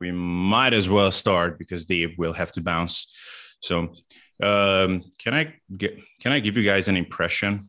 we 0.00 0.12
might 0.12 0.74
as 0.74 0.88
well 0.88 1.10
start 1.10 1.58
because 1.58 1.86
Dave 1.86 2.16
will 2.18 2.32
have 2.32 2.52
to 2.52 2.60
bounce. 2.60 3.14
So, 3.60 3.94
um, 4.42 5.02
can 5.18 5.32
I 5.32 5.54
get 5.76 5.98
can 6.20 6.32
I 6.32 6.40
give 6.40 6.56
you 6.56 6.64
guys 6.64 6.88
an 6.88 6.96
impression 6.96 7.68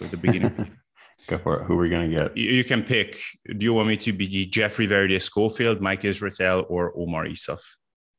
at 0.00 0.10
the 0.10 0.16
beginning? 0.16 0.76
Go 1.26 1.38
for 1.38 1.60
it. 1.60 1.64
Who 1.64 1.74
are 1.74 1.82
we 1.82 1.88
gonna 1.88 2.08
get? 2.08 2.36
you, 2.36 2.50
you 2.50 2.64
can 2.64 2.82
pick. 2.82 3.18
Do 3.46 3.64
you 3.64 3.72
want 3.72 3.88
me 3.88 3.96
to 3.98 4.12
be 4.12 4.46
Geoffrey 4.46 4.86
Verity 4.86 5.18
Schofield, 5.18 5.80
Mike 5.80 6.02
Israetel, 6.02 6.66
or 6.68 6.92
Omar 6.96 7.26
Isuf? 7.26 7.60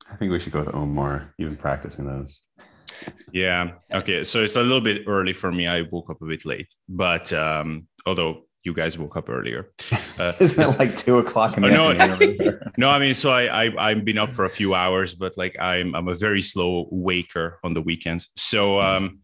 I 0.10 0.16
think 0.16 0.32
we 0.32 0.40
should 0.40 0.54
go 0.54 0.60
with 0.60 0.74
Omar. 0.74 1.34
You've 1.38 1.50
been 1.50 1.58
practicing 1.58 2.06
those. 2.06 2.42
Yeah. 3.32 3.72
Okay. 3.92 4.24
So 4.24 4.44
it's 4.44 4.56
a 4.56 4.62
little 4.62 4.82
bit 4.82 5.04
early 5.08 5.34
for 5.34 5.52
me. 5.52 5.68
I 5.68 5.82
woke 5.82 6.10
up 6.10 6.22
a 6.22 6.26
bit 6.26 6.46
late, 6.46 6.74
but 6.88 7.32
um, 7.34 7.88
although 8.06 8.46
you 8.66 8.74
guys 8.74 8.98
woke 8.98 9.16
up 9.16 9.30
earlier. 9.30 9.70
Uh, 10.18 10.32
Isn't 10.40 10.64
it 10.64 10.80
like 10.80 10.96
two 10.96 11.18
o'clock 11.18 11.58
in 11.58 11.64
the 11.64 11.70
no, 11.70 11.92
afternoon? 11.92 12.58
no, 12.78 12.88
I 12.88 13.00
mean, 13.00 13.14
so 13.14 13.32
I, 13.32 13.66
I 13.66 13.90
I've 13.90 14.06
been 14.06 14.18
up 14.18 14.34
for 14.34 14.46
a 14.46 14.50
few 14.50 14.74
hours, 14.74 15.14
but 15.14 15.36
like 15.36 15.58
I'm 15.60 15.94
I'm 15.94 16.08
a 16.08 16.16
very 16.16 16.42
slow 16.42 16.88
waker 16.90 17.60
on 17.66 17.74
the 17.74 17.82
weekends. 17.82 18.30
So 18.38 18.80
um, 18.80 19.20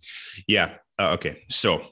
yeah. 0.49 0.73
Uh, 0.99 1.12
okay. 1.12 1.44
So 1.49 1.85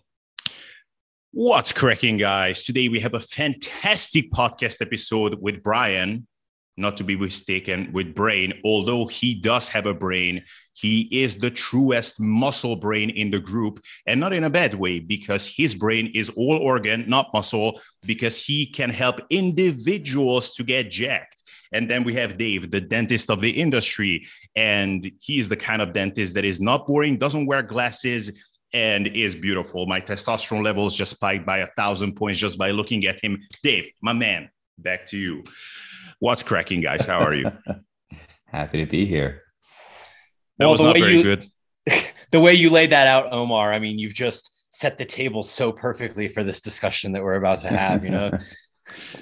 what's 1.31 1.71
cracking, 1.71 2.17
guys? 2.17 2.66
Today 2.66 2.90
we 2.90 2.99
have 2.99 3.13
a 3.13 3.21
fantastic 3.21 4.31
podcast 4.34 4.81
episode 4.81 5.38
with 5.40 5.63
Bryan. 5.63 6.27
Not 6.76 6.98
to 6.98 7.05
be 7.05 7.16
mistaken 7.16 7.91
with 7.93 8.13
brain, 8.13 8.59
although 8.66 9.07
he 9.07 9.34
does 9.34 9.70
have 9.70 9.85
a 9.85 9.93
brain, 9.93 10.41
he 10.80 11.02
is 11.12 11.38
the 11.38 11.52
truest 11.52 12.22
muscle 12.22 12.78
brain 12.78 13.10
in 13.10 13.32
the 13.32 13.40
group, 13.40 13.82
and 14.06 14.20
not 14.20 14.32
in 14.32 14.46
a 14.46 14.50
bad 14.50 14.74
way, 14.74 15.00
because 15.00 15.46
his 15.46 15.76
brain 15.76 16.10
is 16.16 16.30
all 16.38 16.58
organ, 16.58 17.04
not 17.08 17.34
muscle, 17.34 17.82
because 18.05 18.42
he 18.42 18.66
can 18.66 18.90
help 18.90 19.20
individuals 19.30 20.55
to 20.55 20.64
get 20.64 20.90
jacked. 20.90 21.44
And 21.74 21.90
then 21.90 22.05
we 22.05 22.14
have 22.14 22.38
Dave, 22.38 22.72
the 22.72 22.80
dentist 22.80 23.30
of 23.30 23.42
the 23.42 23.50
industry. 23.50 24.26
And 24.55 25.12
he's 25.20 25.50
the 25.50 25.58
kind 25.58 25.82
of 25.82 25.91
dentist 25.91 26.34
that 26.36 26.46
is 26.46 26.62
not 26.62 26.88
boring, 26.88 27.18
doesn't 27.18 27.46
wear 27.46 27.62
glasses, 27.62 28.32
and 28.74 29.08
is 29.08 29.36
beautiful. 29.36 29.86
My 29.86 29.99
testosterone 29.99 30.64
levels 30.64 30.96
just 30.96 31.12
spiked 31.12 31.46
by 31.46 31.58
a 31.58 31.68
thousand 31.76 32.14
points 32.16 32.40
just 32.40 32.58
by 32.58 32.71
looking 32.71 33.05
at 33.05 33.21
him. 33.21 33.43
Dave, 33.64 33.90
my 34.02 34.14
man, 34.14 34.49
back 34.77 35.08
to 35.08 35.18
you. 35.18 35.43
What's 36.20 36.43
cracking, 36.43 36.80
guys? 36.80 37.05
How 37.05 37.20
are 37.20 37.34
you? 37.34 37.52
Happy 38.46 38.86
to 38.86 38.90
be 38.90 39.05
here. 39.05 39.43
That 40.60 40.65
Well, 40.65 40.71
was 40.74 40.79
the 40.82 40.88
not 40.88 40.93
way 40.96 41.02
very 41.02 41.18
you- 41.18 41.24
good. 41.24 41.49
the 42.32 42.40
way 42.40 42.54
you 42.54 42.70
laid 42.70 42.91
that 42.91 43.07
out, 43.07 43.32
Omar, 43.32 43.74
I 43.74 43.79
mean, 43.79 43.98
you've 43.98 44.13
just 44.13 44.52
set 44.70 44.98
the 44.99 45.05
table 45.05 45.41
so 45.41 45.71
perfectly 45.71 46.27
for 46.27 46.43
this 46.43 46.62
discussion 46.62 47.13
that 47.13 47.24
we're 47.24 47.34
about 47.35 47.60
to 47.60 47.70
have, 47.70 48.04
you 48.04 48.12
know? 48.12 48.32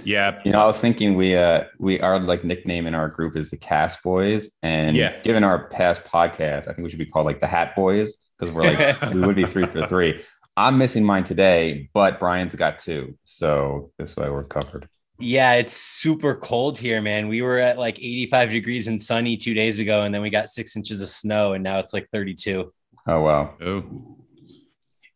Yeah. 0.06 0.40
You 0.46 0.54
know, 0.54 0.62
I 0.62 0.66
was 0.66 0.80
thinking 0.80 1.16
we 1.16 1.36
uh 1.36 1.66
we 1.78 2.00
our 2.00 2.20
like 2.22 2.46
nickname 2.46 2.88
in 2.88 2.96
our 2.96 3.10
group 3.10 3.36
is 3.36 3.50
the 3.50 3.58
Cast 3.58 4.02
Boys, 4.02 4.50
and 4.64 4.96
Yeah. 4.96 5.22
given 5.24 5.44
our 5.44 5.68
past 5.68 6.06
podcast, 6.06 6.70
I 6.70 6.74
think 6.74 6.80
we 6.86 6.90
should 6.90 7.00
be 7.00 7.06
called 7.06 7.26
like 7.26 7.42
the 7.42 7.48
Hat 7.48 7.76
Boys 7.76 8.16
because 8.40 8.56
we're 8.56 8.64
like 8.64 9.02
we 9.14 9.20
would 9.20 9.36
be 9.36 9.44
three 9.44 9.66
for 9.66 9.86
three. 9.86 10.24
I'm 10.56 10.78
missing 10.78 11.04
mine 11.04 11.26
today, 11.26 11.90
but 11.94 12.18
Bryan's 12.18 12.56
got 12.56 12.80
two, 12.80 13.18
so 13.26 13.92
this 14.00 14.16
way 14.16 14.30
we're 14.30 14.46
covered. 14.46 14.88
Yeah, 15.20 15.54
it's 15.54 15.74
super 15.74 16.36
cold 16.36 16.78
here, 16.80 17.02
man. 17.02 17.28
We 17.28 17.42
were 17.42 17.60
at 17.60 17.78
like 17.78 17.98
85 18.00 18.50
degrees 18.52 18.88
and 18.88 19.00
sunny 19.02 19.38
two 19.38 19.54
days 19.54 19.80
ago, 19.80 20.04
and 20.04 20.14
then 20.14 20.22
we 20.22 20.30
got 20.30 20.50
six 20.50 20.76
inches 20.76 21.02
of 21.02 21.08
snow, 21.08 21.54
and 21.54 21.64
now 21.64 21.80
it's 21.80 21.94
like 21.94 22.08
32. 22.14 22.72
Oh 23.08 23.22
wow, 23.22 23.56
Oh. 23.62 23.84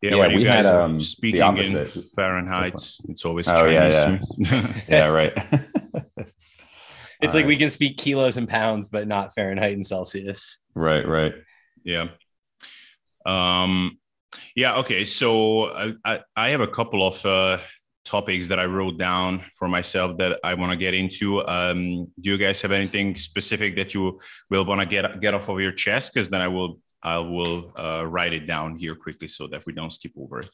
Yeah, 0.00 0.10
Yeah, 0.10 0.16
when 0.16 0.30
you 0.32 0.38
we 0.38 0.44
guys 0.44 0.64
had, 0.64 0.74
are 0.74 0.82
um, 0.82 0.94
the 0.98 1.04
speaking 1.04 1.56
in. 1.58 1.86
Fahrenheit, 2.16 2.74
it's 3.08 3.24
always 3.24 3.46
Oh, 3.48 3.66
yeah, 3.66 4.04
Chinese 4.06 4.28
to 4.28 4.38
me. 4.74 4.82
yeah, 4.88 5.06
right. 5.06 5.32
It's 7.20 7.34
All 7.36 7.40
like 7.40 7.46
we 7.46 7.56
can 7.56 7.70
speak 7.70 7.98
kilos 7.98 8.36
and 8.36 8.48
pounds, 8.48 8.88
but 8.88 9.06
not 9.06 9.32
Fahrenheit 9.32 9.74
and 9.74 9.86
Celsius. 9.86 10.58
right, 10.74 11.06
right. 11.06 11.32
yeah. 11.84 12.08
Um, 13.24 13.98
yeah. 14.56 14.78
Okay. 14.78 15.04
So 15.04 15.66
I, 15.66 15.92
I, 16.04 16.20
I 16.34 16.48
have 16.48 16.60
a 16.60 16.66
couple 16.66 17.06
of 17.06 17.24
uh, 17.24 17.58
topics 18.04 18.48
that 18.48 18.58
I 18.58 18.64
wrote 18.64 18.98
down 18.98 19.44
for 19.54 19.68
myself 19.68 20.18
that 20.18 20.38
I 20.42 20.54
want 20.54 20.70
to 20.72 20.76
get 20.76 20.94
into. 20.94 21.46
Um, 21.46 22.06
do 22.20 22.30
you 22.30 22.38
guys 22.38 22.60
have 22.62 22.72
anything 22.72 23.16
specific 23.16 23.76
that 23.76 23.94
you 23.94 24.20
will 24.50 24.64
want 24.64 24.80
to 24.80 24.86
get 24.86 25.20
get 25.20 25.34
off 25.34 25.48
of 25.48 25.60
your 25.60 25.72
chest? 25.72 26.12
Because 26.12 26.28
then 26.28 26.40
I 26.40 26.48
will 26.48 26.80
I 27.02 27.18
will 27.18 27.72
uh, 27.78 28.06
write 28.06 28.32
it 28.32 28.46
down 28.46 28.76
here 28.76 28.94
quickly 28.94 29.28
so 29.28 29.46
that 29.48 29.66
we 29.66 29.72
don't 29.72 29.92
skip 29.92 30.12
over 30.18 30.40
it. 30.40 30.50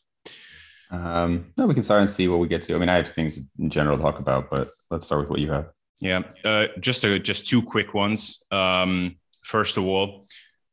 Um, 0.91 1.53
no, 1.57 1.67
we 1.67 1.75
can 1.75 1.83
start 1.83 2.01
and 2.01 2.11
see 2.11 2.29
what 2.29 2.41
we 2.41 2.49
get 2.49 2.63
to. 2.63 2.75
I 2.75 2.79
mean, 2.79 2.89
I 2.89 2.97
have 2.97 3.11
things 3.11 3.39
in 3.59 3.71
general 3.71 3.97
to 3.97 4.03
talk 4.03 4.19
about, 4.19 4.49
but 4.51 4.71
let's 4.91 5.07
start 5.07 5.21
with 5.23 5.31
what 5.31 5.41
you 5.41 5.53
have. 5.53 5.71
Yeah, 6.01 6.23
uh, 6.45 6.69
just 6.81 7.05
a, 7.05 7.19
just 7.19 7.47
two 7.47 7.63
quick 7.63 7.93
ones. 7.93 8.43
Um, 8.51 9.17
first 9.43 9.77
of 9.77 9.85
all, 9.85 10.27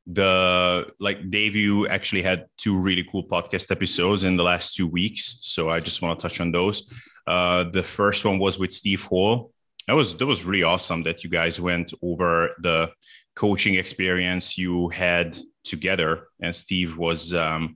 the 0.07 0.87
like 0.99 1.29
Dave, 1.31 1.55
you 1.55 1.87
actually 1.87 2.21
had 2.21 2.45
two 2.57 2.77
really 2.77 3.03
cool 3.11 3.23
podcast 3.27 3.71
episodes 3.71 4.23
in 4.23 4.37
the 4.37 4.43
last 4.43 4.75
two 4.75 4.87
weeks, 4.87 5.37
so 5.41 5.69
I 5.69 5.79
just 5.79 6.01
want 6.01 6.19
to 6.19 6.27
touch 6.27 6.39
on 6.39 6.51
those. 6.51 6.91
Uh, 7.27 7.63
the 7.71 7.81
first 7.83 8.23
one 8.23 8.37
was 8.39 8.59
with 8.59 8.71
Steve 8.71 9.03
Hall. 9.03 9.51
That 9.87 9.93
was 9.93 10.15
that 10.17 10.25
was 10.25 10.45
really 10.45 10.63
awesome 10.63 11.03
that 11.03 11.23
you 11.23 11.29
guys 11.29 11.59
went 11.59 11.93
over 12.01 12.51
the 12.61 12.91
coaching 13.35 13.75
experience 13.75 14.57
you 14.57 14.89
had 14.89 15.37
together, 15.63 16.27
and 16.39 16.55
Steve 16.55 16.97
was 16.97 17.33
um, 17.33 17.75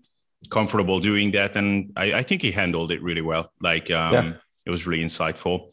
comfortable 0.50 1.00
doing 1.00 1.31
that, 1.31 1.56
and 1.56 1.91
I, 1.97 2.13
I 2.13 2.23
think 2.23 2.41
he 2.41 2.51
handled 2.51 2.91
it 2.91 3.01
really 3.01 3.22
well. 3.22 3.51
Like 3.62 3.89
um, 3.91 4.13
Yeah. 4.13 4.34
it 4.66 4.69
was 4.69 4.85
really 4.88 5.03
insightful. 5.03 5.72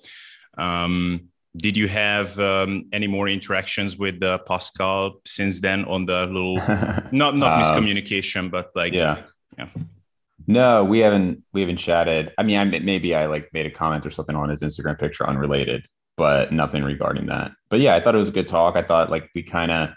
Um, 0.56 1.28
did 1.56 1.76
you 1.76 1.88
have 1.88 2.38
um, 2.38 2.86
any 2.92 3.06
more 3.06 3.28
interactions 3.28 3.96
with 3.96 4.22
uh, 4.22 4.38
Pascal 4.38 5.20
since 5.26 5.60
then 5.60 5.84
on 5.84 6.06
the 6.06 6.26
little 6.26 6.56
not 7.12 7.36
not 7.36 7.64
Um, 7.64 7.84
miscommunication, 7.84 8.50
but 8.50 8.70
like 8.74 8.92
yeah. 8.92 9.22
yeah. 9.58 9.68
No, 10.46 10.84
we 10.84 11.00
haven't 11.00 11.42
we 11.52 11.60
haven't 11.60 11.78
chatted. 11.78 12.32
I 12.38 12.42
mean, 12.42 12.58
I 12.58 12.64
maybe 12.64 13.14
I 13.14 13.26
like 13.26 13.48
made 13.52 13.66
a 13.66 13.70
comment 13.70 14.06
or 14.06 14.10
something 14.10 14.36
on 14.36 14.48
his 14.48 14.62
Instagram 14.62 14.98
picture 14.98 15.26
unrelated, 15.26 15.86
but 16.16 16.52
nothing 16.52 16.84
regarding 16.84 17.26
that. 17.26 17.52
But 17.68 17.80
yeah, 17.80 17.96
I 17.96 18.00
thought 18.00 18.14
it 18.14 18.18
was 18.18 18.28
a 18.28 18.32
good 18.32 18.48
talk. 18.48 18.76
I 18.76 18.82
thought 18.82 19.10
like 19.10 19.30
we 19.34 19.42
kind 19.42 19.72
of 19.72 19.90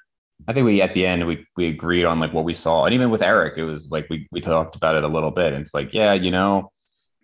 I 0.47 0.53
think 0.53 0.65
we 0.65 0.81
at 0.81 0.93
the 0.93 1.05
end 1.05 1.27
we 1.27 1.45
we 1.55 1.67
agreed 1.67 2.05
on 2.05 2.19
like 2.19 2.33
what 2.33 2.45
we 2.45 2.53
saw. 2.53 2.85
And 2.85 2.93
even 2.93 3.09
with 3.09 3.21
Eric, 3.21 3.57
it 3.57 3.65
was 3.65 3.91
like 3.91 4.07
we 4.09 4.27
we 4.31 4.41
talked 4.41 4.75
about 4.75 4.95
it 4.95 5.03
a 5.03 5.07
little 5.07 5.31
bit. 5.31 5.53
And 5.53 5.61
it's 5.61 5.73
like, 5.73 5.93
yeah, 5.93 6.13
you 6.13 6.31
know, 6.31 6.71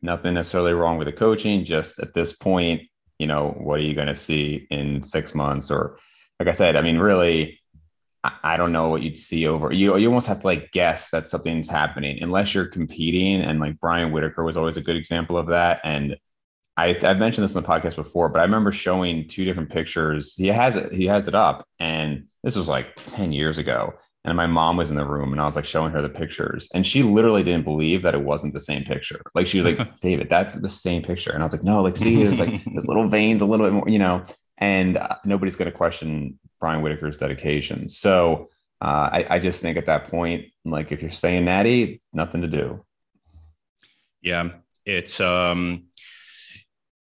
nothing 0.02 0.34
necessarily 0.34 0.74
wrong 0.74 0.98
with 0.98 1.08
the 1.08 1.14
coaching, 1.14 1.66
just 1.66 2.00
at 2.00 2.14
this 2.14 2.34
point, 2.34 2.84
you 3.20 3.28
know, 3.28 3.50
what 3.58 3.80
are 3.80 3.84
you 3.84 3.94
going 3.94 4.08
to 4.08 4.16
see 4.16 4.68
in 4.70 5.02
6 5.02 5.36
months 5.36 5.72
or 5.72 5.98
like 6.40 6.50
I 6.50 6.54
said, 6.54 6.76
I 6.76 6.82
mean, 6.82 6.98
really 6.98 7.60
I- 8.24 8.34
I 8.44 8.58
don't 8.58 8.72
know 8.72 8.90
what 8.90 9.04
you'd 9.04 9.18
see 9.18 9.48
over 9.48 9.72
you. 9.72 9.96
You 9.98 10.08
almost 10.08 10.28
have 10.28 10.42
to 10.42 10.48
like 10.48 10.72
guess 10.72 11.12
that 11.12 11.28
something's 11.28 11.70
happening 11.70 12.22
unless 12.22 12.54
you're 12.54 12.66
competing. 12.66 13.42
And 13.42 13.60
like 13.60 13.80
Brian 13.80 14.12
Whitaker 14.12 14.44
was 14.44 14.58
always 14.58 14.78
a 14.78 14.82
good 14.82 14.96
example 14.96 15.38
of 15.38 15.48
that. 15.48 15.80
And 15.84 16.18
I, 16.78 16.98
I've 17.04 17.20
mentioned 17.20 17.46
this 17.46 17.56
in 17.56 17.62
the 17.62 17.68
podcast 17.68 17.96
before, 17.96 18.28
but 18.30 18.40
I 18.40 18.44
remember 18.44 18.72
showing 18.72 19.28
two 19.30 19.46
different 19.46 19.70
pictures. 19.70 20.36
He 20.36 20.48
has 20.48 20.76
it. 20.76 20.92
He 20.92 21.06
has 21.06 21.28
it 21.30 21.36
up, 21.36 21.66
and 21.80 22.26
this 22.44 22.56
was 22.58 22.68
like 22.68 22.96
ten 22.98 23.32
years 23.32 23.58
ago. 23.58 23.94
And 24.26 24.36
my 24.36 24.48
mom 24.48 24.78
was 24.78 24.90
in 24.90 24.98
the 24.98 25.06
room, 25.06 25.32
and 25.32 25.40
I 25.40 25.46
was 25.46 25.56
like 25.56 25.66
showing 25.66 25.92
her 25.92 26.02
the 26.02 26.10
pictures, 26.10 26.68
and 26.74 26.86
she 26.86 27.04
literally 27.04 27.44
didn't 27.44 27.64
believe 27.64 28.02
that 28.02 28.16
it 28.16 28.22
wasn't 28.22 28.54
the 28.54 28.60
same 28.60 28.84
picture. 28.84 29.22
Like 29.36 29.48
she 29.48 29.60
was 29.60 29.68
like, 29.68 30.00
"David, 30.02 30.30
that's 30.30 30.56
the 30.56 30.70
same 30.70 31.04
picture," 31.04 31.32
and 31.32 31.44
I 31.44 31.46
was 31.46 31.54
like, 31.54 31.64
"No, 31.64 31.84
like 31.84 31.96
see, 31.96 32.24
there's 32.24 32.40
like 32.40 32.64
there's 32.74 32.88
little 32.88 33.08
veins, 33.08 33.42
a 33.42 33.46
little 33.46 33.66
bit 33.66 33.74
more, 33.74 33.88
you 33.88 34.00
know." 34.00 34.24
And 34.58 34.98
uh, 34.98 35.18
nobody's 35.26 35.56
going 35.56 35.70
to 35.72 35.78
question 35.78 36.40
Brian 36.60 36.82
Whitaker's 36.82 37.18
dedication. 37.18 37.88
So 37.88 38.50
uh, 38.82 39.10
I, 39.12 39.26
I 39.32 39.40
just 39.40 39.62
think 39.62 39.78
at 39.78 39.86
that 39.86 40.10
point, 40.10 40.46
like 40.64 40.92
if 40.92 41.02
you're 41.02 41.12
saying 41.12 41.46
natty, 41.46 42.02
nothing 42.12 42.42
to 42.42 42.48
do. 42.48 42.84
Yeah, 44.22 44.50
it's 44.86 45.20
um, 45.20 45.86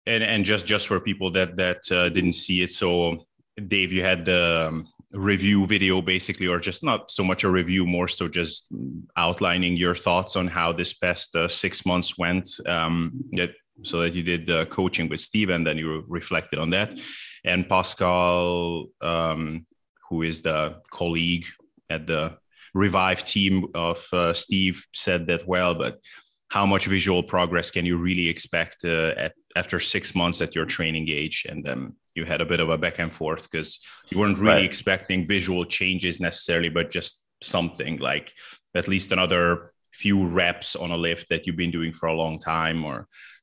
and 0.07 0.23
and 0.23 0.45
just 0.45 0.67
just 0.67 0.87
for 0.87 1.01
people 1.01 1.31
that 1.33 1.57
that 1.57 1.91
uh, 1.91 2.11
didn't 2.11 2.35
see 2.35 2.63
it, 2.63 2.71
so 2.71 3.27
Dave, 3.67 3.93
you 3.93 4.03
had 4.03 4.25
the 4.25 4.69
um, 4.69 4.89
review 5.13 5.67
video 5.67 6.03
basically, 6.03 6.47
or 6.47 6.59
just 6.59 6.83
not 6.83 7.11
so 7.11 7.25
much 7.25 7.45
a 7.45 7.51
review, 7.51 7.87
more 7.87 8.09
so 8.09 8.29
just 8.29 8.69
outlining 9.17 9.77
your 9.77 9.95
thoughts 9.95 10.37
on 10.37 10.47
how 10.49 10.73
this 10.73 10.93
past 10.95 11.35
uh, 11.37 11.49
six 11.49 11.87
months 11.87 12.19
went. 12.19 12.51
Um, 12.67 13.25
that 13.33 13.51
so 13.85 14.01
that 14.01 14.15
you 14.15 14.25
did 14.25 14.51
uh, 14.51 14.65
coaching 14.67 15.09
with 15.09 15.21
Steve, 15.21 15.51
and 15.51 15.67
then 15.67 15.79
you 15.79 16.05
reflected 16.09 16.59
on 16.59 16.71
that, 16.71 16.99
and 17.45 17.69
Pascal, 17.69 18.87
um, 19.01 19.67
who 20.09 20.23
is 20.23 20.43
the 20.43 20.81
colleague 20.91 21.47
at 21.89 22.07
the 22.07 22.37
Revive 22.75 23.25
team 23.25 23.67
of 23.75 24.07
uh, 24.13 24.33
Steve, 24.33 24.85
said 24.93 25.27
that 25.29 25.47
well, 25.47 25.75
but 25.75 26.01
how 26.49 26.67
much 26.67 26.87
visual 26.87 27.23
progress 27.23 27.71
can 27.71 27.85
you 27.85 27.97
really 27.97 28.29
expect 28.29 28.85
uh, 28.85 29.15
at, 29.17 29.33
after 29.57 29.79
six 29.79 30.15
months 30.15 30.41
at 30.41 30.55
your 30.55 30.65
training 30.65 31.09
age? 31.09 31.47
And 31.49 31.65
then 31.65 31.95
you 32.19 32.25
had 32.33 32.41
a 32.41 32.49
bit 32.53 32.61
of 32.65 32.69
a 32.69 32.79
back 32.85 32.99
and 33.05 33.13
forth 33.21 33.43
because 33.51 33.71
you 34.11 34.17
weren't 34.21 34.39
really 34.39 34.55
Right. 34.63 34.65
expecting 34.73 35.27
visual 35.37 35.65
changes 35.79 36.15
necessarily, 36.29 36.71
but 36.79 36.87
just 36.99 37.13
something 37.43 37.95
like 38.11 38.27
at 38.75 38.89
least 38.89 39.13
another 39.13 39.73
few 39.93 40.19
reps 40.41 40.71
on 40.77 40.91
a 40.91 40.97
lift 41.09 41.25
that 41.31 41.41
you've 41.47 41.57
been 41.65 41.71
doing 41.79 41.93
for 41.99 42.07
a 42.09 42.15
long 42.23 42.39
time 42.57 42.85
or 42.85 42.97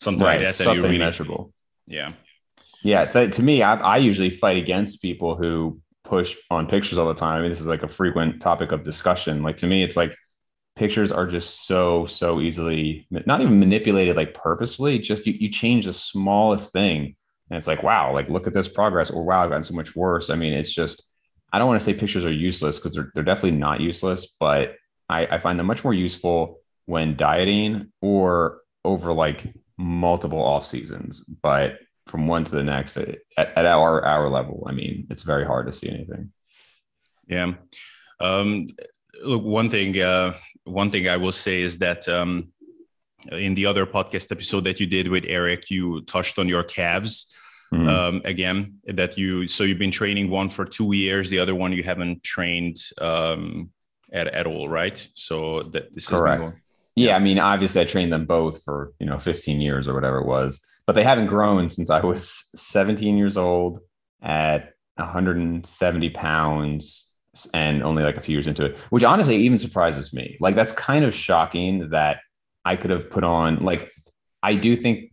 something 0.06 0.24
like 0.31 0.39
that. 0.42 0.56
that 0.57 0.63
Something 0.69 0.83
really, 0.83 0.98
measurable. 1.07 1.42
yeah. 1.88 2.12
Yeah, 2.83 3.06
to, 3.06 3.30
to 3.30 3.42
me, 3.50 3.56
I, 3.63 3.74
I 3.95 3.98
usually 4.10 4.30
fight 4.44 4.57
against 4.57 5.01
people 5.01 5.36
who 5.36 5.80
push 6.04 6.36
on 6.51 6.68
pictures 6.68 6.98
all 7.00 7.07
the 7.07 7.16
time. 7.25 7.39
I 7.39 7.42
mean, 7.42 7.50
this 7.50 7.60
is 7.60 7.66
like 7.75 7.83
a 7.83 7.88
frequent 8.00 8.42
topic 8.42 8.72
of 8.72 8.83
discussion. 8.83 9.42
Like 9.42 9.57
to 9.57 9.68
me, 9.68 9.83
it's 9.83 9.98
like 9.98 10.13
pictures 10.75 11.12
are 11.12 11.25
just 11.38 11.66
so 11.68 12.06
so 12.06 12.42
easily 12.42 13.07
not 13.10 13.39
even 13.42 13.60
manipulated 13.60 14.16
like 14.16 14.33
purposefully. 14.33 15.00
Just 15.00 15.25
you, 15.25 15.33
you 15.33 15.50
change 15.50 15.86
the 15.86 15.94
smallest 15.94 16.72
thing, 16.74 17.16
and 17.50 17.57
it's 17.57 17.68
like 17.68 17.83
wow, 17.83 18.13
like 18.13 18.30
look 18.30 18.47
at 18.47 18.53
this 18.53 18.68
progress, 18.68 19.12
or 19.12 19.24
wow, 19.24 19.44
I've 19.44 19.50
gotten 19.50 19.63
so 19.63 19.75
much 19.75 19.95
worse. 19.95 20.30
I 20.30 20.36
mean, 20.36 20.53
it's 20.53 20.74
just 20.74 21.03
I 21.51 21.59
don't 21.59 21.68
want 21.68 21.81
to 21.81 21.86
say 21.86 21.94
pictures 21.97 22.25
are 22.25 22.31
useless 22.31 22.77
because 22.77 22.94
they're 22.94 23.12
they're 23.13 23.24
definitely 23.24 23.57
not 23.57 23.81
useless, 23.81 24.36
but 24.39 24.75
I, 25.09 25.25
I 25.27 25.38
find 25.39 25.59
them 25.59 25.68
much 25.68 25.83
more 25.83 25.94
useful 25.94 26.59
when 26.86 27.15
dieting 27.15 27.92
or 28.01 28.62
over 28.83 29.13
like 29.13 29.53
multiple 29.77 30.42
off 30.42 30.65
seasons. 30.65 31.24
But 31.24 31.80
from 32.07 32.27
one 32.27 32.44
to 32.45 32.51
the 32.51 32.63
next 32.63 32.97
at, 32.97 33.19
at 33.38 33.65
our 33.65 34.03
our 34.06 34.30
level, 34.30 34.65
I 34.68 34.71
mean, 34.71 35.07
it's 35.09 35.24
very 35.24 35.45
hard 35.45 35.68
to 35.68 35.74
see 35.74 35.89
anything. 35.89 36.31
Yeah. 37.27 37.53
Um, 38.19 38.68
look, 39.24 39.44
one 39.44 39.69
thing, 39.69 40.00
uh, 40.00 40.33
one 40.63 40.91
thing 40.91 41.07
I 41.07 41.18
will 41.18 41.31
say 41.31 41.62
is 41.62 41.77
that 41.80 42.07
um, 42.07 42.50
in 43.31 43.56
the 43.56 43.66
other 43.66 43.86
podcast 43.86 44.31
episode 44.31 44.63
that 44.66 44.80
you 44.80 44.86
did 44.86 45.07
with 45.07 45.25
Eric, 45.27 45.69
you 45.69 46.01
touched 46.01 46.39
on 46.39 46.48
your 46.48 46.63
calves. 46.63 47.33
Mm-hmm. 47.74 47.89
Um, 47.89 48.22
again, 48.25 48.75
that 48.86 49.18
you 49.18 49.48
so 49.48 49.63
you've 49.63 49.80
been 49.80 49.92
training 49.92 50.30
one 50.30 50.50
for 50.50 50.66
two 50.66 50.94
years, 50.94 51.30
the 51.30 51.39
other 51.39 51.56
one 51.56 51.74
you 51.74 51.83
haven't 51.83 52.24
trained 52.24 52.77
um, 53.00 53.72
at, 54.13 54.27
at 54.27 54.45
all, 54.45 54.69
right? 54.69 55.07
So 55.16 55.63
that 55.63 55.94
this 55.94 56.07
correct. 56.07 56.44
Is 56.44 56.54
yeah, 56.95 57.16
I 57.16 57.19
mean, 57.19 57.39
obviously, 57.39 57.81
I 57.81 57.86
trained 57.86 58.13
them 58.13 58.25
both 58.25 58.63
for 58.63 58.94
you 59.00 59.06
know 59.06 59.19
15 59.19 59.60
years 59.60 59.88
or 59.88 59.94
whatever 59.94 60.19
it 60.19 60.27
was, 60.27 60.62
but 60.86 60.94
they 60.94 61.04
haven't 61.04 61.27
grown 61.27 61.69
since 61.69 61.89
I 61.89 62.01
was 62.01 62.50
17 62.56 63.18
years 63.18 63.36
old 63.36 63.80
at 64.22 64.74
170 64.95 66.10
pounds 66.12 67.12
and 67.54 67.83
only 67.83 68.04
like 68.04 68.16
a 68.16 68.22
few 68.22 68.33
years 68.33 68.48
into 68.48 68.66
it, 68.66 68.77
which 68.89 69.04
honestly 69.04 69.36
even 69.38 69.57
surprises 69.57 70.13
me. 70.13 70.38
Like 70.39 70.56
that's 70.56 70.72
kind 70.72 71.04
of 71.04 71.13
shocking 71.13 71.89
that 71.89 72.19
I 72.65 72.75
could 72.75 72.89
have 72.89 73.09
put 73.09 73.23
on. 73.23 73.63
Like 73.63 73.91
I 74.44 74.56
do 74.56 74.75
think 74.75 75.12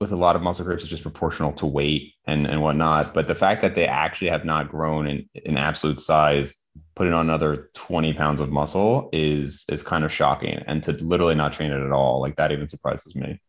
with 0.00 0.10
a 0.10 0.16
lot 0.16 0.34
of 0.34 0.42
muscle 0.42 0.64
groups, 0.64 0.82
it's 0.82 0.90
just 0.90 1.02
proportional 1.02 1.52
to 1.52 1.66
weight 1.66 2.14
and 2.26 2.46
and 2.46 2.62
whatnot. 2.62 3.14
But 3.14 3.28
the 3.28 3.34
fact 3.34 3.62
that 3.62 3.74
they 3.74 3.86
actually 3.86 4.30
have 4.30 4.44
not 4.44 4.70
grown 4.70 5.06
in 5.06 5.28
in 5.34 5.56
absolute 5.56 6.00
size 6.00 6.54
putting 6.96 7.12
on 7.12 7.26
another 7.26 7.70
20 7.74 8.12
pounds 8.14 8.40
of 8.40 8.50
muscle 8.50 9.08
is 9.12 9.64
is 9.68 9.82
kind 9.82 10.04
of 10.04 10.12
shocking 10.12 10.62
and 10.66 10.82
to 10.82 10.92
literally 10.92 11.34
not 11.34 11.52
train 11.52 11.70
it 11.72 11.80
at 11.80 11.92
all 11.92 12.20
like 12.20 12.36
that 12.36 12.52
even 12.52 12.68
surprises 12.68 13.14
me 13.14 13.40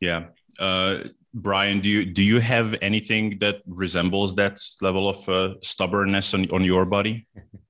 yeah 0.00 0.24
uh 0.58 0.98
bryan 1.32 1.80
do 1.80 1.88
you 1.88 2.04
do 2.04 2.22
you 2.22 2.40
have 2.40 2.74
anything 2.82 3.38
that 3.38 3.62
resembles 3.66 4.34
that 4.34 4.60
level 4.80 5.08
of 5.08 5.28
uh, 5.28 5.54
stubbornness 5.62 6.34
on, 6.34 6.50
on 6.50 6.62
your 6.62 6.84
body 6.84 7.26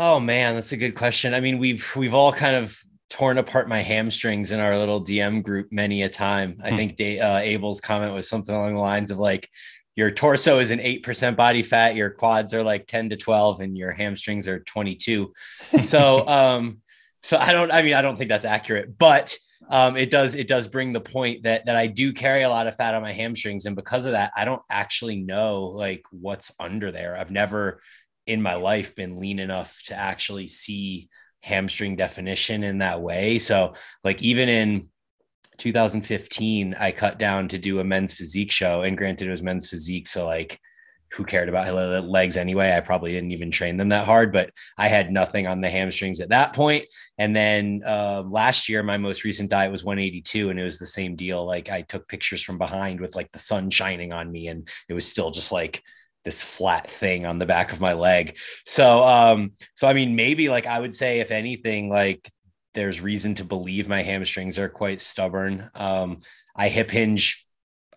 oh 0.00 0.18
man 0.18 0.54
that's 0.54 0.72
a 0.72 0.76
good 0.76 0.96
question 0.96 1.34
i 1.34 1.40
mean 1.40 1.58
we've 1.58 1.94
we've 1.94 2.14
all 2.14 2.32
kind 2.32 2.56
of 2.56 2.76
torn 3.08 3.38
apart 3.38 3.68
my 3.68 3.82
hamstrings 3.82 4.50
in 4.50 4.58
our 4.58 4.76
little 4.78 5.04
dm 5.04 5.42
group 5.42 5.68
many 5.70 6.02
a 6.02 6.08
time 6.08 6.56
i 6.64 6.70
hmm. 6.70 6.76
think 6.76 7.20
uh, 7.20 7.38
abel's 7.42 7.80
comment 7.80 8.14
was 8.14 8.28
something 8.28 8.54
along 8.54 8.74
the 8.74 8.80
lines 8.80 9.10
of 9.10 9.18
like 9.18 9.48
your 9.96 10.10
torso 10.10 10.60
is 10.60 10.70
an 10.70 10.78
8% 10.78 11.36
body 11.36 11.62
fat, 11.62 11.94
your 11.94 12.08
quads 12.08 12.54
are 12.54 12.62
like 12.62 12.86
10 12.86 13.10
to 13.10 13.16
12 13.16 13.60
and 13.60 13.76
your 13.76 13.92
hamstrings 13.92 14.48
are 14.48 14.60
22. 14.60 15.32
So 15.82 16.26
um 16.28 16.78
so 17.22 17.36
I 17.36 17.52
don't 17.52 17.70
I 17.70 17.82
mean 17.82 17.92
I 17.92 18.00
don't 18.00 18.16
think 18.16 18.30
that's 18.30 18.46
accurate, 18.46 18.96
but 18.96 19.36
um 19.68 19.98
it 19.98 20.10
does 20.10 20.34
it 20.34 20.48
does 20.48 20.68
bring 20.68 20.94
the 20.94 21.00
point 21.00 21.42
that 21.42 21.66
that 21.66 21.76
I 21.76 21.86
do 21.86 22.14
carry 22.14 22.44
a 22.44 22.48
lot 22.48 22.66
of 22.66 22.76
fat 22.76 22.94
on 22.94 23.02
my 23.02 23.12
hamstrings 23.12 23.66
and 23.66 23.76
because 23.76 24.06
of 24.06 24.12
that 24.12 24.32
I 24.34 24.46
don't 24.46 24.62
actually 24.70 25.16
know 25.16 25.64
like 25.64 26.02
what's 26.10 26.50
under 26.58 26.90
there. 26.90 27.16
I've 27.16 27.30
never 27.30 27.82
in 28.30 28.40
my 28.40 28.54
life 28.54 28.94
been 28.94 29.18
lean 29.18 29.38
enough 29.38 29.80
to 29.86 29.94
actually 29.94 30.48
see 30.48 31.08
hamstring 31.42 31.96
definition 31.96 32.64
in 32.64 32.78
that 32.78 33.00
way. 33.00 33.38
So 33.38 33.74
like 34.04 34.22
even 34.22 34.48
in 34.48 34.88
2015, 35.60 36.74
I 36.80 36.90
cut 36.90 37.18
down 37.18 37.46
to 37.48 37.58
do 37.58 37.80
a 37.80 37.84
men's 37.84 38.14
physique 38.14 38.50
show. 38.50 38.82
And 38.82 38.96
granted, 38.96 39.28
it 39.28 39.30
was 39.30 39.42
men's 39.42 39.68
physique. 39.68 40.08
So, 40.08 40.26
like, 40.26 40.58
who 41.12 41.24
cared 41.24 41.48
about 41.48 42.04
legs 42.04 42.36
anyway? 42.36 42.72
I 42.72 42.80
probably 42.80 43.12
didn't 43.12 43.32
even 43.32 43.50
train 43.50 43.76
them 43.76 43.90
that 43.90 44.06
hard, 44.06 44.32
but 44.32 44.50
I 44.78 44.88
had 44.88 45.12
nothing 45.12 45.46
on 45.46 45.60
the 45.60 45.68
hamstrings 45.68 46.20
at 46.20 46.30
that 46.30 46.54
point. 46.54 46.86
And 47.18 47.36
then 47.36 47.82
uh, 47.84 48.22
last 48.26 48.68
year, 48.68 48.82
my 48.82 48.96
most 48.96 49.22
recent 49.22 49.50
diet 49.50 49.70
was 49.70 49.84
182, 49.84 50.48
and 50.48 50.58
it 50.58 50.64
was 50.64 50.78
the 50.78 50.86
same 50.86 51.14
deal. 51.14 51.44
Like, 51.44 51.68
I 51.68 51.82
took 51.82 52.08
pictures 52.08 52.42
from 52.42 52.56
behind 52.56 53.00
with 53.00 53.14
like 53.14 53.30
the 53.32 53.38
sun 53.38 53.70
shining 53.70 54.12
on 54.12 54.32
me, 54.32 54.48
and 54.48 54.66
it 54.88 54.94
was 54.94 55.06
still 55.06 55.30
just 55.30 55.52
like, 55.52 55.82
this 56.24 56.42
flat 56.42 56.90
thing 56.90 57.26
on 57.26 57.38
the 57.38 57.46
back 57.46 57.72
of 57.72 57.80
my 57.80 57.94
leg. 57.94 58.36
So 58.66 59.04
um 59.04 59.52
so 59.74 59.86
I 59.86 59.92
mean 59.92 60.16
maybe 60.16 60.48
like 60.48 60.66
I 60.66 60.78
would 60.78 60.94
say 60.94 61.20
if 61.20 61.30
anything 61.30 61.88
like 61.88 62.30
there's 62.74 63.00
reason 63.00 63.34
to 63.34 63.44
believe 63.44 63.88
my 63.88 64.02
hamstrings 64.02 64.58
are 64.58 64.68
quite 64.68 65.00
stubborn. 65.00 65.70
Um, 65.74 66.20
I 66.54 66.68
hip 66.68 66.90
hinge, 66.90 67.46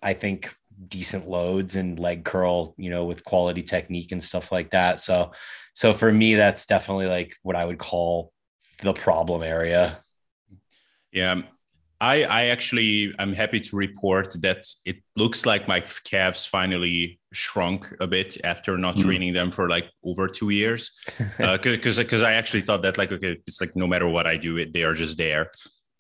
I 0.02 0.14
think 0.14 0.54
decent 0.88 1.28
loads 1.28 1.75
and 1.75 2.00
leg 2.00 2.25
curl, 2.25 2.74
you 2.78 2.90
know, 2.90 3.06
with 3.06 3.24
quality 3.24 3.62
technique 3.64 4.12
and 4.12 4.24
stuff 4.24 4.52
like 4.52 4.72
that. 4.72 5.00
So, 5.00 5.31
so 5.74 5.94
for 5.94 6.12
me, 6.12 6.36
that's 6.36 6.66
definitely 6.66 7.08
like 7.08 7.36
what 7.44 7.56
I 7.56 7.66
would 7.66 7.78
call 7.78 8.31
the 8.81 8.94
problem 8.94 9.44
area. 9.44 10.04
Yeah. 11.12 11.44
I, 12.04 12.24
I 12.24 12.44
actually 12.48 13.16
I'm 13.18 13.32
happy 13.32 13.62
to 13.62 13.78
report 13.78 14.36
that 14.42 14.68
it 14.86 14.98
looks 15.16 15.46
like 15.46 15.70
my 15.70 15.82
calves 16.04 16.46
finally 16.46 17.18
shrunk 17.32 17.96
a 18.02 18.08
bit 18.08 18.36
after 18.44 18.78
not 18.78 18.98
mm. 18.98 19.04
training 19.04 19.34
them 19.34 19.52
for 19.52 19.70
like 19.70 19.86
over 20.04 20.28
two 20.28 20.50
years. 20.50 20.92
Because 21.38 21.98
uh, 22.00 22.04
because 22.04 22.22
I 22.22 22.34
actually 22.34 22.60
thought 22.60 22.82
that 22.82 22.98
like 22.98 23.14
okay 23.14 23.38
it's 23.48 23.62
like 23.62 23.78
no 23.78 23.88
matter 23.88 24.10
what 24.10 24.28
I 24.28 24.36
do 24.36 24.58
it 24.58 24.74
they 24.74 24.84
are 24.84 24.94
just 24.94 25.18
there. 25.18 25.52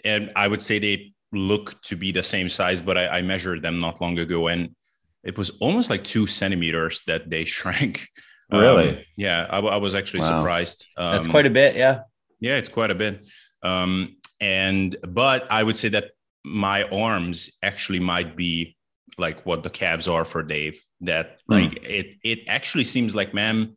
And 0.03 0.29
I 0.35 0.49
would 0.49 0.61
say 0.61 0.77
they 0.77 1.13
look 1.31 1.81
to 1.83 1.95
be 1.95 2.11
the 2.11 2.21
same 2.21 2.49
size 2.49 2.81
but 2.81 2.97
I, 2.97 3.07
I 3.07 3.21
measured 3.21 3.61
them 3.61 3.79
not 3.79 4.01
long 4.01 4.19
ago 4.19 4.49
and 4.49 4.75
it 5.23 5.37
was 5.37 5.51
almost 5.61 5.89
like 5.89 6.03
two 6.03 6.27
centimeters 6.27 6.99
that 7.07 7.29
they 7.29 7.45
shrank. 7.57 8.09
Really? 8.51 8.89
Um, 8.89 8.97
yeah 9.15 9.47
I, 9.49 9.59
I, 9.59 9.77
was 9.77 9.95
actually 9.95 10.19
wow. 10.19 10.39
surprised. 10.41 10.85
Um, 10.97 11.13
that's 11.13 11.27
quite 11.27 11.45
a 11.45 11.49
bit 11.61 11.77
yeah. 11.77 12.01
Yeah 12.41 12.57
it's 12.57 12.67
quite 12.67 12.91
a 12.91 12.95
bit. 12.95 13.25
Um, 13.63 14.17
and 14.39 14.95
but 15.07 15.51
I 15.51 15.63
would 15.63 15.77
say 15.77 15.89
that 15.89 16.11
my 16.43 16.83
arms 16.83 17.49
actually 17.61 17.99
might 17.99 18.35
be 18.35 18.75
like 19.17 19.45
what 19.45 19.63
the 19.63 19.69
calves 19.69 20.07
are 20.07 20.25
for 20.25 20.43
Dave. 20.43 20.81
That 21.01 21.39
hmm. 21.47 21.53
like 21.53 21.71
mm. 21.71 21.89
it 21.89 22.17
it 22.23 22.39
actually 22.47 22.83
seems 22.83 23.15
like 23.15 23.33
man, 23.33 23.75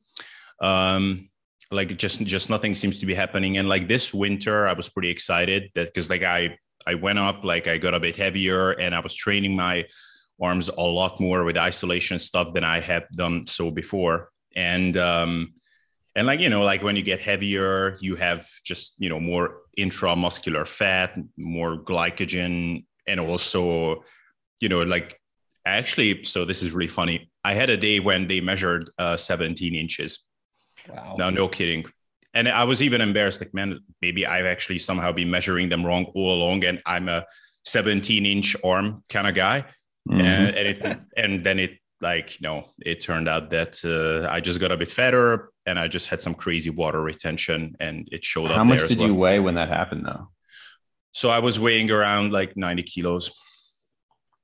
um, 0.61 1.29
like 1.71 1.97
just 1.97 2.23
just 2.23 2.51
nothing 2.51 2.75
seems 2.75 2.99
to 2.99 3.07
be 3.07 3.15
happening. 3.15 3.59
And 3.59 3.69
like 3.69 3.89
this 3.89 4.13
winter, 4.15 4.67
I 4.67 4.73
was 4.73 4.89
pretty 4.89 5.11
excited 5.11 5.71
that 5.75 5.87
because 5.87 6.11
like 6.11 6.23
I 6.23 6.59
I 6.87 6.95
went 6.95 7.19
up, 7.19 7.45
like 7.45 7.67
I 7.67 7.79
got 7.79 7.95
a 7.95 8.01
bit 8.01 8.17
heavier, 8.17 8.73
and 8.73 8.95
I 8.95 9.01
was 9.01 9.15
training 9.15 9.57
my 9.57 9.87
arms 10.41 10.69
a 10.69 10.81
lot 10.81 11.19
more 11.19 11.45
with 11.45 11.57
isolation 11.57 12.19
stuff 12.19 12.53
than 12.55 12.65
I 12.65 12.81
had 12.81 13.05
done 13.15 13.47
so 13.47 13.71
before. 13.71 14.31
And 14.55 14.97
um, 14.97 15.55
and 16.17 16.27
like 16.27 16.41
you 16.41 16.49
know 16.49 16.63
like 16.63 16.83
when 16.83 16.97
you 16.97 17.03
get 17.03 17.21
heavier 17.21 17.97
you 18.01 18.17
have 18.17 18.49
just 18.65 18.95
you 18.99 19.09
know 19.09 19.21
more 19.21 19.59
intramuscular 19.79 20.67
fat 20.67 21.17
more 21.37 21.77
glycogen 21.77 22.85
and 23.07 23.21
also 23.21 24.03
you 24.61 24.69
know 24.69 24.83
like 24.83 25.21
actually 25.67 26.25
so 26.25 26.45
this 26.45 26.63
is 26.63 26.73
really 26.73 26.89
funny. 26.89 27.31
I 27.45 27.55
had 27.55 27.71
a 27.71 27.77
day 27.77 28.01
when 28.01 28.27
they 28.27 28.41
measured 28.41 28.91
uh, 28.99 29.17
17 29.17 29.75
inches. 29.75 30.21
Wow. 30.89 31.17
Now 31.19 31.31
no 31.31 31.49
kidding. 31.49 31.85
And 32.33 32.49
i 32.49 32.65
was 32.65 32.83
even 32.83 33.01
embarrassed 33.01 33.41
like 33.41 33.55
man 33.55 33.81
maybe 34.03 34.27
i've 34.27 34.45
actually 34.45 34.79
somehow 34.79 35.11
been 35.11 35.31
measuring 35.31 35.71
them 35.71 35.85
wrong 35.87 36.05
all 36.15 36.35
along 36.35 36.65
and 36.65 36.83
i'm 36.85 37.09
a 37.09 37.25
17 37.65 38.27
inch 38.27 38.57
arm 38.63 39.03
kind 39.09 39.27
of 39.27 39.35
guy. 39.35 39.65
Mm-hmm. 40.09 40.21
and, 40.21 40.57
and 40.57 40.69
it 40.69 40.99
and 41.17 41.45
then 41.45 41.59
it 41.59 41.79
like 42.01 42.37
no 42.41 42.67
it 42.79 43.01
turned 43.01 43.27
out 43.27 43.51
that 43.51 43.73
uh, 43.85 44.31
i 44.31 44.39
just 44.41 44.61
got 44.61 44.71
a 44.71 44.77
bit 44.77 44.91
fatter 44.91 45.51
and 45.67 45.79
i 45.79 45.89
just 45.89 46.09
had 46.09 46.21
some 46.21 46.35
crazy 46.35 46.71
water 46.71 47.01
retention 47.01 47.77
and 47.81 48.09
it 48.13 48.25
showed 48.25 48.47
up. 48.47 48.57
how 48.57 48.63
up 48.63 48.69
much 48.69 48.89
did 48.89 48.99
well. 48.99 49.09
you 49.09 49.15
weigh 49.15 49.41
when 49.41 49.57
that 49.57 49.69
happened 49.69 50.05
though? 50.07 50.29
So 51.13 51.31
i 51.31 51.39
was 51.39 51.59
weighing 51.61 51.91
around 51.91 52.33
like 52.33 52.57
90 52.57 52.83
kilos 52.85 53.33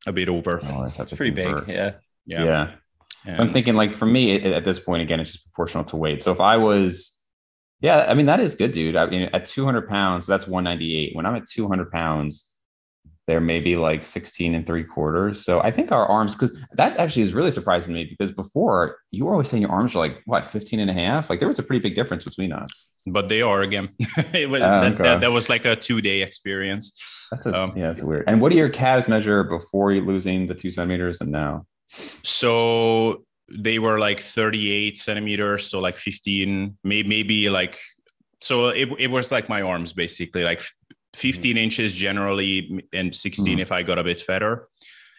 a 0.06 0.12
bit 0.12 0.28
over. 0.28 0.60
Oh 0.64 0.82
that's, 0.82 0.96
that's 0.96 1.12
pretty 1.12 1.30
big 1.30 1.68
yeah. 1.68 1.92
Yeah, 2.26 2.44
yeah. 2.44 3.36
So 3.36 3.42
i'm 3.42 3.52
thinking 3.52 3.74
like 3.74 3.92
for 3.92 4.06
me 4.06 4.32
it, 4.32 4.52
at 4.52 4.64
this 4.64 4.78
point 4.78 5.02
again 5.02 5.20
it's 5.20 5.32
just 5.32 5.44
proportional 5.44 5.84
to 5.84 5.96
weight. 5.96 6.22
So 6.22 6.32
if 6.32 6.40
i 6.40 6.56
was 6.56 7.18
yeah 7.80 8.06
i 8.08 8.14
mean 8.14 8.26
that 8.26 8.40
is 8.40 8.54
good 8.54 8.72
dude. 8.72 8.96
I 8.96 9.06
mean 9.06 9.30
at 9.32 9.46
200 9.46 9.88
pounds 9.88 10.26
that's 10.26 10.46
198 10.46 11.16
when 11.16 11.26
i'm 11.26 11.36
at 11.36 11.46
200 11.46 11.90
pounds 11.90 12.51
they're 13.26 13.40
maybe 13.40 13.76
like 13.76 14.02
16 14.02 14.54
and 14.54 14.66
three 14.66 14.82
quarters. 14.82 15.44
So 15.44 15.60
I 15.60 15.70
think 15.70 15.92
our 15.92 16.06
arms, 16.06 16.34
because 16.34 16.56
that 16.72 16.96
actually 16.96 17.22
is 17.22 17.34
really 17.34 17.52
surprising 17.52 17.94
to 17.94 18.00
me 18.00 18.04
because 18.04 18.32
before 18.34 18.98
you 19.10 19.24
were 19.24 19.32
always 19.32 19.48
saying 19.48 19.62
your 19.62 19.70
arms 19.70 19.94
are 19.94 19.98
like 19.98 20.22
what 20.26 20.46
15 20.46 20.80
and 20.80 20.90
a 20.90 20.92
half. 20.92 21.30
Like 21.30 21.38
there 21.38 21.48
was 21.48 21.58
a 21.58 21.62
pretty 21.62 21.80
big 21.80 21.94
difference 21.94 22.24
between 22.24 22.52
us. 22.52 22.98
But 23.06 23.28
they 23.28 23.40
are 23.40 23.62
again. 23.62 23.90
it 24.32 24.50
was, 24.50 24.62
uh, 24.62 24.80
that, 24.80 24.92
okay. 24.94 25.02
that, 25.04 25.20
that, 25.20 25.32
was 25.32 25.48
like 25.48 25.64
a 25.64 25.76
two 25.76 26.00
day 26.00 26.22
experience. 26.22 27.00
That's 27.30 27.46
a, 27.46 27.56
um, 27.56 27.72
yeah, 27.76 27.88
that's 27.88 28.02
weird. 28.02 28.24
And 28.26 28.40
what 28.40 28.50
do 28.50 28.56
your 28.56 28.68
calves 28.68 29.06
measure 29.06 29.44
before 29.44 29.92
you 29.92 30.02
losing 30.02 30.48
the 30.48 30.54
two 30.54 30.70
centimeters 30.70 31.20
and 31.20 31.30
now? 31.30 31.64
So 31.88 33.24
they 33.50 33.78
were 33.78 33.98
like 33.98 34.20
38 34.20 34.98
centimeters, 34.98 35.66
so 35.66 35.78
like 35.78 35.96
15, 35.96 36.78
maybe 36.82 37.08
maybe 37.08 37.50
like 37.50 37.78
so 38.42 38.68
it, 38.68 38.88
it 38.98 39.10
was 39.10 39.30
like 39.30 39.48
my 39.48 39.62
arms 39.62 39.92
basically 39.92 40.42
like 40.42 40.64
15 41.14 41.50
mm-hmm. 41.50 41.58
inches 41.58 41.92
generally 41.92 42.84
and 42.92 43.14
16 43.14 43.44
mm-hmm. 43.44 43.60
if 43.60 43.72
I 43.72 43.82
got 43.82 43.98
a 43.98 44.04
bit 44.04 44.20
fatter. 44.20 44.68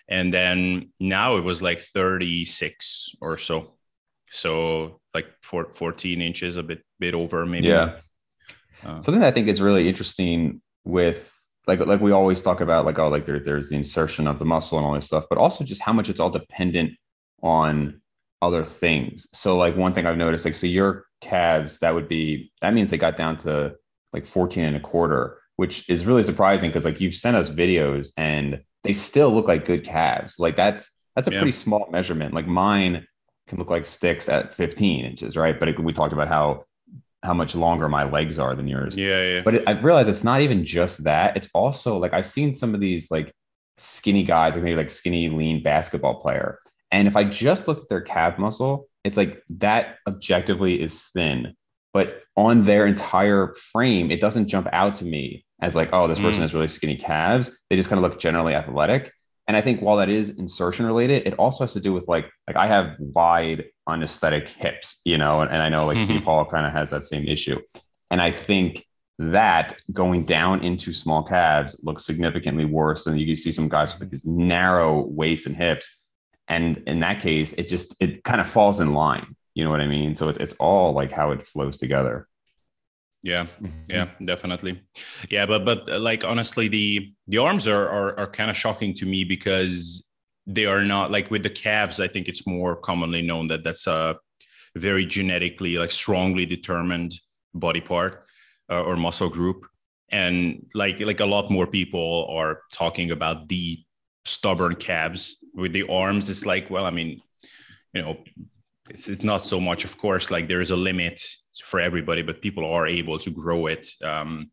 And 0.07 0.33
then 0.33 0.91
now 0.99 1.37
it 1.37 1.43
was 1.43 1.61
like 1.61 1.79
36 1.79 3.15
or 3.21 3.37
so. 3.37 3.75
So 4.29 4.99
like 5.13 5.27
four, 5.41 5.71
14 5.73 6.21
inches, 6.21 6.57
a 6.57 6.63
bit 6.63 6.83
bit 6.99 7.13
over 7.13 7.45
maybe. 7.45 7.67
Yeah. 7.67 7.97
Uh, 8.83 9.01
Something 9.01 9.23
I 9.23 9.31
think 9.31 9.47
is 9.47 9.61
really 9.61 9.87
interesting 9.87 10.61
with 10.83 11.31
like 11.67 11.79
like 11.79 12.01
we 12.01 12.11
always 12.11 12.41
talk 12.41 12.59
about 12.59 12.85
like 12.85 12.99
oh 12.99 13.09
like 13.09 13.25
there, 13.25 13.39
there's 13.39 13.69
the 13.69 13.75
insertion 13.75 14.27
of 14.27 14.39
the 14.39 14.45
muscle 14.45 14.77
and 14.77 14.85
all 14.85 14.93
this 14.93 15.05
stuff, 15.05 15.25
but 15.29 15.37
also 15.37 15.63
just 15.63 15.81
how 15.81 15.93
much 15.93 16.09
it's 16.09 16.19
all 16.19 16.29
dependent 16.29 16.93
on 17.41 18.01
other 18.41 18.65
things. 18.65 19.27
So 19.33 19.57
like 19.57 19.77
one 19.77 19.93
thing 19.93 20.05
I've 20.05 20.17
noticed, 20.17 20.45
like 20.45 20.55
so 20.55 20.67
your 20.67 21.05
calves, 21.21 21.79
that 21.79 21.93
would 21.93 22.09
be 22.09 22.51
that 22.61 22.73
means 22.73 22.89
they 22.89 22.97
got 22.97 23.17
down 23.17 23.37
to 23.37 23.75
like 24.11 24.25
14 24.25 24.63
and 24.63 24.75
a 24.75 24.79
quarter 24.79 25.39
which 25.57 25.87
is 25.89 26.05
really 26.05 26.23
surprising 26.23 26.69
because 26.69 26.85
like 26.85 26.99
you've 26.99 27.15
sent 27.15 27.37
us 27.37 27.49
videos 27.49 28.11
and 28.17 28.61
they 28.83 28.93
still 28.93 29.31
look 29.31 29.47
like 29.47 29.65
good 29.65 29.85
calves. 29.85 30.39
Like 30.39 30.55
that's 30.55 30.89
that's 31.15 31.27
a 31.27 31.31
yeah. 31.31 31.39
pretty 31.39 31.51
small 31.51 31.87
measurement. 31.91 32.33
Like 32.33 32.47
mine 32.47 33.05
can 33.47 33.59
look 33.59 33.69
like 33.69 33.85
sticks 33.85 34.29
at 34.29 34.55
15 34.55 35.05
inches, 35.05 35.37
right? 35.37 35.59
But 35.59 35.69
it, 35.69 35.79
we 35.79 35.93
talked 35.93 36.13
about 36.13 36.27
how 36.27 36.65
how 37.23 37.33
much 37.33 37.55
longer 37.55 37.87
my 37.87 38.03
legs 38.03 38.37
are 38.37 38.53
than 38.53 38.67
yours. 38.67 38.97
Yeah, 38.97 39.21
yeah. 39.21 39.41
But 39.43 39.55
it, 39.55 39.63
I 39.67 39.71
realized 39.71 40.09
it's 40.09 40.25
not 40.25 40.41
even 40.41 40.65
just 40.65 41.05
that. 41.05 41.37
It's 41.37 41.49
also 41.53 41.97
like 41.97 42.13
I've 42.13 42.27
seen 42.27 42.53
some 42.53 42.73
of 42.73 42.81
these 42.81 43.09
like 43.11 43.33
skinny 43.77 44.23
guys, 44.23 44.55
like 44.55 44.63
maybe 44.63 44.75
like 44.75 44.89
skinny, 44.89 45.29
lean 45.29 45.63
basketball 45.63 46.21
player. 46.21 46.59
And 46.91 47.07
if 47.07 47.15
I 47.15 47.23
just 47.23 47.67
looked 47.67 47.81
at 47.81 47.89
their 47.89 48.01
calf 48.01 48.37
muscle, 48.37 48.87
it's 49.03 49.17
like 49.17 49.41
that 49.57 49.97
objectively 50.07 50.81
is 50.81 51.01
thin 51.13 51.55
but 51.93 52.23
on 52.35 52.63
their 52.63 52.85
entire 52.85 53.53
frame, 53.53 54.11
it 54.11 54.19
doesn't 54.19 54.47
jump 54.47 54.67
out 54.71 54.95
to 54.95 55.05
me 55.05 55.45
as 55.61 55.75
like, 55.75 55.89
oh, 55.93 56.07
this 56.07 56.19
person 56.19 56.39
mm. 56.39 56.43
has 56.43 56.53
really 56.53 56.67
skinny 56.67 56.97
calves. 56.97 57.51
They 57.69 57.75
just 57.75 57.89
kind 57.89 58.03
of 58.03 58.09
look 58.09 58.19
generally 58.19 58.55
athletic. 58.55 59.13
And 59.47 59.55
I 59.55 59.61
think 59.61 59.81
while 59.81 59.97
that 59.97 60.09
is 60.09 60.29
insertion 60.29 60.85
related, 60.85 61.27
it 61.27 61.33
also 61.35 61.63
has 61.63 61.73
to 61.73 61.79
do 61.79 61.93
with 61.93 62.07
like, 62.07 62.29
like 62.47 62.55
I 62.55 62.67
have 62.67 62.95
wide, 62.97 63.65
unesthetic 63.87 64.49
hips, 64.49 65.01
you 65.05 65.17
know, 65.17 65.41
and, 65.41 65.51
and 65.51 65.61
I 65.61 65.69
know 65.69 65.85
like 65.85 65.97
mm-hmm. 65.97 66.05
Steve 66.05 66.23
Hall 66.23 66.45
kind 66.45 66.65
of 66.65 66.73
has 66.73 66.89
that 66.89 67.03
same 67.03 67.27
issue. 67.27 67.59
And 68.09 68.21
I 68.21 68.31
think 68.31 68.85
that 69.19 69.75
going 69.91 70.25
down 70.25 70.63
into 70.63 70.91
small 70.91 71.23
calves 71.23 71.79
looks 71.83 72.05
significantly 72.05 72.65
worse 72.65 73.03
than 73.03 73.17
you 73.17 73.25
can 73.25 73.37
see 73.37 73.51
some 73.51 73.69
guys 73.69 73.93
with 73.93 74.01
like 74.01 74.09
these 74.09 74.25
narrow 74.25 75.01
waist 75.01 75.45
and 75.45 75.55
hips. 75.55 76.03
And 76.47 76.83
in 76.87 77.01
that 77.01 77.21
case, 77.21 77.53
it 77.53 77.67
just 77.67 77.95
it 77.99 78.23
kind 78.23 78.41
of 78.41 78.49
falls 78.49 78.79
in 78.79 78.93
line. 78.93 79.35
You 79.53 79.63
know 79.63 79.69
what 79.69 79.81
I 79.81 79.87
mean? 79.87 80.15
So 80.15 80.29
it's 80.29 80.39
it's 80.39 80.53
all 80.53 80.93
like 80.93 81.11
how 81.11 81.31
it 81.31 81.45
flows 81.45 81.77
together. 81.77 82.27
Yeah, 83.23 83.45
mm-hmm. 83.61 83.89
yeah, 83.89 84.09
definitely. 84.25 84.81
Yeah, 85.29 85.45
but 85.45 85.63
but 85.63 85.89
uh, 85.89 85.99
like 85.99 86.25
honestly, 86.25 86.67
the 86.67 87.13
the 87.27 87.37
arms 87.37 87.67
are 87.67 87.87
are, 87.87 88.19
are 88.19 88.27
kind 88.27 88.49
of 88.49 88.57
shocking 88.57 88.93
to 88.95 89.05
me 89.05 89.23
because 89.23 90.05
they 90.45 90.65
are 90.65 90.83
not 90.83 91.09
like 91.09 91.31
with 91.31 91.43
the 91.43 91.49
calves. 91.49 92.01
I 92.01 92.07
think 92.09 92.27
it's 92.27 92.45
more 92.45 92.75
commonly 92.75 93.21
known 93.21 93.47
that 93.47 93.63
that's 93.63 93.87
a 93.87 94.17
very 94.75 95.05
genetically 95.05 95.77
like 95.77 95.91
strongly 95.91 96.45
determined 96.45 97.13
body 97.53 97.79
part 97.79 98.25
uh, 98.69 98.83
or 98.83 98.97
muscle 98.97 99.29
group, 99.29 99.67
and 100.09 100.65
like 100.73 100.99
like 100.99 101.21
a 101.21 101.25
lot 101.25 101.49
more 101.49 101.67
people 101.67 102.27
are 102.29 102.61
talking 102.73 103.11
about 103.11 103.47
the 103.47 103.81
stubborn 104.25 104.75
calves 104.75 105.37
with 105.53 105.71
the 105.71 105.87
arms. 105.87 106.29
It's 106.29 106.45
like 106.45 106.69
well, 106.69 106.85
I 106.85 106.91
mean, 106.91 107.21
you 107.93 108.01
know, 108.01 108.17
it's, 108.89 109.09
it's 109.09 109.23
not 109.23 109.43
so 109.45 109.59
much 109.59 109.85
of 109.85 109.97
course 109.97 110.31
like 110.31 110.47
there 110.47 110.61
is 110.61 110.71
a 110.71 110.75
limit 110.75 111.21
for 111.63 111.79
everybody 111.79 112.21
but 112.21 112.41
people 112.41 112.65
are 112.65 112.87
able 112.87 113.17
to 113.19 113.29
grow 113.29 113.67
it 113.67 113.87
um, 114.03 114.49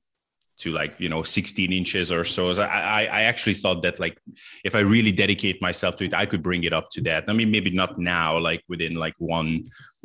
to 0.60 0.72
like 0.72 0.94
you 0.99 1.08
know 1.08 1.22
16 1.22 1.72
inches 1.72 2.12
or 2.12 2.22
so. 2.22 2.52
so 2.52 2.62
I, 2.62 3.08
I 3.10 3.22
actually 3.22 3.54
thought 3.54 3.82
that 3.82 3.99
like 3.99 4.18
if 4.62 4.75
I 4.75 4.80
really 4.80 5.10
dedicate 5.10 5.60
myself 5.60 5.96
to 5.96 6.04
it, 6.04 6.14
I 6.14 6.26
could 6.26 6.42
bring 6.42 6.64
it 6.64 6.72
up 6.72 6.90
to 6.92 7.00
that. 7.02 7.25
I 7.28 7.32
mean, 7.32 7.50
maybe 7.50 7.70
not 7.70 7.99
now, 7.99 8.38
like 8.38 8.62
within 8.68 8.92
like 8.92 9.14
one 9.18 9.64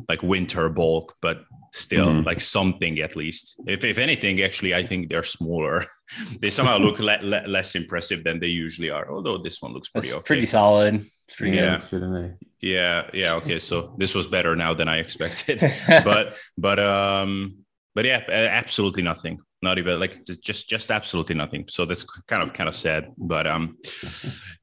like 0.09 0.23
winter 0.23 0.69
bulk, 0.69 1.13
but 1.21 1.43
still 1.75 2.05
mm-hmm. 2.05 2.25
like 2.25 2.39
something 2.39 2.99
at 2.99 3.15
least. 3.15 3.55
If 3.67 3.83
if 3.83 3.97
anything, 3.97 4.41
actually, 4.41 4.73
I 4.73 4.83
think 4.83 5.09
they're 5.09 5.23
smaller. 5.23 5.85
they 6.39 6.49
somehow 6.49 6.77
look 6.77 6.99
le- 6.99 7.19
le- 7.21 7.47
less 7.47 7.75
impressive 7.75 8.23
than 8.23 8.39
they 8.39 8.47
usually 8.47 8.89
are. 8.89 9.11
Although 9.11 9.37
this 9.39 9.61
one 9.61 9.73
looks 9.73 9.89
pretty 9.89 10.07
That's 10.07 10.17
okay. 10.19 10.27
Pretty 10.27 10.45
solid. 10.45 11.05
Pretty 11.37 11.57
yeah. 11.57 11.81
Good. 11.89 12.37
Yeah, 12.61 13.09
yeah. 13.13 13.35
Okay, 13.35 13.59
so 13.59 13.95
this 13.97 14.15
was 14.15 14.27
better 14.27 14.55
now 14.55 14.73
than 14.73 14.87
I 14.87 14.97
expected, 14.97 15.59
but 15.87 16.35
but 16.57 16.79
um, 16.79 17.57
but 17.93 18.05
yeah, 18.05 18.23
absolutely 18.29 19.03
nothing. 19.03 19.39
Not 19.61 19.77
even 19.77 19.99
like 19.99 20.25
just 20.25 20.69
just 20.69 20.91
absolutely 20.91 21.35
nothing. 21.35 21.65
So 21.67 21.85
that's 21.85 22.03
kind 22.27 22.43
of 22.43 22.53
kind 22.53 22.69
of 22.69 22.75
sad. 22.75 23.11
But 23.17 23.47
um, 23.47 23.77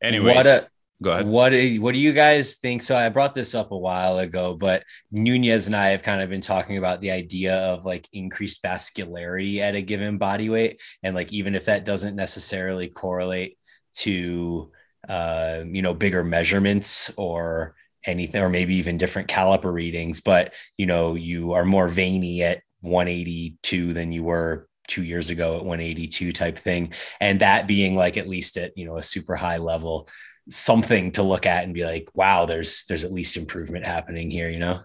anyway. 0.03 0.35
What 0.35 0.47
a, 0.47 0.69
Go 1.03 1.11
ahead. 1.13 1.27
What 1.27 1.51
do, 1.51 1.83
what 1.83 1.93
do 1.93 1.99
you 1.99 2.13
guys 2.13 2.57
think? 2.57 2.83
So 2.83 2.97
I 2.97 3.09
brought 3.09 3.35
this 3.35 3.55
up 3.55 3.73
a 3.73 3.77
while 3.77 4.19
ago, 4.19 4.55
but 4.55 4.85
Nunez 5.11 5.67
and 5.67 5.77
I 5.77 5.89
have 5.89 6.03
kind 6.03 6.23
of 6.23 6.31
been 6.31 6.41
talking 6.41 6.79
about 6.79 7.01
the 7.01 7.11
idea 7.11 7.55
of 7.57 7.85
like 7.85 8.09
increased 8.13 8.63
vascularity 8.63 9.59
at 9.59 9.75
a 9.75 9.83
given 9.83 10.17
body 10.19 10.49
weight, 10.49 10.81
and 11.03 11.15
like 11.15 11.33
even 11.33 11.55
if 11.55 11.67
that 11.67 11.85
doesn't 11.85 12.17
necessarily 12.17 12.89
correlate 12.89 13.59
to 13.95 14.71
uh, 15.09 15.65
you 15.67 15.83
know, 15.83 15.95
bigger 15.95 16.23
measurements 16.23 17.13
or 17.17 17.75
anything, 18.05 18.43
or 18.43 18.49
maybe 18.49 18.77
even 18.77 18.99
different 18.99 19.29
caliper 19.29 19.73
readings, 19.73 20.21
but 20.21 20.53
you 20.77 20.87
know, 20.87 21.15
you 21.15 21.53
are 21.53 21.65
more 21.65 21.89
veiny 21.89 22.43
at 22.43 22.63
182 22.81 23.93
than 23.93 24.13
you 24.13 24.23
were 24.25 24.69
two 24.89 25.03
years 25.03 25.31
ago 25.31 25.57
at 25.57 25.65
182 25.65 26.33
type 26.33 26.59
thing. 26.59 26.93
And 27.21 27.41
that 27.41 27.67
being 27.67 27.97
like 27.97 28.17
at 28.17 28.29
least 28.29 28.57
at, 28.57 28.77
you 28.77 28.85
know, 28.85 28.97
a 28.97 29.03
super 29.03 29.37
high 29.37 29.59
level, 29.59 30.09
something 30.51 31.13
to 31.13 31.23
look 31.23 31.47
at 31.47 31.65
and 31.65 31.75
be 31.75 31.85
like, 31.85 32.09
wow, 32.15 32.47
there's 32.47 32.85
there's 32.89 33.05
at 33.05 33.13
least 33.13 33.37
improvement 33.37 33.85
happening 33.85 34.31
here, 34.31 34.51
you 34.51 34.59
know? 34.59 34.81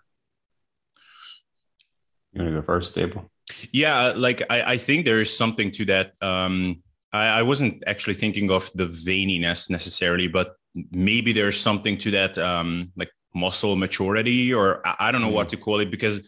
You 2.34 2.44
want 2.44 2.54
to 2.54 2.62
go 2.62 2.66
first, 2.66 2.98
Abel? 2.98 3.32
Yeah, 3.72 4.14
like 4.16 4.44
I, 4.50 4.74
I 4.74 4.78
think 4.78 5.06
there 5.06 5.22
is 5.22 5.36
something 5.36 5.72
to 5.72 5.86
that. 5.86 6.14
Um 6.22 6.84
I, 7.14 7.40
I 7.40 7.42
wasn't 7.44 7.84
actually 7.88 8.16
thinking 8.16 8.52
of 8.52 8.70
the 8.76 8.88
veininess 8.88 9.70
necessarily, 9.70 10.28
but 10.28 10.56
maybe 10.92 11.34
there's 11.34 11.60
something 11.60 11.98
to 12.00 12.12
that, 12.12 12.38
um, 12.38 12.92
like 12.98 13.10
muscle 13.34 13.76
maturity, 13.76 14.54
or 14.54 14.86
I, 14.86 14.96
I 15.08 15.12
don't 15.12 15.22
know 15.22 15.30
mm. 15.30 15.40
what 15.40 15.50
to 15.50 15.58
call 15.58 15.80
it, 15.80 15.90
because 15.90 16.28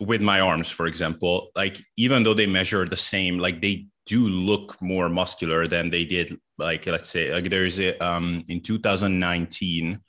with 0.00 0.20
my 0.20 0.40
arms, 0.40 0.68
for 0.68 0.86
example, 0.86 1.50
like 1.54 1.80
even 1.96 2.22
though 2.22 2.34
they 2.34 2.46
measure 2.46 2.84
the 2.84 2.96
same, 2.96 3.38
like 3.38 3.60
they 3.60 3.86
do 4.06 4.28
look 4.28 4.80
more 4.80 5.08
muscular 5.08 5.66
than 5.66 5.90
they 5.90 6.04
did. 6.04 6.38
Like 6.58 6.86
let's 6.86 7.08
say, 7.08 7.32
like 7.32 7.50
there's 7.50 7.80
a 7.80 7.98
um, 8.04 8.44
in 8.48 8.60
2019, 8.62 10.00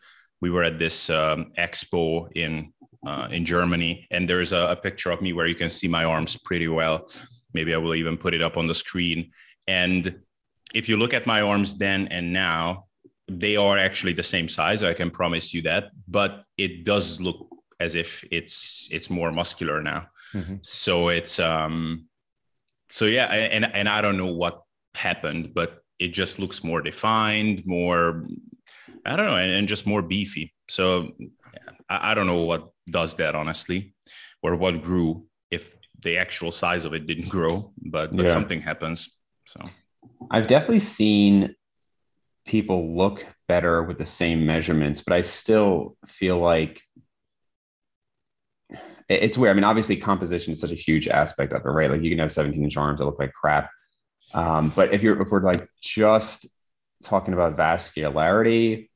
we 0.42 0.50
were 0.50 0.64
at 0.64 0.80
this 0.80 1.10
um, 1.10 1.52
expo 1.58 2.28
in 2.36 2.74
uh, 3.06 3.28
in 3.32 3.46
Germany, 3.46 4.08
and 4.12 4.30
there's 4.30 4.54
a, 4.54 4.72
a 4.72 4.76
picture 4.76 5.12
of 5.12 5.22
me 5.22 5.34
where 5.34 5.48
you 5.48 5.56
can 5.56 5.70
see 5.70 5.88
my 5.88 6.04
arms 6.04 6.38
pretty 6.38 6.68
well. 6.68 7.10
Maybe 7.54 7.74
I 7.74 7.78
will 7.78 7.96
even 7.96 8.18
put 8.18 8.34
it 8.34 8.42
up 8.42 8.58
on 8.58 8.68
the 8.68 8.74
screen. 8.74 9.32
And 9.68 10.22
if 10.74 10.88
you 10.88 10.98
look 10.98 11.14
at 11.14 11.26
my 11.26 11.42
arms 11.42 11.78
then 11.78 12.08
and 12.08 12.32
now, 12.32 12.86
they 13.28 13.56
are 13.56 13.78
actually 13.78 14.14
the 14.14 14.24
same 14.24 14.48
size. 14.50 14.84
I 14.84 14.94
can 14.94 15.12
promise 15.12 15.54
you 15.54 15.62
that. 15.64 15.92
But 16.08 16.44
it 16.58 16.84
does 16.84 17.22
look 17.22 17.48
as 17.80 17.96
if 17.96 18.24
it's 18.32 18.88
it's 18.92 19.10
more 19.10 19.32
muscular 19.32 19.82
now. 19.82 20.08
Mm-hmm. 20.34 20.56
So 20.62 21.10
it's 21.10 21.40
um 21.40 22.08
so 22.92 23.06
yeah, 23.06 23.26
and 23.26 23.66
and 23.66 23.90
I 23.90 24.02
don't 24.02 24.18
know 24.18 24.34
what 24.34 24.62
happened, 24.94 25.54
but 25.54 25.82
it 25.98 26.10
just 26.10 26.40
looks 26.40 26.64
more 26.64 26.82
defined, 26.82 27.66
more 27.66 28.26
I 29.06 29.16
don't 29.16 29.26
know, 29.26 29.38
and, 29.38 29.52
and 29.52 29.68
just 29.68 29.88
more 29.88 30.02
beefy. 30.02 30.54
So 30.70 31.12
I, 31.90 32.12
I 32.12 32.14
don't 32.14 32.28
know 32.28 32.44
what 32.44 32.72
does 32.90 33.16
that 33.16 33.36
honestly, 33.36 33.94
or 34.44 34.56
what 34.56 34.82
grew 34.82 35.26
if 35.50 35.76
the 36.02 36.18
actual 36.18 36.52
size 36.52 36.86
of 36.86 36.94
it 36.94 37.08
didn't 37.08 37.30
grow, 37.38 37.74
but, 37.82 38.16
but 38.16 38.26
yeah. 38.26 38.34
something 38.34 38.62
happens. 38.62 39.10
So 39.48 39.62
I've 40.30 40.48
definitely 40.48 40.80
seen 40.80 41.56
people 42.46 42.96
look 42.96 43.26
better 43.48 43.84
with 43.84 43.98
the 43.98 44.06
same 44.06 44.46
measurements, 44.46 45.02
but 45.02 45.14
I 45.14 45.22
still 45.22 45.98
feel 46.08 46.40
like 46.40 46.82
it's 49.10 49.38
weird. 49.38 49.52
I 49.52 49.54
mean, 49.56 49.64
obviously, 49.64 49.98
composition 49.98 50.54
is 50.54 50.60
such 50.60 50.72
a 50.72 50.76
huge 50.76 51.08
aspect 51.08 51.54
of 51.54 51.66
it, 51.66 51.70
right? 51.70 51.90
Like 51.90 52.02
you 52.02 52.10
can 52.10 52.20
have 52.20 52.32
17 52.32 52.64
inch 52.64 52.78
arms 52.78 53.00
that 53.00 53.06
look 53.06 53.20
like 53.20 53.34
crap. 53.34 53.70
Um, 54.34 54.72
but 54.76 54.94
if 54.94 55.04
you're 55.04 55.22
if 55.22 55.30
we're 55.30 55.42
like 55.42 55.68
just 55.82 56.48
talking 57.04 57.34
about 57.34 57.58
vascularity, 57.58 58.90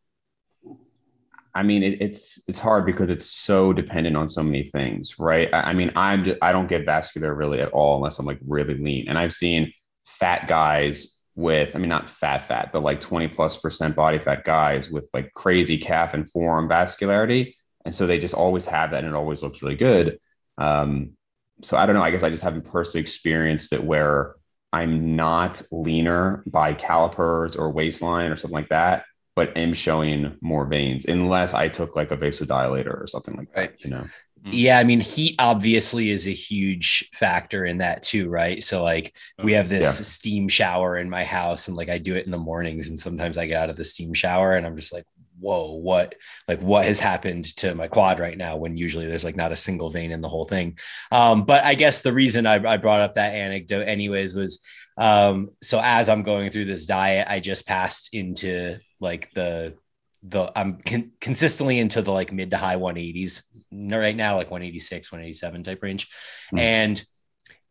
I 1.54 1.64
mean 1.64 1.84
it, 1.84 2.02
it's 2.02 2.42
it's 2.48 2.60
hard 2.60 2.86
because 2.86 3.10
it's 3.10 3.30
so 3.30 3.74
dependent 3.74 4.16
on 4.16 4.30
so 4.30 4.44
many 4.44 4.64
things, 4.64 5.20
right? 5.20 5.54
I, 5.54 5.62
I 5.62 5.74
mean 5.74 5.92
I'm 5.96 6.24
just, 6.24 6.38
I 6.42 6.52
don't 6.52 6.68
get 6.68 6.86
vascular 6.86 7.34
really 7.34 7.60
at 7.60 7.72
all 7.72 7.98
unless 7.98 8.20
I'm 8.20 8.26
like 8.26 8.40
really 8.46 8.76
lean, 8.76 9.08
and 9.08 9.18
I've 9.18 9.34
seen 9.34 9.74
fat 10.06 10.48
guys 10.48 11.18
with 11.36 11.76
I 11.76 11.80
mean 11.80 11.90
not 11.90 12.10
fat 12.10 12.48
fat, 12.48 12.70
but 12.72 12.84
like 12.84 13.02
20 13.02 13.28
plus 13.30 13.58
percent 13.58 13.96
body 13.96 14.20
fat 14.20 14.46
guys 14.46 14.90
with 14.90 15.10
like 15.14 15.34
crazy 15.34 15.78
calf 15.78 16.14
and 16.14 16.30
forearm 16.30 16.70
vascularity, 16.70 17.56
and 17.86 17.94
so 17.94 18.08
they 18.08 18.20
just 18.20 18.34
always 18.34 18.66
have 18.66 18.92
that, 18.92 19.04
and 19.04 19.08
it 19.08 19.16
always 19.16 19.42
looks 19.44 19.62
really 19.62 19.76
good. 19.76 20.20
Um, 20.58 21.12
so 21.62 21.78
I 21.78 21.86
don't 21.86 21.96
know. 21.96 22.04
I 22.04 22.12
guess 22.12 22.24
I 22.24 22.30
just 22.30 22.44
haven't 22.44 22.64
personally 22.64 23.02
experienced 23.02 23.72
it 23.72 23.84
where 23.84 24.36
I'm 24.74 25.16
not 25.16 25.62
leaner 25.72 26.44
by 26.48 26.74
calipers 26.74 27.56
or 27.56 27.72
waistline 27.72 28.32
or 28.32 28.36
something 28.36 28.56
like 28.56 28.70
that, 28.70 29.06
but 29.36 29.56
am 29.56 29.74
showing 29.74 30.38
more 30.42 30.66
veins 30.66 31.06
unless 31.06 31.54
I 31.54 31.70
took 31.70 31.96
like 31.96 32.12
a 32.12 32.18
vasodilator 32.18 33.02
or 33.02 33.08
something 33.08 33.36
like 33.38 33.54
that, 33.54 33.60
right. 33.60 33.76
you 33.80 33.90
know? 33.90 34.06
Mm-hmm. 34.42 34.50
Yeah, 34.52 34.78
I 34.78 34.84
mean, 34.84 35.00
heat 35.00 35.36
obviously 35.40 36.10
is 36.10 36.28
a 36.28 36.32
huge 36.32 37.10
factor 37.14 37.66
in 37.66 37.78
that 37.78 38.04
too, 38.04 38.30
right? 38.30 38.64
So, 38.64 38.84
like, 38.84 39.16
we 39.42 39.54
have 39.54 39.70
this 39.70 40.00
yeah. 40.00 40.04
steam 40.04 40.50
shower 40.50 40.98
in 40.98 41.10
my 41.10 41.24
house, 41.24 41.68
and 41.68 41.78
like, 41.78 41.90
I 41.90 41.98
do 41.98 42.16
it 42.16 42.26
in 42.26 42.32
the 42.32 42.38
mornings, 42.38 42.90
and 42.90 43.00
sometimes 43.00 43.38
I 43.38 43.48
get 43.48 43.62
out 43.62 43.70
of 43.70 43.78
the 43.78 43.86
steam 43.86 44.14
shower 44.14 44.54
and 44.54 44.66
I'm 44.66 44.76
just 44.76 44.94
like, 44.94 45.06
whoa, 45.40 45.74
what 45.74 46.16
like 46.48 46.62
what 46.62 46.86
has 46.86 47.00
happened 47.00 47.46
to 47.58 47.76
my 47.76 47.88
quad 47.88 48.20
right 48.20 48.38
now 48.38 48.58
when 48.58 48.78
usually 48.78 49.06
there's 49.06 49.24
like 49.24 49.36
not 49.36 49.52
a 49.52 49.56
single 49.56 49.90
vein 49.90 50.12
in 50.12 50.22
the 50.22 50.30
whole 50.30 50.46
thing. 50.46 50.78
Um, 51.12 51.46
but 51.46 51.64
I 51.64 51.76
guess 51.76 52.02
the 52.02 52.14
reason 52.14 52.46
I, 52.46 52.56
I 52.56 52.78
brought 52.78 53.02
up 53.02 53.16
that 53.16 53.34
anecdote 53.34 53.84
anyways 53.84 54.34
was 54.34 54.66
um, 54.98 55.52
so 55.62 55.80
as 55.84 56.10
I'm 56.10 56.24
going 56.24 56.52
through 56.52 56.66
this 56.66 56.86
diet, 56.86 57.28
I 57.30 57.40
just 57.40 57.68
passed 57.68 58.14
into 58.14 58.78
like 59.00 59.32
the 59.34 59.76
the 60.28 60.52
I'm 60.56 60.80
con- 60.80 61.12
consistently 61.22 61.80
into 61.80 62.02
the 62.02 62.12
like 62.12 62.32
mid 62.32 62.52
to 62.52 62.58
high 62.58 62.78
180s 62.78 63.44
right 63.72 64.16
now, 64.16 64.38
like 64.38 64.50
186, 64.50 65.12
187 65.12 65.64
type 65.64 65.84
range. 65.84 66.10
Mm. 66.54 66.60
And 66.60 67.06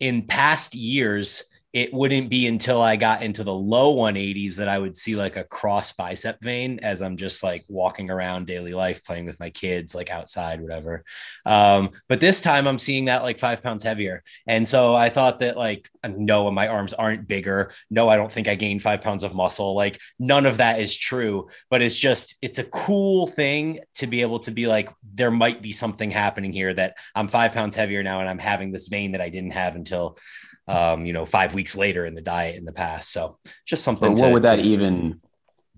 in 0.00 0.26
past 0.26 0.74
years, 0.74 1.44
it 1.74 1.92
wouldn't 1.92 2.30
be 2.30 2.46
until 2.46 2.80
I 2.80 2.94
got 2.94 3.24
into 3.24 3.42
the 3.42 3.52
low 3.52 3.96
180s 3.96 4.58
that 4.58 4.68
I 4.68 4.78
would 4.78 4.96
see 4.96 5.16
like 5.16 5.34
a 5.34 5.42
cross 5.42 5.90
bicep 5.90 6.40
vein 6.40 6.78
as 6.84 7.02
I'm 7.02 7.16
just 7.16 7.42
like 7.42 7.64
walking 7.68 8.10
around 8.10 8.46
daily 8.46 8.72
life, 8.72 9.02
playing 9.02 9.26
with 9.26 9.40
my 9.40 9.50
kids, 9.50 9.92
like 9.92 10.08
outside, 10.08 10.60
whatever. 10.60 11.04
Um, 11.44 11.90
but 12.08 12.20
this 12.20 12.40
time 12.40 12.68
I'm 12.68 12.78
seeing 12.78 13.06
that 13.06 13.24
like 13.24 13.40
five 13.40 13.60
pounds 13.60 13.82
heavier. 13.82 14.22
And 14.46 14.68
so 14.68 14.94
I 14.94 15.08
thought 15.08 15.40
that 15.40 15.56
like, 15.56 15.90
no, 16.08 16.48
my 16.52 16.68
arms 16.68 16.92
aren't 16.92 17.26
bigger. 17.26 17.72
No, 17.90 18.08
I 18.08 18.14
don't 18.14 18.30
think 18.30 18.46
I 18.46 18.54
gained 18.54 18.80
five 18.80 19.00
pounds 19.00 19.24
of 19.24 19.34
muscle. 19.34 19.74
Like 19.74 20.00
none 20.20 20.46
of 20.46 20.58
that 20.58 20.78
is 20.78 20.96
true, 20.96 21.48
but 21.70 21.82
it's 21.82 21.96
just, 21.96 22.36
it's 22.40 22.60
a 22.60 22.64
cool 22.64 23.26
thing 23.26 23.80
to 23.94 24.06
be 24.06 24.20
able 24.20 24.38
to 24.40 24.52
be 24.52 24.68
like, 24.68 24.90
there 25.12 25.32
might 25.32 25.60
be 25.60 25.72
something 25.72 26.12
happening 26.12 26.52
here 26.52 26.72
that 26.72 26.98
I'm 27.16 27.26
five 27.26 27.52
pounds 27.52 27.74
heavier 27.74 28.04
now 28.04 28.20
and 28.20 28.28
I'm 28.28 28.38
having 28.38 28.70
this 28.70 28.86
vein 28.86 29.10
that 29.12 29.20
I 29.20 29.28
didn't 29.28 29.52
have 29.52 29.74
until 29.74 30.18
um, 30.66 31.04
you 31.04 31.12
know, 31.12 31.24
five 31.24 31.54
weeks 31.54 31.76
later 31.76 32.06
in 32.06 32.14
the 32.14 32.22
diet 32.22 32.56
in 32.56 32.64
the 32.64 32.72
past. 32.72 33.12
So 33.12 33.38
just 33.66 33.84
something. 33.84 34.14
But 34.14 34.20
what 34.20 34.28
to, 34.28 34.32
would 34.34 34.42
that 34.42 34.56
to, 34.56 34.62
even 34.62 35.20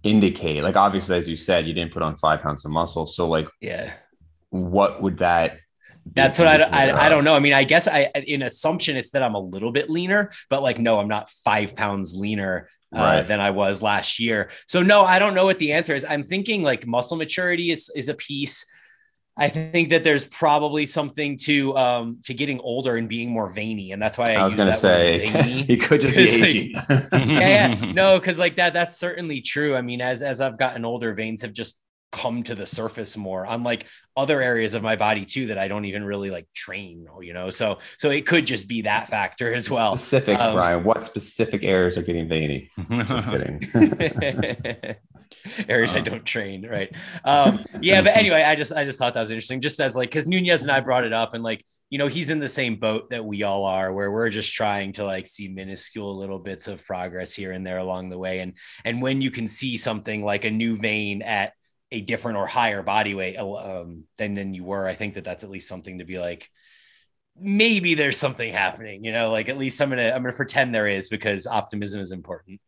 indicate? 0.02 0.62
Like, 0.62 0.76
obviously, 0.76 1.16
as 1.16 1.28
you 1.28 1.36
said, 1.36 1.66
you 1.66 1.74
didn't 1.74 1.92
put 1.92 2.02
on 2.02 2.16
five 2.16 2.42
pounds 2.42 2.64
of 2.64 2.70
muscle. 2.70 3.06
So, 3.06 3.28
like, 3.28 3.48
yeah, 3.60 3.94
what 4.50 5.02
would 5.02 5.18
that? 5.18 5.58
That's 6.14 6.38
what 6.38 6.46
I, 6.46 6.62
I, 6.62 7.06
I 7.06 7.08
don't 7.08 7.24
know. 7.24 7.34
I 7.34 7.40
mean, 7.40 7.52
I 7.52 7.64
guess 7.64 7.88
I 7.88 8.10
in 8.26 8.42
assumption 8.42 8.96
it's 8.96 9.10
that 9.10 9.24
I'm 9.24 9.34
a 9.34 9.40
little 9.40 9.72
bit 9.72 9.90
leaner, 9.90 10.30
but 10.48 10.62
like, 10.62 10.78
no, 10.78 11.00
I'm 11.00 11.08
not 11.08 11.30
five 11.30 11.74
pounds 11.74 12.14
leaner 12.14 12.68
uh, 12.94 13.00
right. 13.00 13.22
than 13.22 13.40
I 13.40 13.50
was 13.50 13.82
last 13.82 14.20
year. 14.20 14.50
So 14.66 14.82
no, 14.82 15.02
I 15.02 15.18
don't 15.18 15.34
know 15.34 15.44
what 15.44 15.58
the 15.58 15.72
answer 15.72 15.94
is. 15.94 16.04
I'm 16.08 16.24
thinking 16.24 16.62
like 16.62 16.86
muscle 16.86 17.16
maturity 17.16 17.72
is 17.72 17.90
is 17.96 18.08
a 18.08 18.14
piece. 18.14 18.64
I 19.38 19.48
think 19.48 19.90
that 19.90 20.02
there's 20.02 20.24
probably 20.24 20.86
something 20.86 21.36
to 21.42 21.76
um 21.76 22.18
to 22.24 22.32
getting 22.32 22.58
older 22.60 22.96
and 22.96 23.08
being 23.08 23.30
more 23.30 23.50
veiny, 23.50 23.92
and 23.92 24.00
that's 24.00 24.16
why 24.16 24.34
I, 24.34 24.40
I 24.40 24.44
was 24.44 24.54
going 24.54 24.68
to 24.68 24.74
say 24.74 25.26
he 25.64 25.76
could 25.76 26.00
just 26.00 26.16
be 26.16 26.22
aging. 26.42 26.74
Like, 26.74 26.86
yeah, 27.12 27.68
yeah, 27.68 27.92
no, 27.92 28.18
because 28.18 28.38
like 28.38 28.56
that 28.56 28.72
that's 28.72 28.96
certainly 28.96 29.42
true. 29.42 29.76
I 29.76 29.82
mean, 29.82 30.00
as 30.00 30.22
as 30.22 30.40
I've 30.40 30.58
gotten 30.58 30.84
older, 30.84 31.12
veins 31.12 31.42
have 31.42 31.52
just 31.52 31.80
come 32.12 32.42
to 32.42 32.54
the 32.54 32.64
surface 32.64 33.16
more 33.16 33.44
unlike 33.48 33.84
other 34.16 34.40
areas 34.40 34.72
of 34.74 34.82
my 34.82 34.96
body 34.96 35.24
too 35.24 35.46
that 35.48 35.58
I 35.58 35.68
don't 35.68 35.84
even 35.84 36.02
really 36.02 36.30
like 36.30 36.46
train 36.54 37.06
you 37.20 37.34
know? 37.34 37.50
So 37.50 37.80
so 37.98 38.10
it 38.10 38.26
could 38.26 38.46
just 38.46 38.68
be 38.68 38.82
that 38.82 39.10
factor 39.10 39.52
as 39.52 39.68
well. 39.68 39.96
Specific 39.96 40.38
um, 40.38 40.54
Bryan 40.54 40.84
what 40.84 41.04
specific 41.04 41.62
areas 41.62 41.98
are 41.98 42.02
getting 42.02 42.28
veiny? 42.28 42.70
Just 42.90 43.28
kidding 43.28 43.60
areas 45.68 45.94
I 45.94 46.00
don't 46.00 46.24
train, 46.24 46.66
right? 46.66 46.94
Um, 47.24 47.64
yeah, 47.80 48.02
but 48.02 48.16
anyway, 48.16 48.42
I 48.42 48.56
just 48.56 48.72
I 48.72 48.84
just 48.84 48.98
thought 48.98 49.14
that 49.14 49.20
was 49.20 49.30
interesting, 49.30 49.60
just 49.60 49.80
as 49.80 49.96
like 49.96 50.10
because 50.10 50.26
Nunez 50.26 50.62
and 50.62 50.70
I 50.70 50.80
brought 50.80 51.04
it 51.04 51.12
up, 51.12 51.34
and 51.34 51.42
like 51.42 51.64
you 51.90 51.98
know 51.98 52.08
he's 52.08 52.30
in 52.30 52.38
the 52.38 52.48
same 52.48 52.76
boat 52.76 53.10
that 53.10 53.24
we 53.24 53.42
all 53.42 53.64
are, 53.64 53.92
where 53.92 54.10
we're 54.10 54.30
just 54.30 54.52
trying 54.52 54.92
to 54.94 55.04
like 55.04 55.26
see 55.26 55.48
minuscule 55.48 56.16
little 56.16 56.38
bits 56.38 56.68
of 56.68 56.84
progress 56.84 57.34
here 57.34 57.52
and 57.52 57.66
there 57.66 57.78
along 57.78 58.08
the 58.08 58.18
way, 58.18 58.40
and 58.40 58.54
and 58.84 59.02
when 59.02 59.20
you 59.20 59.30
can 59.30 59.48
see 59.48 59.76
something 59.76 60.24
like 60.24 60.44
a 60.44 60.50
new 60.50 60.76
vein 60.76 61.22
at 61.22 61.52
a 61.92 62.00
different 62.00 62.36
or 62.36 62.46
higher 62.46 62.82
body 62.82 63.14
weight 63.14 63.36
um, 63.36 64.04
than 64.18 64.34
than 64.34 64.54
you 64.54 64.64
were, 64.64 64.86
I 64.86 64.94
think 64.94 65.14
that 65.14 65.24
that's 65.24 65.44
at 65.44 65.50
least 65.50 65.68
something 65.68 65.98
to 65.98 66.04
be 66.04 66.18
like 66.18 66.50
maybe 67.38 67.94
there's 67.94 68.16
something 68.16 68.52
happening 68.52 69.04
you 69.04 69.12
know? 69.12 69.30
Like 69.30 69.48
at 69.48 69.58
least 69.58 69.80
i'm 69.80 69.90
gonna 69.90 70.10
i'm 70.10 70.22
gonna 70.22 70.32
pretend 70.32 70.74
there 70.74 70.88
is 70.88 71.08
because 71.08 71.46
optimism 71.46 72.00
is 72.00 72.12
important. 72.12 72.60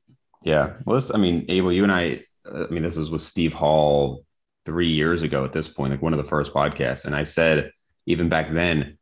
Yeah. 0.44 0.74
Well 0.84 0.96
this, 0.96 1.10
i 1.12 1.16
mean 1.16 1.46
abel 1.48 1.72
you 1.72 1.82
and 1.82 1.92
i 1.92 2.22
I 2.54 2.66
mean, 2.70 2.82
this 2.82 2.96
was 2.96 3.10
with 3.10 3.22
Steve 3.22 3.52
Hall 3.52 4.24
three 4.64 4.88
years 4.88 5.22
ago 5.22 5.44
at 5.44 5.52
this 5.52 5.68
point, 5.68 5.92
like 5.92 6.02
one 6.02 6.12
of 6.12 6.18
the 6.18 6.28
first 6.28 6.52
podcasts. 6.52 7.04
And 7.04 7.14
I 7.14 7.24
said, 7.24 7.72
even 8.06 8.28
back 8.28 8.52
then, 8.52 8.98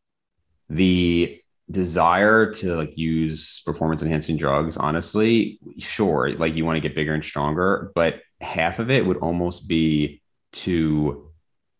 the 0.68 1.40
desire 1.70 2.52
to 2.52 2.76
like 2.76 2.96
use 2.96 3.62
performance 3.64 4.02
enhancing 4.02 4.36
drugs, 4.36 4.76
honestly, 4.76 5.58
sure, 5.78 6.30
like 6.36 6.54
you 6.54 6.64
want 6.64 6.76
to 6.76 6.80
get 6.80 6.94
bigger 6.94 7.14
and 7.14 7.24
stronger, 7.24 7.90
but 7.94 8.20
half 8.40 8.78
of 8.78 8.90
it 8.90 9.04
would 9.04 9.16
almost 9.18 9.68
be 9.68 10.22
to 10.52 11.30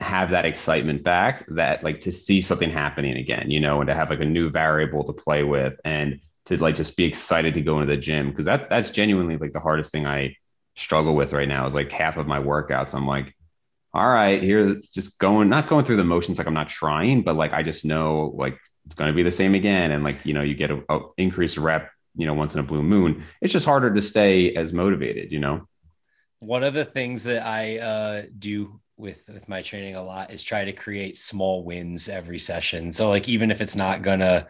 have 0.00 0.30
that 0.30 0.44
excitement 0.44 1.02
back 1.02 1.46
that 1.48 1.82
like 1.82 2.02
to 2.02 2.12
see 2.12 2.40
something 2.40 2.70
happening 2.70 3.16
again, 3.16 3.50
you 3.50 3.60
know, 3.60 3.80
and 3.80 3.88
to 3.88 3.94
have 3.94 4.10
like 4.10 4.20
a 4.20 4.24
new 4.24 4.50
variable 4.50 5.04
to 5.04 5.12
play 5.12 5.42
with 5.42 5.78
and 5.84 6.20
to 6.46 6.56
like 6.58 6.74
just 6.74 6.96
be 6.96 7.04
excited 7.04 7.54
to 7.54 7.60
go 7.62 7.80
into 7.80 7.92
the 7.92 8.00
gym 8.00 8.30
because 8.30 8.46
that 8.46 8.68
that's 8.68 8.90
genuinely 8.90 9.36
like 9.36 9.52
the 9.52 9.60
hardest 9.60 9.90
thing 9.92 10.06
I 10.06 10.36
struggle 10.76 11.14
with 11.14 11.32
right 11.32 11.48
now 11.48 11.66
is 11.66 11.74
like 11.74 11.90
half 11.90 12.16
of 12.16 12.26
my 12.26 12.38
workouts. 12.38 12.94
I'm 12.94 13.06
like, 13.06 13.34
all 13.92 14.06
right, 14.06 14.42
here, 14.42 14.80
just 14.92 15.18
going, 15.18 15.48
not 15.48 15.68
going 15.68 15.84
through 15.84 15.96
the 15.96 16.04
motions 16.04 16.38
like 16.38 16.46
I'm 16.46 16.54
not 16.54 16.68
trying, 16.68 17.22
but 17.22 17.36
like 17.36 17.52
I 17.52 17.62
just 17.62 17.84
know 17.84 18.32
like 18.36 18.58
it's 18.84 18.94
going 18.94 19.08
to 19.08 19.16
be 19.16 19.22
the 19.22 19.32
same 19.32 19.54
again. 19.54 19.90
And 19.90 20.04
like, 20.04 20.18
you 20.24 20.34
know, 20.34 20.42
you 20.42 20.54
get 20.54 20.70
a, 20.70 21.00
increased 21.16 21.56
rep, 21.56 21.90
you 22.14 22.26
know, 22.26 22.34
once 22.34 22.54
in 22.54 22.60
a 22.60 22.62
blue 22.62 22.82
moon. 22.82 23.24
It's 23.40 23.52
just 23.52 23.66
harder 23.66 23.92
to 23.92 24.02
stay 24.02 24.54
as 24.54 24.72
motivated, 24.72 25.32
you 25.32 25.40
know? 25.40 25.66
One 26.40 26.62
of 26.62 26.74
the 26.74 26.84
things 26.84 27.24
that 27.24 27.46
I 27.46 27.78
uh, 27.78 28.22
do 28.38 28.80
with 28.98 29.28
with 29.28 29.48
my 29.48 29.62
training 29.62 29.96
a 29.96 30.02
lot 30.02 30.32
is 30.32 30.42
try 30.42 30.64
to 30.64 30.72
create 30.72 31.16
small 31.16 31.64
wins 31.64 32.08
every 32.08 32.38
session. 32.38 32.92
So 32.92 33.08
like 33.08 33.28
even 33.28 33.50
if 33.50 33.60
it's 33.60 33.76
not 33.76 34.02
gonna 34.02 34.46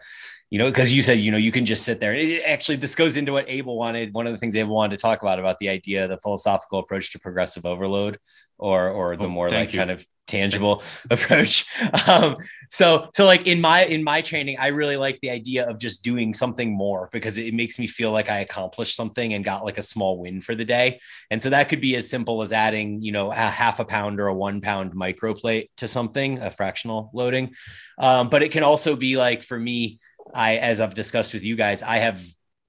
you 0.49 0.57
know, 0.57 0.67
because 0.67 0.93
you 0.93 1.01
said, 1.01 1.19
you 1.19 1.31
know, 1.31 1.37
you 1.37 1.51
can 1.51 1.65
just 1.65 1.83
sit 1.83 1.99
there. 1.99 2.13
It, 2.13 2.43
actually, 2.45 2.77
this 2.77 2.95
goes 2.95 3.17
into 3.17 3.33
what 3.33 3.49
Abel 3.49 3.77
wanted. 3.77 4.13
One 4.13 4.27
of 4.27 4.31
the 4.31 4.37
things 4.37 4.55
Abel 4.55 4.75
wanted 4.75 4.97
to 4.97 5.01
talk 5.01 5.21
about 5.21 5.39
about 5.39 5.59
the 5.59 5.69
idea, 5.69 6.07
the 6.07 6.17
philosophical 6.19 6.79
approach 6.79 7.11
to 7.11 7.19
progressive 7.19 7.65
overload, 7.65 8.17
or 8.57 8.89
or 8.89 9.17
the 9.17 9.25
oh, 9.25 9.29
more 9.29 9.49
like 9.49 9.73
you. 9.73 9.79
kind 9.79 9.91
of 9.91 10.05
tangible 10.25 10.83
approach. 11.09 11.65
Um, 12.07 12.37
so 12.69 13.09
so 13.13 13.25
like 13.25 13.45
in 13.45 13.59
my 13.59 13.85
in 13.85 14.03
my 14.03 14.21
training, 14.21 14.57
I 14.59 14.67
really 14.67 14.95
like 14.95 15.19
the 15.21 15.31
idea 15.31 15.67
of 15.69 15.79
just 15.79 16.01
doing 16.01 16.33
something 16.33 16.71
more 16.71 17.09
because 17.11 17.37
it 17.37 17.53
makes 17.53 17.77
me 17.77 17.87
feel 17.87 18.11
like 18.11 18.29
I 18.29 18.39
accomplished 18.39 18.95
something 18.95 19.33
and 19.33 19.43
got 19.43 19.65
like 19.65 19.77
a 19.77 19.83
small 19.83 20.19
win 20.19 20.39
for 20.41 20.55
the 20.55 20.65
day. 20.65 21.01
And 21.29 21.43
so 21.43 21.49
that 21.49 21.67
could 21.67 21.81
be 21.81 21.95
as 21.97 22.09
simple 22.09 22.41
as 22.41 22.53
adding, 22.53 23.01
you 23.01 23.11
know, 23.11 23.31
a 23.31 23.35
half 23.35 23.79
a 23.81 23.85
pound 23.85 24.19
or 24.21 24.27
a 24.27 24.33
one 24.33 24.61
pound 24.61 24.93
micro 24.93 25.33
plate 25.33 25.71
to 25.77 25.89
something, 25.89 26.39
a 26.39 26.51
fractional 26.51 27.09
loading. 27.13 27.53
Um, 27.97 28.29
but 28.29 28.43
it 28.43 28.51
can 28.51 28.63
also 28.63 28.95
be 28.95 29.17
like 29.17 29.43
for 29.43 29.59
me 29.59 29.99
I, 30.33 30.57
as 30.57 30.81
I've 30.81 30.95
discussed 30.95 31.33
with 31.33 31.43
you 31.43 31.55
guys, 31.55 31.81
I 31.81 31.97
have 31.97 32.23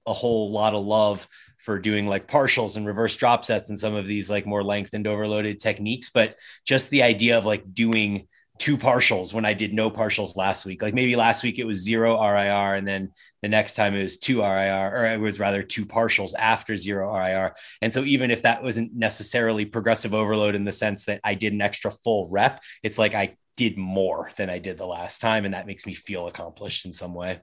a 0.05 0.13
whole 0.13 0.51
lot 0.51 0.73
of 0.73 0.85
love 0.85 1.27
for 1.57 1.77
doing 1.77 2.07
like 2.07 2.27
partials 2.27 2.77
and 2.77 2.87
reverse 2.87 3.15
drop 3.15 3.45
sets 3.45 3.69
and 3.69 3.77
some 3.79 3.93
of 3.93 4.07
these 4.07 4.29
like 4.29 4.45
more 4.45 4.63
lengthened 4.63 5.07
overloaded 5.07 5.59
techniques. 5.59 6.09
But 6.09 6.35
just 6.65 6.89
the 6.89 7.03
idea 7.03 7.37
of 7.37 7.45
like 7.45 7.73
doing 7.73 8.27
two 8.57 8.77
partials 8.77 9.33
when 9.33 9.45
I 9.45 9.53
did 9.53 9.73
no 9.73 9.89
partials 9.89 10.35
last 10.35 10.65
week, 10.65 10.81
like 10.81 10.93
maybe 10.93 11.15
last 11.15 11.43
week 11.43 11.59
it 11.59 11.65
was 11.65 11.77
zero 11.77 12.21
RIR 12.21 12.75
and 12.75 12.87
then 12.87 13.11
the 13.41 13.47
next 13.47 13.73
time 13.73 13.95
it 13.95 14.03
was 14.03 14.17
two 14.17 14.41
RIR 14.41 14.91
or 14.93 15.05
it 15.05 15.19
was 15.19 15.39
rather 15.39 15.63
two 15.63 15.85
partials 15.85 16.33
after 16.37 16.75
zero 16.75 17.13
RIR. 17.13 17.55
And 17.81 17.93
so 17.93 18.03
even 18.03 18.31
if 18.31 18.41
that 18.41 18.63
wasn't 18.63 18.93
necessarily 18.95 19.65
progressive 19.65 20.13
overload 20.13 20.55
in 20.55 20.65
the 20.65 20.73
sense 20.73 21.05
that 21.05 21.21
I 21.23 21.35
did 21.35 21.53
an 21.53 21.61
extra 21.61 21.91
full 21.91 22.27
rep, 22.29 22.61
it's 22.83 22.99
like 22.99 23.15
I 23.15 23.37
did 23.55 23.77
more 23.77 24.31
than 24.37 24.49
I 24.49 24.59
did 24.59 24.77
the 24.77 24.85
last 24.85 25.19
time. 25.19 25.45
And 25.45 25.53
that 25.53 25.67
makes 25.67 25.85
me 25.85 25.93
feel 25.93 26.27
accomplished 26.27 26.85
in 26.85 26.93
some 26.93 27.13
way. 27.13 27.39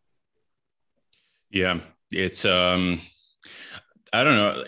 Yeah, 1.56 1.80
it's 2.10 2.44
um 2.44 3.00
I 4.12 4.24
don't 4.24 4.34
know. 4.36 4.64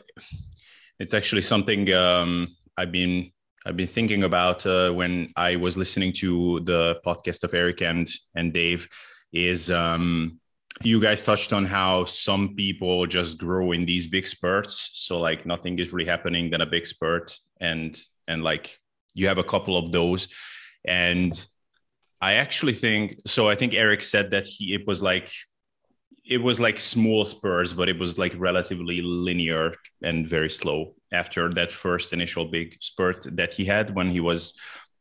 It's 0.99 1.13
actually 1.13 1.43
something 1.43 1.93
um, 1.93 2.57
I've 2.79 2.91
been 2.91 3.31
I've 3.67 3.77
been 3.77 3.89
thinking 3.89 4.25
about 4.25 4.65
uh, 4.65 4.91
when 4.93 5.31
I 5.37 5.57
was 5.57 5.77
listening 5.77 6.15
to 6.15 6.61
the 6.61 6.99
podcast 7.05 7.45
of 7.45 7.53
Eric 7.53 7.83
and 7.83 8.09
and 8.35 8.55
Dave. 8.55 8.89
Is 9.35 9.71
um, 9.71 10.41
you 10.83 10.99
guys 10.99 11.27
touched 11.27 11.53
on 11.53 11.67
how 11.67 12.07
some 12.07 12.55
people 12.55 13.07
just 13.07 13.37
grow 13.37 13.73
in 13.73 13.85
these 13.85 14.07
big 14.07 14.27
spurts, 14.27 14.89
so 14.95 15.21
like 15.21 15.45
nothing 15.45 15.79
is 15.79 15.93
really 15.93 16.09
happening, 16.09 16.49
then 16.49 16.63
a 16.63 16.67
big 16.67 16.87
spurt, 16.87 17.39
and 17.61 17.95
and 18.29 18.43
like 18.43 18.79
you 19.13 19.29
have 19.29 19.37
a 19.37 19.45
couple 19.53 19.77
of 19.77 19.93
those, 19.93 20.29
and 20.87 21.35
I 22.23 22.35
actually 22.35 22.73
think 22.73 23.21
so. 23.27 23.47
I 23.47 23.57
think 23.57 23.75
Eric 23.75 24.03
said 24.03 24.31
that 24.31 24.45
he 24.45 24.73
it 24.73 24.87
was 24.87 25.03
like 25.03 25.31
it 26.29 26.43
was 26.43 26.61
like 26.61 26.79
small 26.79 27.25
spurs, 27.25 27.73
but 27.73 27.89
it 27.89 27.99
was 27.99 28.19
like 28.19 28.35
relatively 28.37 29.01
linear 29.01 29.73
and 30.03 30.29
very 30.29 30.51
slow 30.51 30.95
after 31.11 31.53
that 31.55 31.73
first 31.73 32.13
initial 32.13 32.45
big 32.45 32.77
spurt 32.81 33.27
that 33.37 33.55
he 33.55 33.65
had 33.65 33.95
when 33.95 34.11
he 34.11 34.21
was 34.21 34.53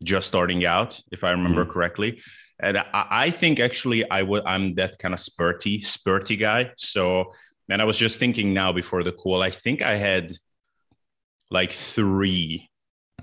just 0.02 0.30
starting 0.30 0.66
out, 0.66 1.02
if 1.12 1.26
I 1.26 1.32
remember 1.32 1.64
mm-hmm. 1.64 1.74
correctly. 1.74 2.22
And 2.60 2.78
I, 2.78 2.86
I 2.94 3.30
think 3.30 3.60
actually 3.60 4.10
I 4.10 4.22
would 4.22 4.44
I'm 4.46 4.76
that 4.76 4.98
kind 5.00 5.14
of 5.14 5.20
spurty, 5.20 5.82
spurty 5.82 6.40
guy. 6.40 6.72
So 6.78 7.34
and 7.70 7.82
I 7.82 7.86
was 7.86 7.98
just 7.98 8.20
thinking 8.20 8.54
now 8.54 8.72
before 8.72 9.04
the 9.04 9.12
call, 9.12 9.44
I 9.44 9.50
think 9.50 9.82
I 9.82 9.96
had 9.96 10.32
like 11.52 11.74
three 11.74 12.70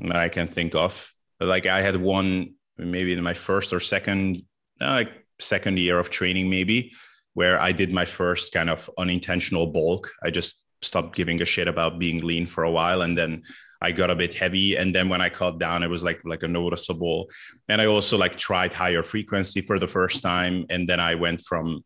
that 0.01 0.17
I 0.17 0.29
can 0.29 0.49
think 0.49 0.75
of. 0.75 1.11
Like 1.41 1.65
I 1.67 1.81
had 1.81 1.97
one 1.97 2.55
maybe 2.77 3.15
in 3.15 3.23
my 3.23 3.35
first 3.35 3.73
or 3.73 3.81
second 3.81 4.43
uh, 4.79 4.91
like 4.91 5.13
second 5.41 5.79
year 5.79 5.99
of 5.99 6.11
training, 6.11 6.51
maybe 6.51 6.93
where 7.35 7.61
I 7.61 7.73
did 7.73 7.93
my 7.93 8.05
first 8.05 8.53
kind 8.53 8.71
of 8.71 8.89
unintentional 8.99 9.67
bulk. 9.67 10.11
I 10.25 10.31
just 10.31 10.63
stopped 10.83 11.15
giving 11.15 11.43
a 11.43 11.45
shit 11.45 11.69
about 11.69 11.99
being 11.99 12.25
lean 12.25 12.47
for 12.47 12.65
a 12.65 12.71
while, 12.71 13.03
and 13.03 13.17
then 13.17 13.43
I 13.83 13.93
got 13.93 14.11
a 14.11 14.15
bit 14.15 14.35
heavy. 14.35 14.77
And 14.77 14.95
then 14.95 15.09
when 15.09 15.21
I 15.21 15.29
cut 15.29 15.59
down, 15.59 15.83
it 15.83 15.89
was 15.89 16.03
like 16.03 16.21
like 16.25 16.43
a 16.43 16.49
noticeable. 16.49 17.29
And 17.69 17.81
I 17.81 17.87
also 17.87 18.17
like 18.17 18.37
tried 18.37 18.73
higher 18.73 19.03
frequency 19.03 19.61
for 19.61 19.79
the 19.79 19.89
first 19.89 20.23
time, 20.23 20.67
and 20.71 20.89
then 20.89 21.01
I 21.01 21.15
went 21.17 21.43
from 21.43 21.85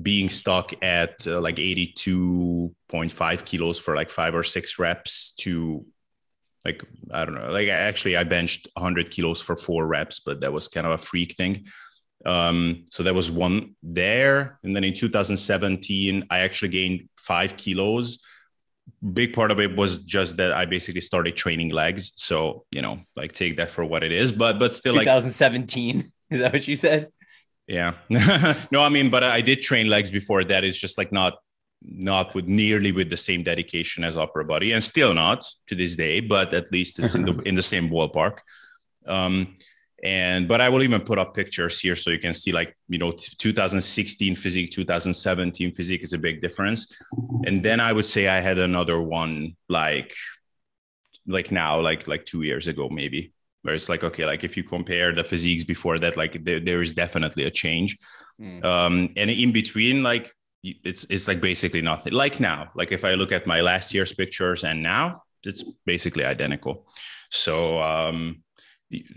being 0.00 0.28
stuck 0.28 0.72
at 0.82 1.26
uh, 1.26 1.40
like 1.40 1.56
82.5 1.56 3.44
kilos 3.44 3.78
for 3.78 3.94
like 3.94 4.10
five 4.10 4.34
or 4.34 4.42
six 4.42 4.76
reps 4.78 5.32
to 5.38 5.86
like 6.64 6.82
I 7.12 7.24
don't 7.24 7.34
know, 7.34 7.50
like 7.50 7.68
actually 7.68 8.16
I 8.16 8.24
benched 8.24 8.68
100 8.74 9.10
kilos 9.10 9.40
for 9.40 9.56
four 9.56 9.86
reps, 9.86 10.20
but 10.20 10.40
that 10.40 10.52
was 10.52 10.68
kind 10.68 10.86
of 10.86 10.94
a 10.94 10.98
freak 10.98 11.36
thing. 11.36 11.66
Um, 12.24 12.86
so 12.90 13.02
that 13.02 13.14
was 13.14 13.30
one 13.30 13.74
there. 13.82 14.58
And 14.62 14.74
then 14.74 14.84
in 14.84 14.94
2017, 14.94 16.26
I 16.30 16.38
actually 16.38 16.70
gained 16.70 17.08
five 17.18 17.56
kilos. 17.56 18.20
Big 19.12 19.32
part 19.32 19.50
of 19.50 19.60
it 19.60 19.76
was 19.76 20.00
just 20.00 20.36
that 20.38 20.52
I 20.52 20.64
basically 20.64 21.00
started 21.00 21.36
training 21.36 21.70
legs. 21.70 22.12
So, 22.16 22.64
you 22.70 22.82
know, 22.82 23.00
like 23.16 23.32
take 23.32 23.56
that 23.58 23.70
for 23.70 23.84
what 23.84 24.02
it 24.02 24.12
is, 24.12 24.32
but, 24.32 24.58
but 24.58 24.74
still 24.74 24.94
2017. 24.94 25.96
Like, 25.96 26.06
is 26.30 26.40
that 26.40 26.52
what 26.52 26.66
you 26.66 26.76
said? 26.76 27.08
Yeah. 27.66 27.94
no, 28.70 28.82
I 28.82 28.88
mean, 28.88 29.10
but 29.10 29.22
I 29.22 29.40
did 29.40 29.62
train 29.62 29.88
legs 29.88 30.10
before 30.10 30.44
that. 30.44 30.64
It's 30.64 30.78
just 30.78 30.98
like 30.98 31.12
not, 31.12 31.34
not 31.82 32.34
with 32.34 32.46
nearly 32.46 32.92
with 32.92 33.10
the 33.10 33.16
same 33.16 33.42
dedication 33.42 34.04
as 34.04 34.16
upper 34.16 34.42
body 34.44 34.72
and 34.72 34.82
still 34.82 35.12
not 35.12 35.44
to 35.66 35.74
this 35.74 35.96
day, 35.96 36.20
but 36.20 36.54
at 36.54 36.72
least 36.72 36.98
it's 36.98 37.14
in 37.14 37.24
the, 37.24 37.42
in 37.46 37.54
the 37.54 37.62
same 37.62 37.90
ballpark. 37.90 38.38
Um, 39.06 39.56
and 40.04 40.46
but 40.46 40.60
i 40.60 40.68
will 40.68 40.82
even 40.82 41.00
put 41.00 41.18
up 41.18 41.34
pictures 41.34 41.80
here 41.80 41.96
so 41.96 42.10
you 42.10 42.18
can 42.18 42.34
see 42.34 42.52
like 42.52 42.76
you 42.88 42.98
know 42.98 43.10
2016 43.12 44.36
physique 44.36 44.70
2017 44.70 45.74
physique 45.74 46.02
is 46.02 46.12
a 46.12 46.18
big 46.18 46.40
difference. 46.40 46.94
And 47.46 47.62
then 47.64 47.80
i 47.80 47.92
would 47.92 48.04
say 48.04 48.28
i 48.28 48.40
had 48.40 48.58
another 48.58 49.00
one 49.00 49.56
like 49.68 50.14
like 51.26 51.50
now 51.50 51.80
like 51.80 52.06
like 52.06 52.24
two 52.26 52.42
years 52.42 52.68
ago 52.68 52.88
maybe 52.90 53.32
where 53.62 53.74
it's 53.74 53.88
like 53.88 54.04
okay 54.04 54.26
like 54.26 54.44
if 54.44 54.56
you 54.58 54.62
compare 54.62 55.12
the 55.12 55.24
physiques 55.24 55.64
before 55.64 55.96
that 55.98 56.18
like 56.18 56.44
there, 56.44 56.60
there 56.60 56.82
is 56.82 56.92
definitely 56.92 57.44
a 57.44 57.50
change. 57.50 57.96
Mm. 58.40 58.64
um 58.64 59.08
and 59.16 59.30
in 59.30 59.52
between 59.52 60.02
like 60.02 60.30
it's 60.62 61.04
it's 61.08 61.28
like 61.28 61.40
basically 61.40 61.80
nothing. 61.80 62.12
Like 62.12 62.40
now 62.40 62.70
like 62.74 62.92
if 62.92 63.04
i 63.04 63.14
look 63.14 63.32
at 63.32 63.46
my 63.46 63.60
last 63.62 63.94
year's 63.94 64.12
pictures 64.12 64.64
and 64.64 64.82
now 64.82 65.22
it's 65.44 65.64
basically 65.86 66.24
identical. 66.24 66.86
So 67.30 67.82
um 67.82 68.43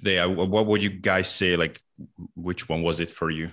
they 0.02 0.26
what 0.26 0.66
would 0.66 0.84
you 0.84 0.90
guys 0.90 1.30
say 1.30 1.56
like 1.56 1.82
which 2.36 2.70
one 2.70 2.84
was 2.84 3.00
it 3.00 3.10
for 3.10 3.30
you? 3.30 3.52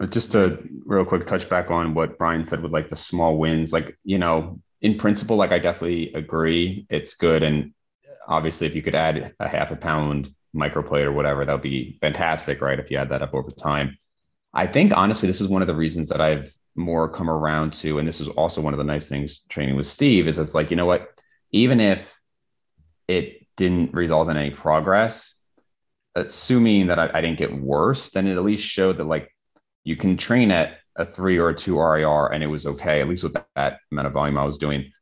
Uh, 0.00 0.06
just 0.06 0.32
to 0.32 0.62
real 0.84 1.04
quick 1.04 1.24
touch 1.26 1.48
back 1.48 1.70
on 1.70 1.94
what 1.94 2.18
bryan 2.18 2.44
said 2.44 2.62
with 2.62 2.72
like 2.72 2.88
the 2.88 2.96
small 2.96 3.38
wins 3.38 3.72
like 3.72 3.96
you 4.04 4.18
know 4.18 4.60
in 4.82 4.98
principle 4.98 5.36
like 5.36 5.52
i 5.52 5.58
definitely 5.58 6.12
agree 6.14 6.86
it's 6.90 7.14
good. 7.14 7.42
And 7.42 7.72
obviously 8.26 8.66
if 8.66 8.74
you 8.74 8.82
could 8.82 8.94
add 8.94 9.34
a 9.38 9.48
half 9.48 9.70
a 9.70 9.76
pound 9.76 10.34
microplate 10.54 11.04
or 11.04 11.12
whatever 11.12 11.44
that 11.44 11.52
would 11.52 11.62
be 11.62 11.98
fantastic 12.00 12.60
right? 12.60 12.78
If 12.78 12.90
you 12.90 12.98
add 12.98 13.10
that 13.10 13.22
up 13.22 13.34
over 13.34 13.50
time. 13.50 13.98
I 14.52 14.66
think 14.66 14.92
honestly 14.96 15.26
this 15.28 15.40
is 15.40 15.48
one 15.48 15.62
of 15.62 15.68
the 15.68 15.74
reasons 15.74 16.08
that 16.08 16.20
i've 16.20 16.54
more 16.76 17.08
come 17.08 17.30
around 17.30 17.72
to 17.72 17.98
and 17.98 18.06
this 18.08 18.20
is 18.20 18.28
also 18.28 18.60
one 18.60 18.74
of 18.74 18.78
the 18.78 18.84
nice 18.84 19.08
things 19.08 19.42
training 19.48 19.76
with 19.76 19.86
steve 19.86 20.26
is 20.26 20.38
it's 20.38 20.54
like 20.54 20.70
you 20.70 20.76
know 20.76 20.86
what? 20.86 21.08
Even 21.52 21.80
if 21.80 22.20
it 23.08 23.46
didn't 23.56 23.94
result 23.94 24.28
in 24.28 24.36
any 24.36 24.50
progress, 24.50 25.33
assuming 26.14 26.88
that 26.88 26.98
I, 26.98 27.10
I, 27.14 27.20
didn't 27.20 27.38
get 27.38 27.60
worse, 27.60 28.10
then 28.10 28.26
it 28.26 28.36
at 28.36 28.44
least 28.44 28.64
showed 28.64 28.98
that 28.98 29.04
like 29.04 29.34
you 29.82 29.96
can 29.96 30.16
train 30.16 30.50
at 30.50 30.78
a 30.96 31.04
three 31.04 31.38
or 31.38 31.48
a 31.48 31.54
two 31.54 31.78
RIR 31.78 32.32
and 32.32 32.42
it 32.42 32.46
was 32.46 32.66
okay, 32.66 33.00
at 33.00 33.08
least 33.08 33.24
with 33.24 33.32
that, 33.32 33.46
that 33.56 33.78
amount 33.90 34.06
of 34.06 34.12
volume 34.12 34.38
I 34.38 34.44
was 34.44 34.58
doing. 34.58 34.92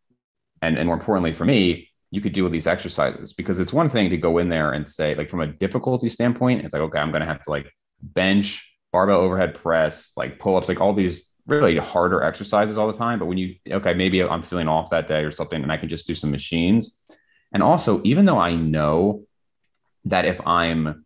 And, 0.63 0.79
and 0.79 0.87
more 0.87 0.97
importantly 0.97 1.33
for 1.35 1.45
me, 1.45 1.91
you 2.11 2.21
could 2.21 2.33
do 2.33 2.43
with 2.43 2.53
these 2.53 2.67
exercises 2.67 3.33
because 3.33 3.59
it's 3.59 3.73
one 3.73 3.89
thing 3.89 4.11
to 4.11 4.17
go 4.17 4.39
in 4.39 4.49
there 4.49 4.73
and 4.73 4.89
say, 4.89 5.15
like, 5.15 5.31
from 5.31 5.41
a 5.41 5.47
difficulty 5.47 6.09
standpoint, 6.09 6.65
it's 6.65 6.75
like, 6.75 6.83
okay, 6.83 6.99
I'm 6.99 7.11
going 7.11 7.23
to 7.23 7.27
have 7.27 7.43
to 7.43 7.51
like 7.51 7.73
bench, 8.03 8.71
barbell 8.93 9.21
overhead 9.21 9.55
press, 9.55 10.13
like 10.17 10.39
pull 10.39 10.57
ups, 10.57 10.69
like 10.69 10.81
all 10.81 10.93
these 10.93 11.31
really 11.47 11.79
harder 11.79 12.23
exercises 12.23 12.79
all 12.79 12.87
the 12.87 12.99
time. 12.99 13.19
But 13.19 13.27
when 13.27 13.39
you, 13.39 13.55
okay, 13.71 13.95
maybe 13.95 14.23
I'm 14.23 14.43
feeling 14.43 14.69
off 14.69 14.91
that 14.91 15.09
day 15.09 15.25
or 15.25 15.31
something 15.31 15.63
and 15.63 15.73
I 15.73 15.79
can 15.79 15.89
just 15.89 16.07
do 16.07 16.15
some 16.15 16.31
machines 16.31 17.03
and 17.53 17.63
also, 17.63 18.01
even 18.05 18.25
though 18.25 18.39
I 18.39 18.55
know 18.55 19.25
that 20.05 20.25
if 20.25 20.41
I'm, 20.47 21.05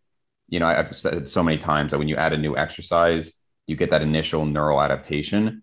you 0.48 0.60
know, 0.60 0.66
I've 0.66 0.98
said 0.98 1.28
so 1.28 1.42
many 1.42 1.58
times 1.58 1.90
that 1.90 1.98
when 1.98 2.08
you 2.08 2.16
add 2.16 2.32
a 2.32 2.38
new 2.38 2.56
exercise, 2.56 3.32
you 3.66 3.76
get 3.76 3.90
that 3.90 4.02
initial 4.02 4.46
neural 4.46 4.80
adaptation. 4.80 5.62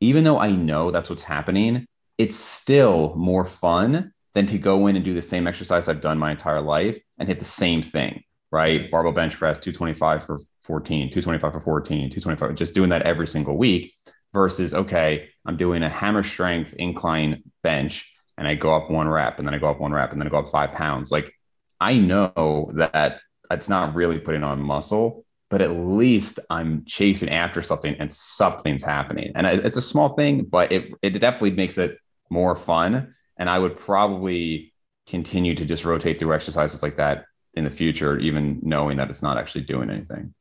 Even 0.00 0.24
though 0.24 0.38
I 0.38 0.52
know 0.52 0.90
that's 0.90 1.10
what's 1.10 1.22
happening, 1.22 1.86
it's 2.18 2.36
still 2.36 3.14
more 3.16 3.44
fun 3.44 4.12
than 4.34 4.46
to 4.46 4.58
go 4.58 4.86
in 4.86 4.96
and 4.96 5.04
do 5.04 5.14
the 5.14 5.22
same 5.22 5.46
exercise 5.46 5.88
I've 5.88 6.00
done 6.00 6.18
my 6.18 6.30
entire 6.30 6.60
life 6.60 6.98
and 7.18 7.28
hit 7.28 7.38
the 7.38 7.44
same 7.44 7.82
thing, 7.82 8.22
right? 8.50 8.90
Barbell 8.90 9.12
bench 9.12 9.36
press, 9.36 9.58
225 9.58 10.24
for 10.24 10.38
14, 10.62 11.10
225 11.10 11.52
for 11.52 11.60
14, 11.60 12.10
225, 12.10 12.54
just 12.56 12.74
doing 12.74 12.90
that 12.90 13.02
every 13.02 13.28
single 13.28 13.56
week 13.56 13.92
versus, 14.32 14.72
okay, 14.72 15.28
I'm 15.44 15.56
doing 15.56 15.82
a 15.82 15.88
hammer 15.88 16.22
strength 16.22 16.74
incline 16.74 17.42
bench 17.62 18.10
and 18.38 18.48
I 18.48 18.54
go 18.54 18.74
up 18.74 18.90
one 18.90 19.08
rep 19.08 19.38
and 19.38 19.46
then 19.46 19.54
I 19.54 19.58
go 19.58 19.70
up 19.70 19.80
one 19.80 19.92
rep 19.92 20.12
and 20.12 20.20
then 20.20 20.26
I 20.26 20.30
go 20.30 20.38
up 20.38 20.48
five 20.48 20.72
pounds. 20.72 21.10
Like 21.10 21.34
I 21.82 21.96
know 21.96 22.70
that 22.74 23.20
it's 23.50 23.68
not 23.68 23.96
really 23.96 24.20
putting 24.20 24.44
on 24.44 24.62
muscle, 24.62 25.24
but 25.50 25.60
at 25.60 25.72
least 25.72 26.38
I'm 26.48 26.84
chasing 26.86 27.28
after 27.28 27.60
something 27.60 27.96
and 27.98 28.10
something's 28.12 28.84
happening. 28.84 29.32
And 29.34 29.48
it's 29.48 29.76
a 29.76 29.82
small 29.82 30.10
thing, 30.10 30.44
but 30.44 30.70
it, 30.70 30.92
it 31.02 31.10
definitely 31.18 31.50
makes 31.50 31.78
it 31.78 31.98
more 32.30 32.54
fun. 32.54 33.14
And 33.36 33.50
I 33.50 33.58
would 33.58 33.76
probably 33.76 34.72
continue 35.08 35.56
to 35.56 35.64
just 35.64 35.84
rotate 35.84 36.20
through 36.20 36.34
exercises 36.34 36.84
like 36.84 36.98
that 36.98 37.24
in 37.54 37.64
the 37.64 37.70
future, 37.70 38.16
even 38.16 38.60
knowing 38.62 38.98
that 38.98 39.10
it's 39.10 39.22
not 39.22 39.36
actually 39.36 39.62
doing 39.62 39.90
anything. 39.90 40.34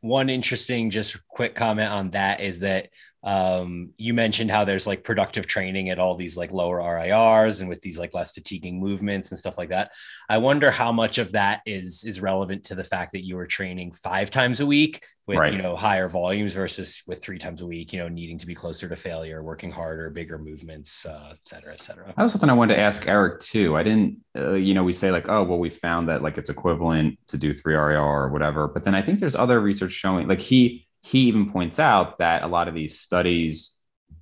One 0.00 0.30
interesting, 0.30 0.88
just 0.88 1.18
quick 1.28 1.54
comment 1.54 1.92
on 1.92 2.10
that 2.12 2.40
is 2.40 2.60
that 2.60 2.88
um, 3.22 3.90
you 3.96 4.14
mentioned 4.14 4.50
how 4.50 4.64
there's 4.64 4.86
like 4.86 5.02
productive 5.02 5.46
training 5.46 5.90
at 5.90 5.98
all 5.98 6.14
these 6.14 6.36
like 6.36 6.52
lower 6.52 6.78
RIRs 6.78 7.60
and 7.60 7.68
with 7.68 7.80
these 7.82 7.98
like 7.98 8.14
less 8.14 8.32
fatiguing 8.32 8.78
movements 8.78 9.30
and 9.30 9.38
stuff 9.38 9.58
like 9.58 9.70
that. 9.70 9.90
I 10.28 10.38
wonder 10.38 10.70
how 10.70 10.92
much 10.92 11.18
of 11.18 11.32
that 11.32 11.62
is 11.66 12.04
is 12.04 12.20
relevant 12.20 12.64
to 12.64 12.74
the 12.74 12.84
fact 12.84 13.12
that 13.12 13.24
you 13.24 13.36
were 13.36 13.46
training 13.46 13.92
five 13.92 14.30
times 14.30 14.60
a 14.60 14.66
week 14.66 15.04
with 15.26 15.38
right. 15.38 15.52
you 15.52 15.60
know 15.60 15.76
higher 15.76 16.08
volumes 16.08 16.54
versus 16.54 17.02
with 17.06 17.22
three 17.22 17.38
times 17.38 17.60
a 17.60 17.66
week, 17.66 17.92
you 17.92 17.98
know, 17.98 18.08
needing 18.08 18.38
to 18.38 18.46
be 18.46 18.54
closer 18.54 18.88
to 18.88 18.96
failure, 18.96 19.42
working 19.42 19.70
harder, 19.70 20.08
bigger 20.10 20.38
movements, 20.38 21.04
uh, 21.04 21.32
et 21.32 21.38
cetera, 21.44 21.72
et 21.74 21.82
cetera. 21.82 22.06
That 22.16 22.22
was 22.22 22.32
something 22.32 22.48
I 22.48 22.54
wanted 22.54 22.76
to 22.76 22.80
ask 22.80 23.06
Eric 23.06 23.40
too. 23.40 23.76
I 23.76 23.82
didn't, 23.82 24.18
uh, 24.36 24.52
you 24.52 24.72
know, 24.72 24.84
we 24.84 24.94
say 24.94 25.10
like, 25.10 25.28
oh, 25.28 25.42
well, 25.42 25.58
we 25.58 25.70
found 25.70 26.08
that 26.08 26.22
like 26.22 26.38
it's 26.38 26.48
equivalent 26.48 27.18
to 27.28 27.36
do 27.36 27.52
three 27.52 27.74
RIR 27.74 28.00
or 28.00 28.28
whatever, 28.30 28.68
but 28.68 28.84
then 28.84 28.94
I 28.94 29.02
think 29.02 29.20
there's 29.20 29.36
other 29.36 29.60
research 29.60 29.92
showing 29.92 30.28
like 30.28 30.40
he 30.40 30.87
he 31.02 31.20
even 31.20 31.50
points 31.50 31.78
out 31.78 32.18
that 32.18 32.42
a 32.42 32.46
lot 32.46 32.68
of 32.68 32.74
these 32.74 33.00
studies 33.00 33.74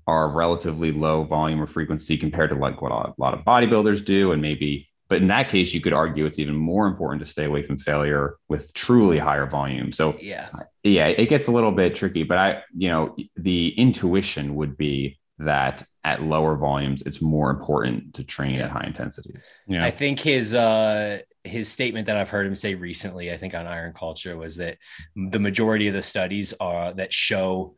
are 0.06 0.28
relatively 0.30 0.92
low 0.92 1.24
volume 1.24 1.60
or 1.60 1.66
frequency 1.66 2.16
compared 2.16 2.50
to 2.50 2.56
like 2.56 2.80
what 2.80 2.92
a 2.92 3.12
lot 3.18 3.34
of 3.34 3.44
bodybuilders 3.44 4.04
do 4.04 4.32
and 4.32 4.40
maybe 4.40 4.88
but 5.08 5.20
in 5.20 5.28
that 5.28 5.48
case 5.48 5.74
you 5.74 5.80
could 5.80 5.92
argue 5.92 6.26
it's 6.26 6.38
even 6.38 6.54
more 6.54 6.86
important 6.86 7.24
to 7.24 7.30
stay 7.30 7.44
away 7.44 7.62
from 7.62 7.76
failure 7.76 8.36
with 8.48 8.72
truly 8.72 9.18
higher 9.18 9.46
volume 9.46 9.92
so 9.92 10.16
yeah 10.20 10.48
yeah 10.84 11.06
it 11.06 11.28
gets 11.28 11.48
a 11.48 11.50
little 11.50 11.72
bit 11.72 11.94
tricky 11.94 12.22
but 12.22 12.38
i 12.38 12.62
you 12.76 12.88
know 12.88 13.16
the 13.36 13.70
intuition 13.70 14.54
would 14.54 14.76
be 14.76 15.18
that 15.38 15.86
at 16.06 16.22
lower 16.22 16.56
volumes, 16.56 17.02
it's 17.04 17.20
more 17.20 17.50
important 17.50 18.14
to 18.14 18.22
train 18.22 18.54
at 18.60 18.70
high 18.70 18.84
intensities. 18.86 19.44
Yeah. 19.66 19.84
I 19.84 19.90
think 19.90 20.20
his 20.20 20.54
uh 20.54 21.18
his 21.46 21.68
statement 21.68 22.06
that 22.06 22.16
I've 22.16 22.30
heard 22.30 22.46
him 22.46 22.54
say 22.54 22.74
recently, 22.74 23.32
I 23.32 23.36
think 23.36 23.54
on 23.54 23.66
Iron 23.66 23.92
Culture, 23.92 24.36
was 24.36 24.56
that 24.56 24.78
the 25.14 25.38
majority 25.38 25.88
of 25.88 25.94
the 25.94 26.02
studies 26.02 26.52
are 26.60 26.92
that 26.94 27.12
show 27.12 27.74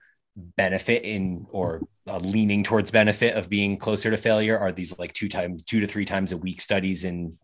benefit 0.57 1.03
in 1.05 1.47
or 1.51 1.83
leaning 2.21 2.63
towards 2.63 2.91
benefit 2.91 3.35
of 3.35 3.49
being 3.49 3.77
closer 3.77 4.11
to 4.11 4.17
failure 4.17 4.59
are 4.59 4.73
these 4.73 4.99
like 4.99 5.13
two 5.13 5.29
times 5.29 5.63
two 5.65 5.81
to 5.81 5.87
three 5.87 6.05
times 6.05 6.33
a 6.33 6.37
week 6.37 6.61
studies 6.61 7.05
in 7.05 7.37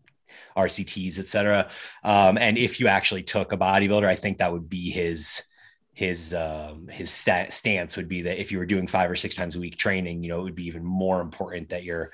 RCTs, 0.57 1.19
et 1.19 1.27
cetera. 1.27 1.69
Um, 2.03 2.37
and 2.37 2.57
if 2.57 2.79
you 2.79 2.87
actually 2.87 3.23
took 3.23 3.51
a 3.51 3.57
bodybuilder, 3.57 4.07
I 4.07 4.15
think 4.15 4.37
that 4.37 4.51
would 4.51 4.69
be 4.69 4.89
his 4.89 5.43
his 5.93 6.33
um, 6.33 6.87
his 6.89 7.09
st- 7.09 7.53
stance 7.53 7.95
would 7.95 8.09
be 8.09 8.21
that 8.23 8.39
if 8.39 8.51
you 8.51 8.57
were 8.57 8.65
doing 8.65 8.87
five 8.87 9.09
or 9.09 9.15
six 9.15 9.35
times 9.35 9.55
a 9.55 9.59
week 9.59 9.77
training, 9.77 10.23
you 10.23 10.29
know, 10.29 10.39
it 10.39 10.43
would 10.43 10.55
be 10.55 10.67
even 10.67 10.83
more 10.83 11.21
important 11.21 11.69
that 11.69 11.83
you're 11.83 12.11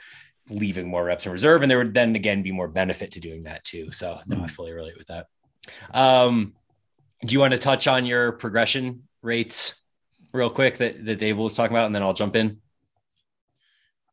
leaving 0.52 0.88
more 0.88 1.04
reps 1.04 1.26
in 1.26 1.32
reserve, 1.32 1.62
and 1.62 1.72
there 1.72 1.78
would 1.78 1.94
then 1.94 2.16
again 2.16 2.44
be 2.44 2.52
more 2.52 2.68
benefit 2.68 3.12
to 3.14 3.20
doing 3.20 3.44
that 3.44 3.64
too. 3.64 3.92
So 3.92 4.20
no, 4.28 4.36
I 4.36 4.40
mm-hmm. 4.40 4.48
fully 4.48 4.74
relate 4.74 4.98
with 4.98 5.08
that. 5.08 5.28
Um, 5.94 6.54
do 7.26 7.34
you 7.34 7.40
want 7.40 7.54
to 7.54 7.60
touch 7.60 7.88
on 7.88 8.06
your 8.06 8.34
progression 8.34 9.04
rates 9.22 9.82
real 10.34 10.50
quick 10.50 10.78
that, 10.78 11.06
that 11.06 11.20
Dave 11.20 11.38
was 11.38 11.56
talking 11.56 11.76
about, 11.76 11.86
and 11.86 11.96
then 11.96 12.04
I'll 12.04 12.14
jump 12.14 12.36
in? 12.36 12.62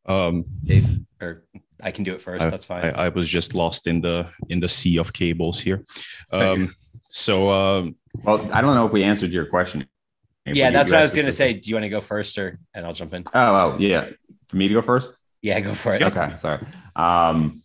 Um, 0.07 0.45
Dave, 0.65 1.01
or 1.21 1.45
I 1.83 1.91
can 1.91 2.05
do 2.05 2.15
it 2.15 2.23
first. 2.23 2.45
I, 2.45 2.51
That's 2.51 2.67
fine. 2.67 2.85
I, 2.85 3.07
I, 3.07 3.09
was 3.11 3.29
just 3.29 3.55
lost 3.55 3.87
in 3.87 4.01
the 4.01 4.29
in 4.49 4.61
the 4.61 4.69
sea 4.69 4.99
of 4.99 5.13
cables 5.13 5.61
here. 5.61 5.85
Um, 6.33 6.75
so, 7.09 7.51
um, 7.51 7.97
well, 8.23 8.41
I 8.53 8.61
don't 8.61 8.75
know 8.75 8.87
if 8.87 8.93
we 8.93 9.03
answered 9.03 9.31
your 9.31 9.47
question. 9.47 9.87
Yeah, 10.47 10.71
that's 10.71 10.91
what 10.91 11.01
I 11.01 11.03
was 11.03 11.15
going 11.15 11.27
to 11.27 11.33
say. 11.33 11.53
Do 11.53 11.69
you 11.69 11.75
want 11.75 11.85
to 11.85 11.91
go 11.91 12.01
first, 12.01 12.39
or 12.39 12.59
and 12.75 12.87
I'll 12.87 12.95
jump 12.95 13.13
in? 13.13 13.25
Oh, 13.27 13.75
oh, 13.75 13.77
yeah, 13.79 14.09
for 14.49 14.57
me 14.57 14.69
to 14.69 14.75
go 14.75 14.83
first. 14.83 15.15
Yeah, 15.43 15.61
go 15.61 15.75
for 15.75 15.95
it. 15.95 16.03
Okay, 16.03 16.35
sorry. 16.37 16.67
Um, 16.97 17.63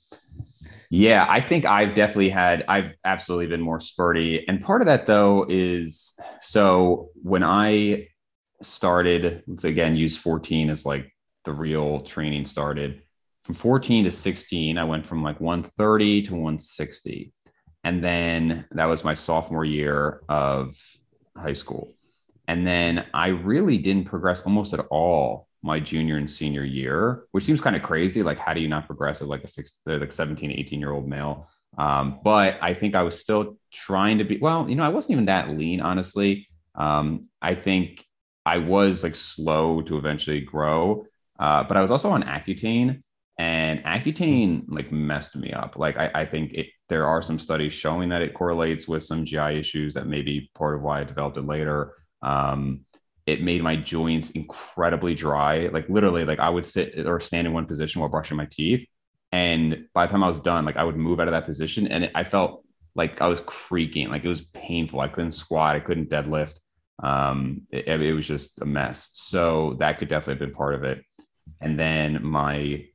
yeah, 0.90 1.26
I 1.28 1.42
think 1.42 1.66
I've 1.66 1.96
definitely 1.96 2.30
had, 2.30 2.66
I've 2.68 2.94
absolutely 3.04 3.48
been 3.48 3.62
more 3.62 3.80
spurty. 3.80 4.44
And 4.48 4.62
part 4.62 4.82
of 4.82 4.86
that, 4.86 5.08
though, 5.08 5.48
is 5.50 6.20
so 6.42 7.10
when 7.16 7.42
I 7.42 8.10
started, 8.62 9.44
let's 9.48 9.64
again 9.64 9.96
use 9.96 10.16
14 10.18 10.70
as 10.70 10.86
like 10.86 11.12
the 11.46 11.52
real 11.52 12.02
training 12.02 12.46
started. 12.46 13.02
From 13.44 13.56
14 13.56 14.06
to 14.06 14.12
16, 14.12 14.78
I 14.78 14.84
went 14.84 15.06
from 15.06 15.24
like 15.24 15.42
130 15.42 16.28
to 16.28 16.32
160. 16.32 17.34
And 17.84 18.04
then 18.04 18.66
that 18.72 18.86
was 18.86 19.04
my 19.04 19.16
sophomore 19.16 19.66
year 19.66 20.22
of 20.30 20.78
high 21.36 21.54
school. 21.54 21.92
And 22.48 22.68
then 22.68 23.06
I 23.14 23.28
really 23.30 23.78
didn't 23.78 24.06
progress 24.06 24.42
almost 24.44 24.74
at 24.74 24.86
all 24.92 25.48
my 25.64 25.80
junior 25.80 26.18
and 26.18 26.30
senior 26.30 26.64
year, 26.64 27.24
which 27.32 27.46
seems 27.46 27.62
kind 27.62 27.76
of 27.76 27.82
crazy. 27.82 28.22
Like, 28.22 28.38
how 28.38 28.54
do 28.54 28.60
you 28.60 28.68
not 28.68 28.86
progress 28.86 29.22
as 29.22 29.28
like 29.28 29.44
a 29.44 29.48
six, 29.48 29.80
like 29.86 30.12
17, 30.12 30.52
18 30.52 30.80
year 30.80 30.92
old 30.92 31.08
male? 31.08 31.48
Um, 31.78 32.20
but 32.24 32.58
I 32.62 32.74
think 32.74 32.94
I 32.94 33.04
was 33.04 33.20
still 33.20 33.58
trying 33.72 34.20
to 34.20 34.26
be, 34.26 34.38
well, 34.38 34.70
you 34.70 34.76
know, 34.76 34.84
I 34.84 34.90
wasn't 34.90 35.14
even 35.14 35.26
that 35.26 35.50
lean, 35.50 35.82
honestly. 35.82 36.48
Um, 36.76 37.30
I 37.42 37.56
think 37.56 38.06
I 38.46 38.58
was 38.58 39.04
like 39.04 39.16
slow 39.16 39.82
to 39.84 39.98
eventually 39.98 40.42
grow, 40.42 41.06
uh, 41.40 41.64
but 41.64 41.78
I 41.78 41.82
was 41.82 41.92
also 41.92 42.12
on 42.12 42.24
Accutane 42.24 43.02
and 43.40 43.84
Accutane 43.84 44.66
like 44.68 44.92
messed 44.92 45.36
me 45.36 45.54
up. 45.54 45.78
Like, 45.78 45.98
I, 45.98 46.12
I 46.14 46.26
think 46.26 46.54
it, 46.54 46.68
there 46.90 47.08
are 47.08 47.22
some 47.22 47.40
studies 47.40 47.74
showing 47.74 48.10
that 48.10 48.22
it 48.22 48.34
correlates 48.34 48.88
with 48.88 49.04
some 49.04 49.26
GI 49.26 49.58
issues 49.60 49.94
that 49.94 50.08
may 50.08 50.22
be 50.22 50.52
part 50.54 50.76
of 50.76 50.82
why 50.82 51.00
I 51.00 51.04
developed 51.06 51.38
it 51.38 51.48
later. 51.48 51.94
Um, 52.22 52.82
it 53.26 53.42
made 53.42 53.64
my 53.64 53.76
joints 53.76 54.32
incredibly 54.32 55.16
dry. 55.16 55.68
Like 55.68 55.88
literally, 55.90 56.26
like 56.26 56.40
I 56.40 56.50
would 56.50 56.66
sit 56.66 57.06
or 57.06 57.20
stand 57.20 57.48
in 57.48 57.54
one 57.54 57.66
position 57.66 58.02
while 58.02 58.10
brushing 58.10 58.38
my 58.38 58.48
teeth. 58.50 58.86
And 59.32 59.88
by 59.94 60.06
the 60.06 60.12
time 60.12 60.24
I 60.24 60.28
was 60.28 60.40
done, 60.40 60.66
like 60.66 60.78
I 60.78 60.84
would 60.84 60.98
move 60.98 61.20
out 61.20 61.28
of 61.28 61.32
that 61.32 61.46
position 61.46 61.88
and 61.88 62.06
it, 62.06 62.12
I 62.14 62.24
felt 62.24 62.64
like 62.96 63.22
I 63.22 63.28
was 63.28 63.42
creaking, 63.42 64.10
like 64.10 64.24
it 64.24 64.30
was 64.30 64.42
painful. 64.42 65.00
I 65.00 65.08
couldn't 65.08 65.32
squat, 65.34 65.76
I 65.76 65.80
couldn't 65.80 66.10
deadlift. 66.10 66.60
Um, 67.02 67.62
it, 67.72 67.88
it 67.88 68.14
was 68.14 68.28
just 68.28 68.62
a 68.62 68.66
mess. 68.66 69.10
So 69.14 69.76
that 69.80 69.98
could 69.98 70.10
definitely 70.10 70.34
have 70.34 70.50
been 70.52 70.56
part 70.56 70.76
of 70.76 70.84
it. 70.84 71.04
And 71.60 71.80
then 71.80 72.24
my 72.24 72.86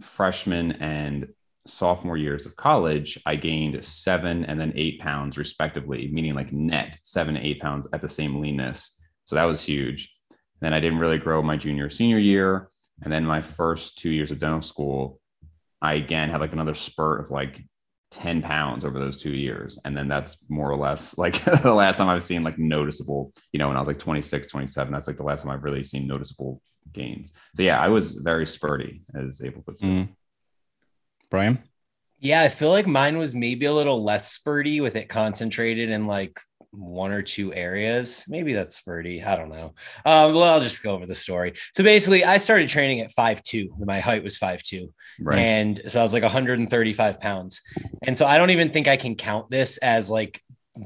freshman 0.00 0.72
and 0.72 1.28
sophomore 1.66 2.16
years 2.16 2.46
of 2.46 2.56
college, 2.56 3.18
I 3.24 3.36
gained 3.36 3.84
seven 3.84 4.44
and 4.44 4.60
then 4.60 4.72
eight 4.76 5.00
pounds 5.00 5.38
respectively, 5.38 6.08
meaning 6.12 6.34
like 6.34 6.52
net 6.52 6.98
seven, 7.02 7.36
eight 7.36 7.60
pounds 7.60 7.86
at 7.92 8.02
the 8.02 8.08
same 8.08 8.40
leanness. 8.40 8.98
So 9.26 9.36
that 9.36 9.44
was 9.44 9.60
huge. 9.60 10.14
Then 10.60 10.74
I 10.74 10.80
didn't 10.80 10.98
really 10.98 11.18
grow 11.18 11.42
my 11.42 11.56
junior, 11.56 11.90
senior 11.90 12.18
year. 12.18 12.68
And 13.02 13.12
then 13.12 13.24
my 13.24 13.42
first 13.42 13.98
two 13.98 14.10
years 14.10 14.30
of 14.30 14.38
dental 14.38 14.62
school, 14.62 15.20
I 15.82 15.94
again 15.94 16.30
had 16.30 16.40
like 16.40 16.52
another 16.52 16.74
spurt 16.74 17.20
of 17.20 17.30
like 17.30 17.60
10 18.12 18.42
pounds 18.42 18.84
over 18.84 18.98
those 18.98 19.18
two 19.18 19.32
years. 19.32 19.78
And 19.84 19.96
then 19.96 20.08
that's 20.08 20.38
more 20.48 20.70
or 20.70 20.76
less 20.76 21.18
like 21.18 21.42
the 21.44 21.74
last 21.74 21.98
time 21.98 22.08
I've 22.08 22.24
seen 22.24 22.44
like 22.44 22.58
noticeable, 22.58 23.32
you 23.52 23.58
know, 23.58 23.68
when 23.68 23.76
I 23.76 23.80
was 23.80 23.88
like 23.88 23.98
26, 23.98 24.46
27, 24.46 24.92
that's 24.92 25.06
like 25.06 25.16
the 25.16 25.22
last 25.22 25.42
time 25.42 25.50
I've 25.50 25.64
really 25.64 25.84
seen 25.84 26.06
noticeable 26.06 26.62
gains. 26.92 27.32
So 27.56 27.62
yeah, 27.62 27.80
I 27.80 27.88
was 27.88 28.12
very 28.12 28.46
spurty 28.46 29.02
as 29.14 29.42
Abel 29.42 29.62
puts 29.62 29.82
it. 29.82 29.86
Mm. 29.86 30.08
Bryan? 31.30 31.58
Yeah, 32.20 32.42
I 32.42 32.48
feel 32.48 32.70
like 32.70 32.86
mine 32.86 33.18
was 33.18 33.34
maybe 33.34 33.66
a 33.66 33.72
little 33.72 34.02
less 34.02 34.38
spurty 34.38 34.80
with 34.80 34.96
it 34.96 35.08
concentrated 35.08 35.90
in 35.90 36.04
like 36.04 36.40
one 36.76 37.12
or 37.12 37.22
two 37.22 37.52
areas. 37.54 38.24
Maybe 38.28 38.52
that's 38.52 38.80
spurty. 38.80 39.24
I 39.24 39.36
don't 39.36 39.50
know. 39.50 39.74
Um, 40.04 40.34
well, 40.34 40.44
I'll 40.44 40.60
just 40.60 40.82
go 40.82 40.94
over 40.94 41.06
the 41.06 41.14
story. 41.14 41.54
So 41.74 41.84
basically, 41.84 42.24
I 42.24 42.38
started 42.38 42.68
training 42.68 43.00
at 43.00 43.12
five 43.12 43.42
two. 43.42 43.74
My 43.78 44.00
height 44.00 44.24
was 44.24 44.36
five 44.36 44.62
two, 44.62 44.92
right. 45.20 45.38
and 45.38 45.80
so 45.88 46.00
I 46.00 46.02
was 46.02 46.12
like 46.12 46.22
135 46.22 47.20
pounds. 47.20 47.62
And 48.02 48.16
so 48.16 48.26
I 48.26 48.38
don't 48.38 48.50
even 48.50 48.70
think 48.70 48.88
I 48.88 48.96
can 48.96 49.14
count 49.14 49.50
this 49.50 49.78
as 49.78 50.10
like 50.10 50.40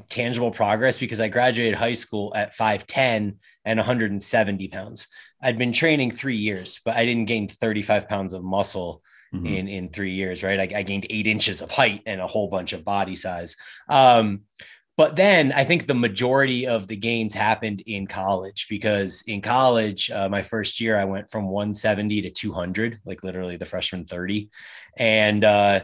tangible 0.09 0.51
progress 0.51 0.99
because 0.99 1.21
I 1.21 1.29
graduated 1.29 1.75
high 1.75 1.95
school 1.95 2.33
at 2.37 2.57
5'10 2.57 3.37
and 3.65 3.79
170 3.79 4.69
pounds. 4.69 5.09
I'd 5.43 5.59
been 5.59 5.73
training 5.73 6.11
three 6.11 6.37
years, 6.37 6.81
but 6.85 6.97
I 6.97 7.05
didn't 7.05 7.27
gain 7.27 7.49
35 7.49 8.09
pounds 8.09 8.33
of 8.33 8.43
muscle 8.43 9.03
mm-hmm. 9.35 9.47
in 9.47 9.69
in 9.69 9.89
three 9.89 10.11
years. 10.11 10.43
Right, 10.43 10.59
I, 10.61 10.79
I, 10.79 10.83
gained 10.83 11.07
eight 11.11 11.27
inches 11.27 11.63
of 11.63 11.71
height 11.71 12.03
and 12.07 12.21
a 12.21 12.27
whole 12.27 12.49
bunch 12.49 12.73
of 12.73 12.85
body 12.85 13.17
size. 13.17 13.57
Um, 13.89 14.43
but 14.99 15.15
then 15.15 15.53
I 15.53 15.63
think 15.63 15.87
the 15.87 15.95
majority 15.95 16.67
of 16.67 16.89
the 16.89 16.97
gains 16.97 17.33
happened 17.33 17.85
in 17.87 18.09
college 18.09 18.67
because 18.69 19.23
in 19.29 19.41
college, 19.41 20.11
uh, 20.11 20.29
my 20.29 20.43
first 20.43 20.81
year, 20.81 20.99
I 20.99 21.05
went 21.05 21.31
from 21.31 21.47
170 21.47 22.23
to 22.23 22.31
200, 22.31 22.99
like 23.05 23.23
literally 23.23 23.57
the 23.57 23.65
freshman 23.65 24.07
30, 24.07 24.51
and 24.97 25.45
uh, 25.45 25.81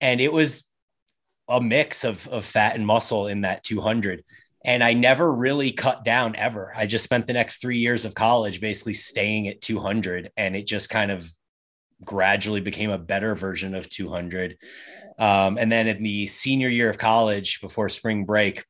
and 0.00 0.20
it 0.20 0.32
was 0.32 0.64
a 1.48 1.60
mix 1.60 2.02
of 2.02 2.26
of 2.26 2.44
fat 2.44 2.74
and 2.74 2.84
muscle 2.84 3.28
in 3.28 3.42
that 3.42 3.62
200. 3.62 4.24
And 4.64 4.82
I 4.82 4.94
never 4.94 5.32
really 5.32 5.70
cut 5.70 6.04
down 6.04 6.34
ever. 6.34 6.72
I 6.76 6.86
just 6.86 7.04
spent 7.04 7.28
the 7.28 7.34
next 7.34 7.58
three 7.58 7.78
years 7.78 8.04
of 8.04 8.16
college 8.16 8.60
basically 8.60 8.94
staying 8.94 9.46
at 9.46 9.60
200, 9.60 10.32
and 10.36 10.56
it 10.56 10.66
just 10.66 10.90
kind 10.90 11.12
of 11.12 11.30
gradually 12.04 12.60
became 12.60 12.90
a 12.90 12.98
better 12.98 13.36
version 13.36 13.76
of 13.76 13.88
200 13.88 14.58
um, 15.18 15.58
and 15.58 15.70
then 15.70 15.86
in 15.88 16.02
the 16.02 16.26
senior 16.26 16.68
year 16.68 16.90
of 16.90 16.98
college 16.98 17.60
before 17.60 17.88
spring 17.88 18.24
break, 18.24 18.64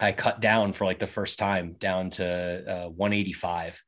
I 0.00 0.12
cut 0.12 0.40
down 0.40 0.72
for 0.72 0.84
like 0.84 0.98
the 0.98 1.06
first 1.06 1.38
time 1.38 1.76
down 1.78 2.10
to 2.10 2.86
uh, 2.86 2.88
185. 2.88 3.82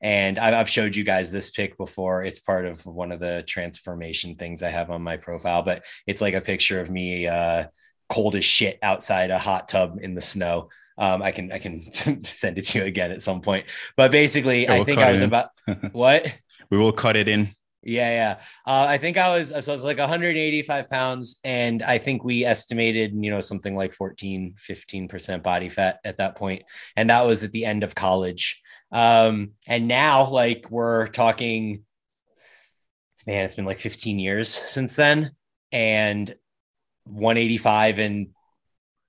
And 0.00 0.38
I've 0.38 0.68
showed 0.68 0.96
you 0.96 1.04
guys 1.04 1.30
this 1.30 1.50
pic 1.50 1.76
before. 1.76 2.24
It's 2.24 2.40
part 2.40 2.66
of 2.66 2.84
one 2.84 3.12
of 3.12 3.20
the 3.20 3.44
transformation 3.46 4.34
things 4.34 4.62
I 4.62 4.70
have 4.70 4.90
on 4.90 5.02
my 5.02 5.16
profile, 5.16 5.62
but 5.62 5.84
it's 6.08 6.20
like 6.20 6.34
a 6.34 6.40
picture 6.40 6.80
of 6.80 6.90
me 6.90 7.28
uh, 7.28 7.66
cold 8.08 8.34
as 8.34 8.44
shit 8.44 8.80
outside 8.82 9.30
a 9.30 9.38
hot 9.38 9.68
tub 9.68 9.98
in 10.00 10.14
the 10.14 10.20
snow. 10.20 10.70
Um, 10.98 11.22
I 11.22 11.30
can 11.30 11.52
I 11.52 11.58
can 11.58 11.80
send 12.24 12.58
it 12.58 12.64
to 12.66 12.80
you 12.80 12.84
again 12.84 13.12
at 13.12 13.22
some 13.22 13.40
point. 13.40 13.66
But 13.96 14.10
basically, 14.10 14.64
yeah, 14.64 14.72
we'll 14.72 14.82
I 14.82 14.84
think 14.84 14.98
I 14.98 15.10
was 15.12 15.20
about 15.20 15.50
what 15.92 16.26
we 16.68 16.78
will 16.78 16.92
cut 16.92 17.16
it 17.16 17.28
in 17.28 17.54
yeah, 17.82 18.10
yeah. 18.10 18.40
Uh, 18.66 18.86
I 18.88 18.98
think 18.98 19.16
I 19.16 19.36
was 19.36 19.48
so 19.48 19.72
I 19.72 19.74
was 19.74 19.84
like 19.84 19.98
185 19.98 20.88
pounds, 20.88 21.40
and 21.42 21.82
I 21.82 21.98
think 21.98 22.22
we 22.22 22.44
estimated, 22.44 23.12
you 23.14 23.30
know, 23.30 23.40
something 23.40 23.74
like 23.74 23.92
14, 23.92 24.54
15 24.56 25.08
percent 25.08 25.42
body 25.42 25.68
fat 25.68 25.98
at 26.04 26.18
that 26.18 26.36
point, 26.36 26.62
and 26.96 27.10
that 27.10 27.26
was 27.26 27.42
at 27.42 27.52
the 27.52 27.64
end 27.64 27.82
of 27.82 27.94
college. 27.94 28.62
Um, 28.92 29.52
and 29.66 29.88
now, 29.88 30.28
like, 30.28 30.66
we're 30.70 31.08
talking, 31.08 31.84
man, 33.26 33.44
it's 33.44 33.54
been 33.54 33.64
like 33.64 33.80
15 33.80 34.18
years 34.18 34.48
since 34.48 34.94
then, 34.94 35.32
and 35.72 36.34
185 37.04 37.98
and 37.98 38.28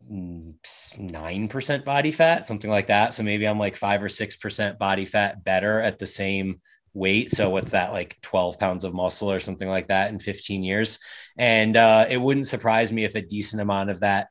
nine 0.10 1.48
percent 1.48 1.86
body 1.86 2.12
fat, 2.12 2.46
something 2.46 2.70
like 2.70 2.88
that. 2.88 3.14
So 3.14 3.24
maybe 3.24 3.48
I'm 3.48 3.60
like 3.60 3.78
five 3.78 4.02
or 4.04 4.10
six 4.10 4.36
percent 4.36 4.80
body 4.80 5.06
fat 5.06 5.44
better 5.44 5.80
at 5.80 6.00
the 6.00 6.08
same 6.08 6.62
weight. 6.94 7.32
So 7.32 7.50
what's 7.50 7.72
that 7.72 7.92
like 7.92 8.18
12 8.22 8.60
pounds 8.60 8.84
of 8.84 8.94
muscle 8.94 9.32
or 9.32 9.40
something 9.40 9.68
like 9.68 9.88
that 9.88 10.12
in 10.12 10.20
15 10.20 10.64
years? 10.64 11.00
And 11.38 11.76
uh, 11.76 12.06
it 12.10 12.18
wouldn't 12.18 12.48
surprise 12.48 12.92
me 12.92 13.06
if 13.06 13.16
a 13.16 13.22
decent 13.22 13.62
amount 13.62 13.90
of 13.90 14.02
that, 14.02 14.28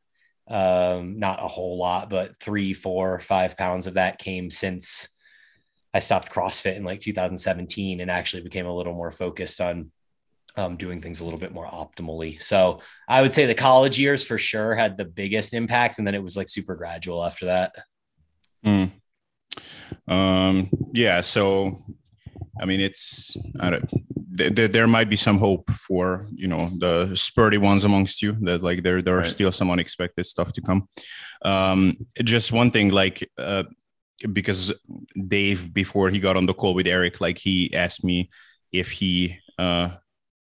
um, 0.48 1.18
not 1.18 1.42
a 1.42 1.48
whole 1.48 1.78
lot, 1.78 2.10
but 2.10 2.38
three, 2.38 2.72
four, 2.72 3.20
five 3.20 3.56
pounds 3.56 3.86
of 3.86 3.94
that 3.94 4.18
came 4.18 4.50
since 4.50 5.08
I 5.94 5.98
stopped 5.98 6.32
CrossFit 6.32 6.76
in 6.76 6.84
like 6.84 7.00
2017 7.00 8.00
and 8.00 8.10
actually 8.10 8.42
became 8.42 8.66
a 8.66 8.74
little 8.74 8.94
more 8.94 9.10
focused 9.10 9.60
on 9.60 9.90
um, 10.56 10.76
doing 10.76 11.00
things 11.00 11.20
a 11.20 11.24
little 11.24 11.38
bit 11.38 11.52
more 11.52 11.66
optimally. 11.66 12.42
So 12.42 12.80
I 13.08 13.22
would 13.22 13.32
say 13.32 13.46
the 13.46 13.54
college 13.54 13.98
years 13.98 14.24
for 14.24 14.38
sure 14.38 14.74
had 14.74 14.96
the 14.96 15.04
biggest 15.04 15.54
impact, 15.54 15.98
and 15.98 16.06
then 16.06 16.14
it 16.14 16.22
was 16.22 16.36
like 16.36 16.48
super 16.48 16.76
gradual 16.76 17.24
after 17.24 17.46
that. 17.46 17.74
Mm. 18.64 18.90
Um, 20.08 20.70
yeah. 20.92 21.20
So, 21.20 21.84
I 22.60 22.64
mean, 22.66 22.80
it's 22.80 23.36
I 23.60 23.70
don't, 23.70 23.88
th- 24.36 24.54
th- 24.54 24.72
there 24.72 24.86
might 24.86 25.08
be 25.08 25.16
some 25.16 25.38
hope 25.38 25.70
for 25.70 26.26
you 26.34 26.48
know 26.48 26.70
the 26.78 27.06
spurty 27.14 27.58
ones 27.58 27.84
amongst 27.84 28.22
you 28.22 28.36
that 28.42 28.62
like 28.62 28.82
there 28.82 29.00
there 29.02 29.14
are 29.16 29.20
Right. 29.22 29.26
still 29.36 29.52
some 29.52 29.70
unexpected 29.70 30.26
stuff 30.26 30.52
to 30.52 30.60
come. 30.60 30.88
Um, 31.44 31.96
just 32.22 32.52
one 32.52 32.70
thing, 32.70 32.90
like 32.90 33.28
uh, 33.38 33.64
because 34.32 34.72
Dave 35.28 35.72
before 35.72 36.10
he 36.10 36.20
got 36.20 36.36
on 36.36 36.46
the 36.46 36.54
call 36.54 36.74
with 36.74 36.86
Eric, 36.86 37.20
like 37.20 37.38
he 37.38 37.72
asked 37.74 38.04
me 38.04 38.28
if 38.72 38.90
he 38.90 39.38
uh 39.58 39.90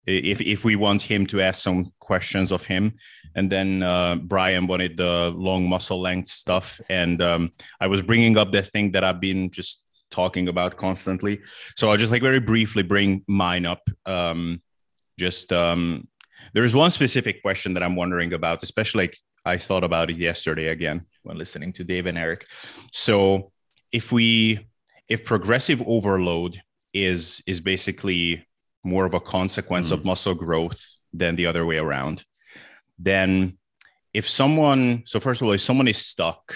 if 0.06 0.40
if 0.40 0.64
we 0.64 0.76
want 0.76 1.02
him 1.02 1.26
to 1.26 1.40
ask 1.40 1.62
some 1.62 1.92
questions 1.98 2.52
of 2.52 2.64
him 2.64 2.94
and 3.36 3.50
then 3.52 3.82
uh, 3.82 4.16
bryan 4.16 4.66
wanted 4.66 4.96
the 4.96 5.30
long 5.36 5.68
muscle 5.68 6.00
length 6.00 6.28
stuff 6.28 6.80
and 6.88 7.20
um, 7.22 7.52
i 7.80 7.86
was 7.86 8.02
bringing 8.02 8.36
up 8.36 8.50
the 8.50 8.62
thing 8.62 8.90
that 8.92 9.04
i've 9.04 9.20
been 9.20 9.50
just 9.50 9.84
talking 10.10 10.48
about 10.48 10.76
constantly. 10.76 11.40
So 11.76 11.88
i'll 11.88 11.96
just 11.96 12.12
like 12.12 12.22
very 12.22 12.40
briefly 12.40 12.82
bring 12.82 13.24
mine 13.26 13.66
up. 13.66 13.82
Um, 14.06 14.62
just 15.18 15.52
um, 15.52 16.08
there's 16.54 16.74
one 16.74 16.90
specific 16.90 17.42
question 17.42 17.74
that 17.74 17.82
i'm 17.82 17.96
wondering 17.96 18.32
about 18.32 18.62
especially 18.62 19.04
like 19.04 19.16
i 19.44 19.56
thought 19.56 19.84
about 19.84 20.10
it 20.10 20.16
yesterday 20.16 20.68
again 20.68 21.06
when 21.22 21.36
listening 21.36 21.72
to 21.74 21.84
dave 21.84 22.06
and 22.06 22.18
eric. 22.18 22.46
So 22.92 23.52
if 23.92 24.12
we 24.12 24.66
if 25.08 25.24
progressive 25.24 25.82
overload 25.86 26.60
is 26.92 27.42
is 27.46 27.60
basically 27.60 28.46
more 28.82 29.04
of 29.04 29.14
a 29.14 29.20
consequence 29.20 29.90
of 29.90 30.04
muscle 30.04 30.34
growth 30.34 30.80
than 31.12 31.36
the 31.36 31.46
other 31.46 31.66
way 31.66 31.76
around 31.76 32.24
then 32.98 33.58
if 34.14 34.28
someone 34.28 35.02
so 35.04 35.20
first 35.20 35.40
of 35.40 35.46
all 35.46 35.52
if 35.52 35.60
someone 35.60 35.88
is 35.88 35.98
stuck 35.98 36.54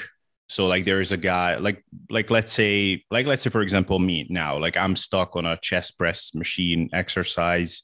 so 0.48 0.66
like 0.66 0.84
there 0.84 1.00
is 1.00 1.12
a 1.12 1.16
guy 1.16 1.56
like 1.56 1.82
like 2.10 2.30
let's 2.30 2.52
say 2.52 3.02
like 3.10 3.26
let's 3.26 3.42
say 3.42 3.50
for 3.50 3.62
example 3.62 3.98
me 3.98 4.26
now 4.30 4.58
like 4.58 4.76
i'm 4.76 4.94
stuck 4.96 5.36
on 5.36 5.46
a 5.46 5.56
chest 5.58 5.96
press 5.96 6.34
machine 6.34 6.88
exercise 6.92 7.82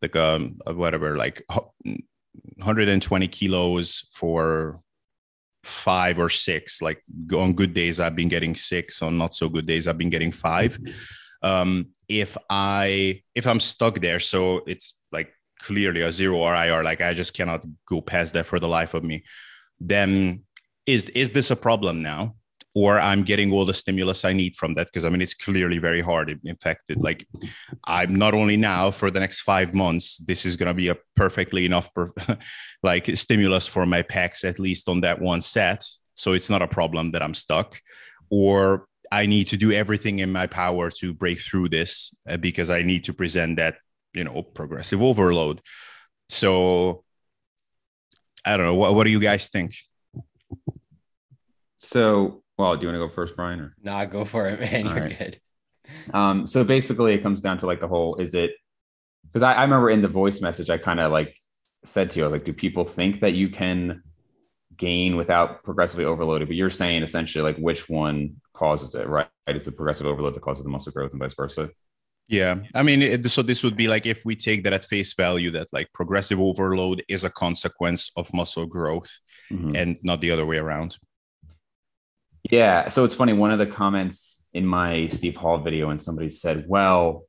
like 0.00 0.16
um 0.16 0.58
whatever 0.66 1.16
like 1.16 1.42
120 1.48 3.28
kilos 3.28 4.08
for 4.12 4.78
five 5.62 6.18
or 6.18 6.28
six 6.28 6.82
like 6.82 7.02
on 7.34 7.52
good 7.52 7.72
days 7.74 8.00
i've 8.00 8.16
been 8.16 8.28
getting 8.28 8.54
six 8.54 9.02
on 9.02 9.16
not 9.16 9.34
so 9.34 9.48
good 9.48 9.66
days 9.66 9.88
i've 9.88 9.98
been 9.98 10.10
getting 10.10 10.32
five. 10.32 10.78
Um 11.42 11.88
if 12.08 12.36
i 12.50 13.22
if 13.34 13.46
i'm 13.46 13.60
stuck 13.60 14.00
there 14.00 14.20
so 14.20 14.62
it's 14.66 14.94
like 15.12 15.32
clearly 15.64 16.02
a 16.02 16.12
zero 16.12 16.46
RIR, 16.46 16.82
like 16.84 17.00
I 17.00 17.14
just 17.14 17.34
cannot 17.34 17.64
go 17.88 18.00
past 18.00 18.34
that 18.34 18.46
for 18.46 18.60
the 18.60 18.68
life 18.68 18.94
of 18.94 19.02
me, 19.02 19.24
then 19.80 20.43
is 20.86 21.08
is 21.10 21.30
this 21.32 21.50
a 21.50 21.56
problem 21.56 22.02
now? 22.02 22.34
Or 22.76 22.98
I'm 22.98 23.22
getting 23.22 23.52
all 23.52 23.64
the 23.64 23.72
stimulus 23.72 24.24
I 24.24 24.32
need 24.32 24.56
from 24.56 24.74
that 24.74 24.88
because 24.88 25.04
I 25.04 25.08
mean 25.08 25.22
it's 25.22 25.34
clearly 25.34 25.78
very 25.78 26.00
hard. 26.00 26.40
In 26.44 26.56
fact, 26.56 26.90
like 26.96 27.26
I'm 27.84 28.16
not 28.16 28.34
only 28.34 28.56
now 28.56 28.90
for 28.90 29.10
the 29.10 29.20
next 29.20 29.42
five 29.42 29.74
months, 29.74 30.18
this 30.18 30.44
is 30.44 30.56
gonna 30.56 30.74
be 30.74 30.88
a 30.88 30.96
perfectly 31.14 31.66
enough 31.66 31.92
per, 31.94 32.10
like 32.82 33.16
stimulus 33.16 33.66
for 33.66 33.86
my 33.86 34.02
pecs 34.02 34.44
at 34.44 34.58
least 34.58 34.88
on 34.88 35.02
that 35.02 35.20
one 35.20 35.40
set. 35.40 35.84
So 36.16 36.32
it's 36.32 36.50
not 36.50 36.62
a 36.62 36.68
problem 36.68 37.12
that 37.12 37.22
I'm 37.22 37.34
stuck, 37.34 37.80
or 38.30 38.86
I 39.12 39.26
need 39.26 39.48
to 39.48 39.56
do 39.56 39.70
everything 39.72 40.18
in 40.18 40.32
my 40.32 40.46
power 40.48 40.90
to 40.90 41.14
break 41.14 41.40
through 41.40 41.68
this 41.68 42.14
uh, 42.28 42.36
because 42.36 42.70
I 42.70 42.82
need 42.82 43.04
to 43.04 43.12
present 43.12 43.56
that 43.56 43.76
you 44.14 44.24
know 44.24 44.42
progressive 44.42 45.02
overload 45.02 45.60
so 46.28 47.04
i 48.44 48.56
don't 48.56 48.64
know 48.64 48.74
what, 48.74 48.94
what 48.94 49.04
do 49.04 49.10
you 49.10 49.20
guys 49.20 49.48
think 49.48 49.74
So, 51.84 52.42
well, 52.58 52.76
do 52.76 52.82
you 52.82 52.88
want 52.88 52.96
to 53.02 53.06
go 53.08 53.12
first, 53.12 53.36
Bryan? 53.36 53.60
Or? 53.60 53.74
Nah, 53.82 54.04
go 54.06 54.24
for 54.24 54.46
it, 54.48 54.60
man. 54.60 54.86
All 54.86 54.94
You're 54.94 55.04
right. 55.04 55.18
good. 55.18 55.40
Um, 56.14 56.46
so 56.46 56.64
basically, 56.64 57.14
it 57.14 57.22
comes 57.22 57.40
down 57.40 57.58
to 57.58 57.66
like 57.66 57.80
the 57.80 57.88
whole 57.88 58.16
is 58.16 58.34
it 58.34 58.52
because 59.26 59.42
I, 59.42 59.52
I 59.54 59.62
remember 59.62 59.90
in 59.90 60.00
the 60.00 60.08
voice 60.08 60.40
message, 60.40 60.70
I 60.70 60.78
kind 60.78 61.00
of 61.00 61.12
like 61.12 61.36
said 61.84 62.10
to 62.10 62.18
you, 62.18 62.24
I 62.24 62.28
was 62.28 62.32
like, 62.32 62.44
do 62.46 62.52
people 62.52 62.84
think 62.84 63.20
that 63.20 63.34
you 63.34 63.48
can 63.50 64.02
gain 64.76 65.16
without 65.16 65.62
progressively 65.62 66.04
overloaded? 66.04 66.48
But 66.48 66.56
you're 66.56 66.70
saying 66.70 67.02
essentially 67.02 67.42
like 67.44 67.56
which 67.58 67.88
one 67.88 68.40
causes 68.54 68.94
it, 68.94 69.08
right? 69.08 69.28
Is 69.46 69.64
the 69.64 69.72
progressive 69.72 70.06
overload 70.06 70.34
that 70.34 70.40
causes 70.40 70.64
the 70.64 70.70
muscle 70.70 70.92
growth 70.92 71.12
and 71.12 71.20
vice 71.20 71.34
versa? 71.34 71.70
yeah 72.26 72.54
i 72.74 72.82
mean 72.82 73.02
it, 73.02 73.30
so 73.30 73.42
this 73.42 73.62
would 73.62 73.76
be 73.76 73.86
like 73.86 74.06
if 74.06 74.24
we 74.24 74.34
take 74.34 74.64
that 74.64 74.72
at 74.72 74.82
face 74.82 75.12
value 75.12 75.50
that 75.50 75.66
like 75.74 75.92
progressive 75.92 76.40
overload 76.40 77.04
is 77.06 77.22
a 77.22 77.28
consequence 77.28 78.10
of 78.16 78.32
muscle 78.32 78.64
growth 78.64 79.10
Mhm. 79.52 79.76
and 79.76 79.98
not 80.02 80.22
the 80.22 80.30
other 80.30 80.46
way 80.46 80.56
around 80.56 80.96
Yeah. 82.50 82.88
So 82.88 83.04
it's 83.04 83.14
funny. 83.14 83.32
One 83.32 83.50
of 83.50 83.58
the 83.58 83.66
comments 83.66 84.46
in 84.52 84.66
my 84.66 85.08
Steve 85.08 85.36
Hall 85.36 85.58
video, 85.58 85.90
and 85.90 86.00
somebody 86.00 86.30
said, 86.30 86.64
well, 86.68 87.24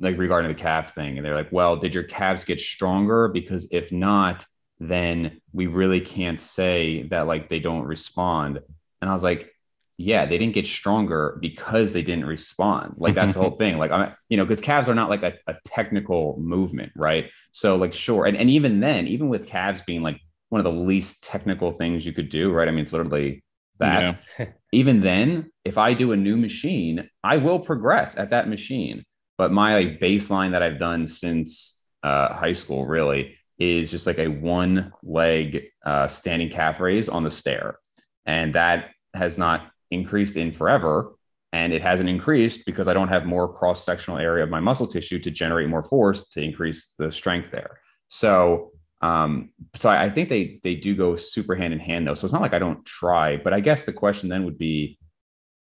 like 0.00 0.18
regarding 0.18 0.50
the 0.50 0.60
calf 0.60 0.94
thing, 0.94 1.16
and 1.16 1.24
they're 1.24 1.34
like, 1.34 1.52
well, 1.52 1.76
did 1.76 1.94
your 1.94 2.04
calves 2.04 2.44
get 2.44 2.60
stronger? 2.60 3.28
Because 3.28 3.68
if 3.70 3.90
not, 3.92 4.44
then 4.80 5.40
we 5.52 5.66
really 5.66 6.00
can't 6.00 6.40
say 6.40 7.02
that 7.04 7.26
like 7.26 7.48
they 7.48 7.60
don't 7.60 7.84
respond. 7.84 8.60
And 9.00 9.10
I 9.10 9.12
was 9.12 9.22
like, 9.22 9.52
yeah, 9.96 10.26
they 10.26 10.38
didn't 10.38 10.54
get 10.54 10.66
stronger 10.66 11.38
because 11.40 11.92
they 11.92 12.02
didn't 12.02 12.26
respond. 12.26 12.94
Like 12.98 13.14
that's 13.14 13.34
the 13.34 13.40
whole 13.40 13.50
thing. 13.58 13.78
Like 13.78 13.90
I'm, 13.90 14.14
you 14.28 14.36
know, 14.36 14.44
because 14.44 14.60
calves 14.60 14.88
are 14.88 14.94
not 14.94 15.10
like 15.10 15.24
a, 15.24 15.34
a 15.48 15.56
technical 15.66 16.38
movement, 16.38 16.92
right? 16.94 17.30
So 17.50 17.76
like 17.76 17.94
sure, 17.94 18.26
and 18.26 18.36
and 18.36 18.48
even 18.50 18.80
then, 18.80 19.08
even 19.08 19.28
with 19.28 19.46
calves 19.46 19.82
being 19.82 20.02
like 20.02 20.20
one 20.50 20.60
of 20.60 20.64
the 20.64 20.80
least 20.80 21.24
technical 21.24 21.72
things 21.72 22.06
you 22.06 22.12
could 22.12 22.28
do, 22.28 22.52
right? 22.52 22.68
I 22.68 22.70
mean, 22.70 22.80
it's 22.80 22.92
literally 22.92 23.42
that 23.78 24.20
even 24.72 25.00
then, 25.00 25.50
if 25.64 25.78
I 25.78 25.94
do 25.94 26.12
a 26.12 26.16
new 26.16 26.36
machine, 26.36 27.08
I 27.24 27.36
will 27.38 27.58
progress 27.58 28.16
at 28.16 28.30
that 28.30 28.48
machine. 28.48 29.04
But 29.36 29.52
my 29.52 29.74
like 29.74 30.00
baseline 30.00 30.52
that 30.52 30.62
I've 30.62 30.78
done 30.78 31.06
since 31.06 31.80
uh, 32.02 32.34
high 32.34 32.52
school 32.52 32.86
really 32.86 33.36
is 33.58 33.90
just 33.90 34.06
like 34.06 34.18
a 34.18 34.28
one 34.28 34.92
leg 35.02 35.64
uh, 35.84 36.08
standing 36.08 36.50
calf 36.50 36.80
raise 36.80 37.08
on 37.08 37.24
the 37.24 37.30
stair, 37.30 37.78
and 38.26 38.54
that 38.54 38.90
has 39.14 39.38
not 39.38 39.70
increased 39.90 40.36
in 40.36 40.52
forever. 40.52 41.14
And 41.50 41.72
it 41.72 41.80
hasn't 41.80 42.10
increased 42.10 42.66
because 42.66 42.88
I 42.88 42.92
don't 42.92 43.08
have 43.08 43.24
more 43.24 43.50
cross 43.50 43.82
sectional 43.82 44.18
area 44.18 44.44
of 44.44 44.50
my 44.50 44.60
muscle 44.60 44.86
tissue 44.86 45.18
to 45.20 45.30
generate 45.30 45.66
more 45.68 45.82
force 45.82 46.28
to 46.30 46.42
increase 46.42 46.92
the 46.98 47.10
strength 47.10 47.50
there. 47.50 47.80
So 48.08 48.72
um, 49.00 49.50
so 49.74 49.88
I, 49.88 50.04
I 50.04 50.10
think 50.10 50.28
they 50.28 50.60
they 50.64 50.74
do 50.74 50.94
go 50.96 51.16
super 51.16 51.54
hand 51.54 51.72
in 51.72 51.78
hand 51.78 52.06
though. 52.06 52.14
So 52.14 52.24
it's 52.24 52.32
not 52.32 52.42
like 52.42 52.54
I 52.54 52.58
don't 52.58 52.84
try, 52.84 53.36
but 53.36 53.52
I 53.52 53.60
guess 53.60 53.84
the 53.84 53.92
question 53.92 54.28
then 54.28 54.44
would 54.44 54.58
be 54.58 54.98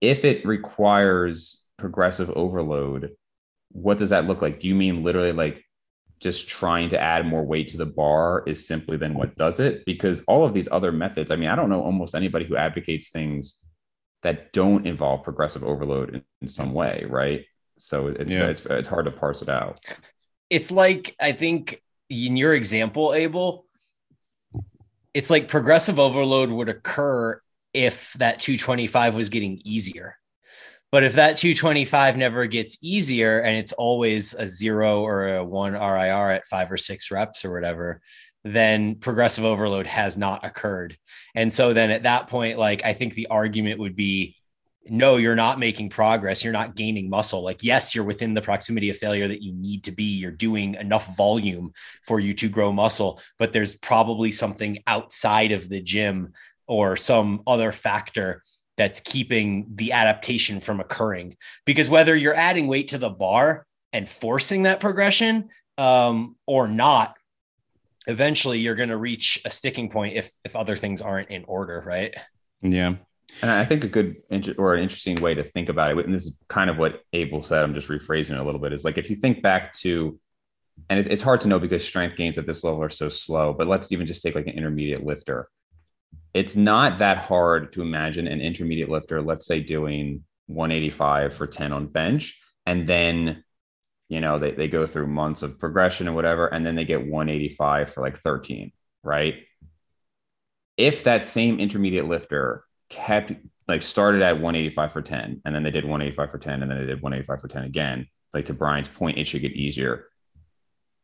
if 0.01 0.25
it 0.25 0.45
requires 0.45 1.63
progressive 1.77 2.29
overload, 2.31 3.15
what 3.71 3.97
does 3.97 4.11
that 4.11 4.27
look 4.27 4.41
like? 4.41 4.59
Do 4.59 4.67
you 4.67 4.75
mean 4.75 5.03
literally 5.03 5.31
like 5.31 5.63
just 6.19 6.47
trying 6.47 6.89
to 6.89 6.99
add 6.99 7.25
more 7.25 7.43
weight 7.43 7.69
to 7.69 7.77
the 7.77 7.85
bar 7.85 8.43
is 8.47 8.67
simply 8.67 8.97
then 8.97 9.15
what 9.15 9.35
does 9.35 9.59
it? 9.59 9.83
Because 9.85 10.23
all 10.27 10.45
of 10.45 10.53
these 10.53 10.69
other 10.71 10.91
methods, 10.91 11.31
I 11.31 11.35
mean, 11.35 11.49
I 11.49 11.55
don't 11.55 11.69
know 11.69 11.81
almost 11.81 12.15
anybody 12.15 12.45
who 12.45 12.55
advocates 12.55 13.09
things 13.09 13.59
that 14.23 14.53
don't 14.53 14.87
involve 14.87 15.23
progressive 15.23 15.63
overload 15.63 16.15
in, 16.15 16.23
in 16.41 16.47
some 16.47 16.73
way, 16.73 17.05
right? 17.09 17.45
So 17.77 18.07
it's, 18.07 18.31
Yeah. 18.31 18.47
it's 18.47 18.65
it's 18.65 18.87
hard 18.87 19.05
to 19.05 19.11
parse 19.11 19.41
it 19.41 19.49
out. 19.49 19.79
It's 20.49 20.71
like 20.71 21.15
I 21.19 21.31
think 21.31 21.81
in 22.09 22.37
your 22.37 22.53
example, 22.53 23.13
Abel, 23.13 23.65
it's 25.13 25.29
like 25.29 25.47
progressive 25.47 25.99
overload 25.99 26.49
would 26.49 26.69
occur 26.69 27.41
if 27.73 28.13
that 28.13 28.39
225 28.39 29.15
was 29.15 29.29
getting 29.29 29.61
easier. 29.63 30.17
But 30.91 31.03
if 31.03 31.13
that 31.13 31.37
225 31.37 32.15
never 32.15 32.45
gets 32.45 32.77
easier 32.81 33.39
and 33.39 33.57
it's 33.57 33.73
always 33.73 34.33
a 34.33 34.47
zero 34.47 35.01
or 35.01 35.35
a 35.35 35.43
one 35.43 35.73
RIR 35.73 36.31
at 36.31 36.45
five 36.47 36.71
or 36.71 36.77
six 36.77 37.11
reps 37.11 37.43
or 37.43 37.51
whatever, 37.51 38.01
then 38.43 38.95
progressive 38.95 39.43
overload 39.43 39.87
has 39.87 40.15
not 40.15 40.45
occurred. 40.45 40.95
And 41.33 41.51
so 41.51 41.73
then 41.73 41.91
at 41.91 42.03
that 42.03 42.27
point, 42.27 42.59
like 42.59 42.85
I 42.85 42.93
think 42.93 43.15
the 43.15 43.27
argument 43.27 43.79
would 43.79 43.95
be 43.95 44.35
no, 44.87 45.17
you're 45.17 45.35
not 45.35 45.59
making 45.59 45.89
progress. 45.89 46.43
You're 46.43 46.53
not 46.53 46.75
gaining 46.75 47.09
muscle. 47.09 47.43
Like, 47.43 47.63
yes, 47.63 47.95
you're 47.95 48.03
within 48.03 48.33
the 48.33 48.41
proximity 48.41 48.89
of 48.89 48.97
failure 48.97 49.27
that 49.27 49.41
you 49.41 49.53
need 49.53 49.83
to 49.85 49.91
be. 49.91 50.03
You're 50.03 50.31
doing 50.31 50.75
enough 50.75 51.15
volume 51.17 51.73
for 52.03 52.19
you 52.19 52.33
to 52.35 52.49
grow 52.49 52.71
muscle, 52.71 53.19
but 53.39 53.51
there's 53.51 53.75
probably 53.75 54.31
something 54.31 54.83
outside 54.85 55.51
of 55.51 55.69
the 55.69 55.81
gym 55.81 56.33
or 56.67 56.97
some 56.97 57.41
other 57.47 57.71
factor 57.71 58.43
that's 58.77 58.99
keeping 58.99 59.67
the 59.75 59.91
adaptation 59.91 60.59
from 60.59 60.79
occurring. 60.79 61.37
Because 61.65 61.89
whether 61.89 62.15
you're 62.15 62.35
adding 62.35 62.67
weight 62.67 62.89
to 62.89 62.97
the 62.97 63.09
bar 63.09 63.65
and 63.91 64.07
forcing 64.07 64.63
that 64.63 64.81
progression 64.81 65.49
um, 65.77 66.35
or 66.45 66.67
not, 66.67 67.15
eventually 68.07 68.59
you're 68.59 68.75
going 68.75 68.89
to 68.89 68.97
reach 68.97 69.41
a 69.45 69.49
sticking 69.49 69.89
point 69.89 70.15
if 70.15 70.31
if 70.43 70.55
other 70.55 70.77
things 70.77 71.01
aren't 71.01 71.29
in 71.29 71.43
order, 71.45 71.81
right? 71.85 72.13
yeah 72.61 72.95
And 73.41 73.51
I 73.51 73.65
think 73.65 73.83
a 73.83 73.87
good 73.87 74.17
or 74.57 74.75
an 74.75 74.83
interesting 74.83 75.21
way 75.21 75.35
to 75.35 75.43
think 75.43 75.69
about 75.69 75.97
it, 75.97 76.05
and 76.05 76.13
this 76.13 76.25
is 76.25 76.39
kind 76.47 76.69
of 76.69 76.77
what 76.77 77.01
Abel 77.13 77.41
said, 77.41 77.63
I'm 77.63 77.73
just 77.73 77.89
rephrasing 77.89 78.31
it 78.31 78.39
a 78.39 78.43
little 78.43 78.61
bit, 78.61 78.73
is 78.73 78.85
like 78.85 78.97
if 78.97 79.09
you 79.09 79.15
think 79.15 79.41
back 79.41 79.73
to, 79.79 80.19
and 80.89 80.99
it's, 80.99 81.23
hard 81.23 81.41
to 81.41 81.47
know 81.47 81.59
because 81.59 81.85
strength 81.85 82.15
gains 82.15 82.37
at 82.37 82.45
this 82.45 82.63
level 82.63 82.81
are 82.81 82.89
so 82.89 83.09
slow, 83.09 83.53
but 83.53 83.67
let's 83.67 83.91
even 83.91 84.05
just 84.05 84.23
take 84.23 84.35
like 84.35 84.47
an 84.47 84.57
intermediate 84.57 85.05
lifter. 85.05 85.49
It's 86.33 86.55
not 86.55 86.99
that 86.99 87.17
hard 87.17 87.73
to 87.73 87.81
imagine 87.81 88.27
an 88.27 88.41
intermediate 88.41 88.89
lifter, 88.89 89.21
let's 89.21 89.45
say 89.45 89.61
doing 89.61 90.23
185 90.47 91.33
for 91.33 91.47
10 91.47 91.73
on 91.73 91.87
bench, 91.87 92.41
and 92.65 92.87
then 92.87 93.43
you 94.09 94.21
know 94.21 94.37
they, 94.37 94.51
they 94.51 94.67
go 94.67 94.85
through 94.85 95.07
months 95.07 95.43
of 95.43 95.59
progression 95.59 96.07
and 96.07 96.15
whatever, 96.15 96.47
and 96.47 96.65
then 96.65 96.75
they 96.75 96.85
get 96.85 97.07
185 97.07 97.91
for 97.91 98.01
like 98.01 98.17
13, 98.17 98.71
right? 99.03 99.35
If 100.77 101.05
that 101.05 101.23
same 101.23 101.59
intermediate 101.59 102.07
lifter 102.07 102.64
kept 102.89 103.33
like 103.67 103.81
started 103.81 104.21
at 104.21 104.33
185 104.33 104.93
for 104.93 105.01
10 105.01 105.41
and 105.43 105.55
then 105.55 105.63
they 105.63 105.71
did 105.71 105.85
185 105.85 106.31
for 106.31 106.37
10 106.37 106.61
and 106.61 106.71
then 106.71 106.79
they 106.79 106.85
did 106.85 107.01
185 107.01 107.41
for 107.41 107.47
10 107.47 107.63
again. 107.63 108.07
Like 108.33 108.45
to 108.45 108.53
bryan's 108.53 108.89
point 108.89 109.17
it 109.17 109.27
should 109.27 109.41
get 109.41 109.53
easier. 109.53 110.07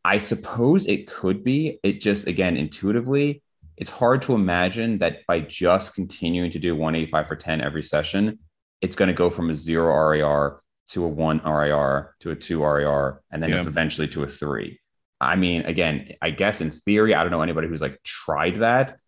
I 0.04 0.18
suppose 0.18 0.86
it 0.86 1.06
could 1.06 1.44
be. 1.44 1.78
It 1.82 2.00
just 2.00 2.26
again 2.26 2.56
intuitively 2.56 3.42
it's 3.76 3.90
hard 3.90 4.22
to 4.22 4.34
imagine 4.34 4.98
that 4.98 5.26
by 5.26 5.40
just 5.40 5.94
continuing 5.94 6.50
to 6.50 6.58
do 6.58 6.76
185 6.76 7.26
for 7.26 7.36
10 7.36 7.60
every 7.60 7.82
session 7.82 8.38
it's 8.80 8.96
going 8.96 9.08
to 9.08 9.14
go 9.14 9.30
from 9.30 9.50
a 9.50 9.54
zero 9.54 10.18
rar 10.18 10.60
to 10.88 11.04
a 11.04 11.08
one 11.08 11.38
rar 11.38 12.14
to 12.20 12.30
a 12.30 12.36
two 12.36 12.62
rar 12.62 13.22
and 13.30 13.42
then 13.42 13.50
yeah. 13.50 13.60
eventually 13.62 14.08
to 14.08 14.24
a 14.24 14.26
three. 14.26 14.78
I 15.20 15.36
mean 15.36 15.62
again 15.62 16.14
i 16.20 16.30
guess 16.30 16.60
in 16.60 16.70
theory 16.70 17.14
i 17.14 17.22
don't 17.22 17.30
know 17.30 17.42
anybody 17.42 17.68
who's 17.68 17.80
like 17.80 18.02
tried 18.02 18.56
that 18.56 18.98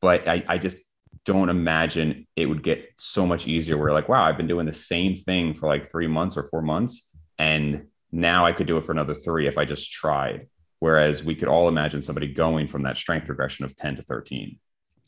but 0.00 0.28
i, 0.28 0.44
I 0.48 0.58
just 0.58 0.78
don't 1.26 1.48
imagine 1.48 2.26
it 2.36 2.46
would 2.46 2.62
get 2.62 2.88
so 2.96 3.26
much 3.26 3.46
easier 3.46 3.76
where 3.76 3.92
like 3.92 4.08
wow 4.08 4.22
i've 4.22 4.36
been 4.36 4.46
doing 4.46 4.64
the 4.64 4.72
same 4.72 5.14
thing 5.14 5.52
for 5.52 5.68
like 5.68 5.90
three 5.90 6.06
months 6.06 6.36
or 6.36 6.44
four 6.44 6.62
months 6.62 7.10
and 7.38 7.86
now 8.12 8.46
i 8.46 8.52
could 8.52 8.66
do 8.66 8.78
it 8.78 8.84
for 8.84 8.92
another 8.92 9.14
three 9.14 9.46
if 9.46 9.58
i 9.58 9.64
just 9.64 9.92
tried. 9.92 10.48
Whereas 10.78 11.24
we 11.24 11.34
could 11.34 11.48
all 11.48 11.68
imagine 11.68 12.02
somebody 12.02 12.28
going 12.28 12.68
from 12.68 12.82
that 12.82 12.98
strength 12.98 13.26
progression 13.26 13.64
of 13.64 13.74
10 13.76 13.96
to 13.96 14.02
13 14.02 14.58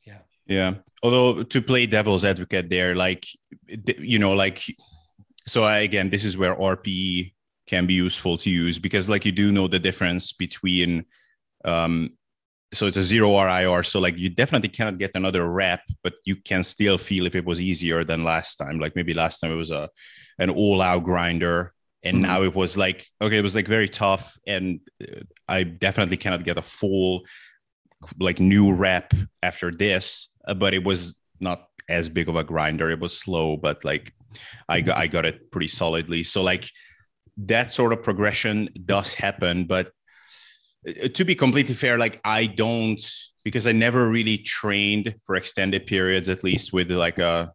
yeah. 0.05 0.19
Yeah. 0.47 0.75
Although 1.03 1.43
to 1.43 1.63
play 1.63 1.87
devil's 1.87 2.25
advocate 2.25 2.71
there 2.71 2.95
like 2.95 3.27
you 3.99 4.19
know 4.19 4.33
like 4.33 4.63
so 5.47 5.65
I, 5.65 5.79
again 5.81 6.11
this 6.11 6.25
is 6.25 6.37
where 6.37 6.55
rpe 6.57 7.33
can 7.67 7.87
be 7.87 7.95
useful 7.95 8.39
to 8.39 8.51
use 8.51 8.79
because 8.79 9.09
like 9.09 9.25
you 9.27 9.33
do 9.33 9.53
know 9.53 9.69
the 9.69 9.79
difference 9.79 10.33
between 10.33 11.05
um, 11.65 12.18
so 12.73 12.87
it's 12.87 12.97
a 12.97 13.03
zero 13.03 13.41
RIR. 13.41 13.83
So 13.83 14.01
like 14.01 14.19
you 14.19 14.29
definitely 14.29 14.69
cannot 14.69 14.99
get 14.99 15.13
another 15.15 15.49
rep, 15.51 15.81
but 16.03 16.15
you 16.25 16.37
can 16.37 16.63
still 16.65 16.99
feel 16.99 17.27
if 17.27 17.35
it 17.35 17.45
was 17.45 17.61
easier 17.61 18.05
than 18.05 18.25
last 18.25 18.57
time. 18.57 18.79
Like 18.79 18.95
maybe 18.95 19.15
last 19.15 19.41
time 19.41 19.53
it 19.53 19.57
was 19.57 19.71
a 19.71 19.89
an 20.39 20.51
all 20.51 20.83
out 20.83 21.05
grinder, 21.05 21.73
and 22.03 22.17
mm-hmm. 22.17 22.27
now 22.27 22.43
it 22.43 22.55
was 22.55 22.77
like 22.77 23.07
okay, 23.21 23.39
it 23.39 23.43
was 23.43 23.55
like 23.55 23.69
very 23.69 23.89
tough, 23.89 24.39
and 24.47 24.81
uh, 25.03 25.21
I 25.49 25.63
definitely 25.63 26.19
cannot 26.19 26.45
get 26.45 26.59
a 26.59 26.63
full 26.63 27.23
like 28.21 28.39
new 28.39 28.75
rep 28.75 29.13
after 29.43 29.71
this. 29.71 30.29
Uh, 30.47 30.55
but 30.55 30.75
it 30.75 30.85
was 30.85 31.17
not 31.41 31.69
as 31.89 32.09
big 32.09 32.29
of 32.29 32.37
a 32.37 32.45
grinder. 32.45 32.91
It 32.91 33.01
was 33.01 33.19
slow, 33.19 33.57
but 33.57 33.85
like 33.85 34.13
I 34.69 34.83
got 34.83 34.99
I 34.99 35.07
got 35.07 35.25
it 35.25 35.51
pretty 35.51 35.69
solidly. 35.69 36.23
So 36.23 36.43
like 36.43 36.71
that 37.39 37.73
sort 37.73 37.93
of 37.93 38.03
progression 38.03 38.69
does 38.85 39.15
happen, 39.15 39.65
but 39.65 39.93
to 40.93 41.25
be 41.25 41.35
completely 41.35 41.75
fair, 41.75 41.99
like 41.99 42.21
I 42.25 42.47
don't 42.47 43.01
because 43.45 43.67
I 43.67 43.73
never 43.73 44.09
really 44.09 44.39
trained 44.39 45.15
for 45.25 45.37
extended 45.37 45.87
periods, 45.87 46.29
at 46.29 46.45
least 46.45 46.73
with 46.73 46.91
like 46.91 47.19
a 47.19 47.53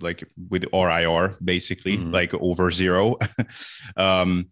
like 0.00 0.24
with 0.48 0.64
RIR 0.72 1.36
basically, 1.44 1.98
mm-hmm. 1.98 2.12
like 2.12 2.34
over 2.34 2.70
zero. 2.70 3.18
um, 3.96 4.50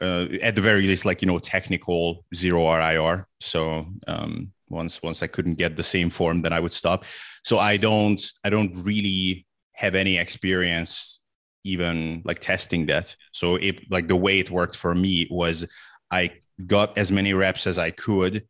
uh, 0.00 0.26
at 0.42 0.54
the 0.54 0.60
very 0.60 0.86
least, 0.86 1.06
like 1.06 1.22
you 1.22 1.28
know, 1.28 1.38
technical 1.38 2.24
zero 2.34 2.70
RIR. 2.70 3.26
So 3.40 3.86
um, 4.06 4.52
once 4.68 5.02
once 5.02 5.22
I 5.22 5.26
couldn't 5.26 5.54
get 5.54 5.76
the 5.76 5.82
same 5.82 6.10
form, 6.10 6.42
then 6.42 6.52
I 6.52 6.60
would 6.60 6.72
stop. 6.72 7.04
So 7.44 7.58
I 7.58 7.76
don't 7.76 8.20
I 8.44 8.50
don't 8.50 8.84
really 8.84 9.46
have 9.72 9.94
any 9.94 10.18
experience 10.18 11.20
even 11.64 12.22
like 12.24 12.38
testing 12.38 12.86
that. 12.86 13.14
So 13.32 13.56
it 13.56 13.90
like 13.90 14.08
the 14.08 14.16
way 14.16 14.38
it 14.38 14.50
worked 14.50 14.76
for 14.76 14.94
me 14.94 15.26
was 15.30 15.66
I 16.10 16.32
got 16.64 16.96
as 16.96 17.12
many 17.12 17.34
reps 17.34 17.66
as 17.66 17.78
I 17.78 17.90
could. 17.90 18.46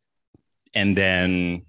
And 0.73 0.95
then 0.95 1.65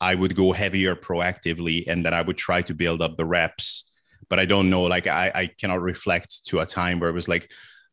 I 0.00 0.14
would 0.14 0.34
go 0.34 0.52
heavier 0.52 0.94
proactively 0.96 1.84
and 1.86 2.04
then 2.04 2.14
I 2.14 2.22
would 2.22 2.36
try 2.36 2.62
to 2.62 2.74
build 2.74 3.02
up 3.02 3.16
the 3.16 3.24
reps. 3.24 3.84
But 4.28 4.38
I 4.38 4.44
don't 4.44 4.70
know, 4.70 4.82
like 4.82 5.06
I, 5.06 5.30
I 5.34 5.46
cannot 5.46 5.82
reflect 5.82 6.46
to 6.46 6.60
a 6.60 6.66
time 6.66 7.00
where 7.00 7.10
it 7.10 7.12
was 7.12 7.28
like, 7.28 7.50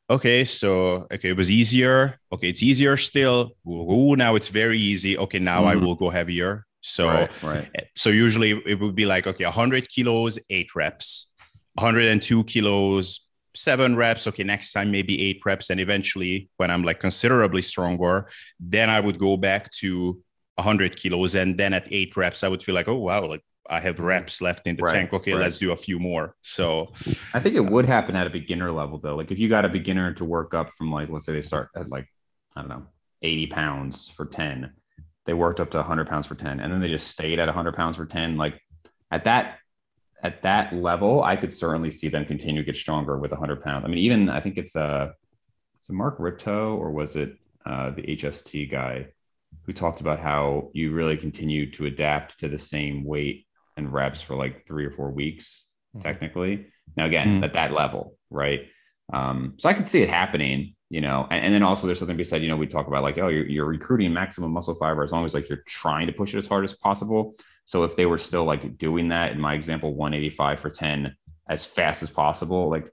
okay, 0.09 0.45
so 0.45 1.07
okay, 1.11 1.29
it 1.29 1.37
was 1.37 1.51
easier. 1.51 2.19
Okay, 2.31 2.49
it's 2.49 2.63
easier 2.63 2.97
still. 2.97 3.51
Ooh, 3.67 4.15
now 4.15 4.35
it's 4.35 4.47
very 4.47 4.79
easy. 4.79 5.17
Okay, 5.17 5.39
now 5.39 5.63
mm 5.63 5.67
I 5.67 5.75
mm-hmm. 5.75 5.85
will 5.85 5.95
go 5.95 6.09
heavier. 6.09 6.65
So 6.81 7.07
right, 7.07 7.43
right. 7.43 7.69
so 7.95 8.09
usually 8.09 8.51
it 8.65 8.79
would 8.79 8.95
be 8.95 9.05
like, 9.05 9.27
okay, 9.27 9.43
100 9.43 9.87
kilos, 9.89 10.39
eight 10.49 10.73
reps, 10.75 11.31
102 11.75 12.45
kilos, 12.45 13.19
seven 13.59 13.95
reps 13.95 14.25
okay 14.25 14.43
next 14.43 14.71
time 14.71 14.89
maybe 14.89 15.21
eight 15.21 15.41
reps 15.45 15.69
and 15.69 15.79
eventually 15.79 16.49
when 16.57 16.71
i'm 16.71 16.83
like 16.83 16.99
considerably 16.99 17.61
stronger 17.61 18.29
then 18.59 18.89
i 18.89 18.99
would 18.99 19.19
go 19.19 19.35
back 19.35 19.69
to 19.71 20.17
100 20.55 20.95
kilos 20.95 21.35
and 21.35 21.57
then 21.57 21.73
at 21.73 21.85
eight 21.91 22.15
reps 22.15 22.43
i 22.43 22.47
would 22.47 22.63
feel 22.63 22.75
like 22.75 22.87
oh 22.87 22.95
wow 22.95 23.25
like 23.25 23.43
i 23.69 23.79
have 23.79 23.99
reps 23.99 24.41
left 24.41 24.65
in 24.65 24.75
the 24.75 24.83
right, 24.83 24.93
tank. 24.93 25.13
Okay 25.13 25.33
right. 25.33 25.41
let's 25.41 25.59
do 25.59 25.71
a 25.71 25.77
few 25.77 25.99
more. 25.99 26.35
So 26.41 26.91
i 27.33 27.39
think 27.39 27.55
it 27.55 27.59
uh, 27.59 27.71
would 27.71 27.85
happen 27.85 28.15
at 28.15 28.25
a 28.25 28.29
beginner 28.31 28.71
level 28.71 28.97
though. 28.97 29.15
Like 29.15 29.31
if 29.31 29.37
you 29.37 29.47
got 29.47 29.63
a 29.63 29.69
beginner 29.69 30.13
to 30.15 30.25
work 30.25 30.53
up 30.53 30.71
from 30.71 30.91
like 30.91 31.09
let's 31.09 31.25
say 31.25 31.33
they 31.33 31.43
start 31.43 31.69
at 31.75 31.87
like 31.89 32.07
i 32.55 32.61
don't 32.61 32.69
know 32.69 32.85
80 33.21 33.47
pounds 33.47 34.09
for 34.09 34.25
10 34.25 34.71
they 35.25 35.33
worked 35.33 35.59
up 35.59 35.69
to 35.71 35.77
100 35.77 36.07
pounds 36.07 36.25
for 36.25 36.35
10 36.35 36.59
and 36.59 36.73
then 36.73 36.79
they 36.79 36.87
just 36.87 37.07
stayed 37.07 37.39
at 37.39 37.47
100 37.47 37.75
pounds 37.75 37.97
for 37.97 38.05
10 38.05 38.37
like 38.37 38.59
at 39.11 39.25
that 39.25 39.59
at 40.23 40.41
that 40.43 40.73
level, 40.73 41.23
I 41.23 41.35
could 41.35 41.53
certainly 41.53 41.91
see 41.91 42.09
them 42.09 42.25
continue 42.25 42.61
to 42.61 42.65
get 42.65 42.75
stronger 42.75 43.17
with 43.17 43.31
100 43.31 43.63
pounds. 43.63 43.85
I 43.85 43.87
mean, 43.87 43.99
even 43.99 44.29
I 44.29 44.39
think 44.41 44.57
it's 44.57 44.75
uh, 44.75 45.11
a 45.89 45.93
Mark 45.93 46.17
Rippetoe 46.19 46.75
or 46.75 46.91
was 46.91 47.15
it 47.15 47.37
uh, 47.65 47.91
the 47.91 48.03
HST 48.03 48.71
guy 48.71 49.07
who 49.65 49.73
talked 49.73 50.01
about 50.01 50.19
how 50.19 50.69
you 50.73 50.91
really 50.91 51.17
continue 51.17 51.71
to 51.71 51.85
adapt 51.85 52.39
to 52.39 52.47
the 52.47 52.59
same 52.59 53.03
weight 53.03 53.45
and 53.77 53.91
reps 53.91 54.21
for 54.21 54.35
like 54.35 54.65
three 54.65 54.85
or 54.85 54.91
four 54.91 55.11
weeks, 55.11 55.67
mm-hmm. 55.95 56.03
technically. 56.03 56.67
Now, 56.97 57.05
again, 57.05 57.27
mm-hmm. 57.27 57.43
at 57.43 57.53
that 57.53 57.71
level, 57.71 58.17
right? 58.29 58.67
Um, 59.11 59.55
so 59.57 59.69
I 59.69 59.73
could 59.73 59.89
see 59.89 60.01
it 60.01 60.09
happening, 60.09 60.75
you 60.89 61.01
know, 61.01 61.27
and, 61.31 61.45
and, 61.45 61.53
then 61.53 61.63
also 61.63 61.87
there's 61.87 61.99
something 61.99 62.15
to 62.15 62.21
be 62.21 62.25
said, 62.25 62.43
you 62.43 62.49
know, 62.49 62.57
we 62.57 62.67
talk 62.67 62.87
about 62.87 63.03
like, 63.03 63.17
oh, 63.17 63.27
you're, 63.27 63.45
you're 63.45 63.65
recruiting 63.65 64.13
maximum 64.13 64.51
muscle 64.51 64.75
fiber 64.75 65.03
as 65.03 65.11
long 65.11 65.25
as 65.25 65.33
like 65.33 65.49
you're 65.49 65.63
trying 65.65 66.07
to 66.07 66.13
push 66.13 66.33
it 66.33 66.37
as 66.37 66.47
hard 66.47 66.63
as 66.63 66.73
possible. 66.73 67.33
So 67.69 67.83
if 67.83 67.95
they 67.95 68.07
were 68.07 68.17
still 68.17 68.45
like 68.45 68.79
doing 68.79 69.09
that 69.09 69.31
in 69.31 69.39
my 69.39 69.53
example, 69.53 69.93
185 69.93 70.59
for 70.59 70.71
10 70.71 71.15
as 71.47 71.67
fast 71.67 72.01
as 72.01 72.09
possible, 72.09 72.67
like 72.67 72.91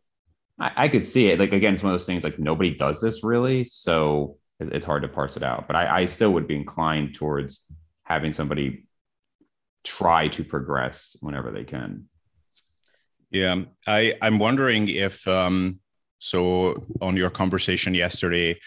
I, 0.60 0.70
I 0.76 0.88
could 0.88 1.06
see 1.06 1.28
it. 1.28 1.38
Like 1.38 1.54
again, 1.54 1.72
it's 1.72 1.82
one 1.82 1.94
of 1.94 1.98
those 1.98 2.04
things 2.04 2.22
like 2.22 2.38
nobody 2.38 2.74
does 2.74 3.00
this 3.00 3.24
really. 3.24 3.64
So 3.64 4.36
it, 4.60 4.74
it's 4.74 4.84
hard 4.84 5.00
to 5.00 5.08
parse 5.08 5.38
it 5.38 5.42
out. 5.42 5.66
But 5.66 5.76
I, 5.76 6.00
I 6.00 6.04
still 6.04 6.30
would 6.34 6.46
be 6.46 6.56
inclined 6.56 7.14
towards 7.14 7.64
having 8.04 8.34
somebody 8.34 8.86
try 9.82 10.28
to 10.28 10.44
progress 10.44 11.16
whenever 11.20 11.50
they 11.50 11.64
can. 11.64 12.10
Yeah. 13.30 13.62
I, 13.86 14.18
I'm 14.20 14.38
wondering 14.38 14.90
if 14.90 15.26
um 15.26 15.80
so 16.18 16.86
on 17.00 17.16
your 17.16 17.30
conversation 17.30 17.94
yesterday, 17.94 18.60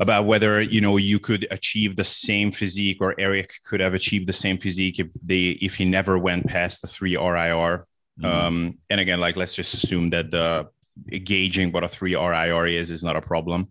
about 0.00 0.24
whether 0.24 0.60
you 0.60 0.80
know 0.80 0.96
you 0.96 1.18
could 1.18 1.46
achieve 1.50 1.96
the 1.96 2.04
same 2.04 2.50
physique 2.50 2.98
or 3.00 3.14
Eric 3.18 3.54
could 3.64 3.80
have 3.80 3.94
achieved 3.94 4.26
the 4.26 4.32
same 4.32 4.58
physique 4.58 4.98
if 4.98 5.12
they 5.22 5.58
if 5.60 5.74
he 5.74 5.84
never 5.84 6.18
went 6.18 6.46
past 6.46 6.82
the 6.82 6.88
three 6.88 7.16
RIR. 7.16 7.86
Mm-hmm. 8.20 8.24
Um, 8.24 8.78
and 8.90 9.00
again, 9.00 9.20
like 9.20 9.36
let's 9.36 9.54
just 9.54 9.74
assume 9.74 10.10
that 10.10 10.30
the 10.30 10.68
gauging 11.10 11.72
what 11.72 11.84
a 11.84 11.88
three 11.88 12.14
RIR 12.14 12.66
is 12.66 12.90
is 12.90 13.04
not 13.04 13.16
a 13.16 13.22
problem. 13.22 13.68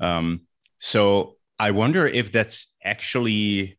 Um, 0.00 0.42
so 0.80 1.36
I 1.58 1.70
wonder 1.70 2.06
if 2.06 2.32
that's 2.32 2.74
actually 2.84 3.78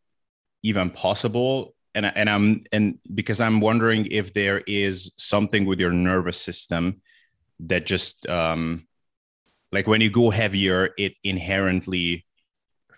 even 0.63 0.89
possible. 0.89 1.75
And 1.93 2.05
and 2.05 2.29
I'm 2.29 2.63
and 2.71 2.99
because 3.13 3.39
I'm 3.39 3.59
wondering 3.59 4.07
if 4.07 4.33
there 4.33 4.59
is 4.65 5.11
something 5.17 5.65
with 5.65 5.79
your 5.79 5.91
nervous 5.91 6.41
system 6.41 7.01
that 7.61 7.86
just 7.86 8.27
um, 8.27 8.88
like 9.72 9.88
when 9.88 10.01
you 10.01 10.09
go 10.09 10.30
heavier 10.30 10.89
it 10.97 11.13
inherently 11.24 12.26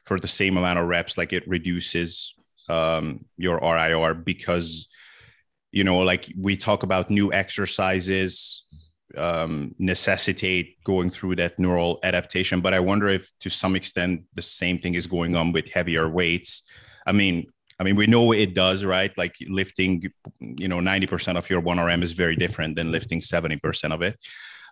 for 0.03 0.19
the 0.19 0.27
same 0.27 0.57
amount 0.57 0.79
of 0.79 0.87
reps 0.87 1.17
like 1.17 1.33
it 1.33 1.47
reduces 1.47 2.33
um, 2.69 3.25
your 3.37 3.59
rir 3.59 4.13
because 4.13 4.87
you 5.71 5.83
know 5.83 5.99
like 5.99 6.31
we 6.39 6.55
talk 6.57 6.83
about 6.83 7.09
new 7.09 7.31
exercises 7.33 8.63
um, 9.17 9.73
necessitate 9.79 10.81
going 10.83 11.09
through 11.09 11.35
that 11.35 11.57
neural 11.57 11.99
adaptation 12.03 12.61
but 12.61 12.73
i 12.73 12.79
wonder 12.79 13.07
if 13.07 13.31
to 13.39 13.49
some 13.49 13.75
extent 13.75 14.23
the 14.33 14.41
same 14.41 14.77
thing 14.77 14.95
is 14.95 15.07
going 15.07 15.35
on 15.35 15.51
with 15.51 15.67
heavier 15.69 16.09
weights 16.09 16.63
i 17.05 17.11
mean 17.11 17.45
I 17.79 17.83
mean, 17.83 17.95
we 17.95 18.07
know 18.07 18.31
it 18.31 18.53
does, 18.55 18.83
right? 18.83 19.15
Like 19.17 19.35
lifting, 19.47 20.11
you 20.39 20.67
know, 20.67 20.79
90% 20.79 21.37
of 21.37 21.49
your 21.49 21.61
1RM 21.61 22.01
is 22.03 22.13
very 22.13 22.35
different 22.35 22.75
than 22.75 22.91
lifting 22.91 23.19
70% 23.19 23.93
of 23.93 24.01
it. 24.01 24.17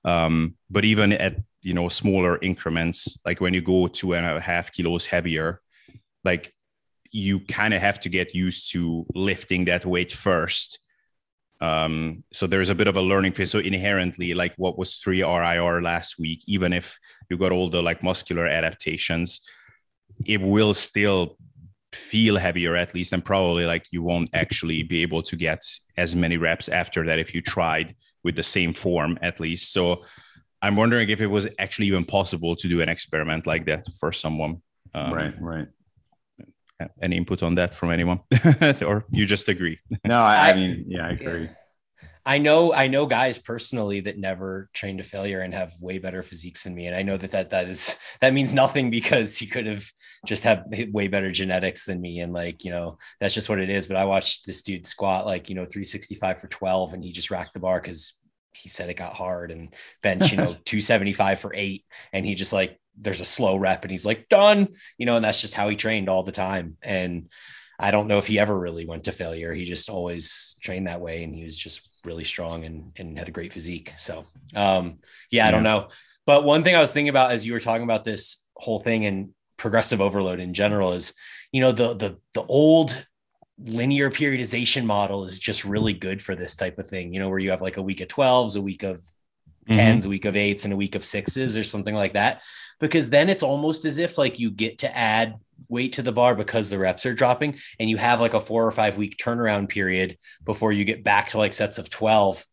Um, 0.03 0.55
but 0.69 0.85
even 0.85 1.13
at, 1.13 1.35
you 1.65 1.73
know, 1.73 1.89
smaller 1.89 2.37
increments, 2.43 3.17
like 3.25 3.41
when 3.41 3.55
you 3.55 3.61
go 3.61 3.87
two 3.87 4.13
and 4.13 4.23
a 4.23 4.39
half 4.39 4.71
kilos 4.71 5.07
heavier, 5.07 5.61
like 6.23 6.53
you 7.11 7.39
kind 7.39 7.73
of 7.73 7.81
have 7.81 7.99
to 8.01 8.07
get 8.07 8.35
used 8.35 8.71
to 8.73 9.03
lifting 9.15 9.65
that 9.65 9.83
weight 9.83 10.11
first. 10.11 10.77
Um, 11.59 12.23
so 12.31 12.45
there's 12.45 12.69
a 12.69 12.75
bit 12.75 12.87
of 12.87 12.97
a 12.97 13.01
learning 13.01 13.31
phase. 13.31 13.49
So 13.49 13.57
inherently, 13.57 14.35
like 14.35 14.53
what 14.57 14.77
was 14.77 14.97
three 14.97 15.23
RIR 15.23 15.81
last 15.81 16.19
week, 16.19 16.43
even 16.45 16.71
if 16.71 16.99
you 17.31 17.37
got 17.37 17.51
all 17.51 17.71
the 17.71 17.81
like 17.81 18.03
muscular 18.03 18.45
adaptations, 18.45 19.39
it 20.23 20.41
will 20.41 20.75
still 20.75 21.35
feel 21.93 22.37
heavier 22.37 22.75
at 22.75 22.93
least 22.93 23.11
and 23.11 23.25
probably 23.25 23.65
like 23.65 23.87
you 23.89 24.03
won't 24.03 24.29
actually 24.33 24.83
be 24.83 25.01
able 25.01 25.23
to 25.23 25.35
get 25.35 25.63
as 25.97 26.15
many 26.15 26.37
reps 26.37 26.69
after 26.69 27.05
that 27.05 27.17
if 27.17 27.33
you 27.33 27.41
tried 27.41 27.95
with 28.23 28.35
the 28.35 28.43
same 28.43 28.73
form 28.73 29.17
at 29.21 29.39
least 29.39 29.71
so 29.71 30.03
i'm 30.65 30.75
wondering 30.75 31.07
if 31.09 31.21
it 31.21 31.27
was 31.27 31.47
actually 31.59 31.87
even 31.87 32.05
possible 32.05 32.55
to 32.55 32.67
do 32.67 32.81
an 32.81 32.89
experiment 32.89 33.45
like 33.45 33.65
that 33.65 33.85
for 33.99 34.11
someone 34.11 34.61
um, 34.93 35.13
right 35.13 35.41
right. 35.41 35.67
Any 37.01 37.15
input 37.15 37.41
on 37.41 37.55
that 37.55 37.73
from 37.73 37.89
anyone? 37.89 38.19
Or 38.85 39.05
you 39.09 39.25
just 39.25 39.47
agree? 39.47 39.79
No 40.03 40.17
I, 40.17 40.49
I 40.49 40.55
mean 40.55 40.85
yeah 40.89 41.07
i 41.07 41.11
agree. 41.11 41.49
I 42.27 42.39
know 42.39 42.73
I 42.73 42.87
know 42.87 43.05
guys 43.05 43.37
personally 43.37 43.99
that 44.01 44.17
never 44.17 44.69
trained 44.73 44.97
to 44.97 45.03
failure 45.03 45.41
and 45.41 45.53
have 45.53 45.77
way 45.79 45.99
better 45.99 46.23
physiques 46.23 46.63
than 46.63 46.73
me, 46.73 46.87
and 46.87 46.95
I 46.95 47.03
know 47.03 47.17
that 47.17 47.31
that 47.31 47.51
that 47.51 47.69
is 47.69 47.99
that 48.19 48.33
means 48.33 48.51
nothing 48.51 48.89
because 48.89 49.37
he 49.37 49.45
could 49.45 49.67
have 49.67 49.85
just 50.25 50.43
have 50.43 50.65
way 50.91 51.07
better 51.07 51.31
genetics 51.31 51.85
than 51.85 52.01
me, 52.01 52.21
and 52.21 52.33
like 52.33 52.65
you 52.65 52.71
know 52.71 52.97
that's 53.19 53.35
just 53.35 53.47
what 53.47 53.59
it 53.59 53.69
is. 53.69 53.85
But 53.85 53.97
I 53.97 54.05
watched 54.05 54.47
this 54.47 54.63
dude 54.63 54.87
squat 54.87 55.27
like 55.27 55.49
you 55.49 55.55
know 55.55 55.65
365 55.65 56.41
for 56.41 56.47
12, 56.47 56.93
and 56.93 57.03
he 57.03 57.11
just 57.11 57.29
racked 57.29 57.53
the 57.53 57.59
bar 57.59 57.79
because 57.79 58.15
he 58.55 58.69
said 58.69 58.89
it 58.89 58.97
got 58.97 59.13
hard, 59.13 59.51
and 59.51 59.73
bench 60.01 60.31
you 60.31 60.37
know 60.37 60.55
275 60.65 61.39
for 61.39 61.51
eight, 61.53 61.85
and 62.13 62.25
he 62.25 62.35
just 62.35 62.53
like 62.53 62.79
there's 62.97 63.21
a 63.21 63.25
slow 63.25 63.55
rep, 63.55 63.83
and 63.83 63.91
he's 63.91 64.05
like 64.05 64.29
done, 64.29 64.69
you 64.97 65.05
know, 65.05 65.15
and 65.15 65.25
that's 65.25 65.41
just 65.41 65.53
how 65.53 65.69
he 65.69 65.75
trained 65.75 66.09
all 66.09 66.23
the 66.23 66.31
time, 66.31 66.77
and 66.81 67.29
I 67.79 67.91
don't 67.91 68.07
know 68.07 68.19
if 68.19 68.27
he 68.27 68.39
ever 68.39 68.57
really 68.57 68.85
went 68.85 69.05
to 69.05 69.11
failure. 69.11 69.53
He 69.53 69.65
just 69.65 69.89
always 69.89 70.55
trained 70.61 70.87
that 70.87 71.01
way, 71.01 71.23
and 71.23 71.35
he 71.35 71.43
was 71.43 71.57
just 71.57 71.89
really 72.05 72.23
strong 72.23 72.63
and, 72.63 72.91
and 72.95 73.17
had 73.17 73.27
a 73.27 73.31
great 73.31 73.51
physique. 73.51 73.93
So, 73.97 74.23
um, 74.55 74.99
yeah, 75.29 75.43
yeah, 75.43 75.47
I 75.47 75.51
don't 75.51 75.63
know. 75.63 75.89
But 76.25 76.43
one 76.43 76.63
thing 76.63 76.75
I 76.75 76.81
was 76.81 76.91
thinking 76.91 77.09
about 77.09 77.31
as 77.31 77.45
you 77.45 77.53
were 77.53 77.59
talking 77.59 77.83
about 77.83 78.05
this 78.05 78.45
whole 78.55 78.79
thing 78.79 79.05
and 79.05 79.29
progressive 79.57 80.01
overload 80.01 80.39
in 80.39 80.53
general 80.53 80.93
is, 80.93 81.13
you 81.51 81.61
know, 81.61 81.71
the 81.71 81.93
the 81.95 82.17
the 82.33 82.43
old 82.43 83.05
linear 83.57 84.09
periodization 84.09 84.85
model 84.85 85.25
is 85.25 85.39
just 85.39 85.65
really 85.65 85.93
good 85.93 86.21
for 86.21 86.35
this 86.35 86.55
type 86.55 86.77
of 86.77 86.87
thing. 86.87 87.13
You 87.13 87.19
know, 87.19 87.29
where 87.29 87.39
you 87.39 87.51
have 87.51 87.61
like 87.61 87.77
a 87.77 87.81
week 87.81 88.01
of 88.01 88.07
12s, 88.07 88.57
a 88.57 88.61
week 88.61 88.83
of 88.83 88.99
10s, 89.69 89.77
mm-hmm. 89.77 90.05
a 90.05 90.09
week 90.09 90.25
of 90.25 90.35
eights, 90.35 90.65
and 90.65 90.73
a 90.73 90.77
week 90.77 90.95
of 90.95 91.05
sixes 91.05 91.57
or 91.57 91.63
something 91.63 91.95
like 91.95 92.13
that. 92.13 92.43
Because 92.79 93.09
then 93.09 93.29
it's 93.29 93.43
almost 93.43 93.85
as 93.85 93.97
if 93.97 94.17
like 94.17 94.39
you 94.39 94.51
get 94.51 94.79
to 94.79 94.97
add 94.97 95.35
weight 95.69 95.93
to 95.93 96.01
the 96.01 96.11
bar 96.11 96.35
because 96.35 96.69
the 96.69 96.77
reps 96.77 97.05
are 97.05 97.13
dropping 97.13 97.57
and 97.79 97.89
you 97.89 97.97
have 97.97 98.19
like 98.19 98.33
a 98.33 98.41
four 98.41 98.67
or 98.67 98.71
five 98.71 98.97
week 98.97 99.17
turnaround 99.17 99.69
period 99.69 100.17
before 100.43 100.71
you 100.71 100.83
get 100.85 101.03
back 101.03 101.29
to 101.29 101.37
like 101.37 101.53
sets 101.53 101.77
of 101.77 101.89
12 101.89 102.45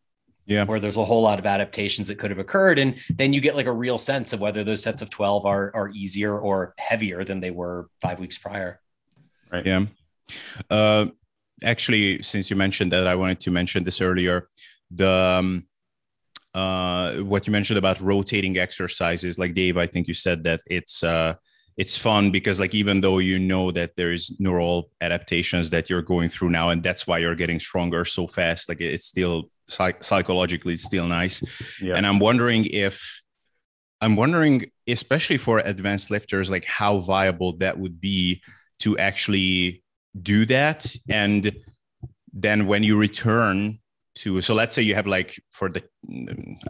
yeah 0.47 0.65
where 0.65 0.81
there's 0.81 0.97
a 0.97 1.05
whole 1.05 1.23
lot 1.23 1.39
of 1.39 1.47
adaptations 1.47 2.09
that 2.09 2.19
could 2.19 2.31
have 2.31 2.39
occurred 2.39 2.79
and 2.79 2.99
then 3.11 3.33
you 3.33 3.41
get 3.41 3.57
like 3.57 3.67
a 3.67 3.73
real 3.73 3.99
sense 3.99 4.33
of 4.33 4.41
whether 4.41 4.65
those 4.65 4.83
sets 4.83 5.03
of 5.03 5.11
12 5.11 5.45
are 5.45 5.71
are 5.75 5.91
easier 5.91 6.39
or 6.39 6.75
heavier 6.79 7.25
than 7.25 7.41
they 7.41 7.51
were 7.51 7.89
five 8.01 8.19
weeks 8.19 8.39
prior 8.39 8.81
right 9.51 9.67
yeah 9.67 9.85
uh 10.71 11.07
actually 11.65 12.23
since 12.23 12.51
you 12.51 12.57
mentioned 12.57 12.93
that 12.93 13.07
i 13.07 13.15
wanted 13.15 13.41
to 13.41 13.51
mention 13.51 13.85
this 13.85 14.01
earlier 14.01 14.49
the 14.91 15.11
um, 15.11 15.67
uh 16.55 17.15
what 17.17 17.47
you 17.47 17.53
mentioned 17.53 17.79
about 17.79 18.01
rotating 18.01 18.59
exercises 18.59 19.39
like 19.39 19.55
dave 19.55 19.77
i 19.77 19.87
think 19.87 20.09
you 20.09 20.15
said 20.15 20.45
that 20.45 20.61
it's 20.67 21.03
uh 21.03 21.35
it's 21.77 21.97
fun 21.97 22.31
because 22.31 22.61
like 22.61 22.75
even 22.75 23.01
though 23.01 23.19
you 23.19 23.39
know 23.39 23.71
that 23.71 23.93
there's 23.97 24.31
neural 24.39 24.91
adaptations 25.01 25.71
that 25.71 25.89
you're 25.89 26.03
going 26.03 26.29
through 26.29 26.51
now 26.51 26.71
and 26.71 26.83
that's 26.83 27.07
why 27.07 27.19
you're 27.19 27.35
getting 27.35 27.59
stronger 27.59 28.05
so 28.05 28.27
fast 28.27 28.69
like 28.69 28.81
it's 28.81 29.07
still 29.07 29.45
psych- 29.69 30.05
psychologically 30.05 30.75
it's 30.75 30.85
still 30.85 31.07
nice 31.07 31.43
yeah. 31.81 31.95
and 31.95 32.07
i'm 32.07 32.19
wondering 32.19 32.67
if 32.67 33.23
i'm 34.01 34.17
wondering 34.17 34.71
especially 34.87 35.39
for 35.39 35.61
advanced 35.61 36.11
lifters 36.11 36.51
like 36.51 36.65
how 36.67 36.99
viable 36.99 37.57
that 37.57 37.79
would 37.79 38.01
be 38.01 38.43
to 38.79 38.99
actually 38.99 39.82
do 40.21 40.47
that. 40.47 40.87
And 41.09 41.53
then 42.33 42.67
when 42.67 42.83
you 42.83 42.97
return 42.97 43.79
to 44.15 44.43
so 44.43 44.55
let's 44.55 44.75
say 44.75 44.83
you 44.83 44.95
have 44.95 45.07
like 45.07 45.41
for 45.53 45.71
the 45.71 45.83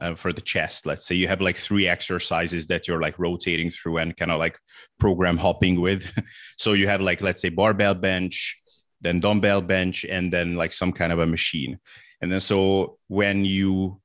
uh, 0.01 0.15
for 0.15 0.33
the 0.33 0.41
chest 0.41 0.87
let's 0.87 1.05
say 1.05 1.17
you 1.17 1.27
have 1.27 1.41
like 1.41 1.57
three 1.57 1.89
exercises 1.89 2.69
that 2.69 2.87
you're 2.87 3.01
like 3.01 3.19
rotating 3.19 3.69
through 3.69 3.99
and 3.99 4.17
kind 4.17 4.31
of 4.31 4.39
like 4.39 4.57
program 4.99 5.37
hopping 5.37 5.81
with. 5.81 6.05
So 6.59 6.75
you 6.75 6.87
have 6.87 7.01
like 7.01 7.21
let's 7.21 7.43
say 7.43 7.49
barbell 7.49 7.95
bench 7.95 8.63
then 9.03 9.21
dumbbell 9.21 9.61
bench 9.61 10.05
and 10.05 10.33
then 10.33 10.55
like 10.55 10.73
some 10.73 10.93
kind 10.93 11.13
of 11.13 11.19
a 11.19 11.27
machine. 11.27 11.79
And 12.21 12.31
then 12.31 12.41
so 12.41 12.99
when 13.09 13.45
you 13.45 14.01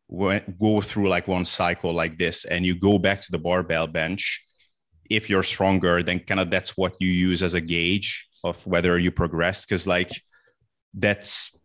go 0.59 0.81
through 0.81 1.07
like 1.07 1.27
one 1.27 1.45
cycle 1.45 1.93
like 1.93 2.17
this 2.17 2.45
and 2.45 2.65
you 2.65 2.75
go 2.75 2.97
back 2.97 3.21
to 3.21 3.31
the 3.31 3.38
barbell 3.38 3.85
bench 3.85 4.43
if 5.09 5.29
you're 5.29 5.43
stronger 5.43 6.01
then 6.01 6.19
kind 6.19 6.39
of 6.39 6.49
that's 6.49 6.75
what 6.75 6.93
you 6.99 7.09
use 7.09 7.43
as 7.43 7.53
a 7.53 7.61
gauge 7.61 8.26
of 8.49 8.65
whether 8.67 8.97
you 8.97 9.11
progress 9.11 9.65
because 9.65 9.87
like 9.87 10.11
that's 10.93 11.57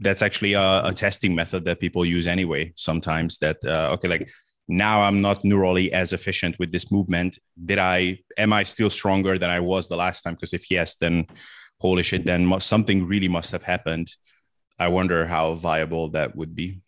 that's 0.00 0.22
actually 0.22 0.52
a, 0.52 0.84
a, 0.84 0.92
testing 0.92 1.34
method 1.34 1.64
that 1.64 1.80
people 1.80 2.04
use 2.04 2.26
anyway 2.26 2.70
sometimes 2.76 3.38
that 3.38 3.56
uh, 3.64 3.88
okay 3.92 4.08
like 4.08 4.28
now 4.68 5.02
i'm 5.02 5.20
not 5.20 5.42
neurally 5.42 5.90
as 5.90 6.12
efficient 6.12 6.58
with 6.58 6.72
this 6.72 6.90
movement. 6.90 7.38
Did 7.64 7.78
i 7.78 8.18
am 8.36 8.52
i 8.52 8.62
still 8.62 8.90
stronger 8.90 9.38
than 9.38 9.50
i 9.50 9.60
was 9.60 9.88
the 9.88 9.96
last 9.96 10.22
time? 10.22 10.34
Because 10.34 10.52
if 10.52 10.70
yes 10.70 10.96
then 10.96 11.26
holy 11.80 12.02
shit 12.02 12.24
then 12.24 12.46
must, 12.46 12.68
something 12.68 13.06
really 13.06 13.28
must 13.28 13.50
have 13.52 13.62
happened. 13.62 14.08
I 14.78 14.88
wonder 14.88 15.26
how 15.26 15.54
viable 15.54 16.10
that 16.10 16.36
would 16.36 16.54
be. 16.54 16.80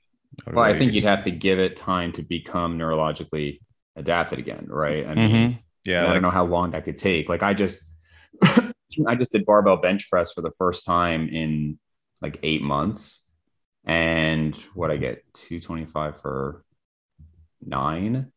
Well 0.46 0.64
i 0.64 0.76
think 0.76 0.92
you'd 0.92 1.04
have 1.04 1.24
to 1.24 1.30
give 1.30 1.58
it 1.58 1.76
time 1.76 2.12
to 2.12 2.22
become 2.22 2.78
neurologically 2.78 3.60
adapted 3.96 4.38
again 4.38 4.66
right? 4.68 5.06
I 5.06 5.14
mean 5.14 5.30
mm-hmm. 5.30 5.52
yeah 5.84 6.02
like, 6.02 6.10
i 6.10 6.12
don't 6.14 6.22
know 6.22 6.30
how 6.30 6.46
long 6.46 6.72
that 6.72 6.84
could 6.84 6.96
take. 6.96 7.28
Like 7.28 7.42
i 7.42 7.54
just 7.54 7.82
i 9.06 9.14
just 9.14 9.32
did 9.32 9.46
barbell 9.46 9.76
bench 9.76 10.08
press 10.10 10.32
for 10.32 10.40
the 10.42 10.52
first 10.52 10.84
time 10.84 11.28
in 11.28 11.78
like 12.24 12.38
eight 12.42 12.62
months. 12.62 13.28
And 13.84 14.56
what 14.74 14.90
I 14.90 14.96
get 14.96 15.22
225 15.34 16.20
for 16.20 16.64
nine. 17.64 18.32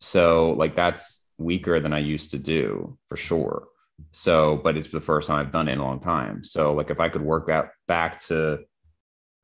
So 0.00 0.52
like 0.52 0.76
that's 0.76 1.28
weaker 1.38 1.80
than 1.80 1.94
I 1.94 1.98
used 2.00 2.32
to 2.32 2.38
do 2.38 2.98
for 3.08 3.16
sure. 3.16 3.68
So, 4.12 4.60
but 4.62 4.76
it's 4.76 4.88
the 4.88 5.00
first 5.00 5.28
time 5.28 5.38
I've 5.38 5.50
done 5.50 5.68
it 5.68 5.72
in 5.72 5.78
a 5.78 5.84
long 5.84 6.00
time. 6.00 6.44
So 6.44 6.74
like 6.74 6.90
if 6.90 7.00
I 7.00 7.08
could 7.08 7.22
work 7.22 7.48
out 7.48 7.70
back 7.88 8.20
to 8.26 8.60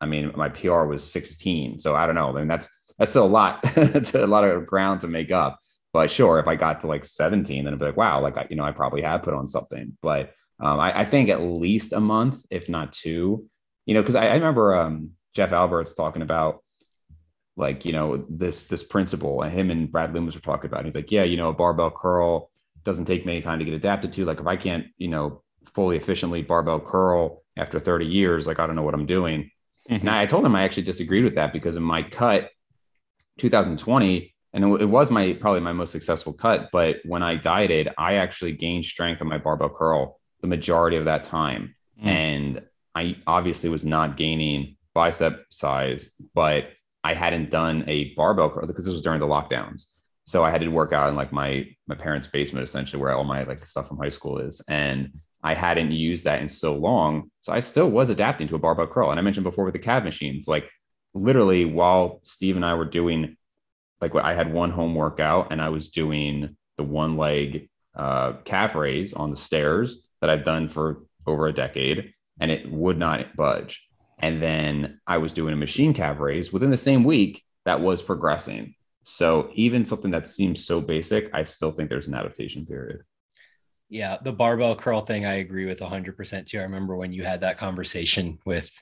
I 0.03 0.07
mean, 0.07 0.32
my 0.34 0.49
PR 0.49 0.82
was 0.82 1.11
16. 1.11 1.78
So 1.78 1.95
I 1.95 2.07
don't 2.07 2.16
know. 2.16 2.28
I 2.28 2.32
mean, 2.32 2.49
that's 2.49 2.68
that's 2.99 3.12
still 3.12 3.24
a 3.24 3.26
lot. 3.26 3.61
it's 3.76 4.14
a 4.14 4.26
lot 4.26 4.45
of 4.45 4.66
ground 4.66 5.01
to 5.03 5.09
make 5.09 5.30
up. 5.30 5.61
But 5.93 6.11
sure, 6.11 6.38
if 6.38 6.49
I 6.49 6.57
got 6.57 6.80
to 6.80 6.86
like 6.86 7.05
17, 7.05 7.64
then 7.64 7.72
I'd 7.72 7.78
be 7.78 7.84
like, 7.84 7.97
wow, 7.97 8.20
like 8.20 8.36
I, 8.38 8.47
you 8.49 8.57
know, 8.57 8.64
I 8.64 8.72
probably 8.72 9.03
have 9.03 9.22
put 9.22 9.34
on 9.34 9.47
something. 9.47 9.97
But 10.01 10.32
um, 10.59 10.80
I, 10.80 11.01
I, 11.01 11.05
think 11.05 11.28
at 11.28 11.43
least 11.43 11.93
a 11.93 12.01
month, 12.01 12.45
if 12.51 12.68
not 12.68 12.93
two, 12.93 13.47
you 13.84 13.95
know, 13.95 14.01
because 14.01 14.14
I, 14.14 14.28
I, 14.28 14.34
remember 14.34 14.74
um, 14.74 15.11
Jeff 15.34 15.53
Alberts 15.53 15.93
talking 15.93 16.22
about 16.22 16.62
like, 17.57 17.84
you 17.84 17.93
know, 17.93 18.24
this 18.28 18.64
this 18.64 18.82
principle 18.82 19.43
and 19.43 19.53
him 19.53 19.70
and 19.70 19.90
Brad 19.90 20.14
Loomis 20.14 20.34
were 20.34 20.40
talking 20.40 20.70
about. 20.70 20.80
It. 20.80 20.86
He's 20.86 20.95
like, 20.95 21.11
yeah, 21.11 21.24
you 21.24 21.36
know, 21.36 21.51
a 21.51 21.53
barbell 21.53 21.90
curl 21.90 22.51
doesn't 22.84 23.05
take 23.05 23.26
many 23.26 23.43
time 23.43 23.59
to 23.59 23.64
get 23.64 23.74
adapted 23.74 24.12
to. 24.14 24.24
Like 24.24 24.40
if 24.40 24.47
I 24.47 24.57
can't, 24.57 24.86
you 24.97 25.09
know, 25.09 25.43
fully 25.74 25.97
efficiently 25.97 26.43
barbell 26.43 26.80
curl 26.80 27.43
after 27.57 27.78
30 27.78 28.07
years, 28.07 28.47
like 28.47 28.59
I 28.59 28.66
don't 28.66 28.76
know 28.76 28.82
what 28.82 28.95
I'm 28.95 29.07
doing. 29.07 29.51
Mm-hmm. 29.90 30.07
And 30.07 30.11
I 30.11 30.26
told 30.26 30.45
him 30.45 30.55
I 30.55 30.64
actually 30.64 30.84
disagreed 30.84 31.24
with 31.24 31.34
that 31.34 31.53
because 31.53 31.76
in 31.76 31.82
my 31.82 32.03
cut 32.03 32.51
2020, 33.38 34.32
and 34.53 34.64
it, 34.64 34.82
it 34.82 34.86
was 34.86 35.11
my 35.11 35.32
probably 35.34 35.61
my 35.61 35.72
most 35.72 35.92
successful 35.92 36.32
cut, 36.32 36.68
but 36.72 36.96
when 37.05 37.22
I 37.22 37.36
dieted, 37.36 37.88
I 37.96 38.14
actually 38.14 38.53
gained 38.53 38.84
strength 38.84 39.22
on 39.22 39.28
my 39.28 39.38
barbell 39.38 39.70
curl 39.70 40.20
the 40.40 40.48
majority 40.48 40.96
of 40.96 41.07
that 41.07 41.24
time. 41.24 41.74
Mm. 42.03 42.07
And 42.07 42.62
I 42.94 43.16
obviously 43.26 43.70
was 43.70 43.84
not 43.84 44.16
gaining 44.16 44.76
bicep 44.94 45.46
size, 45.50 46.12
but 46.34 46.70
I 47.03 47.14
hadn't 47.14 47.50
done 47.50 47.84
a 47.88 48.14
barbell 48.14 48.50
curl 48.50 48.66
because 48.66 48.84
this 48.84 48.92
was 48.92 49.03
during 49.03 49.20
the 49.20 49.26
lockdowns. 49.26 49.86
So 50.26 50.44
I 50.44 50.50
had 50.50 50.61
to 50.61 50.68
work 50.68 50.92
out 50.92 51.09
in 51.09 51.16
like 51.16 51.32
my 51.32 51.66
my 51.86 51.94
parents' 51.94 52.26
basement, 52.26 52.64
essentially, 52.64 53.00
where 53.00 53.12
all 53.12 53.24
my 53.24 53.42
like 53.44 53.66
stuff 53.66 53.88
from 53.88 53.98
high 53.98 54.11
school 54.11 54.38
is. 54.38 54.61
And 54.68 55.12
I 55.42 55.55
hadn't 55.55 55.90
used 55.90 56.24
that 56.24 56.40
in 56.42 56.48
so 56.48 56.74
long. 56.74 57.30
So 57.40 57.53
I 57.53 57.61
still 57.61 57.90
was 57.90 58.11
adapting 58.11 58.46
to 58.48 58.55
a 58.55 58.61
barbell 58.61 58.86
curl. 58.86 59.11
And 59.11 59.18
I 59.18 59.22
mentioned 59.22 59.44
before 59.44 59.64
with 59.64 59.72
the 59.72 59.80
CAV 59.80 60.05
machines, 60.05 60.46
like 60.46 60.70
literally 61.14 61.64
while 61.64 62.20
Steve 62.22 62.57
and 62.57 62.64
I 62.64 62.74
were 62.74 62.84
doing 62.84 63.36
like 64.03 64.14
I 64.16 64.34
had 64.34 64.53
one 64.53 64.70
home 64.70 64.94
workout 64.94 65.53
and 65.53 65.62
I 65.62 65.70
was 65.70 65.90
doing 65.90 66.57
the 66.76 66.82
one 66.82 67.16
leg 67.16 67.70
uh, 67.94 68.34
calf 68.44 68.74
raise 68.74 69.14
on 69.14 69.30
the 69.30 69.36
stairs 69.36 70.05
that 70.20 70.28
I've 70.28 70.44
done 70.44 70.68
for 70.68 71.05
over 71.26 71.46
a 71.46 71.53
decade 71.53 72.12
and 72.40 72.50
it 72.50 72.70
would 72.70 72.98
not 72.98 73.36
budge. 73.36 73.88
And 74.18 74.42
then 74.42 75.00
I 75.07 75.18
was 75.18 75.32
doing 75.32 75.55
a 75.55 75.57
machine 75.57 75.94
calf 75.94 76.18
raise 76.18 76.53
within 76.53 76.70
the 76.70 76.76
same 76.76 77.05
week 77.05 77.42
that 77.64 77.80
was 77.80 78.03
progressing. 78.03 78.74
So 79.05 79.50
even 79.55 79.84
something 79.84 80.11
that 80.12 80.26
seems 80.26 80.64
so 80.64 80.80
basic, 80.80 81.30
I 81.32 81.44
still 81.44 81.72
think 81.72 81.88
there's 81.88 82.09
an 82.09 82.14
adaptation 82.14 82.66
period. 82.66 83.03
Yeah, 83.88 84.16
the 84.22 84.32
barbell 84.32 84.74
curl 84.74 85.03
thing, 85.03 85.24
I 85.24 85.34
agree 85.34 85.66
with 85.66 85.80
100% 85.80 86.46
too. 86.46 86.59
I 86.59 86.62
remember 86.62 86.96
when 86.96 87.12
you 87.12 87.24
had 87.24 87.42
that 87.42 87.59
conversation 87.59 88.38
with 88.46 88.72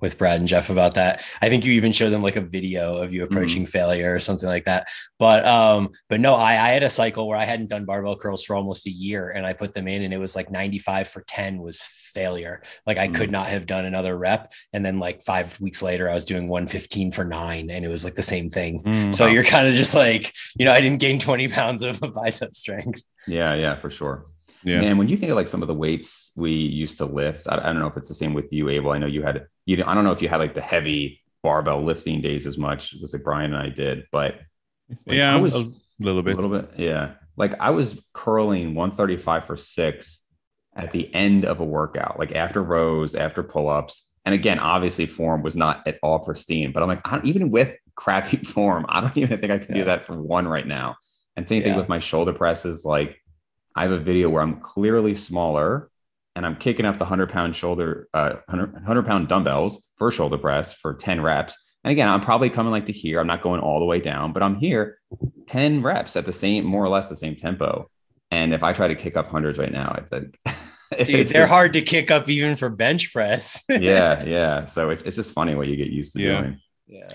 with 0.00 0.18
Brad 0.18 0.40
and 0.40 0.48
Jeff 0.48 0.70
about 0.70 0.94
that. 0.94 1.24
I 1.42 1.48
think 1.48 1.64
you 1.64 1.72
even 1.72 1.92
showed 1.92 2.10
them 2.10 2.22
like 2.22 2.36
a 2.36 2.40
video 2.40 2.96
of 2.96 3.12
you 3.12 3.24
approaching 3.24 3.62
mm-hmm. 3.62 3.70
failure 3.70 4.14
or 4.14 4.20
something 4.20 4.48
like 4.48 4.64
that. 4.64 4.88
But 5.18 5.44
um, 5.46 5.90
but 6.08 6.20
no, 6.20 6.34
I, 6.34 6.52
I 6.52 6.70
had 6.70 6.82
a 6.82 6.90
cycle 6.90 7.26
where 7.26 7.38
I 7.38 7.44
hadn't 7.44 7.68
done 7.68 7.84
barbell 7.84 8.16
curls 8.16 8.44
for 8.44 8.54
almost 8.54 8.86
a 8.86 8.90
year 8.90 9.30
and 9.30 9.46
I 9.46 9.52
put 9.52 9.74
them 9.74 9.88
in 9.88 10.02
and 10.02 10.14
it 10.14 10.20
was 10.20 10.36
like 10.36 10.50
95 10.50 11.08
for 11.08 11.24
10 11.26 11.58
was 11.58 11.80
failure. 11.80 12.62
Like 12.86 12.98
I 12.98 13.06
mm-hmm. 13.06 13.16
could 13.16 13.30
not 13.30 13.48
have 13.48 13.66
done 13.66 13.84
another 13.84 14.16
rep. 14.16 14.52
And 14.72 14.84
then 14.84 14.98
like 14.98 15.22
five 15.22 15.60
weeks 15.60 15.82
later, 15.82 16.08
I 16.08 16.14
was 16.14 16.24
doing 16.24 16.48
115 16.48 17.12
for 17.12 17.24
nine 17.24 17.70
and 17.70 17.84
it 17.84 17.88
was 17.88 18.04
like 18.04 18.14
the 18.14 18.22
same 18.22 18.50
thing. 18.50 18.82
Mm-hmm. 18.82 19.12
So 19.12 19.26
you're 19.26 19.44
kind 19.44 19.68
of 19.68 19.74
just 19.74 19.94
like, 19.94 20.32
you 20.56 20.64
know, 20.64 20.72
I 20.72 20.80
didn't 20.80 21.00
gain 21.00 21.18
20 21.18 21.48
pounds 21.48 21.82
of 21.82 22.00
bicep 22.14 22.56
strength. 22.56 23.02
Yeah, 23.26 23.54
yeah, 23.54 23.76
for 23.76 23.90
sure. 23.90 24.26
Yeah. 24.64 24.82
And 24.82 24.98
when 24.98 25.08
you 25.08 25.16
think 25.16 25.30
of 25.30 25.36
like 25.36 25.48
some 25.48 25.62
of 25.62 25.68
the 25.68 25.74
weights 25.74 26.32
we 26.36 26.52
used 26.52 26.98
to 26.98 27.04
lift, 27.04 27.46
I, 27.48 27.56
I, 27.56 27.72
don't 27.72 27.78
know 27.78 27.86
if 27.86 27.96
it's 27.96 28.08
the 28.08 28.14
same 28.14 28.34
with 28.34 28.52
you, 28.52 28.68
Abel. 28.68 28.90
I 28.90 28.98
know 28.98 29.06
you 29.06 29.22
had 29.22 29.46
you. 29.66 29.82
I 29.84 29.94
don't 29.94 30.04
know 30.04 30.12
if 30.12 30.22
you 30.22 30.28
had 30.28 30.38
like 30.38 30.54
the 30.54 30.60
heavy 30.60 31.20
barbell 31.42 31.84
lifting 31.84 32.20
days 32.20 32.46
as 32.46 32.58
much 32.58 32.94
as 33.02 33.12
like 33.12 33.22
Bryan 33.22 33.54
and 33.54 33.62
I 33.62 33.68
did, 33.68 34.06
but 34.10 34.40
like, 35.06 35.16
yeah, 35.16 35.34
I 35.34 35.40
was 35.40 35.54
a 35.54 35.64
little 36.00 36.22
bit, 36.22 36.36
a 36.36 36.40
little 36.40 36.50
bit, 36.50 36.70
yeah. 36.76 37.12
Like 37.36 37.54
I 37.60 37.70
was 37.70 38.02
curling 38.12 38.74
135 38.74 39.44
for 39.44 39.56
six 39.56 40.24
at 40.74 40.92
the 40.92 41.12
end 41.14 41.44
of 41.44 41.60
a 41.60 41.64
workout, 41.64 42.18
like 42.18 42.32
after 42.32 42.62
rows, 42.62 43.14
after 43.14 43.42
pull 43.42 43.68
ups. 43.68 44.10
And 44.24 44.34
again, 44.34 44.58
obviously, 44.58 45.06
form 45.06 45.42
was 45.42 45.56
not 45.56 45.86
at 45.86 45.98
all 46.02 46.18
pristine, 46.18 46.72
but 46.72 46.82
I'm 46.82 46.88
like, 46.88 47.24
even 47.24 47.50
with 47.50 47.76
crappy 47.94 48.36
form, 48.44 48.86
I 48.88 49.00
don't 49.00 49.16
even 49.16 49.38
think 49.38 49.52
I 49.52 49.58
can 49.58 49.74
yeah. 49.74 49.82
do 49.82 49.84
that 49.86 50.06
for 50.06 50.20
one 50.20 50.46
right 50.46 50.66
now. 50.66 50.96
And 51.36 51.48
same 51.48 51.62
yeah. 51.62 51.68
thing 51.68 51.76
with 51.76 51.88
my 51.88 51.98
shoulder 51.98 52.32
presses. 52.32 52.84
Like 52.84 53.20
I 53.78 53.82
have 53.82 53.92
a 53.92 53.98
video 54.00 54.28
where 54.28 54.42
I'm 54.42 54.58
clearly 54.58 55.14
smaller 55.14 55.88
and 56.34 56.44
I'm 56.44 56.56
kicking 56.56 56.84
up 56.84 56.98
the 56.98 57.04
100 57.04 57.30
pound 57.30 57.54
shoulder, 57.54 58.08
uh, 58.12 58.34
100, 58.46 58.72
100 58.72 59.06
pound 59.06 59.28
dumbbells 59.28 59.88
for 59.96 60.10
shoulder 60.10 60.36
press 60.36 60.74
for 60.74 60.94
10 60.94 61.20
reps. 61.20 61.56
And 61.84 61.92
again, 61.92 62.08
I'm 62.08 62.20
probably 62.20 62.50
coming 62.50 62.72
like 62.72 62.86
to 62.86 62.92
here. 62.92 63.20
I'm 63.20 63.28
not 63.28 63.40
going 63.40 63.60
all 63.60 63.78
the 63.78 63.86
way 63.86 64.00
down, 64.00 64.32
but 64.32 64.42
I'm 64.42 64.56
here 64.56 64.98
10 65.46 65.80
reps 65.84 66.16
at 66.16 66.26
the 66.26 66.32
same, 66.32 66.66
more 66.66 66.84
or 66.84 66.88
less 66.88 67.08
the 67.08 67.14
same 67.14 67.36
tempo. 67.36 67.88
And 68.32 68.52
if 68.52 68.64
I 68.64 68.72
try 68.72 68.88
to 68.88 68.96
kick 68.96 69.16
up 69.16 69.28
hundreds 69.28 69.60
right 69.60 69.70
now, 69.70 69.94
it's 69.96 70.10
like, 70.10 70.36
Dude, 71.06 71.28
they're 71.28 71.46
hard 71.46 71.74
to 71.74 71.82
kick 71.82 72.10
up 72.10 72.28
even 72.28 72.56
for 72.56 72.70
bench 72.70 73.12
press. 73.12 73.62
yeah, 73.68 74.24
yeah. 74.24 74.64
So 74.64 74.90
it's, 74.90 75.02
it's 75.02 75.14
just 75.14 75.32
funny 75.32 75.54
what 75.54 75.68
you 75.68 75.76
get 75.76 75.90
used 75.90 76.14
to 76.14 76.20
yeah. 76.20 76.40
doing. 76.40 76.60
Yeah. 76.88 77.12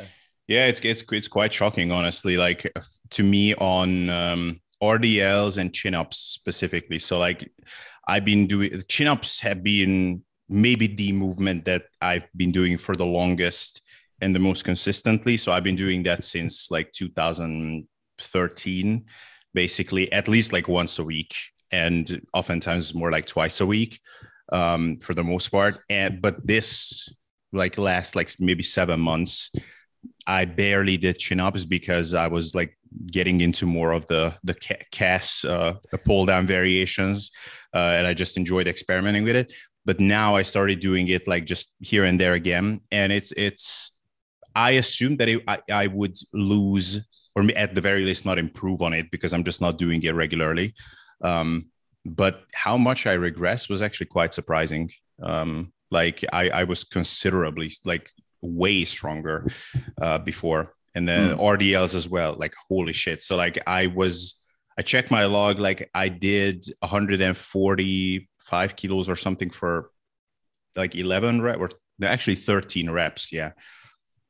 Yeah, 0.47 0.67
it's 0.67 0.81
it's 0.81 1.03
it's 1.09 1.27
quite 1.29 1.53
shocking, 1.53 1.91
honestly. 1.91 2.37
Like 2.37 2.71
to 3.11 3.23
me, 3.23 3.55
on 3.55 4.09
um, 4.09 4.61
RDLs 4.83 5.57
and 5.57 5.73
chin 5.73 5.95
ups 5.95 6.17
specifically. 6.17 6.99
So 6.99 7.19
like 7.19 7.49
I've 8.07 8.23
been 8.25 8.47
doing 8.47 8.83
chin 8.87 9.07
ups 9.07 9.39
have 9.39 9.63
been 9.63 10.23
maybe 10.49 10.87
the 10.87 11.13
movement 11.13 11.65
that 11.65 11.83
I've 12.01 12.27
been 12.35 12.51
doing 12.51 12.77
for 12.77 12.95
the 12.95 13.05
longest 13.05 13.81
and 14.21 14.35
the 14.35 14.39
most 14.39 14.65
consistently. 14.65 15.37
So 15.37 15.51
I've 15.51 15.63
been 15.63 15.75
doing 15.75 16.03
that 16.03 16.23
since 16.23 16.69
like 16.69 16.91
2013, 16.91 19.05
basically 19.53 20.11
at 20.11 20.27
least 20.27 20.53
like 20.53 20.67
once 20.67 20.99
a 20.99 21.03
week, 21.03 21.35
and 21.71 22.21
oftentimes 22.33 22.93
more 22.93 23.11
like 23.11 23.25
twice 23.25 23.61
a 23.61 23.65
week 23.65 23.99
um, 24.51 24.97
for 24.97 25.13
the 25.13 25.23
most 25.23 25.47
part. 25.49 25.79
And 25.89 26.21
but 26.21 26.45
this 26.45 27.09
like 27.51 27.77
last 27.77 28.15
like 28.15 28.31
maybe 28.39 28.63
seven 28.63 28.99
months, 28.99 29.51
I 30.27 30.45
barely 30.45 30.97
did 30.97 31.19
chin 31.19 31.39
ups 31.39 31.65
because 31.65 32.13
I 32.13 32.27
was 32.27 32.53
like 32.53 32.77
getting 33.11 33.41
into 33.41 33.65
more 33.65 33.91
of 33.91 34.07
the 34.07 34.35
the 34.43 34.55
CAS 34.91 35.45
uh, 35.45 35.75
pull 36.05 36.25
down 36.25 36.47
variations, 36.47 37.31
uh, 37.73 37.97
and 37.97 38.07
I 38.07 38.13
just 38.13 38.37
enjoyed 38.37 38.67
experimenting 38.67 39.23
with 39.23 39.35
it. 39.35 39.53
But 39.85 39.99
now 39.99 40.35
I 40.35 40.43
started 40.43 40.79
doing 40.79 41.07
it 41.09 41.27
like 41.27 41.45
just 41.45 41.71
here 41.79 42.03
and 42.05 42.19
there 42.19 42.33
again, 42.33 42.81
and 42.91 43.11
it's 43.11 43.31
it's. 43.35 43.91
I 44.55 44.71
assumed 44.71 45.17
that 45.17 45.29
it, 45.29 45.43
I, 45.47 45.59
I 45.71 45.87
would 45.87 46.15
lose, 46.31 47.01
or 47.35 47.43
at 47.55 47.73
the 47.73 47.81
very 47.81 48.05
least, 48.05 48.23
not 48.23 48.37
improve 48.37 48.83
on 48.83 48.93
it 48.93 49.09
because 49.09 49.33
I'm 49.33 49.43
just 49.43 49.61
not 49.61 49.79
doing 49.79 50.03
it 50.03 50.11
regularly. 50.11 50.75
Um, 51.23 51.71
but 52.05 52.43
how 52.53 52.77
much 52.77 53.07
I 53.07 53.13
regress 53.13 53.69
was 53.69 53.81
actually 53.81 54.07
quite 54.07 54.33
surprising. 54.33 54.91
Um, 55.21 55.73
like 55.89 56.23
I, 56.33 56.49
I 56.49 56.63
was 56.65 56.83
considerably 56.83 57.71
like 57.85 58.11
way 58.41 58.83
stronger 58.85 59.47
uh, 60.01 60.17
before 60.17 60.75
and 60.95 61.07
then 61.07 61.35
mm. 61.35 61.39
RDLs 61.39 61.95
as 61.95 62.07
well. 62.07 62.35
Like 62.37 62.53
holy 62.69 62.93
shit! 62.93 63.21
So 63.21 63.35
like 63.35 63.61
I 63.67 63.87
was, 63.87 64.35
I 64.77 64.81
checked 64.81 65.11
my 65.11 65.25
log. 65.25 65.59
Like 65.59 65.89
I 65.93 66.09
did 66.09 66.65
145 66.79 68.75
kilos 68.75 69.09
or 69.09 69.15
something 69.15 69.49
for 69.49 69.89
like 70.75 70.95
11 70.95 71.41
reps, 71.41 71.59
or 71.59 71.69
actually 72.03 72.35
13 72.35 72.89
reps. 72.89 73.31
Yeah, 73.31 73.51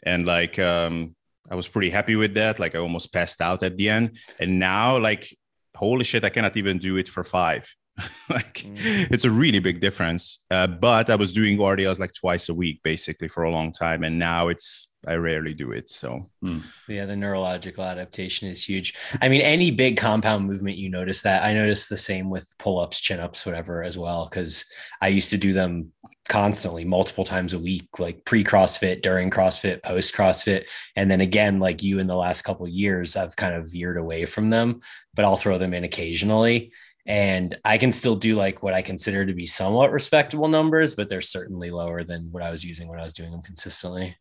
and 0.04 0.26
like 0.26 0.60
um, 0.60 1.16
I 1.50 1.56
was 1.56 1.68
pretty 1.68 1.90
happy 1.90 2.16
with 2.16 2.34
that. 2.36 2.60
Like 2.60 2.76
I 2.76 2.80
almost 2.80 3.14
passed 3.14 3.42
out 3.42 3.64
at 3.64 3.78
the 3.78 3.90
end, 3.90 4.18
and 4.40 4.60
now 4.60 4.98
like 4.98 5.36
holy 5.76 6.04
shit, 6.04 6.24
I 6.24 6.30
cannot 6.30 6.58
even 6.58 6.78
do 6.78 6.98
it 6.98 7.10
for 7.10 7.24
five. 7.24 7.68
like 8.30 8.56
mm. 8.56 9.08
it's 9.12 9.26
a 9.26 9.30
really 9.30 9.60
big 9.60 9.80
difference. 9.80 10.40
Uh, 10.50 10.68
but 10.68 11.10
I 11.10 11.16
was 11.16 11.34
doing 11.34 11.58
RDLs 11.58 12.00
like 12.00 12.14
twice 12.14 12.50
a 12.50 12.54
week 12.54 12.82
basically 12.84 13.28
for 13.28 13.44
a 13.44 13.52
long 13.52 13.72
time, 13.72 14.04
and 14.04 14.18
now 14.18 14.48
it's 14.48 14.90
I 15.08 15.16
rarely 15.16 15.54
do 15.54 15.72
it. 15.72 15.90
So 15.90 16.22
mm. 16.44 16.64
yeah, 16.88 17.06
the 17.06 17.16
neurological 17.16 17.84
adaptation 17.84 18.48
is 18.48 18.68
huge. 18.68 18.96
I 19.22 19.30
mean, 19.30 19.42
any 19.42 19.70
big 19.70 19.98
compound 19.98 20.48
movement, 20.48 20.78
you 20.78 20.90
notice 20.90 21.22
that. 21.22 21.44
I 21.44 21.54
noticed 21.54 21.90
the 21.90 21.98
same 21.98 22.30
with 22.30 22.52
pull 22.58 22.80
ups, 22.80 23.00
chin 23.00 23.20
ups, 23.20 23.46
whatever 23.46 23.84
as 23.84 23.98
well, 23.98 24.28
because 24.30 24.66
I 25.02 25.10
used 25.10 25.30
to 25.32 25.38
do 25.38 25.54
them 25.54 25.92
constantly 26.30 26.86
multiple 26.86 27.26
times 27.26 27.54
a 27.54 27.60
week 27.60 27.88
like 28.00 28.24
pre 28.24 28.44
crossfit 28.44 29.02
during 29.02 29.30
crossfit 29.30 29.84
post 29.84 30.16
crossfit 30.16 30.64
and 30.96 31.12
then 31.12 31.20
again 31.20 31.60
like 31.60 31.84
you 31.84 32.00
in 32.00 32.08
the 32.08 32.16
last 32.16 32.44
couple 32.44 32.66
years 32.66 33.18
i've 33.18 33.36
kind 33.36 33.54
of 33.54 33.70
veered 33.70 33.98
away 33.98 34.26
from 34.26 34.50
them 34.50 34.80
but 35.14 35.26
i'll 35.26 35.36
throw 35.36 35.58
them 35.58 35.74
in 35.74 35.84
occasionally 35.84 36.72
and 37.06 37.58
I 37.66 37.78
can 37.78 37.92
still 37.92 38.16
do 38.16 38.36
like 38.36 38.64
what 38.64 38.74
I 38.74 38.82
consider 38.82 39.26
to 39.26 39.34
be 39.34 39.46
somewhat 39.46 39.92
respectable 39.92 40.48
numbers, 40.48 40.96
but 40.96 41.10
they're 41.10 41.22
certainly 41.22 41.70
lower 41.70 42.04
than 42.04 42.32
what 42.32 42.44
I 42.44 42.50
was 42.50 42.64
using 42.64 42.88
when 42.88 43.00
I 43.00 43.04
was 43.04 43.14
doing 43.14 43.32
them 43.32 43.42
consistently. 43.42 44.16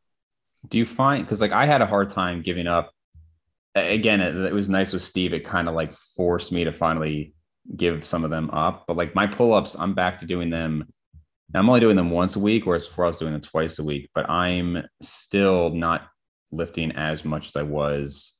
Do 0.68 0.78
you 0.78 0.86
find 0.86 1.24
because 1.24 1.40
like 1.40 1.52
I 1.52 1.66
had 1.66 1.80
a 1.80 1.86
hard 1.86 2.10
time 2.10 2.42
giving 2.42 2.66
up? 2.66 2.92
Again, 3.74 4.20
it, 4.20 4.34
it 4.36 4.52
was 4.52 4.68
nice 4.68 4.92
with 4.92 5.02
Steve. 5.02 5.32
It 5.32 5.44
kind 5.44 5.68
of 5.68 5.74
like 5.74 5.92
forced 5.92 6.52
me 6.52 6.64
to 6.64 6.72
finally 6.72 7.34
give 7.76 8.04
some 8.04 8.24
of 8.24 8.30
them 8.30 8.50
up. 8.50 8.84
But 8.86 8.96
like 8.96 9.14
my 9.14 9.26
pull 9.26 9.54
ups, 9.54 9.76
I'm 9.78 9.94
back 9.94 10.20
to 10.20 10.26
doing 10.26 10.50
them. 10.50 10.92
I'm 11.54 11.68
only 11.68 11.80
doing 11.80 11.96
them 11.96 12.10
once 12.10 12.36
a 12.36 12.40
week, 12.40 12.66
whereas 12.66 12.86
before 12.86 13.04
I 13.04 13.08
was 13.08 13.18
doing 13.18 13.32
them 13.32 13.42
twice 13.42 13.78
a 13.78 13.84
week. 13.84 14.10
But 14.14 14.28
I'm 14.28 14.84
still 15.02 15.70
not 15.70 16.08
lifting 16.50 16.92
as 16.92 17.24
much 17.24 17.48
as 17.48 17.56
I 17.56 17.62
was 17.62 18.38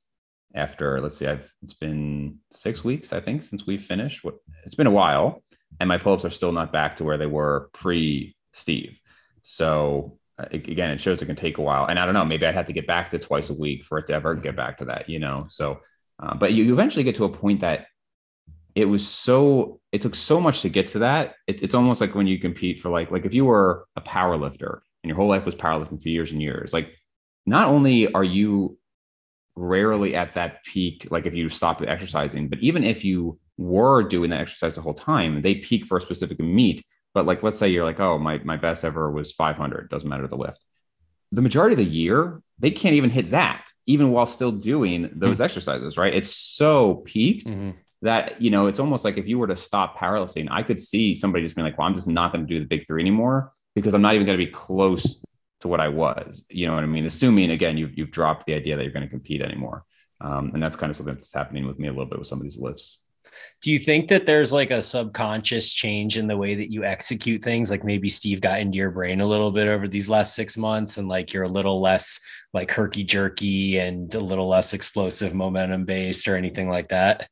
after 0.55 1.01
let's 1.01 1.17
see 1.17 1.27
i've 1.27 1.51
it's 1.63 1.75
been 1.75 2.39
six 2.53 2.85
weeks 2.85 3.13
i 3.13 3.21
think 3.21 3.43
since 3.43 3.67
we 3.67 3.79
finished. 3.79 4.25
What 4.25 4.37
it's 4.65 4.75
been 4.75 4.87
a 4.87 4.91
while 4.91 5.43
and 5.81 5.89
my 5.89 5.99
pull-ups 5.99 6.25
are 6.25 6.31
still 6.31 6.53
not 6.53 6.73
back 6.73 6.97
to 6.97 7.05
where 7.05 7.19
they 7.19 7.27
were 7.27 7.71
pre 7.73 8.37
steve 8.53 8.99
so 9.43 10.19
uh, 10.39 10.45
again 10.53 10.91
it 10.91 11.01
shows 11.01 11.23
it 11.23 11.27
can 11.27 11.37
take 11.37 11.59
a 11.59 11.63
while 11.63 11.87
and 11.87 11.99
i 11.99 12.05
don't 12.05 12.15
know 12.15 12.25
maybe 12.25 12.47
i'd 12.47 12.55
have 12.55 12.67
to 12.67 12.73
get 12.73 12.87
back 12.87 13.11
to 13.11 13.19
twice 13.19 13.51
a 13.51 13.55
week 13.55 13.85
for 13.85 13.99
it 13.99 14.07
to 14.07 14.15
ever 14.15 14.35
get 14.35 14.57
back 14.57 14.79
to 14.79 14.85
that 14.87 15.09
you 15.09 15.19
know? 15.19 15.47
So 15.49 15.81
uh, 16.23 16.35
but 16.35 16.53
you, 16.53 16.65
you 16.65 16.73
eventually 16.73 17.03
get 17.03 17.17
to 17.17 17.25
a 17.25 17.29
point 17.29 17.61
that 17.61 17.87
it 18.75 18.85
was 18.87 19.07
so 19.07 19.81
it 19.91 20.03
took 20.03 20.15
so 20.15 20.41
much 20.41 20.63
to 20.63 20.69
get 20.69 20.89
to 20.89 21.01
that 21.01 21.35
it, 21.47 21.63
it's 21.63 21.75
almost 21.75 22.01
like 22.01 22.15
when 22.15 22.27
you 22.27 22.39
compete 22.39 22.79
for 22.79 22.91
like 22.91 23.11
like 23.11 23.25
if 23.25 23.35
you 23.35 23.45
were 23.45 23.87
a 23.97 24.01
power 24.01 24.37
lifter 24.37 24.83
and 25.03 25.09
your 25.09 25.17
whole 25.17 25.29
life 25.29 25.45
was 25.45 25.55
powerlifting 25.55 26.03
for 26.03 26.09
years 26.09 26.33
and 26.33 26.41
years 26.41 26.73
like 26.73 26.93
not 27.45 27.69
only 27.69 28.13
are 28.13 28.25
you 28.25 28.79
rarely 29.55 30.15
at 30.15 30.35
that 30.35 30.65
peak, 30.65 31.09
like 31.11 31.27
if 31.27 31.35
you 31.35 31.49
stopped 31.49 31.83
exercising, 31.83 32.49
but 32.49 32.59
even 32.61 32.85
if 32.85 33.05
you 33.05 33.39
were 33.59 34.03
doing 34.03 34.31
that 34.31 34.41
exercise 34.41 34.75
the 34.75 34.81
whole 34.81 34.95
time, 34.95 35.43
they 35.43 35.57
peak 35.57 35.87
for 35.87 35.99
a 35.99 36.01
specific 36.01 36.39
meet. 36.41 36.85
But 37.15 37.27
like, 37.27 37.43
let's 37.43 37.59
say 37.59 37.69
you're 37.69 37.85
like, 37.85 38.01
oh, 38.01 38.19
my, 38.19 38.39
my 38.39 38.57
best 38.57 38.85
ever 38.85 39.11
was 39.11 39.33
500, 39.33 39.91
doesn't 39.91 40.09
matter 40.09 40.27
the 40.27 40.37
lift. 40.37 40.59
The 41.33 41.43
majority 41.43 41.75
of 41.75 41.79
the 41.79 41.85
year, 41.85 42.41
they 42.59 42.71
can't 42.71 42.95
even 42.95 43.11
hit 43.11 43.31
that, 43.31 43.67
even 43.87 44.11
while 44.11 44.27
still 44.27 44.53
doing 44.53 45.11
those 45.15 45.35
mm-hmm. 45.35 45.43
exercises, 45.43 45.99
right? 45.99 46.15
It's 46.15 46.35
so 46.35 46.97
peaked 47.05 47.47
mm-hmm. 47.47 47.73
that, 48.03 48.41
you 48.41 48.51
know, 48.51 48.67
it's 48.67 48.79
almost 48.79 49.05
like 49.05 49.19
if 49.19 49.27
you 49.27 49.39
were 49.39 49.47
to 49.49 49.57
stop 49.57 49.99
powerlifting, 49.99 50.49
I 50.51 50.63
could 50.63 50.81
see 50.81 51.15
somebody 51.15 51.45
just 51.45 51.55
being 51.55 51.67
like, 51.67 51.79
well, 51.79 51.87
I'm 51.87 51.95
just 51.95 52.09
not 52.09 52.33
going 52.33 52.47
to 52.47 52.53
do 52.53 52.61
the 52.61 52.67
big 52.67 52.87
three 52.87 53.03
anymore 53.03 53.53
because 53.75 53.95
I'm 53.95 54.03
not 54.03 54.15
even 54.15 54.27
going 54.27 54.39
to 54.39 54.45
be 54.45 54.51
close 54.51 55.23
to 55.63 55.69
what 55.69 55.81
I 55.81 55.89
was. 55.89 56.45
You 56.51 56.67
know 56.67 56.75
what 56.75 56.85
I 56.85 56.87
mean? 56.87 57.07
Assuming 57.07 57.51
again, 57.51 57.79
you've 57.79 57.97
you've 57.97 58.11
dropped 58.11 58.47
the 58.47 58.55
idea 58.55 58.77
that 58.77 58.83
you're 58.83 58.93
going 58.93 59.07
to 59.07 59.11
compete 59.11 59.41
anymore, 59.41 59.85
um, 60.21 60.51
and 60.53 60.63
that's 60.63 60.77
kind 60.77 60.91
of 60.91 60.97
something 60.97 61.15
that's 61.15 61.33
happening 61.33 61.67
with 61.67 61.79
me 61.79 61.89
a 61.89 61.93
little 61.93 62.07
bit 62.07 62.19
with 62.19 62.29
some 62.29 62.39
of 62.39 62.45
these 62.45 62.59
lifts. 62.59 63.03
Do 63.63 63.73
you 63.73 63.79
think 63.79 64.09
that 64.09 64.27
there's 64.27 64.53
like 64.53 64.71
a 64.71 64.83
subconscious 64.83 65.73
change 65.73 66.19
in 66.19 66.27
the 66.27 66.37
way 66.37 66.55
that 66.55 66.71
you 66.71 66.85
execute 66.85 67.43
things? 67.43 67.71
Like 67.71 67.85
maybe 67.85 68.09
Steve 68.09 68.41
got 68.41 68.61
into 68.61 68.77
your 68.77 68.91
brain 68.91 69.21
a 69.21 69.27
little 69.27 69.51
bit 69.51 69.69
over 69.69 69.89
these 69.89 70.11
last 70.11 70.35
six 70.35 70.57
months 70.57 70.99
and 70.99 71.09
like 71.09 71.33
you're 71.33 71.45
a 71.45 71.49
little 71.49 71.81
less 71.81 72.21
like 72.53 72.71
herky 72.71 73.05
jerky 73.05 73.79
and 73.79 74.13
a 74.15 74.21
little 74.21 74.49
less 74.49 74.75
explosive 74.75 75.33
momentum 75.33 75.85
based 75.87 76.29
or 76.29 76.37
anything 76.37 76.69
like 76.69 76.89
that? 76.89 77.29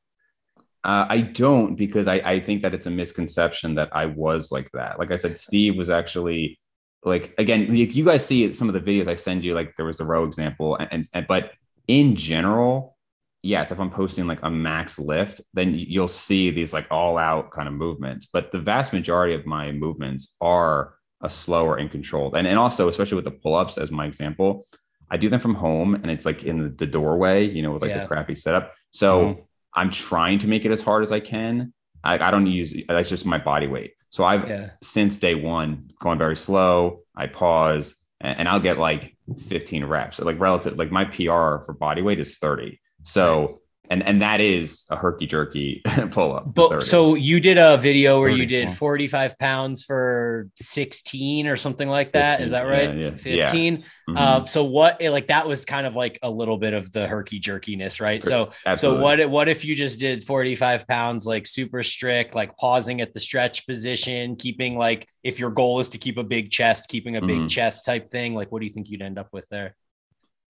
Uh, 0.83 1.05
I 1.09 1.21
don't 1.21 1.75
because 1.75 2.07
I, 2.07 2.15
I 2.25 2.41
think 2.41 2.63
that 2.63 2.73
it's 2.73 2.87
a 2.87 2.91
misconception 2.91 3.75
that 3.75 3.91
I 3.93 4.07
was 4.07 4.51
like 4.51 4.71
that. 4.73 4.99
Like 4.99 5.11
I 5.11 5.17
said, 5.17 5.37
Steve 5.37 5.77
was 5.77 5.91
actually 5.91 6.60
like 7.05 7.35
again, 7.39 7.75
you 7.75 8.05
guys 8.05 8.27
see 8.27 8.53
some 8.53 8.69
of 8.69 8.75
the 8.75 8.81
videos 8.81 9.09
I 9.09 9.15
send 9.15 9.45
you. 9.45 9.55
Like 9.55 9.75
there 9.77 9.87
was 9.87 9.99
the 9.99 10.05
row 10.05 10.25
example, 10.25 10.77
and, 10.77 11.09
and 11.15 11.27
but 11.27 11.53
in 11.89 12.15
general, 12.17 12.97
yes, 13.43 13.73
if 13.73 13.81
I'm 13.81 13.91
posting 13.91 14.27
like 14.27 14.43
a 14.43 14.51
max 14.51 14.99
lift, 14.99 15.41
then 15.55 15.75
you'll 15.75 16.09
see 16.09 16.51
these 16.51 16.73
like 16.73 16.87
all 16.91 17.19
out 17.19 17.51
kind 17.51 17.69
of 17.69 17.75
movements. 17.75 18.27
But 18.33 18.53
the 18.53 18.59
vast 18.59 18.93
majority 18.93 19.35
of 19.35 19.47
my 19.47 19.73
movements 19.73 20.37
are 20.41 20.95
a 21.23 21.31
slower 21.31 21.77
and 21.77 21.91
controlled. 21.91 22.37
And, 22.37 22.47
and 22.47 22.59
also, 22.59 22.89
especially 22.89 23.17
with 23.17 23.25
the 23.25 23.31
pull 23.31 23.55
ups, 23.55 23.79
as 23.79 23.91
my 23.91 24.07
example, 24.07 24.65
I 25.11 25.17
do 25.17 25.29
them 25.29 25.41
from 25.41 25.55
home 25.55 25.95
and 25.95 26.11
it's 26.11 26.25
like 26.25 26.45
in 26.45 26.77
the 26.77 26.87
doorway, 26.87 27.45
you 27.45 27.63
know, 27.63 27.73
with 27.73 27.83
like 27.83 27.91
yeah. 27.91 28.03
the 28.03 28.07
crappy 28.07 28.37
setup. 28.37 28.75
So 28.91 29.21
mm-hmm. 29.21 29.41
I'm 29.75 29.91
trying 29.91 30.39
to 30.41 30.47
make 30.47 30.65
it 30.65 30.71
as 30.71 30.83
hard 30.83 31.03
as 31.03 31.13
I 31.13 31.21
can. 31.21 31.73
I, 32.03 32.19
I 32.19 32.31
don't 32.31 32.47
use 32.47 32.75
that's 32.89 33.09
just 33.09 33.27
my 33.27 33.39
body 33.39 33.67
weight. 33.67 33.93
So 34.11 34.25
I've 34.25 34.49
yeah. 34.49 34.71
since 34.83 35.19
day 35.19 35.35
one 35.35 35.91
gone 36.01 36.19
very 36.19 36.37
slow. 36.37 37.01
I 37.17 37.27
pause 37.27 37.95
and, 38.21 38.41
and 38.41 38.49
I'll 38.49 38.61
get 38.61 38.79
like 38.79 39.17
15 39.49 39.85
reps. 39.85 40.19
So 40.19 40.25
like 40.25 40.39
relative, 40.39 40.77
like 40.77 40.91
my 40.91 41.05
PR 41.05 41.65
for 41.65 41.77
body 41.79 42.03
weight 42.03 42.21
is 42.21 42.37
30. 42.39 42.81
So 43.05 43.61
and 43.91 44.05
and 44.05 44.23
that 44.23 44.41
is 44.41 44.87
a 44.91 44.97
herky 44.97 45.27
jerky 45.27 45.83
pull 46.13 46.33
up. 46.33 46.55
But 46.55 46.85
so 46.85 47.17
you 47.17 47.41
did 47.41 47.59
a 47.59 47.77
video 47.77 48.21
where 48.21 48.29
you 48.29 48.47
did 48.47 48.71
45 48.71 49.37
pounds 49.37 49.85
for 49.85 50.49
16 50.55 51.49
or 51.49 51.57
something 51.57 51.89
like 51.89 52.13
that. 52.13 52.39
15, 52.39 52.45
is 52.45 52.51
that 52.53 52.63
right? 52.63 52.97
Yeah, 52.97 53.11
yeah. 53.11 53.17
15. 53.17 53.25
Yeah. 53.25 53.81
Mm-hmm. 53.81 54.17
Um, 54.17 54.47
so 54.47 54.65
what 54.65 55.03
like 55.03 55.27
that 55.27 55.49
was 55.49 55.65
kind 55.65 55.89
of 55.89 55.97
like 55.97 56.21
a 56.23 56.31
little 56.31 56.57
bit 56.57 56.73
of 56.73 56.93
the 56.93 57.09
herky 57.09 57.41
jerkiness, 57.41 58.01
right? 58.01 58.23
So 58.23 58.53
Absolutely. 58.65 59.01
so 59.01 59.05
what 59.05 59.31
what 59.31 59.49
if 59.49 59.65
you 59.65 59.75
just 59.75 59.99
did 59.99 60.23
45 60.23 60.87
pounds 60.87 61.27
like 61.27 61.49
super 61.49 61.83
strict, 61.83 62.37
like 62.37 62.57
pausing 62.57 63.01
at 63.01 63.13
the 63.13 63.21
stretch 63.21 63.67
position, 63.67 64.37
keeping 64.37 64.79
like 64.79 65.09
if 65.25 65.41
your 65.41 65.51
goal 65.51 65.81
is 65.81 65.89
to 65.91 65.99
keep 65.99 66.17
a 66.17 66.25
big 66.25 66.51
chest, 66.51 66.89
keeping 66.89 67.17
a 67.17 67.21
big 67.21 67.39
mm-hmm. 67.39 67.47
chest 67.49 67.85
type 67.85 68.09
thing, 68.09 68.37
like 68.37 68.53
what 68.53 68.61
do 68.61 68.67
you 68.67 68.73
think 68.73 68.89
you'd 68.89 69.03
end 69.03 69.19
up 69.19 69.29
with 69.33 69.49
there? 69.49 69.75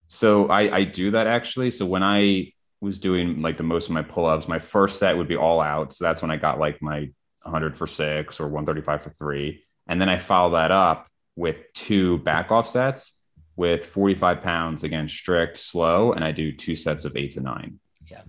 So 0.05 0.47
I, 0.47 0.75
I 0.75 0.83
do 0.83 1.11
that 1.11 1.25
actually. 1.25 1.71
So 1.71 1.87
when 1.87 2.03
I 2.03 2.51
was 2.81 2.99
doing 2.99 3.41
like 3.41 3.57
the 3.57 3.63
most 3.63 3.85
of 3.85 3.93
my 3.93 4.01
pull-ups, 4.01 4.47
my 4.47 4.59
first 4.59 4.99
set 4.99 5.15
would 5.15 5.27
be 5.27 5.37
all 5.37 5.61
out. 5.61 5.93
So 5.93 6.03
that's 6.03 6.21
when 6.21 6.31
I 6.31 6.37
got 6.37 6.59
like 6.59 6.81
my 6.81 7.09
100 7.43 7.77
for 7.77 7.87
six 7.87 8.39
or 8.39 8.47
135 8.47 9.03
for 9.03 9.09
three. 9.11 9.63
And 9.87 10.01
then 10.01 10.09
I 10.09 10.17
follow 10.17 10.55
that 10.55 10.71
up 10.71 11.07
with 11.35 11.57
two 11.73 12.17
back 12.19 12.51
off 12.51 12.67
sets 12.67 13.15
with 13.55 13.85
45 13.85 14.41
pounds 14.41 14.83
again, 14.83 15.07
strict, 15.07 15.57
slow, 15.57 16.13
and 16.13 16.23
I 16.23 16.31
do 16.31 16.51
two 16.51 16.75
sets 16.75 17.05
of 17.05 17.15
eight 17.15 17.33
to 17.33 17.41
nine. 17.41 17.79
Yeah. 18.09 18.21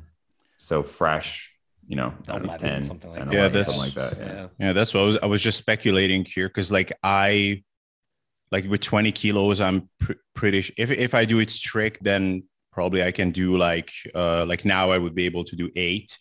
So 0.56 0.82
fresh, 0.82 1.50
you 1.86 1.96
know, 1.96 2.12
11, 2.28 2.58
10, 2.58 2.84
something 2.84 3.10
like 3.10 3.18
10, 3.20 3.28
that. 3.28 3.34
Yeah, 3.34 3.48
that's 3.48 3.78
like 3.78 3.94
that. 3.94 4.18
Yeah. 4.18 4.46
yeah, 4.58 4.72
that's 4.72 4.92
what 4.92 5.00
I 5.00 5.06
was. 5.06 5.18
I 5.22 5.26
was 5.26 5.42
just 5.42 5.58
speculating 5.58 6.24
here 6.24 6.48
because 6.48 6.70
like 6.70 6.92
I 7.02 7.64
like 8.52 8.68
with 8.68 8.82
20 8.82 9.10
kilos 9.12 9.60
i'm 9.60 9.88
pr- 9.98 10.12
pretty 10.34 10.58
if, 10.76 10.90
if 10.90 11.14
i 11.14 11.24
do 11.24 11.40
it 11.40 11.50
strict 11.50 12.04
then 12.04 12.44
probably 12.72 13.02
i 13.02 13.12
can 13.12 13.30
do 13.30 13.56
like 13.56 13.92
uh 14.14 14.44
like 14.46 14.64
now 14.64 14.90
i 14.90 14.98
would 14.98 15.14
be 15.14 15.26
able 15.26 15.44
to 15.44 15.56
do 15.56 15.70
eight. 15.76 16.18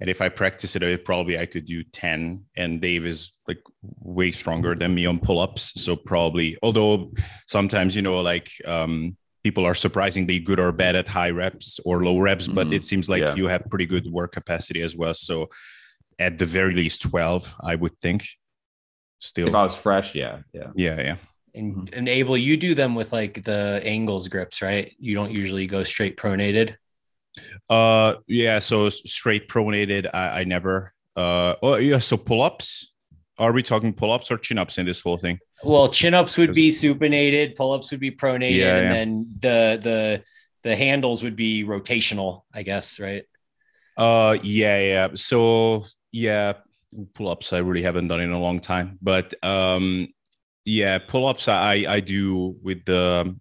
And 0.00 0.10
if 0.10 0.20
i 0.20 0.28
practice 0.28 0.74
it 0.74 1.04
probably 1.04 1.38
i 1.38 1.46
could 1.46 1.64
do 1.64 1.84
10 1.84 2.44
and 2.56 2.80
dave 2.80 3.06
is 3.06 3.32
like 3.46 3.62
way 4.00 4.32
stronger 4.32 4.74
than 4.74 4.94
me 4.94 5.06
on 5.06 5.20
pull-ups. 5.20 5.80
So 5.80 5.94
probably 5.94 6.56
although 6.62 7.12
sometimes 7.46 7.94
you 7.94 8.02
know 8.02 8.20
like 8.20 8.50
um 8.66 9.16
people 9.44 9.64
are 9.64 9.74
surprisingly 9.74 10.38
good 10.38 10.58
or 10.58 10.72
bad 10.72 10.96
at 10.96 11.08
high 11.08 11.30
reps 11.30 11.78
or 11.84 12.02
low 12.02 12.18
reps 12.18 12.46
mm-hmm. 12.46 12.54
but 12.54 12.72
it 12.72 12.84
seems 12.84 13.08
like 13.08 13.22
yeah. 13.22 13.34
you 13.34 13.46
have 13.46 13.68
pretty 13.70 13.86
good 13.86 14.06
work 14.10 14.32
capacity 14.32 14.82
as 14.82 14.96
well. 14.96 15.14
So 15.14 15.50
at 16.18 16.38
the 16.38 16.46
very 16.46 16.74
least 16.74 17.02
12 17.02 17.54
i 17.60 17.74
would 17.74 17.96
think. 18.00 18.26
Still. 19.20 19.48
If 19.48 19.54
i 19.54 19.62
was 19.62 19.76
fresh 19.76 20.16
yeah 20.16 20.40
yeah. 20.52 20.70
Yeah 20.74 21.00
yeah 21.00 21.16
and 21.54 21.74
mm-hmm. 21.74 21.94
enable 21.94 22.36
you 22.36 22.56
do 22.56 22.74
them 22.74 22.94
with 22.94 23.12
like 23.12 23.44
the 23.44 23.80
angles 23.84 24.28
grips 24.28 24.62
right? 24.62 24.92
You 24.98 25.14
don't 25.14 25.36
usually 25.36 25.66
go 25.66 25.84
straight 25.84 26.16
pronated? 26.16 26.76
Uh 27.68 28.14
yeah 28.26 28.58
so 28.58 28.88
straight 28.90 29.48
pronated 29.48 30.08
i, 30.12 30.40
I 30.40 30.44
never. 30.44 30.92
Uh 31.16 31.54
oh 31.62 31.76
yeah 31.76 31.98
so 31.98 32.16
pull-ups? 32.16 32.92
Are 33.38 33.52
we 33.52 33.62
talking 33.62 33.92
pull-ups 33.92 34.30
or 34.30 34.38
chin-ups 34.38 34.78
in 34.78 34.86
this 34.86 35.00
whole 35.00 35.18
thing? 35.18 35.38
Well 35.62 35.88
chin-ups 35.88 36.36
would 36.38 36.54
be 36.54 36.70
supinated 36.70 37.56
pull-ups 37.56 37.90
would 37.90 38.00
be 38.00 38.10
pronated 38.10 38.56
yeah, 38.56 38.76
and 38.76 38.90
then 38.90 39.26
the 39.40 39.78
the 39.82 40.22
the 40.62 40.76
handles 40.76 41.22
would 41.22 41.34
be 41.36 41.64
rotational 41.64 42.42
i 42.54 42.62
guess 42.62 43.00
right? 43.00 43.24
Uh 43.96 44.38
yeah 44.42 44.78
yeah. 44.78 45.08
So 45.14 45.84
yeah 46.12 46.54
pull-ups 47.14 47.52
i 47.52 47.58
really 47.58 47.82
haven't 47.82 48.08
done 48.08 48.20
in 48.20 48.32
a 48.32 48.38
long 48.40 48.60
time 48.60 48.98
but 49.00 49.32
um 49.42 50.08
yeah 50.64 50.98
pull-ups 50.98 51.48
i 51.48 51.84
i 51.88 52.00
do 52.00 52.56
with 52.62 52.84
the 52.84 53.34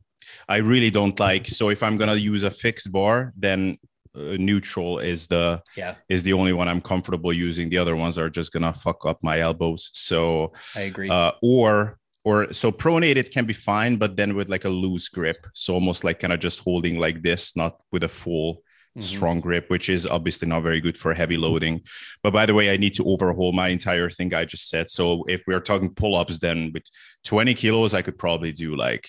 i 0.48 0.58
really 0.58 0.90
don't 0.90 1.20
like. 1.20 1.48
So 1.48 1.70
if 1.70 1.84
i'm 1.84 1.98
gonna 1.98 2.16
use 2.16 2.44
a 2.44 2.52
fixed 2.52 2.92
bar 2.92 3.34
then 3.38 3.78
uh, 4.14 4.36
neutral 4.38 5.00
is 5.00 5.28
the 5.28 5.62
yeah. 5.76 5.96
is 6.10 6.24
the 6.24 6.34
only 6.34 6.54
one 6.54 6.68
i'm 6.68 6.82
comfortable 6.82 7.32
using. 7.32 7.70
The 7.70 7.78
other 7.78 7.96
ones 7.96 8.18
are 8.18 8.30
just 8.30 8.52
gonna 8.52 8.74
fuck 8.74 9.06
up 9.06 9.24
my 9.24 9.40
elbows. 9.40 9.90
So 9.94 10.54
i 10.76 10.82
agree. 10.82 11.10
uh, 11.10 11.32
or 11.42 11.98
or 12.24 12.54
so 12.54 12.72
pronated 12.72 13.32
can 13.32 13.46
be 13.46 13.54
fine 13.54 13.98
but 13.98 14.16
then 14.16 14.36
with 14.36 14.50
like 14.50 14.66
a 14.66 14.70
loose 14.70 15.10
grip. 15.10 15.48
So 15.54 15.74
almost 15.74 16.04
like 16.04 16.20
kind 16.20 16.34
of 16.34 16.40
just 16.40 16.60
holding 16.60 16.98
like 16.98 17.22
this 17.22 17.56
not 17.56 17.78
with 17.92 18.04
a 18.04 18.10
full 18.10 18.64
mm-hmm. 18.98 19.02
strong 19.02 19.40
grip, 19.40 19.70
which 19.70 19.90
is 19.90 20.06
obviously 20.06 20.48
not 20.48 20.64
very 20.64 20.82
good 20.82 20.98
for 20.98 21.14
heavy 21.14 21.38
loading. 21.38 21.82
But 22.24 22.34
by 22.34 22.46
the 22.46 22.54
way, 22.54 22.72
I 22.72 22.78
need 22.78 22.96
to 22.96 23.06
overhaul 23.06 23.52
my 23.52 23.70
entire 23.70 24.10
thing 24.10 24.34
I 24.34 24.46
just 24.46 24.70
said. 24.70 24.90
So 24.90 25.24
if 25.28 25.44
we're 25.48 25.60
talking 25.60 25.94
pull 25.94 26.16
ups, 26.16 26.40
then 26.40 26.72
with 26.74 26.84
20 27.26 27.54
kilos, 27.54 27.94
I 27.94 28.02
could 28.02 28.18
probably 28.18 28.52
do 28.52 28.76
like 28.76 29.08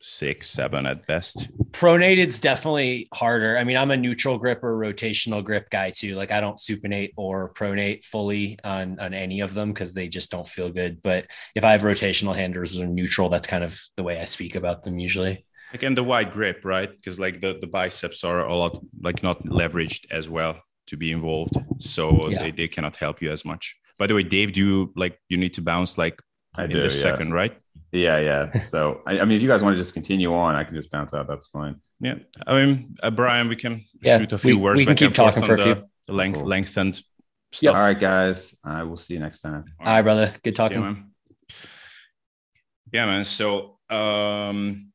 six, 0.00 0.48
seven 0.48 0.86
at 0.86 1.06
best. 1.06 1.48
Pronated's 1.72 2.40
definitely 2.40 3.08
harder. 3.12 3.58
I 3.58 3.64
mean, 3.64 3.76
I'm 3.76 3.90
a 3.90 3.96
neutral 3.96 4.38
grip 4.38 4.62
or 4.62 4.76
rotational 4.76 5.42
grip 5.42 5.70
guy 5.70 5.90
too. 5.90 6.14
Like 6.14 6.30
I 6.30 6.40
don't 6.40 6.58
supinate 6.58 7.12
or 7.16 7.52
pronate 7.52 8.04
fully 8.04 8.58
on 8.64 8.98
on 9.00 9.14
any 9.14 9.40
of 9.40 9.54
them 9.54 9.72
because 9.72 9.94
they 9.94 10.08
just 10.08 10.30
don't 10.30 10.48
feel 10.48 10.70
good. 10.70 11.02
But 11.02 11.26
if 11.54 11.64
I 11.64 11.72
have 11.72 11.82
rotational 11.82 12.36
handers 12.36 12.78
or 12.78 12.86
neutral, 12.86 13.28
that's 13.28 13.48
kind 13.48 13.64
of 13.64 13.80
the 13.96 14.02
way 14.02 14.20
I 14.20 14.24
speak 14.24 14.54
about 14.54 14.82
them 14.82 14.98
usually. 14.98 15.44
Again, 15.72 15.94
the 15.94 16.04
wide 16.04 16.32
grip, 16.32 16.64
right? 16.64 16.90
Because 16.90 17.20
like 17.20 17.40
the, 17.40 17.58
the 17.60 17.66
biceps 17.66 18.24
are 18.24 18.44
a 18.46 18.54
lot 18.54 18.82
like 19.00 19.22
not 19.22 19.44
leveraged 19.44 20.06
as 20.10 20.28
well 20.28 20.60
to 20.86 20.96
be 20.96 21.12
involved. 21.12 21.56
So 21.78 22.28
yeah. 22.28 22.42
they, 22.42 22.50
they 22.50 22.68
cannot 22.68 22.96
help 22.96 23.20
you 23.20 23.30
as 23.30 23.44
much. 23.44 23.76
By 23.98 24.06
the 24.06 24.14
way, 24.14 24.22
Dave, 24.22 24.52
do 24.52 24.64
you 24.64 24.92
like 24.96 25.18
you 25.28 25.36
need 25.36 25.54
to 25.54 25.62
bounce 25.62 25.98
like 25.98 26.20
I 26.56 26.64
in 26.64 26.70
do, 26.70 26.76
the 26.76 26.82
yeah. 26.84 27.02
second, 27.02 27.32
right? 27.32 27.56
Yeah, 27.92 28.20
yeah. 28.20 28.60
So 28.62 29.02
I, 29.06 29.20
I, 29.20 29.24
mean 29.24 29.36
if 29.36 29.42
you 29.42 29.48
guys 29.48 29.62
want 29.62 29.76
to 29.76 29.80
just 29.80 29.94
continue 29.94 30.32
on, 30.34 30.54
I 30.54 30.64
can 30.64 30.74
just 30.74 30.90
bounce 30.90 31.14
out. 31.14 31.26
That's 31.26 31.48
fine. 31.48 31.80
Yeah. 32.00 32.14
I 32.46 32.64
mean 32.64 32.96
uh, 33.02 33.10
Bryan, 33.10 33.48
we 33.48 33.56
can 33.56 33.84
yeah, 34.02 34.18
shoot 34.18 34.32
a 34.32 34.38
few 34.38 34.56
we, 34.56 34.62
words. 34.62 34.78
We 34.78 34.86
can 34.86 34.96
keep 34.96 35.14
talking 35.14 35.42
for 35.42 35.54
a 35.54 35.62
few. 35.62 35.84
The 36.06 36.12
length 36.12 36.38
cool. 36.38 36.46
lengthened 36.46 36.96
stuff. 36.96 37.62
Yep. 37.62 37.74
All 37.74 37.80
right, 37.80 38.00
guys. 38.00 38.56
I 38.64 38.84
will 38.84 38.96
see 38.96 39.14
you 39.14 39.20
next 39.20 39.40
time. 39.40 39.64
All 39.80 39.86
right, 39.86 40.02
brother. 40.02 40.32
Good 40.42 40.56
talking. 40.56 40.78
You, 40.78 40.84
man. 40.84 41.10
Yeah, 42.92 43.06
man. 43.06 43.24
So 43.24 43.78
um 43.90 44.87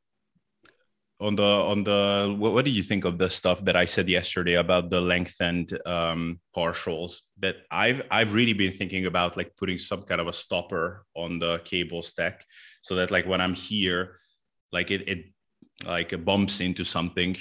on 1.23 1.35
the 1.35 1.43
on 1.43 1.83
the 1.83 2.35
what, 2.37 2.53
what, 2.53 2.65
do 2.65 2.71
you 2.71 2.83
think 2.83 3.05
of 3.05 3.17
the 3.17 3.29
stuff 3.29 3.63
that 3.63 3.75
I 3.75 3.85
said 3.85 4.09
yesterday 4.09 4.55
about 4.55 4.89
the 4.89 4.99
lengthened 4.99 5.77
um, 5.85 6.39
partials? 6.55 7.21
That 7.39 7.55
I've 7.71 8.01
I've 8.11 8.33
really 8.33 8.53
been 8.53 8.73
thinking 8.73 9.05
about 9.05 9.37
like 9.37 9.55
putting 9.55 9.79
some 9.79 10.03
kind 10.03 10.19
of 10.19 10.27
a 10.27 10.33
stopper 10.33 11.05
on 11.15 11.39
the 11.39 11.59
cable 11.63 12.01
stack 12.01 12.45
so 12.81 12.95
that 12.95 13.09
like 13.09 13.25
when 13.25 13.39
I'm 13.39 13.53
here, 13.53 14.19
like 14.71 14.91
it 14.91 15.07
it 15.07 15.25
like 15.85 16.13
bumps 16.25 16.59
into 16.59 16.83
something 16.83 17.37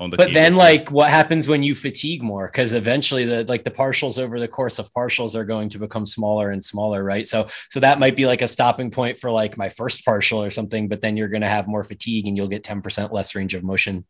on 0.00 0.10
the 0.10 0.16
but 0.16 0.32
then 0.32 0.56
like 0.56 0.90
what 0.90 1.10
happens 1.10 1.46
when 1.46 1.62
you 1.62 1.74
fatigue 1.74 2.22
more? 2.22 2.46
Because 2.46 2.72
eventually 2.72 3.24
the 3.24 3.44
like 3.44 3.62
the 3.62 3.70
partials 3.70 4.18
over 4.18 4.40
the 4.40 4.48
course 4.48 4.78
of 4.78 4.92
partials 4.92 5.34
are 5.34 5.44
going 5.44 5.68
to 5.68 5.78
become 5.78 6.06
smaller 6.06 6.50
and 6.50 6.64
smaller 6.64 7.04
right? 7.04 7.28
So 7.28 7.48
so 7.70 7.78
that 7.80 8.00
might 8.00 8.16
be 8.16 8.26
like 8.26 8.42
a 8.42 8.48
stopping 8.48 8.90
point 8.90 9.18
for 9.18 9.30
like 9.30 9.56
my 9.56 9.68
first 9.68 10.04
partial 10.04 10.42
or 10.42 10.50
something 10.50 10.88
but 10.88 11.02
then 11.02 11.16
you're 11.16 11.28
going 11.28 11.42
to 11.42 11.48
have 11.48 11.68
more 11.68 11.84
fatigue 11.84 12.26
and 12.26 12.36
you'll 12.36 12.48
get 12.48 12.64
10% 12.64 13.12
less 13.12 13.34
range 13.34 13.54
of 13.54 13.62
motion. 13.62 14.04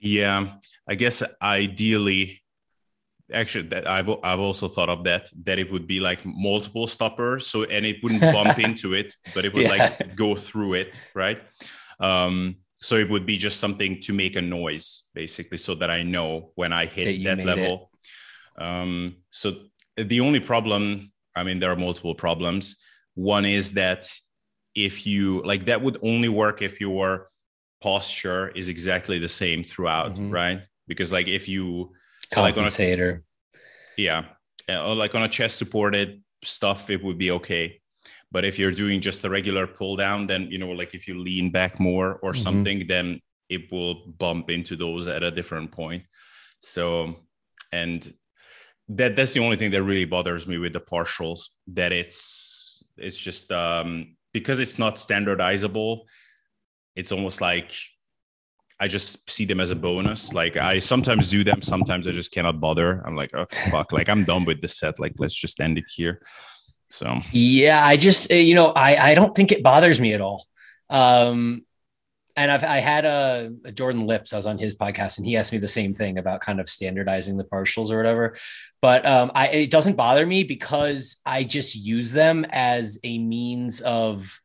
Yeah 0.00 0.54
i 0.88 0.94
guess 0.94 1.22
ideally 1.42 2.42
actually 3.32 3.68
that 3.68 3.86
I've, 3.86 4.08
I've 4.08 4.40
also 4.40 4.68
thought 4.68 4.88
of 4.88 5.04
that 5.04 5.30
that 5.44 5.58
it 5.58 5.70
would 5.70 5.86
be 5.86 6.00
like 6.00 6.24
multiple 6.24 6.86
stoppers 6.86 7.46
so 7.46 7.64
and 7.64 7.84
it 7.84 8.02
wouldn't 8.02 8.22
bump 8.22 8.58
into 8.68 8.94
it 8.94 9.14
but 9.34 9.44
it 9.44 9.52
would 9.52 9.64
yeah. 9.64 9.68
like 9.68 10.16
go 10.16 10.34
through 10.34 10.74
it 10.74 10.98
right? 11.14 11.40
Um 12.00 12.56
so 12.78 12.94
it 12.96 13.10
would 13.10 13.26
be 13.26 13.36
just 13.36 13.60
something 13.60 14.00
to 14.00 14.12
make 14.12 14.36
a 14.36 14.42
noise 14.42 15.04
basically 15.14 15.58
so 15.58 15.74
that 15.74 15.90
i 15.90 16.02
know 16.02 16.52
when 16.54 16.72
i 16.72 16.86
hit 16.86 17.22
that, 17.24 17.38
that 17.38 17.44
level 17.44 17.90
Um, 18.58 19.16
so 19.30 19.54
the 19.96 20.20
only 20.20 20.40
problem, 20.40 21.12
I 21.36 21.44
mean, 21.44 21.60
there 21.60 21.70
are 21.70 21.76
multiple 21.76 22.14
problems. 22.14 22.76
One 23.14 23.44
is 23.44 23.72
that 23.74 24.10
if 24.74 25.06
you 25.06 25.42
like 25.44 25.66
that 25.66 25.82
would 25.82 25.98
only 26.02 26.28
work 26.28 26.62
if 26.62 26.80
your 26.80 27.30
posture 27.80 28.48
is 28.50 28.68
exactly 28.68 29.18
the 29.18 29.28
same 29.28 29.64
throughout, 29.64 30.12
mm-hmm. 30.14 30.30
right? 30.30 30.62
Because 30.86 31.12
like 31.12 31.28
if 31.28 31.48
you 31.48 31.92
so 32.32 32.42
like 32.42 32.56
on 32.56 32.64
a, 32.66 32.70
yeah, 33.96 34.24
or 34.68 34.94
like 34.94 35.14
on 35.14 35.22
a 35.22 35.28
chest 35.28 35.58
supported 35.58 36.22
stuff, 36.44 36.90
it 36.90 37.02
would 37.02 37.18
be 37.18 37.30
okay. 37.32 37.80
But 38.30 38.44
if 38.44 38.58
you're 38.58 38.72
doing 38.72 39.00
just 39.00 39.24
a 39.24 39.30
regular 39.30 39.66
pull 39.66 39.96
down, 39.96 40.26
then 40.26 40.48
you 40.50 40.58
know, 40.58 40.70
like 40.70 40.94
if 40.94 41.08
you 41.08 41.18
lean 41.18 41.50
back 41.50 41.80
more 41.80 42.16
or 42.22 42.32
mm-hmm. 42.32 42.42
something, 42.42 42.86
then 42.86 43.20
it 43.48 43.72
will 43.72 44.06
bump 44.18 44.50
into 44.50 44.76
those 44.76 45.08
at 45.08 45.22
a 45.22 45.30
different 45.30 45.72
point. 45.72 46.04
So, 46.60 47.16
and 47.72 48.12
that 48.90 49.16
that's 49.16 49.32
the 49.32 49.40
only 49.40 49.56
thing 49.56 49.70
that 49.70 49.82
really 49.82 50.04
bothers 50.04 50.46
me 50.46 50.58
with 50.58 50.72
the 50.72 50.80
partials. 50.80 51.48
That 51.68 51.92
it's 51.92 52.82
it's 52.96 53.18
just 53.18 53.50
um, 53.52 54.16
because 54.32 54.60
it's 54.60 54.78
not 54.78 54.96
standardizable. 54.96 56.02
It's 56.96 57.12
almost 57.12 57.40
like 57.40 57.72
I 58.80 58.88
just 58.88 59.28
see 59.28 59.44
them 59.44 59.60
as 59.60 59.70
a 59.70 59.76
bonus. 59.76 60.32
Like 60.32 60.56
I 60.56 60.78
sometimes 60.78 61.30
do 61.30 61.44
them, 61.44 61.62
sometimes 61.62 62.06
I 62.06 62.12
just 62.12 62.30
cannot 62.30 62.60
bother. 62.60 63.02
I'm 63.06 63.16
like, 63.16 63.30
oh 63.34 63.46
fuck, 63.70 63.92
like 63.92 64.08
I'm 64.08 64.24
done 64.24 64.44
with 64.44 64.60
this 64.60 64.78
set. 64.78 64.98
Like 64.98 65.14
let's 65.18 65.34
just 65.34 65.60
end 65.60 65.78
it 65.78 65.84
here. 65.92 66.20
So 66.90 67.20
yeah, 67.32 67.84
I 67.84 67.96
just 67.96 68.30
you 68.30 68.54
know 68.54 68.68
I 68.68 69.10
I 69.10 69.14
don't 69.14 69.34
think 69.34 69.52
it 69.52 69.62
bothers 69.62 70.00
me 70.00 70.14
at 70.14 70.20
all. 70.20 70.46
Um, 70.90 71.64
and 72.38 72.52
I've 72.52 72.64
I 72.64 72.78
had 72.78 73.04
a, 73.04 73.52
a, 73.64 73.72
Jordan 73.72 74.06
Lips. 74.06 74.32
I 74.32 74.36
was 74.36 74.46
on 74.46 74.58
his 74.58 74.76
podcast, 74.76 75.18
and 75.18 75.26
he 75.26 75.36
asked 75.36 75.52
me 75.52 75.58
the 75.58 75.68
same 75.68 75.92
thing 75.92 76.18
about 76.18 76.40
kind 76.40 76.60
of 76.60 76.68
standardizing 76.68 77.36
the 77.36 77.44
partials 77.44 77.90
or 77.90 77.96
whatever. 77.96 78.36
But 78.80 79.04
um, 79.04 79.32
I 79.34 79.48
it 79.48 79.70
doesn't 79.70 79.96
bother 79.96 80.24
me 80.24 80.44
because 80.44 81.20
I 81.26 81.44
just 81.44 81.74
use 81.74 82.12
them 82.12 82.46
as 82.50 83.00
a 83.02 83.18
means 83.18 83.80
of 83.80 84.40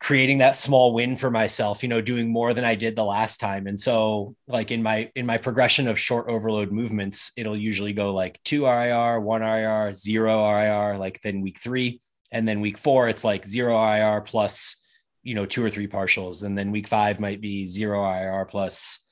creating 0.00 0.38
that 0.38 0.56
small 0.56 0.92
win 0.92 1.16
for 1.16 1.30
myself. 1.30 1.82
You 1.82 1.88
know, 1.88 2.00
doing 2.00 2.30
more 2.30 2.52
than 2.54 2.64
I 2.64 2.74
did 2.74 2.96
the 2.96 3.04
last 3.04 3.38
time. 3.38 3.66
And 3.66 3.78
so, 3.78 4.34
like 4.48 4.70
in 4.70 4.82
my 4.82 5.10
in 5.14 5.26
my 5.26 5.38
progression 5.38 5.86
of 5.86 5.98
short 5.98 6.28
overload 6.28 6.72
movements, 6.72 7.32
it'll 7.36 7.56
usually 7.56 7.92
go 7.92 8.12
like 8.14 8.40
two 8.44 8.66
RIR, 8.66 9.20
one 9.20 9.42
RIR, 9.42 9.94
zero 9.94 10.44
RIR. 10.50 10.98
Like 10.98 11.20
then 11.22 11.40
week 11.40 11.60
three, 11.60 12.00
and 12.32 12.48
then 12.48 12.60
week 12.60 12.78
four, 12.78 13.08
it's 13.08 13.24
like 13.24 13.46
zero 13.46 13.80
RIR 13.80 14.22
plus 14.22 14.76
you 15.22 15.34
know, 15.34 15.46
two 15.46 15.64
or 15.64 15.70
three 15.70 15.86
partials. 15.86 16.44
And 16.44 16.56
then 16.56 16.70
week 16.70 16.88
five 16.88 17.20
might 17.20 17.40
be 17.40 17.66
zero 17.66 18.04
IR 18.04 18.46
plus 18.46 19.06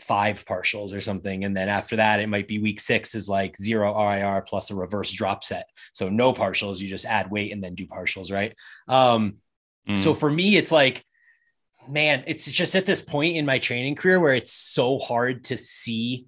five 0.00 0.44
partials 0.44 0.96
or 0.96 1.00
something. 1.00 1.44
And 1.44 1.56
then 1.56 1.68
after 1.68 1.96
that, 1.96 2.20
it 2.20 2.28
might 2.28 2.48
be 2.48 2.58
week 2.58 2.80
six 2.80 3.14
is 3.14 3.28
like 3.28 3.56
zero 3.56 3.92
RIR 3.92 4.42
plus 4.42 4.70
a 4.70 4.74
reverse 4.74 5.12
drop 5.12 5.44
set. 5.44 5.66
So 5.92 6.08
no 6.08 6.32
partials, 6.32 6.80
you 6.80 6.88
just 6.88 7.06
add 7.06 7.30
weight 7.30 7.52
and 7.52 7.62
then 7.62 7.74
do 7.74 7.86
partials, 7.86 8.32
right? 8.32 8.54
Um, 8.88 9.36
mm. 9.88 9.98
So 9.98 10.14
for 10.14 10.30
me, 10.30 10.56
it's 10.56 10.72
like, 10.72 11.04
man, 11.88 12.24
it's 12.26 12.50
just 12.50 12.74
at 12.74 12.86
this 12.86 13.00
point 13.00 13.36
in 13.36 13.46
my 13.46 13.58
training 13.58 13.96
career 13.96 14.20
where 14.20 14.34
it's 14.34 14.52
so 14.52 14.98
hard 14.98 15.44
to 15.44 15.56
see 15.56 16.26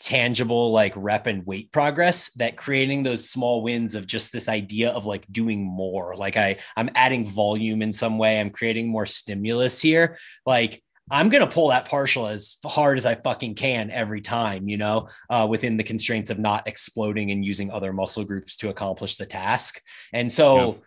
tangible 0.00 0.72
like 0.72 0.94
rep 0.96 1.26
and 1.26 1.46
weight 1.46 1.70
progress 1.70 2.32
that 2.32 2.56
creating 2.56 3.02
those 3.02 3.28
small 3.28 3.62
wins 3.62 3.94
of 3.94 4.06
just 4.06 4.32
this 4.32 4.48
idea 4.48 4.90
of 4.90 5.04
like 5.04 5.30
doing 5.30 5.62
more 5.62 6.16
like 6.16 6.38
i 6.38 6.56
i'm 6.74 6.88
adding 6.94 7.26
volume 7.26 7.82
in 7.82 7.92
some 7.92 8.16
way 8.16 8.40
i'm 8.40 8.48
creating 8.48 8.88
more 8.88 9.04
stimulus 9.04 9.80
here 9.80 10.16
like 10.46 10.82
i'm 11.10 11.28
going 11.28 11.46
to 11.46 11.54
pull 11.54 11.68
that 11.68 11.86
partial 11.86 12.26
as 12.26 12.56
hard 12.64 12.96
as 12.96 13.04
i 13.04 13.14
fucking 13.14 13.54
can 13.54 13.90
every 13.90 14.22
time 14.22 14.66
you 14.68 14.78
know 14.78 15.06
uh, 15.28 15.46
within 15.48 15.76
the 15.76 15.84
constraints 15.84 16.30
of 16.30 16.38
not 16.38 16.66
exploding 16.66 17.30
and 17.30 17.44
using 17.44 17.70
other 17.70 17.92
muscle 17.92 18.24
groups 18.24 18.56
to 18.56 18.70
accomplish 18.70 19.16
the 19.16 19.26
task 19.26 19.82
and 20.14 20.32
so 20.32 20.56
yeah. 20.56 20.78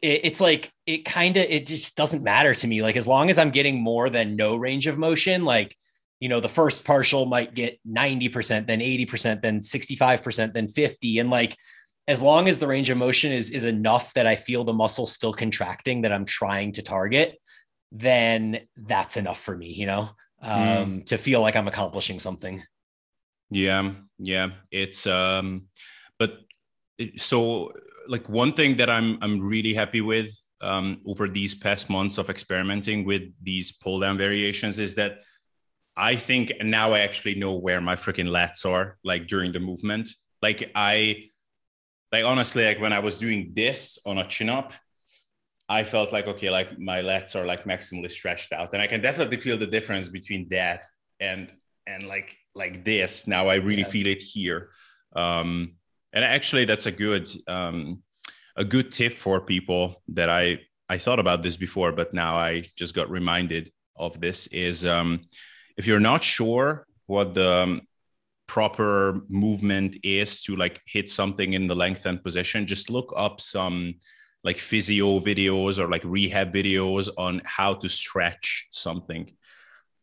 It, 0.00 0.20
it's 0.24 0.40
like 0.40 0.72
it 0.86 1.04
kind 1.04 1.36
of 1.36 1.44
it 1.44 1.66
just 1.66 1.96
doesn't 1.96 2.22
matter 2.22 2.54
to 2.54 2.66
me 2.66 2.82
like 2.82 2.96
as 2.96 3.08
long 3.08 3.30
as 3.30 3.38
i'm 3.38 3.50
getting 3.50 3.80
more 3.80 4.10
than 4.10 4.36
no 4.36 4.56
range 4.56 4.86
of 4.86 4.98
motion 4.98 5.44
like 5.44 5.76
you 6.20 6.28
know 6.28 6.40
the 6.40 6.48
first 6.48 6.84
partial 6.84 7.26
might 7.26 7.54
get 7.54 7.78
90% 7.88 8.66
then 8.66 8.80
80% 8.80 9.40
then 9.40 9.60
65% 9.60 10.52
then 10.52 10.68
50 10.68 11.18
and 11.18 11.30
like 11.30 11.56
as 12.06 12.22
long 12.22 12.48
as 12.48 12.58
the 12.58 12.66
range 12.66 12.90
of 12.90 12.98
motion 12.98 13.32
is 13.32 13.50
is 13.50 13.64
enough 13.64 14.12
that 14.14 14.26
i 14.26 14.34
feel 14.34 14.64
the 14.64 14.72
muscle 14.72 15.06
still 15.06 15.32
contracting 15.32 16.02
that 16.02 16.12
i'm 16.12 16.24
trying 16.24 16.72
to 16.72 16.82
target 16.82 17.38
then 17.92 18.60
that's 18.76 19.16
enough 19.16 19.40
for 19.40 19.56
me 19.56 19.68
you 19.68 19.86
know 19.86 20.10
hmm. 20.42 20.50
um 20.50 20.60
mm. 20.60 21.06
to 21.06 21.18
feel 21.18 21.40
like 21.40 21.56
i'm 21.56 21.68
accomplishing 21.68 22.18
something 22.18 22.62
yeah 23.50 23.92
yeah 24.18 24.50
it's 24.70 25.06
um 25.06 25.68
but 26.18 26.40
so 27.16 27.72
like 28.08 28.28
one 28.28 28.52
thing 28.52 28.76
that 28.76 28.90
i'm 28.90 29.18
i'm 29.22 29.40
really 29.40 29.74
happy 29.74 30.00
with 30.00 30.30
um 30.60 31.00
over 31.06 31.28
these 31.28 31.54
past 31.54 31.88
months 31.88 32.18
of 32.18 32.30
experimenting 32.30 33.04
with 33.04 33.22
these 33.42 33.72
pull 33.72 34.00
down 34.00 34.18
variations 34.18 34.78
is 34.78 34.94
that 34.94 35.18
I 35.98 36.14
think 36.14 36.52
now 36.62 36.92
I 36.92 37.00
actually 37.00 37.34
know 37.34 37.54
where 37.54 37.80
my 37.80 37.96
freaking 37.96 38.28
lats 38.28 38.64
are, 38.64 38.96
like 39.02 39.26
during 39.26 39.50
the 39.50 39.58
movement. 39.58 40.08
Like 40.40 40.70
I, 40.76 41.24
like 42.12 42.24
honestly, 42.24 42.64
like 42.64 42.80
when 42.80 42.92
I 42.92 43.00
was 43.00 43.18
doing 43.18 43.50
this 43.52 43.98
on 44.06 44.18
a 44.18 44.28
chin 44.28 44.48
up, 44.48 44.72
I 45.68 45.82
felt 45.82 46.12
like 46.12 46.28
okay, 46.28 46.50
like 46.50 46.78
my 46.78 47.02
lats 47.02 47.34
are 47.34 47.44
like 47.44 47.64
maximally 47.64 48.10
stretched 48.10 48.52
out, 48.52 48.72
and 48.74 48.80
I 48.80 48.86
can 48.86 49.02
definitely 49.02 49.38
feel 49.38 49.58
the 49.58 49.66
difference 49.66 50.08
between 50.08 50.48
that 50.50 50.86
and 51.18 51.50
and 51.88 52.04
like 52.04 52.36
like 52.54 52.84
this. 52.84 53.26
Now 53.26 53.48
I 53.48 53.56
really 53.56 53.82
yeah. 53.82 53.88
feel 53.88 54.06
it 54.06 54.22
here, 54.22 54.70
um, 55.16 55.74
and 56.12 56.24
actually 56.24 56.64
that's 56.64 56.86
a 56.86 56.92
good 56.92 57.28
um, 57.46 58.02
a 58.56 58.64
good 58.64 58.92
tip 58.92 59.16
for 59.16 59.40
people 59.40 60.02
that 60.08 60.28
I 60.28 60.60
I 60.88 60.98
thought 60.98 61.18
about 61.18 61.42
this 61.42 61.56
before, 61.56 61.92
but 61.92 62.14
now 62.14 62.36
I 62.36 62.64
just 62.76 62.94
got 62.94 63.10
reminded 63.10 63.72
of 63.96 64.20
this 64.20 64.46
is 64.48 64.86
um, 64.86 65.26
if 65.76 65.86
you're 65.86 66.00
not 66.00 66.24
sure 66.24 66.86
what 67.06 67.34
the 67.34 67.50
um, 67.50 67.82
proper 68.46 69.20
movement 69.28 69.98
is 70.02 70.42
to 70.42 70.56
like 70.56 70.80
hit 70.86 71.08
something 71.08 71.52
in 71.52 71.66
the 71.66 71.76
lengthened 71.76 72.24
position, 72.24 72.66
just 72.66 72.90
look 72.90 73.12
up 73.16 73.40
some 73.40 73.94
like 74.44 74.56
physio 74.56 75.20
videos 75.20 75.78
or 75.78 75.90
like 75.90 76.02
rehab 76.04 76.52
videos 76.52 77.08
on 77.18 77.42
how 77.44 77.74
to 77.74 77.88
stretch 77.88 78.68
something. 78.70 79.30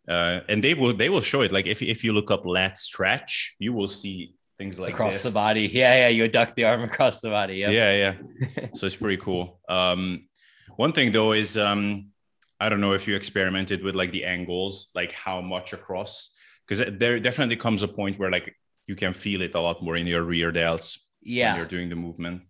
Uh, 0.08 0.41
and 0.49 0.64
they 0.64 0.76
will 0.76 0.95
they 0.95 1.10
will 1.10 1.22
show 1.22 1.41
it. 1.41 1.51
Like 1.51 1.66
if 1.66 1.82
if 1.82 2.03
you 2.03 2.14
look 2.14 2.30
up 2.30 2.45
lat 2.45 2.78
stretch, 2.78 3.56
you 3.58 3.74
will 3.74 3.88
see 3.88 4.36
things 4.58 4.80
like 4.80 4.93
across 4.93 5.14
this. 5.14 5.24
the 5.24 5.32
body. 5.32 5.70
Yeah, 5.72 5.95
yeah. 5.95 6.08
You 6.10 6.30
adduct 6.30 6.56
the 6.56 6.66
arm 6.66 6.84
across 6.84 7.22
the 7.22 7.30
body. 7.30 7.58
Yep. 7.58 7.72
Yeah, 7.72 7.91
yeah. 7.91 8.68
so 8.74 8.86
it's 8.86 8.95
pretty 8.95 9.22
cool. 9.22 9.60
Um, 9.68 10.28
one 10.76 10.91
thing 10.91 11.12
though 11.12 11.34
is 11.34 11.58
um, 11.58 12.08
I 12.60 12.70
don't 12.70 12.82
know 12.82 12.93
if 12.93 13.08
you 13.08 13.16
experimented 13.16 13.84
with 13.84 13.95
like 13.95 14.12
the 14.12 14.26
angles, 14.26 14.91
like 14.95 15.12
how 15.12 15.41
much 15.41 15.74
across, 15.74 16.34
because 16.68 16.97
there 16.97 17.20
definitely 17.20 17.58
comes 17.58 17.84
a 17.84 17.88
point 17.88 18.20
where 18.20 18.32
like 18.32 18.56
you 18.88 18.95
can 18.95 19.14
feel 19.14 19.41
it 19.41 19.56
a 19.56 19.60
lot 19.60 19.84
more 19.84 19.95
in 19.95 20.08
your 20.08 20.24
rear 20.24 20.51
delts. 20.51 20.99
Yeah, 21.22 21.51
when 21.51 21.58
you're 21.58 21.68
doing 21.68 21.89
the 21.89 21.95
movement. 21.95 22.43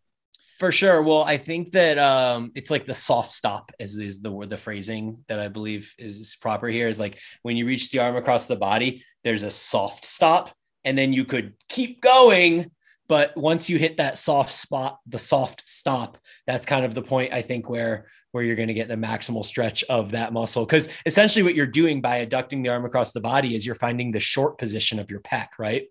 For 0.57 0.71
sure. 0.71 1.01
Well, 1.01 1.23
I 1.23 1.35
think 1.37 1.73
that 1.73 1.99
um, 1.99 2.51
it's 2.55 2.71
like 2.71 2.85
the 2.85 2.95
soft 2.95 3.33
stop, 3.33 3.71
as 3.79 3.97
is 3.97 4.21
the 4.21 4.31
word, 4.31 4.49
the 4.49 4.57
phrasing 4.57 5.23
that 5.27 5.37
I 5.37 5.49
believe 5.49 5.93
is 5.97 6.37
proper 6.39 6.67
here. 6.67 6.87
Is 6.87 6.99
like 6.99 7.19
when 7.41 7.57
you 7.57 7.65
reach 7.65 7.91
the 7.91 7.99
arm 7.99 8.15
across 8.15 8.47
the 8.47 8.55
body, 8.55 9.03
there's 9.23 9.43
a 9.43 9.51
soft 9.51 10.05
stop, 10.05 10.55
and 10.85 10.97
then 10.97 11.11
you 11.11 11.25
could 11.25 11.53
keep 11.67 12.01
going. 12.01 12.71
But 13.07 13.35
once 13.37 13.69
you 13.69 13.77
hit 13.77 13.97
that 13.97 14.17
soft 14.17 14.51
spot, 14.51 14.99
the 15.05 15.19
soft 15.19 15.63
stop, 15.67 16.17
that's 16.47 16.65
kind 16.65 16.85
of 16.85 16.95
the 16.95 17.03
point 17.03 17.33
I 17.33 17.41
think 17.41 17.69
where 17.69 18.07
where 18.31 18.43
you're 18.43 18.55
going 18.57 18.67
to 18.67 18.73
get 18.73 18.89
the 18.89 18.95
maximal 18.95 19.45
stretch 19.45 19.83
of 19.85 20.11
that 20.11 20.33
muscle. 20.33 20.65
Because 20.65 20.89
essentially, 21.05 21.43
what 21.43 21.55
you're 21.55 21.67
doing 21.67 22.01
by 22.01 22.25
adducting 22.25 22.63
the 22.63 22.69
arm 22.69 22.85
across 22.85 23.13
the 23.13 23.21
body 23.21 23.55
is 23.55 23.65
you're 23.65 23.75
finding 23.75 24.11
the 24.11 24.19
short 24.19 24.57
position 24.57 24.99
of 24.99 25.09
your 25.09 25.21
pec, 25.21 25.47
right? 25.57 25.87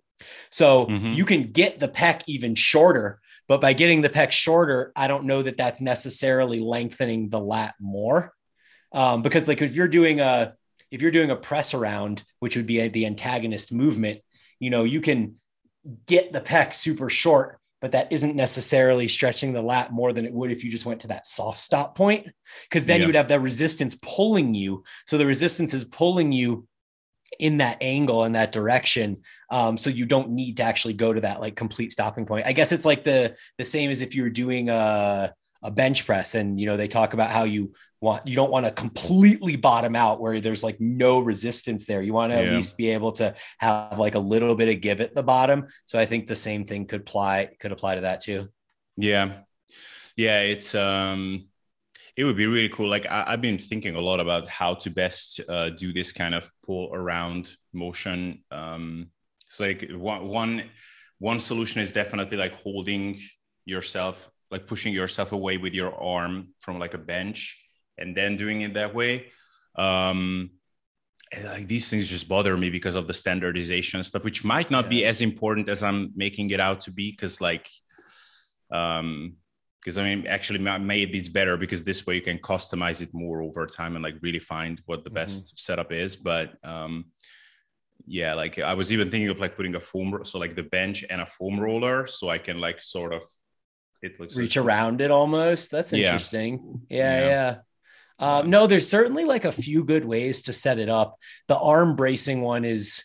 So 0.51 0.87
mm-hmm. 0.87 1.15
you 1.15 1.25
can 1.25 1.53
get 1.53 1.81
the 1.81 1.89
pec 1.89 2.23
even 2.27 2.55
shorter, 2.55 3.21
but 3.49 3.61
by 3.61 3.73
getting 3.73 4.03
the 4.03 4.09
pec 4.09 4.31
shorter, 4.31 4.93
I 4.95 5.09
don't 5.09 5.25
know 5.25 5.43
that 5.43 5.57
that's 5.57 5.81
necessarily 5.81 6.61
lengthening 6.61 7.29
the 7.29 7.41
lat 7.41 7.75
more. 7.81 8.33
Um, 8.93 9.23
because 9.23 9.49
like 9.49 9.63
if 9.63 9.75
you're 9.75 9.89
doing 9.89 10.21
a 10.21 10.55
if 10.91 11.03
you're 11.03 11.11
doing 11.11 11.31
a 11.31 11.37
press 11.37 11.75
around, 11.75 12.23
which 12.39 12.57
would 12.57 12.67
be 12.67 12.81
a, 12.81 12.89
the 12.89 13.07
antagonist 13.07 13.73
movement, 13.73 14.21
you 14.65 14.71
know, 14.71 14.85
you 14.85 15.01
can 15.01 15.37
get 16.07 16.33
the 16.33 16.41
pec 16.41 16.73
super 16.73 17.11
short 17.11 17.59
but 17.85 17.93
that 17.93 18.11
isn't 18.11 18.35
necessarily 18.35 19.07
stretching 19.07 19.53
the 19.53 19.61
lat 19.61 19.93
more 19.93 20.15
than 20.15 20.25
it 20.25 20.33
would 20.33 20.51
if 20.51 20.65
you 20.65 20.71
just 20.71 20.87
went 20.87 21.03
to 21.03 21.07
that 21.07 21.27
soft 21.27 21.61
stop 21.61 21.95
point. 21.95 22.27
Because 22.63 22.87
then 22.87 22.97
yeah. 22.97 23.03
you 23.03 23.09
would 23.09 23.15
have 23.15 23.29
that 23.29 23.43
resistance 23.43 23.95
pulling 24.01 24.55
you. 24.55 24.85
So 25.07 25.19
the 25.19 25.27
resistance 25.27 25.75
is 25.75 25.85
pulling 25.85 26.33
you 26.33 26.67
in 27.39 27.59
that 27.59 27.77
angle 27.83 28.25
in 28.25 28.33
that 28.33 28.53
direction 28.53 29.19
um, 29.51 29.77
so 29.77 29.91
you 29.91 30.07
don't 30.07 30.31
need 30.31 30.57
to 30.57 30.63
actually 30.63 30.95
go 30.95 31.13
to 31.13 31.21
that 31.21 31.41
like 31.41 31.57
complete 31.57 31.91
stopping 31.91 32.25
point 32.25 32.47
i 32.47 32.53
guess 32.53 32.71
it's 32.71 32.85
like 32.85 33.03
the 33.03 33.35
the 33.59 33.65
same 33.65 33.91
as 33.91 34.01
if 34.01 34.15
you 34.15 34.23
were 34.23 34.31
doing 34.31 34.69
a 34.69 35.35
a 35.65 35.71
bench 35.71 36.07
press 36.07 36.35
and 36.35 36.61
you 36.61 36.67
know 36.67 36.77
they 36.77 36.87
talk 36.87 37.15
about 37.15 37.31
how 37.31 37.45
you 37.45 37.73
want 38.05 38.27
you 38.27 38.37
don't 38.37 38.51
want 38.51 38.67
to 38.67 38.71
completely 38.71 39.57
bottom 39.57 39.97
out 39.97 40.21
where 40.21 40.41
there's 40.41 40.63
like 40.63 40.79
no 40.81 41.21
resistance 41.21 41.87
there. 41.87 42.03
You 42.03 42.13
want 42.13 42.33
to 42.33 42.39
yeah. 42.39 42.45
at 42.45 42.53
least 42.53 42.77
be 42.77 42.91
able 42.91 43.13
to 43.13 43.35
have 43.59 43.99
like 43.99 44.15
a 44.15 44.19
little 44.19 44.55
bit 44.55 44.69
of 44.69 44.81
give 44.83 45.01
at 45.01 45.15
the 45.15 45.23
bottom. 45.23 45.67
So 45.87 45.99
i 45.99 46.07
think 46.07 46.27
the 46.27 46.37
same 46.37 46.67
thing 46.67 46.87
could 46.87 47.01
apply 47.01 47.51
could 47.59 47.73
apply 47.73 47.97
to 47.97 48.03
that 48.03 48.21
too. 48.21 48.49
Yeah. 48.97 49.41
Yeah 50.17 50.41
it's 50.41 50.75
um 50.75 51.49
it 52.17 52.23
would 52.25 52.37
be 52.37 52.47
really 52.47 52.69
cool. 52.69 52.89
Like 52.89 53.07
I, 53.07 53.33
have 53.33 53.41
been 53.41 53.59
thinking 53.59 53.97
a 53.97 54.01
lot 54.01 54.21
about 54.21 54.47
how 54.47 54.75
to 54.75 54.91
best 54.91 55.41
uh, 55.49 55.71
do 55.71 55.93
this 55.93 56.13
kind 56.13 56.33
of 56.33 56.49
pull 56.65 56.95
around 56.95 57.57
motion. 57.73 58.45
Um 58.51 59.09
it's 59.47 59.59
like 59.59 59.91
one 59.91 60.29
one 60.29 60.65
one 61.19 61.41
solution 61.41 61.81
is 61.81 61.91
definitely 61.91 62.37
like 62.37 62.53
holding 62.53 63.19
yourself 63.65 64.31
like 64.51 64.67
pushing 64.67 64.93
yourself 64.93 65.33
away 65.33 65.57
with 65.57 65.75
your 65.75 65.95
arm 65.95 66.49
from 66.61 66.79
like 66.79 66.95
a 66.95 66.99
bench 66.99 67.61
and 67.99 68.17
then 68.17 68.37
doing 68.37 68.63
it 68.63 68.75
that 68.75 68.95
way 68.95 69.27
um 69.77 70.51
like 71.45 71.67
these 71.67 71.89
things 71.89 72.07
just 72.07 72.29
bother 72.29 72.57
me 72.57 72.71
because 72.71 72.95
of 72.95 73.07
the 73.07 73.15
standardization 73.15 74.05
stuff 74.05 74.25
which 74.25 74.45
might 74.45 74.71
not 74.71 74.85
yeah. 74.85 74.91
be 74.91 75.05
as 75.05 75.21
important 75.21 75.69
as 75.69 75.83
i'm 75.83 76.13
making 76.15 76.51
it 76.51 76.61
out 76.61 76.81
to 76.81 76.91
be 76.91 77.11
because 77.11 77.41
like 77.41 77.69
um 78.71 79.35
because 79.81 79.99
i 79.99 80.05
mean 80.05 80.27
actually 80.27 80.59
maybe 80.59 81.19
it's 81.19 81.29
better 81.29 81.57
because 81.57 81.83
this 81.83 82.07
way 82.07 82.15
you 82.15 82.23
can 82.23 82.39
customize 82.39 83.03
it 83.03 83.13
more 83.13 83.43
over 83.43 83.67
time 83.67 83.97
and 83.97 84.03
like 84.03 84.15
really 84.23 84.39
find 84.39 84.81
what 84.87 85.03
the 85.03 85.11
mm-hmm. 85.11 85.17
best 85.17 85.59
setup 85.59 85.93
is 85.93 86.15
but 86.15 86.55
um 86.63 87.07
yeah 88.07 88.35
like 88.35 88.59
i 88.59 88.75
was 88.75 88.93
even 88.93 89.11
thinking 89.11 89.31
of 89.31 89.41
like 89.41 89.57
putting 89.57 89.75
a 89.75 89.81
foam 89.81 90.21
so 90.25 90.39
like 90.39 90.55
the 90.55 90.63
bench 90.63 91.05
and 91.11 91.21
a 91.21 91.27
foam 91.27 91.59
roller 91.59 92.07
so 92.07 92.29
i 92.29 92.39
can 92.39 92.61
like 92.61 92.81
sort 92.81 93.13
of 93.13 93.23
it 94.05 94.21
looks 94.21 94.37
reach 94.37 94.57
around 94.57 95.01
it 95.01 95.11
almost. 95.11 95.71
That's 95.71 95.93
interesting. 95.93 96.83
Yeah 96.89 97.19
yeah, 97.19 97.27
yeah. 97.29 97.57
Um, 98.19 98.51
no 98.51 98.67
there's 98.67 98.89
certainly 98.89 99.25
like 99.25 99.45
a 99.45 99.53
few 99.53 99.85
good 99.85 100.05
ways 100.05 100.43
to 100.43 100.53
set 100.53 100.79
it 100.79 100.89
up. 100.89 101.17
The 101.49 101.59
arm 101.59 101.97
bracing 101.97 102.43
one 102.43 102.65
is 102.65 103.03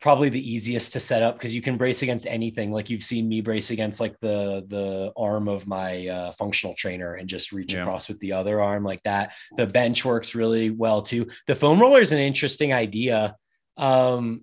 probably 0.00 0.28
the 0.28 0.52
easiest 0.52 0.92
to 0.92 1.00
set 1.00 1.22
up 1.22 1.36
because 1.36 1.54
you 1.54 1.62
can 1.62 1.76
brace 1.76 2.02
against 2.02 2.26
anything. 2.26 2.72
Like 2.72 2.88
you've 2.88 3.02
seen 3.02 3.28
me 3.28 3.40
brace 3.40 3.70
against 3.70 4.00
like 4.00 4.18
the 4.20 4.64
the 4.68 5.12
arm 5.16 5.48
of 5.48 5.66
my 5.66 6.06
uh, 6.08 6.32
functional 6.32 6.74
trainer 6.74 7.14
and 7.14 7.28
just 7.28 7.52
reach 7.52 7.74
yeah. 7.74 7.82
across 7.82 8.08
with 8.08 8.18
the 8.20 8.32
other 8.32 8.60
arm 8.60 8.84
like 8.84 9.02
that. 9.04 9.34
The 9.56 9.66
bench 9.66 10.04
works 10.04 10.34
really 10.34 10.70
well 10.70 11.02
too. 11.02 11.28
The 11.46 11.54
foam 11.54 11.80
roller 11.80 12.00
is 12.00 12.12
an 12.12 12.18
interesting 12.18 12.72
idea. 12.72 13.36
Um, 13.76 14.42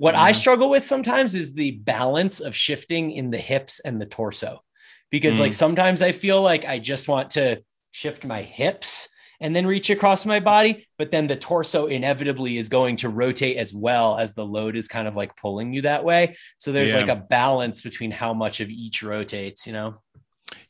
what 0.00 0.14
I 0.14 0.32
struggle 0.32 0.70
with 0.70 0.86
sometimes 0.86 1.34
is 1.34 1.52
the 1.52 1.72
balance 1.72 2.40
of 2.40 2.56
shifting 2.56 3.10
in 3.10 3.30
the 3.30 3.36
hips 3.38 3.80
and 3.80 4.00
the 4.00 4.06
torso. 4.06 4.62
Because 5.10 5.36
mm 5.36 5.40
like 5.40 5.54
sometimes 5.54 6.00
I 6.00 6.12
feel 6.12 6.40
like 6.40 6.64
I 6.64 6.78
just 6.78 7.06
want 7.06 7.30
to 7.30 7.62
shift 7.90 8.24
my 8.24 8.40
hips 8.40 9.10
and 9.40 9.54
then 9.54 9.66
reach 9.66 9.90
across 9.90 10.24
my 10.24 10.40
body, 10.40 10.86
but 10.96 11.10
then 11.10 11.26
the 11.26 11.36
torso 11.36 11.86
inevitably 11.86 12.56
is 12.56 12.70
going 12.70 12.96
to 12.96 13.10
rotate 13.10 13.58
as 13.58 13.74
well 13.74 14.16
as 14.16 14.32
the 14.32 14.44
load 14.44 14.74
is 14.74 14.88
kind 14.88 15.06
of 15.06 15.16
like 15.16 15.36
pulling 15.36 15.74
you 15.74 15.82
that 15.82 16.02
way. 16.02 16.36
So 16.56 16.72
there's 16.72 16.94
yeah. 16.94 17.00
like 17.00 17.08
a 17.10 17.16
balance 17.16 17.82
between 17.82 18.10
how 18.10 18.32
much 18.32 18.60
of 18.60 18.70
each 18.70 19.02
rotates, 19.02 19.66
you 19.66 19.74
know? 19.74 20.00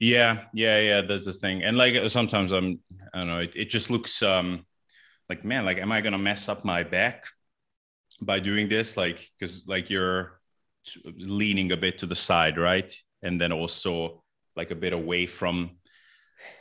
Yeah, 0.00 0.44
yeah, 0.52 0.80
yeah. 0.80 1.02
That's 1.02 1.26
the 1.26 1.32
thing. 1.32 1.62
And 1.62 1.76
like 1.76 1.94
sometimes 2.10 2.50
I'm, 2.50 2.80
I 3.14 3.18
don't 3.18 3.28
know, 3.28 3.38
it, 3.38 3.52
it 3.54 3.70
just 3.70 3.90
looks 3.90 4.22
um 4.22 4.66
like, 5.28 5.44
man, 5.44 5.64
like, 5.64 5.78
am 5.78 5.92
I 5.92 6.00
gonna 6.00 6.18
mess 6.18 6.48
up 6.48 6.64
my 6.64 6.82
back? 6.82 7.26
By 8.20 8.40
doing 8.40 8.68
this 8.68 8.96
like 8.96 9.30
because 9.38 9.64
like 9.66 9.90
you're 9.90 10.40
leaning 11.18 11.72
a 11.72 11.76
bit 11.76 11.98
to 11.98 12.06
the 12.06 12.16
side 12.16 12.58
right? 12.58 12.94
And 13.22 13.40
then 13.40 13.52
also 13.52 14.22
like 14.56 14.70
a 14.70 14.74
bit 14.74 14.92
away 14.92 15.26
from 15.26 15.72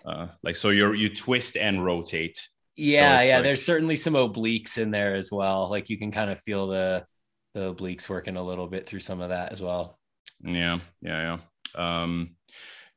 uh 0.05 0.28
like 0.43 0.55
so 0.55 0.70
you're 0.70 0.95
you 0.95 1.14
twist 1.14 1.57
and 1.57 1.84
rotate. 1.84 2.49
Yeah 2.76 3.22
so 3.22 3.28
yeah 3.28 3.36
like, 3.36 3.43
there's 3.43 3.66
certainly 3.66 3.97
some 3.97 4.14
obliques 4.14 4.78
in 4.78 4.91
there 4.91 5.16
as 5.16 5.32
well. 5.32 5.70
Like 5.70 5.89
you 5.89 5.97
can 5.97 6.12
kind 6.12 6.32
of 6.32 6.39
feel 6.41 6.68
the 6.68 7.05
the 7.53 7.74
obliques 7.74 8.07
working 8.07 8.38
a 8.38 8.43
little 8.43 8.68
bit 8.68 8.88
through 8.88 8.99
some 8.99 9.22
of 9.22 9.30
that 9.30 9.51
as 9.51 9.62
well. 9.62 9.99
Yeah 10.43 10.80
yeah 11.01 11.39
yeah. 11.76 12.01
Um 12.01 12.36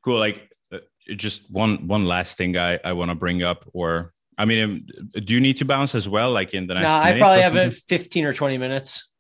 cool 0.03 0.19
like 0.19 0.51
uh, 0.73 0.79
just 1.17 1.51
one 1.51 1.87
one 1.87 2.05
last 2.07 2.37
thing 2.37 2.57
i 2.57 2.79
i 2.85 2.93
want 2.93 3.11
to 3.11 3.15
bring 3.15 3.43
up 3.43 3.69
or 3.73 4.13
I 4.39 4.45
mean, 4.45 4.65
um, 4.65 4.87
do 5.25 5.35
you 5.35 5.41
need 5.41 5.59
to 5.59 5.65
bounce 5.65 5.95
as 5.95 6.09
well? 6.09 6.31
Like 6.33 6.55
in 6.55 6.67
the 6.67 6.75
next? 6.75 6.85
No, 6.85 6.95
I 6.95 7.19
probably 7.19 7.43
have 7.43 7.57
it 7.57 7.75
15 7.75 8.25
or 8.25 8.33
20 8.33 8.59
minutes. 8.59 9.11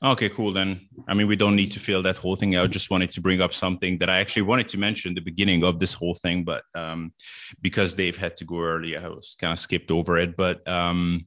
Okay, 0.00 0.28
cool. 0.28 0.52
Then, 0.52 0.88
I 1.08 1.14
mean, 1.14 1.26
we 1.26 1.34
don't 1.34 1.56
need 1.56 1.72
to 1.72 1.80
fill 1.80 2.02
that 2.02 2.16
whole 2.16 2.36
thing. 2.36 2.56
I 2.56 2.64
just 2.68 2.88
wanted 2.88 3.10
to 3.12 3.20
bring 3.20 3.40
up 3.40 3.52
something 3.52 3.98
that 3.98 4.08
I 4.08 4.20
actually 4.20 4.42
wanted 4.42 4.68
to 4.68 4.78
mention 4.78 5.14
the 5.14 5.20
beginning 5.20 5.64
of 5.64 5.80
this 5.80 5.92
whole 5.92 6.14
thing, 6.14 6.44
but 6.44 6.62
um, 6.76 7.12
because 7.60 7.94
Dave 7.94 8.16
had 8.16 8.36
to 8.36 8.44
go 8.44 8.60
early, 8.60 8.96
I 8.96 9.08
was 9.08 9.36
kind 9.40 9.52
of 9.52 9.58
skipped 9.58 9.90
over 9.90 10.16
it. 10.18 10.36
But 10.36 10.66
um, 10.68 11.26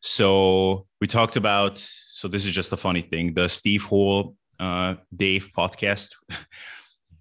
so 0.00 0.86
we 1.00 1.06
talked 1.06 1.36
about. 1.36 1.78
So 1.78 2.28
this 2.28 2.44
is 2.44 2.52
just 2.52 2.72
a 2.72 2.76
funny 2.76 3.02
thing. 3.02 3.32
The 3.32 3.48
Steve 3.48 3.84
Hall 3.84 4.34
uh, 4.60 4.96
Dave 5.14 5.50
podcast. 5.56 6.10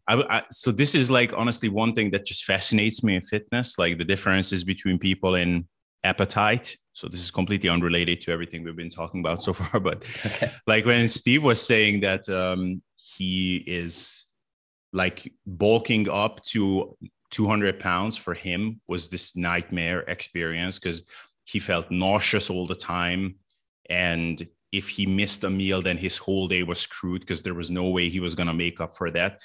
I, 0.07 0.37
I, 0.37 0.43
so 0.51 0.71
this 0.71 0.95
is 0.95 1.11
like 1.11 1.33
honestly 1.35 1.69
one 1.69 1.93
thing 1.93 2.11
that 2.11 2.25
just 2.25 2.45
fascinates 2.45 3.03
me 3.03 3.15
in 3.15 3.21
fitness, 3.21 3.77
like 3.77 3.97
the 3.97 4.05
differences 4.05 4.63
between 4.63 4.97
people 4.97 5.35
in 5.35 5.67
appetite. 6.03 6.77
So 6.93 7.07
this 7.07 7.19
is 7.19 7.31
completely 7.31 7.69
unrelated 7.69 8.21
to 8.21 8.31
everything 8.31 8.63
we've 8.63 8.75
been 8.75 8.89
talking 8.89 9.19
about 9.19 9.43
so 9.43 9.53
far, 9.61 9.79
but 9.79 10.05
okay. 10.25 10.51
like 10.65 10.85
when 10.85 11.09
Steve 11.09 11.43
was 11.43 11.61
saying 11.61 12.01
that 12.01 12.27
um, 12.29 12.81
he 12.95 13.57
is 13.67 14.25
like 14.93 15.31
bulking 15.45 16.09
up 16.09 16.43
to 16.45 16.95
200 17.31 17.79
pounds 17.79 18.15
for 18.15 18.33
him 18.33 18.79
was 18.87 19.09
this 19.09 19.35
nightmare 19.35 20.01
experience 20.01 20.79
because 20.79 21.03
he 21.45 21.59
felt 21.59 21.91
nauseous 21.91 22.49
all 22.49 22.65
the 22.65 22.75
time 22.75 23.35
and 23.89 24.47
if 24.71 24.87
he 24.87 25.05
missed 25.05 25.43
a 25.43 25.49
meal 25.49 25.81
then 25.81 25.97
his 25.97 26.17
whole 26.17 26.47
day 26.47 26.63
was 26.63 26.79
screwed 26.79 27.21
because 27.21 27.41
there 27.41 27.53
was 27.53 27.69
no 27.69 27.89
way 27.89 28.09
he 28.09 28.21
was 28.21 28.33
going 28.33 28.47
to 28.47 28.53
make 28.53 28.79
up 28.79 28.95
for 28.95 29.11
that 29.11 29.39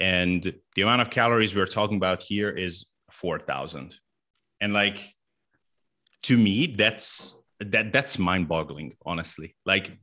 and 0.00 0.54
the 0.74 0.82
amount 0.82 1.02
of 1.02 1.10
calories 1.10 1.54
we're 1.54 1.66
talking 1.66 1.96
about 1.96 2.22
here 2.22 2.50
is 2.50 2.86
4000 3.12 3.94
and 4.60 4.72
like 4.72 5.00
to 6.22 6.36
me 6.36 6.66
that's 6.66 7.36
that 7.60 7.92
that's 7.92 8.18
mind 8.18 8.48
boggling 8.48 8.94
honestly. 9.04 9.54
Like 9.66 9.96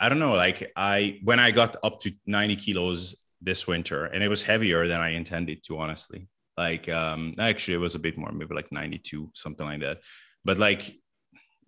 i 0.00 0.08
don't 0.08 0.18
know 0.18 0.34
like 0.34 0.72
i 0.74 1.20
when 1.22 1.38
i 1.38 1.52
got 1.52 1.76
up 1.84 2.00
to 2.00 2.10
90 2.26 2.56
kilos 2.56 3.14
this 3.40 3.64
winter 3.64 4.06
and 4.06 4.24
it 4.24 4.28
was 4.28 4.42
heavier 4.42 4.88
than 4.88 5.00
i 5.00 5.10
intended 5.10 5.62
to 5.64 5.78
honestly. 5.78 6.28
Like 6.56 6.88
um 6.88 7.34
actually 7.38 7.74
it 7.74 7.78
was 7.78 7.94
a 7.94 7.98
bit 7.98 8.16
more 8.16 8.30
maybe 8.32 8.54
like 8.54 8.70
92 8.70 9.30
something 9.34 9.66
like 9.66 9.80
that. 9.80 9.98
But 10.44 10.58
like 10.58 10.88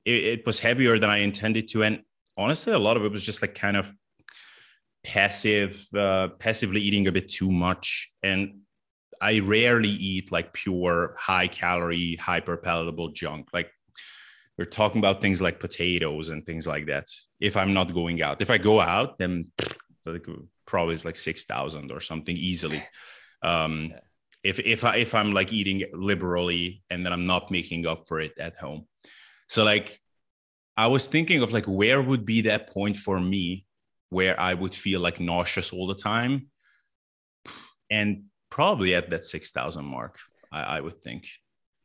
it, 0.05 0.24
it 0.24 0.47
was 0.47 0.61
heavier 0.61 0.99
than 0.99 1.11
i 1.11 1.18
intended 1.18 1.68
to 1.70 1.82
and 1.82 2.03
honestly 2.36 2.72
a 2.72 2.78
lot 2.78 2.97
of 2.97 3.05
it 3.05 3.11
was 3.11 3.24
just 3.24 3.42
like 3.42 3.55
kind 3.55 3.76
of 3.76 3.92
passive, 5.07 5.86
uh, 5.96 6.28
passively 6.38 6.80
eating 6.80 7.07
a 7.07 7.12
bit 7.12 7.28
too 7.28 7.50
much. 7.50 8.11
And 8.24 8.62
I 9.20 9.38
rarely 9.38 9.88
eat 9.88 10.32
like 10.32 10.52
pure 10.52 11.14
high 11.16 11.46
calorie, 11.46 12.16
hyper 12.16 12.57
palatable 12.57 13.11
junk. 13.12 13.48
Like 13.52 13.70
we're 14.59 14.64
talking 14.64 14.98
about 14.98 15.20
things 15.20 15.40
like 15.40 15.61
potatoes 15.61 16.28
and 16.28 16.44
things 16.44 16.66
like 16.66 16.86
that. 16.86 17.07
If 17.40 17.57
I'm 17.57 17.72
not 17.72 17.94
going 17.94 18.20
out, 18.20 18.42
if 18.42 18.50
I 18.50 18.59
go 18.59 18.80
out, 18.80 19.16
then 19.18 19.52
like, 20.04 20.26
probably 20.66 20.94
is 20.94 21.04
like 21.04 21.16
6,000 21.16 21.92
or 21.92 22.00
something 22.00 22.36
easily. 22.36 22.82
Um, 23.42 23.94
if, 24.42 24.59
if 24.59 24.82
I, 24.82 24.96
if 24.96 25.14
I'm 25.14 25.32
like 25.32 25.52
eating 25.52 25.84
liberally 25.92 26.82
and 26.90 27.07
then 27.07 27.12
I'm 27.12 27.26
not 27.26 27.50
making 27.50 27.86
up 27.86 28.09
for 28.09 28.20
it 28.20 28.32
at 28.38 28.57
home. 28.57 28.86
So 29.48 29.62
like, 29.62 30.00
I 30.76 30.88
was 30.88 31.07
thinking 31.07 31.42
of 31.42 31.52
like, 31.52 31.66
where 31.66 32.02
would 32.02 32.26
be 32.26 32.42
that 32.42 32.70
point 32.70 32.96
for 32.96 33.20
me 33.20 33.65
where 34.11 34.38
I 34.38 34.54
would 34.54 34.74
feel 34.74 35.00
like 35.00 35.20
nauseous 35.20 35.72
all 35.72 35.86
the 35.86 35.94
time. 35.94 36.48
And 37.90 38.24
probably 38.50 38.94
at 38.94 39.11
that 39.11 39.24
6,000 39.24 39.84
mark, 39.84 40.18
I, 40.52 40.62
I, 40.62 40.80
would 40.80 41.02
think. 41.02 41.28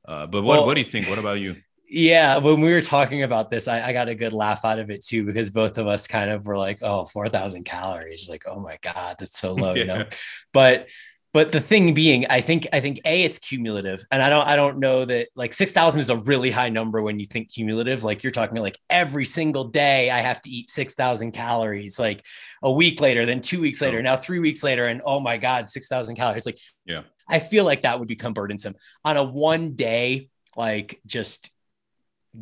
Uh, 0.08 0.28
but 0.28 0.44
what, 0.44 0.60
well, 0.60 0.66
what 0.68 0.76
do 0.76 0.82
you 0.82 0.90
think? 0.90 1.10
What 1.10 1.20
about 1.20 1.40
you? 1.40 1.56
Yeah, 1.94 2.38
when 2.38 2.62
we 2.62 2.72
were 2.72 2.82
talking 2.82 3.24
about 3.24 3.50
this, 3.50 3.68
I, 3.68 3.90
I, 3.90 3.92
got 3.92 4.08
a 4.08 4.16
good 4.16 4.32
laugh 4.32 4.64
out 4.64 4.80
of 4.80 4.90
it 4.90 5.04
too, 5.04 5.26
because 5.26 5.50
both 5.50 5.78
of 5.78 5.88
us 5.88 6.08
kind 6.08 6.32
of 6.32 6.46
were 6.46 6.58
like, 6.58 6.80
oh, 6.82 7.04
4,000 7.04 7.66
calories. 7.66 8.30
Like, 8.30 8.44
oh 8.48 8.62
my 8.62 8.80
God, 8.82 9.18
that's 9.20 9.38
so 9.38 9.54
low, 9.54 9.74
yeah. 9.76 9.82
you 9.82 9.88
know? 9.88 10.06
But 10.54 10.88
but 11.34 11.52
the 11.52 11.62
thing 11.62 11.94
being 11.94 12.26
i 12.30 12.42
think 12.42 12.68
i 12.74 12.80
think 12.80 13.00
a 13.06 13.24
it's 13.24 13.40
cumulative. 13.40 14.06
And 14.12 14.22
i 14.22 14.30
don't 14.30 14.48
i 14.48 14.56
don't 14.56 14.80
know 14.80 15.06
that 15.06 15.30
like 15.36 15.54
6000 15.54 16.00
is 16.02 16.10
a 16.10 16.18
really 16.18 16.52
high 16.52 16.70
number 16.70 17.02
when 17.02 17.20
you 17.20 17.26
think 17.26 17.52
cumulative. 17.52 18.04
Like 18.04 18.24
you're 18.24 18.32
talking 18.32 18.58
like 18.58 18.80
every 18.90 19.26
single 19.26 19.66
day 19.66 20.10
i 20.10 20.20
have 20.20 20.42
to 20.44 20.50
eat 20.50 20.70
6000 20.70 21.32
calories 21.32 22.00
like 22.00 22.26
a 22.64 22.72
week 22.72 23.02
later 23.02 23.26
then 23.26 23.42
two 23.42 23.62
weeks 23.62 23.82
later 23.82 24.00
oh. 24.00 24.02
now 24.02 24.18
three 24.18 24.40
weeks 24.40 24.64
later 24.64 24.86
and 24.86 25.02
oh 25.06 25.20
my 25.20 25.38
god 25.38 25.70
6000 25.70 26.16
calories. 26.16 26.46
Like 26.46 26.60
yeah. 26.86 27.04
I 27.28 27.40
feel 27.40 27.64
like 27.64 27.84
that 27.84 27.98
would 27.98 28.10
become 28.10 28.34
burdensome. 28.34 28.76
On 29.06 29.16
a 29.16 29.24
one 29.24 29.76
day 29.76 30.30
like 30.58 31.00
just 31.06 31.50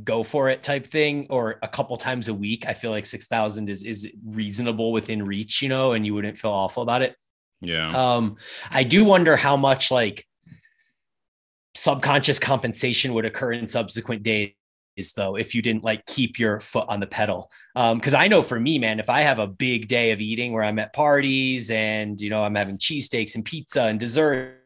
go 0.03 0.23
for 0.23 0.49
it 0.49 0.61
type 0.61 0.85
thing 0.87 1.27
or 1.29 1.57
a 1.63 1.67
couple 1.67 1.97
times 1.97 2.27
a 2.27 2.33
week 2.33 2.63
i 2.67 2.73
feel 2.73 2.91
like 2.91 3.07
6000 3.07 3.69
is 3.69 3.83
is 3.83 4.13
reasonable 4.23 4.91
within 4.91 5.25
reach 5.25 5.63
you 5.63 5.69
know 5.69 5.93
and 5.93 6.05
you 6.05 6.13
wouldn't 6.13 6.37
feel 6.37 6.51
awful 6.51 6.83
about 6.83 7.01
it 7.01 7.15
Yeah. 7.62 7.89
Um, 7.89 8.38
I 8.72 8.84
do 8.84 9.03
wonder 9.03 9.36
how 9.36 9.57
much 9.57 9.91
like 9.91 10.26
subconscious 11.76 12.39
compensation 12.39 13.14
would 13.14 13.26
occur 13.26 13.53
in 13.53 13.68
subsequent 13.68 14.24
days 14.24 14.53
though 15.16 15.38
if 15.38 15.55
you 15.55 15.62
didn't 15.62 15.84
like 15.84 16.05
keep 16.05 16.38
your 16.38 16.60
foot 16.60 16.84
on 16.89 16.99
the 16.99 17.07
pedal 17.07 17.49
um 17.78 17.97
because 17.97 18.14
i 18.14 18.28
know 18.28 18.41
for 18.41 18.60
me 18.60 18.78
man 18.78 18.99
if 18.99 19.10
i 19.10 19.22
have 19.22 19.39
a 19.39 19.47
big 19.47 19.88
day 19.88 20.12
of 20.12 20.20
eating 20.20 20.51
where 20.51 20.64
i'm 20.64 20.78
at 20.78 20.91
parties 20.91 21.72
and 21.72 22.20
you 22.20 22.30
know 22.30 22.43
i'm 22.43 22.55
having 22.55 22.78
cheesesteaks 22.78 23.36
and 23.36 23.45
pizza 23.45 23.84
and 23.84 23.97
desserts 23.97 24.57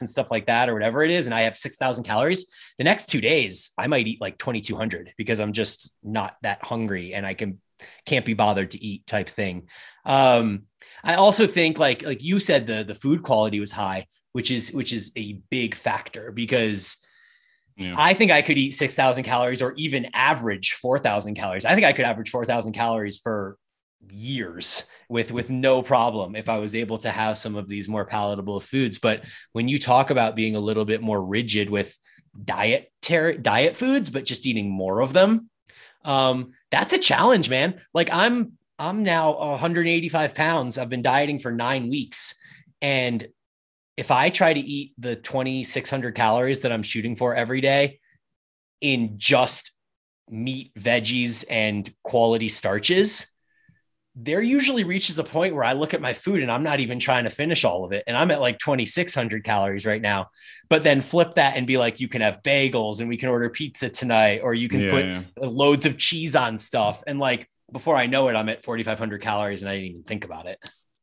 and 0.00 0.08
stuff 0.08 0.32
like 0.32 0.46
that 0.46 0.68
or 0.68 0.74
whatever 0.74 1.04
it 1.04 1.12
is 1.12 1.26
and 1.26 1.34
i 1.34 1.42
have 1.42 1.56
6000 1.56 2.02
calories 2.02 2.50
the 2.76 2.82
next 2.82 3.06
two 3.06 3.20
days 3.20 3.70
i 3.78 3.86
might 3.86 4.08
eat 4.08 4.20
like 4.20 4.36
2200 4.36 5.12
because 5.16 5.38
i'm 5.38 5.52
just 5.52 5.96
not 6.02 6.36
that 6.42 6.64
hungry 6.64 7.14
and 7.14 7.24
i 7.24 7.34
can 7.34 7.60
can't 8.06 8.24
be 8.24 8.34
bothered 8.34 8.70
to 8.70 8.82
eat 8.84 9.06
type 9.06 9.28
thing 9.28 9.68
um 10.04 10.62
i 11.04 11.14
also 11.14 11.46
think 11.46 11.78
like 11.78 12.02
like 12.02 12.22
you 12.22 12.38
said 12.40 12.66
the 12.66 12.84
the 12.84 12.94
food 12.94 13.22
quality 13.22 13.60
was 13.60 13.72
high 13.72 14.06
which 14.32 14.50
is 14.50 14.72
which 14.72 14.92
is 14.92 15.12
a 15.16 15.40
big 15.50 15.74
factor 15.74 16.32
because 16.32 16.98
Yeah. 17.76 17.94
I 17.96 18.14
think 18.14 18.30
I 18.32 18.42
could 18.42 18.58
eat 18.58 18.72
6,000 18.72 19.22
calories 19.24 19.62
or 19.62 19.72
even 19.76 20.08
average 20.12 20.72
4,000 20.74 21.36
calories. 21.36 21.64
I 21.64 21.74
think 21.74 21.86
I 21.86 21.92
could 21.92 22.04
average 22.04 22.30
4,000 22.30 22.72
calories 22.72 23.18
for 23.18 23.56
years 24.10 24.82
with 25.08 25.30
with 25.32 25.48
no 25.50 25.82
problem 25.82 26.36
if 26.36 26.48
I 26.48 26.58
was 26.58 26.74
able 26.74 26.98
to 26.98 27.10
have 27.10 27.38
some 27.38 27.56
of 27.56 27.68
these 27.68 27.88
more 27.88 28.04
palatable 28.04 28.60
foods. 28.60 28.98
But 28.98 29.24
when 29.52 29.68
you 29.68 29.78
talk 29.78 30.10
about 30.10 30.36
being 30.36 30.56
a 30.56 30.60
little 30.60 30.84
bit 30.84 31.02
more 31.02 31.24
rigid 31.24 31.70
with 31.70 31.96
diet 32.44 32.90
diet 33.02 33.76
foods, 33.76 34.10
but 34.10 34.24
just 34.24 34.46
eating 34.46 34.70
more 34.70 35.00
of 35.00 35.12
them, 35.12 35.48
um, 36.04 36.52
that's 36.70 36.92
a 36.92 36.98
challenge, 36.98 37.50
man. 37.50 37.80
Like 37.92 38.10
I'm 38.12 38.52
I'm 38.78 39.02
now 39.02 39.36
185 39.38 40.34
pounds. 40.34 40.78
I've 40.78 40.88
been 40.88 41.02
dieting 41.02 41.38
for 41.38 41.52
nine 41.52 41.88
weeks, 41.88 42.34
and 42.80 43.26
if 43.96 44.12
I 44.12 44.30
try 44.30 44.54
to 44.54 44.60
eat 44.60 44.92
the 44.98 45.16
2,600 45.16 46.14
calories 46.14 46.60
that 46.60 46.70
I'm 46.70 46.84
shooting 46.84 47.16
for 47.16 47.34
every 47.34 47.60
day 47.60 47.98
in 48.80 49.18
just 49.18 49.72
meat, 50.30 50.72
veggies, 50.78 51.44
and 51.50 51.92
quality 52.04 52.48
starches, 52.48 53.32
there 54.20 54.42
usually 54.42 54.82
reaches 54.82 55.18
a 55.18 55.24
point 55.24 55.54
where 55.54 55.62
I 55.64 55.74
look 55.74 55.94
at 55.94 56.00
my 56.00 56.12
food 56.12 56.42
and 56.42 56.50
I'm 56.50 56.64
not 56.64 56.80
even 56.80 56.98
trying 56.98 57.24
to 57.24 57.30
finish 57.30 57.64
all 57.64 57.84
of 57.84 57.92
it. 57.92 58.02
And 58.06 58.16
I'm 58.16 58.30
at 58.32 58.40
like 58.40 58.58
2,600 58.58 59.44
calories 59.44 59.86
right 59.86 60.02
now. 60.02 60.26
But 60.68 60.82
then 60.82 61.00
flip 61.00 61.34
that 61.34 61.56
and 61.56 61.66
be 61.66 61.78
like, 61.78 62.00
you 62.00 62.08
can 62.08 62.20
have 62.22 62.42
bagels 62.42 63.00
and 63.00 63.08
we 63.08 63.16
can 63.16 63.28
order 63.28 63.48
pizza 63.48 63.88
tonight, 63.88 64.40
or 64.42 64.54
you 64.54 64.68
can 64.68 64.82
Yeah, 64.82 64.86
put 64.86 65.06
yeah. 65.06 65.22
loads 65.38 65.86
of 65.86 65.96
cheese 65.98 66.34
on 66.34 66.58
stuff. 66.58 67.02
And 67.06 67.18
like, 67.20 67.48
before 67.72 67.96
I 67.96 68.06
know 68.06 68.28
it, 68.28 68.34
I'm 68.34 68.48
at 68.48 68.64
4,500 68.64 69.22
calories 69.22 69.62
and 69.62 69.70
I 69.70 69.74
didn't 69.74 69.90
even 69.90 70.02
think 70.02 70.24
about 70.24 70.46
it. 70.46 70.58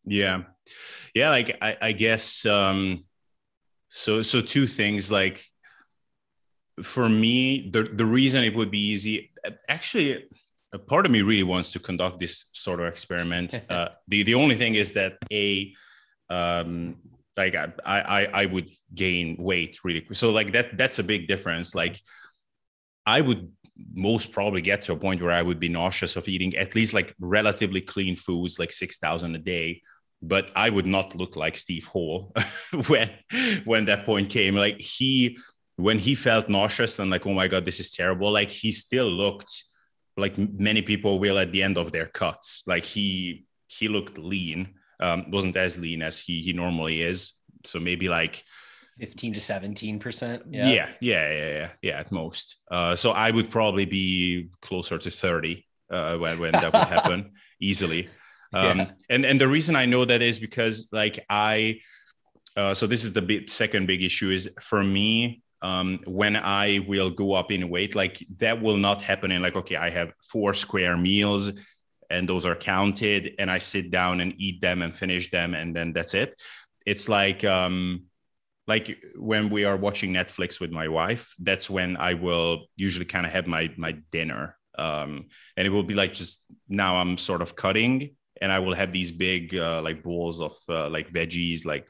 Yeah. 0.06 0.44
Yeah, 1.16 1.30
like 1.32 1.58
I, 1.62 1.78
I 1.82 1.92
guess 1.94 2.46
um 2.46 3.06
so 3.90 4.22
so 4.22 4.42
two 4.42 4.68
things 4.68 5.12
like 5.12 5.44
for 6.84 7.08
me 7.08 7.70
the 7.72 7.84
the 7.84 8.06
reason 8.06 8.44
it 8.44 8.54
would 8.56 8.70
be 8.72 8.80
easy 8.92 9.32
actually 9.70 10.26
a 10.76 10.80
part 10.80 11.06
of 11.06 11.12
me 11.12 11.22
really 11.22 11.44
wants 11.44 11.72
to 11.72 11.80
conduct 11.80 12.20
this 12.20 12.46
sort 12.54 12.80
of 12.80 12.88
experiment. 12.88 13.60
uh 13.70 13.90
the 14.08 14.24
the 14.24 14.36
only 14.36 14.56
thing 14.56 14.76
is 14.76 14.94
that 14.94 15.14
a 15.32 15.74
um 16.30 16.98
like 17.38 17.56
I 17.56 17.68
I 17.86 18.20
I 18.42 18.46
would 18.46 18.70
gain 18.94 19.38
weight 19.40 19.80
really 19.84 20.02
quick. 20.02 20.18
So 20.18 20.32
like 20.32 20.52
that 20.54 20.78
that's 20.78 21.00
a 21.00 21.04
big 21.04 21.28
difference 21.28 21.76
like 21.76 22.00
I 23.06 23.22
would 23.22 23.52
most 23.94 24.32
probably 24.32 24.62
get 24.62 24.84
to 24.84 24.94
a 24.94 24.98
point 25.06 25.22
where 25.22 25.32
I 25.40 25.42
would 25.42 25.60
be 25.60 25.70
nauseous 25.70 26.16
of 26.16 26.28
eating 26.28 26.56
at 26.56 26.76
least 26.76 26.94
like 26.94 27.14
relatively 27.20 27.82
clean 27.82 28.16
foods 28.16 28.58
like 28.58 28.72
6000 28.72 29.36
a 29.36 29.38
day 29.38 29.82
but 30.22 30.50
I 30.56 30.70
would 30.70 30.86
not 30.86 31.16
look 31.16 31.36
like 31.36 31.58
Steve 31.58 31.86
Hall 31.86 32.34
when 32.88 33.10
when 33.66 33.86
that 33.86 34.06
point 34.06 34.30
came. 34.30 34.56
Like 34.56 34.80
he 34.80 35.38
when 35.76 36.00
he 36.00 36.16
felt 36.16 36.50
nauseous 36.50 37.00
and 37.00 37.12
like 37.12 37.26
oh 37.26 37.34
my 37.34 37.48
god 37.48 37.66
this 37.66 37.80
is 37.80 37.92
terrible 37.92 38.32
like 38.32 38.50
he 38.50 38.72
still 38.72 39.10
looked 39.10 39.66
like 40.18 40.38
many 40.38 40.82
people 40.82 41.20
will 41.20 41.38
at 41.40 41.52
the 41.52 41.62
end 41.64 41.78
of 41.78 41.92
their 41.92 42.06
cuts 42.06 42.64
like 42.68 42.86
he 42.86 43.46
he 43.68 43.88
looked 43.88 44.18
lean 44.18 44.76
um 45.00 45.30
wasn't 45.32 45.56
as 45.58 45.78
lean 45.78 46.02
as 46.02 46.20
he 46.20 46.42
he 46.42 46.54
normally 46.54 47.02
is 47.02 47.34
so 47.64 47.80
maybe 47.80 48.08
like 48.08 48.44
15 49.00 49.34
to 49.34 49.40
17%. 49.40 50.44
yeah 50.52 50.70
yeah 50.70 50.90
yeah 51.02 51.32
yeah 51.34 51.50
yeah, 51.50 51.70
yeah 51.82 52.00
at 52.00 52.12
most 52.12 52.56
uh 52.72 52.96
so 52.96 53.12
I 53.12 53.30
would 53.32 53.52
probably 53.52 53.86
be 53.86 54.50
closer 54.62 54.98
to 54.98 55.12
30 55.12 55.66
uh 55.92 56.18
when 56.18 56.40
when 56.40 56.52
that 56.54 56.72
would 56.72 56.84
happen 56.84 57.32
easily 57.60 58.08
um 58.54 58.78
Yeah. 58.80 58.92
and 59.10 59.26
and 59.26 59.42
the 59.42 59.48
reason 59.50 59.76
I 59.76 59.86
know 59.86 60.06
that 60.06 60.22
is 60.22 60.40
because 60.40 60.88
like 60.92 61.20
I 61.30 61.82
uh, 62.58 62.74
so 62.74 62.88
this 62.88 63.04
is 63.04 63.12
the 63.12 63.22
big, 63.22 63.50
second 63.52 63.86
big 63.86 64.02
issue 64.02 64.32
is 64.32 64.50
for 64.62 64.82
me 64.82 65.44
um, 65.66 66.00
when 66.06 66.36
I 66.36 66.86
will 66.88 67.10
go 67.10 67.34
up 67.34 67.52
in 67.52 67.70
weight, 67.70 67.96
like 67.96 68.24
that 68.38 68.62
will 68.62 68.78
not 68.78 69.02
happen 69.02 69.32
in 69.32 69.42
like, 69.42 69.56
okay, 69.56 69.76
I 69.76 69.90
have 69.90 70.14
four 70.32 70.54
square 70.54 70.96
meals 70.96 71.52
and 72.12 72.30
those 72.30 72.46
are 72.46 72.56
counted 72.56 73.34
and 73.40 73.50
I 73.50 73.58
sit 73.58 73.90
down 73.90 74.22
and 74.22 74.36
eat 74.38 74.62
them 74.62 74.84
and 74.84 74.96
finish 74.96 75.32
them 75.32 75.56
and 75.56 75.76
then 75.76 75.92
that's 75.92 76.14
it. 76.14 76.40
It's 76.86 77.10
like, 77.10 77.44
um, 77.44 78.04
like 78.68 78.96
when 79.18 79.50
we 79.50 79.64
are 79.64 79.76
watching 79.76 80.14
Netflix 80.14 80.60
with 80.60 80.70
my 80.70 80.88
wife, 80.88 81.34
that's 81.40 81.68
when 81.68 81.98
I 81.98 82.14
will 82.14 82.68
usually 82.76 83.06
kind 83.06 83.26
of 83.26 83.32
have 83.32 83.48
my, 83.48 83.74
my 83.76 83.94
dinner. 84.12 84.58
Um, 84.78 85.30
and 85.58 85.66
it 85.66 85.72
will 85.72 85.84
be 85.84 85.96
like, 85.96 86.14
just 86.14 86.46
now 86.70 86.98
I'm 86.98 87.18
sort 87.18 87.42
of 87.42 87.56
cutting 87.56 88.16
and 88.40 88.52
I 88.52 88.60
will 88.60 88.76
have 88.76 88.92
these 88.92 89.12
big, 89.12 89.56
uh, 89.56 89.82
like 89.82 90.04
bowls 90.04 90.42
of 90.42 90.56
uh, 90.70 90.90
like 90.90 91.12
veggies, 91.12 91.66
like 91.66 91.88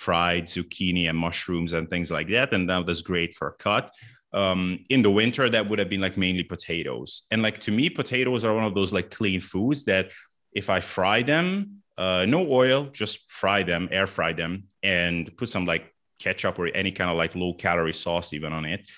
fried 0.00 0.46
zucchini 0.46 1.10
and 1.10 1.18
mushrooms 1.18 1.74
and 1.74 1.90
things 1.90 2.10
like 2.10 2.28
that. 2.28 2.54
And 2.54 2.70
that 2.70 2.86
was 2.86 3.02
great 3.02 3.36
for 3.36 3.48
a 3.48 3.52
cut. 3.52 3.92
Um, 4.32 4.86
in 4.88 5.02
the 5.02 5.10
winter, 5.10 5.50
that 5.50 5.68
would 5.68 5.78
have 5.78 5.90
been 5.90 6.00
like 6.00 6.16
mainly 6.16 6.42
potatoes. 6.42 7.24
And 7.30 7.42
like 7.42 7.58
to 7.66 7.70
me, 7.70 7.90
potatoes 7.90 8.42
are 8.46 8.54
one 8.54 8.64
of 8.64 8.74
those 8.74 8.94
like 8.94 9.10
clean 9.10 9.42
foods 9.42 9.84
that 9.84 10.08
if 10.52 10.70
I 10.70 10.80
fry 10.80 11.22
them, 11.22 11.82
uh, 11.98 12.24
no 12.26 12.50
oil, 12.50 12.88
just 12.92 13.30
fry 13.30 13.62
them, 13.62 13.90
air 13.92 14.06
fry 14.06 14.32
them, 14.32 14.64
and 14.82 15.36
put 15.36 15.50
some 15.50 15.66
like 15.66 15.94
ketchup 16.18 16.58
or 16.58 16.68
any 16.68 16.92
kind 16.92 17.10
of 17.10 17.18
like 17.18 17.34
low 17.34 17.52
calorie 17.52 17.92
sauce 17.92 18.32
even 18.32 18.54
on 18.54 18.64
it. 18.64 18.88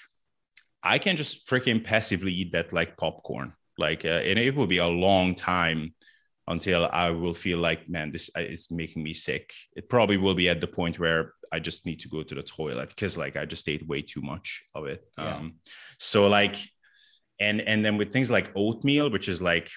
I 0.84 0.98
can 0.98 1.16
just 1.16 1.48
freaking 1.48 1.82
passively 1.82 2.32
eat 2.32 2.52
that 2.52 2.72
like 2.72 2.96
popcorn. 2.96 3.54
Like, 3.76 4.04
uh, 4.04 4.22
and 4.28 4.38
it 4.38 4.54
will 4.54 4.68
be 4.68 4.78
a 4.78 4.86
long 4.86 5.34
time 5.34 5.94
until 6.48 6.88
I 6.92 7.10
will 7.10 7.34
feel 7.34 7.58
like, 7.58 7.88
man, 7.88 8.12
this 8.12 8.30
uh, 8.36 8.40
is 8.40 8.70
making 8.70 9.02
me 9.02 9.12
sick. 9.12 9.52
It 9.76 9.88
probably 9.88 10.16
will 10.16 10.34
be 10.34 10.48
at 10.48 10.60
the 10.60 10.66
point 10.66 10.98
where 10.98 11.34
I 11.52 11.60
just 11.60 11.86
need 11.86 12.00
to 12.00 12.08
go 12.08 12.22
to 12.22 12.34
the 12.34 12.42
toilet 12.42 12.88
because 12.88 13.16
like 13.16 13.36
I 13.36 13.44
just 13.44 13.68
ate 13.68 13.86
way 13.86 14.02
too 14.02 14.22
much 14.22 14.64
of 14.74 14.86
it. 14.86 15.04
Yeah. 15.18 15.36
Um, 15.36 15.54
so 15.98 16.26
like, 16.28 16.56
and 17.38 17.60
and 17.60 17.84
then 17.84 17.96
with 17.96 18.12
things 18.12 18.30
like 18.30 18.50
oatmeal, 18.56 19.10
which 19.10 19.28
is 19.28 19.40
like 19.42 19.70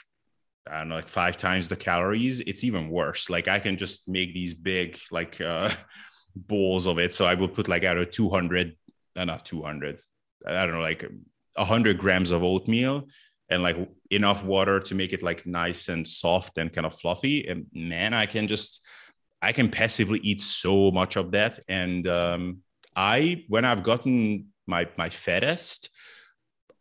I 0.70 0.80
don't 0.80 0.90
know, 0.90 0.96
like 0.96 1.08
five 1.08 1.38
times 1.38 1.68
the 1.68 1.76
calories, 1.76 2.42
it's 2.42 2.64
even 2.64 2.90
worse. 2.90 3.30
Like 3.30 3.48
I 3.48 3.60
can 3.60 3.78
just 3.78 4.10
make 4.10 4.34
these 4.34 4.54
big 4.54 4.98
like 5.12 5.40
uh, 5.40 5.70
bowls 6.36 6.88
of 6.88 6.98
it. 6.98 7.14
So 7.14 7.26
I 7.26 7.36
will 7.36 7.48
put 7.48 7.68
like 7.68 7.84
out 7.84 7.98
of 7.98 8.12
200, 8.12 8.76
uh, 9.16 9.26
not 9.26 9.46
200, 9.46 10.00
I 10.48 10.66
don't 10.66 10.76
know, 10.76 10.82
like 10.82 11.06
100 11.56 11.98
grams 12.00 12.32
of 12.32 12.44
oatmeal 12.44 13.08
and 13.50 13.62
like 13.62 13.78
enough 14.10 14.44
water 14.44 14.80
to 14.80 14.96
make 14.96 15.14
it 15.14 15.22
like 15.22 15.46
nice 15.46 15.90
and 15.90 16.08
soft 16.08 16.58
and 16.58 16.74
kind 16.74 16.86
of 16.86 17.00
fluffy. 17.00 17.48
And 17.48 17.68
man, 17.74 18.14
I 18.14 18.26
can 18.26 18.48
just, 18.48 18.82
I 19.42 19.52
can 19.52 19.70
passively 19.70 20.20
eat 20.24 20.42
so 20.42 20.92
much 20.92 21.16
of 21.16 21.32
that. 21.32 21.60
And 21.68 22.08
um, 22.08 22.60
I, 22.96 23.46
when 23.48 23.66
I've 23.66 23.84
gotten 23.84 24.48
my 24.68 24.88
my 24.98 25.10
fattest, 25.10 25.90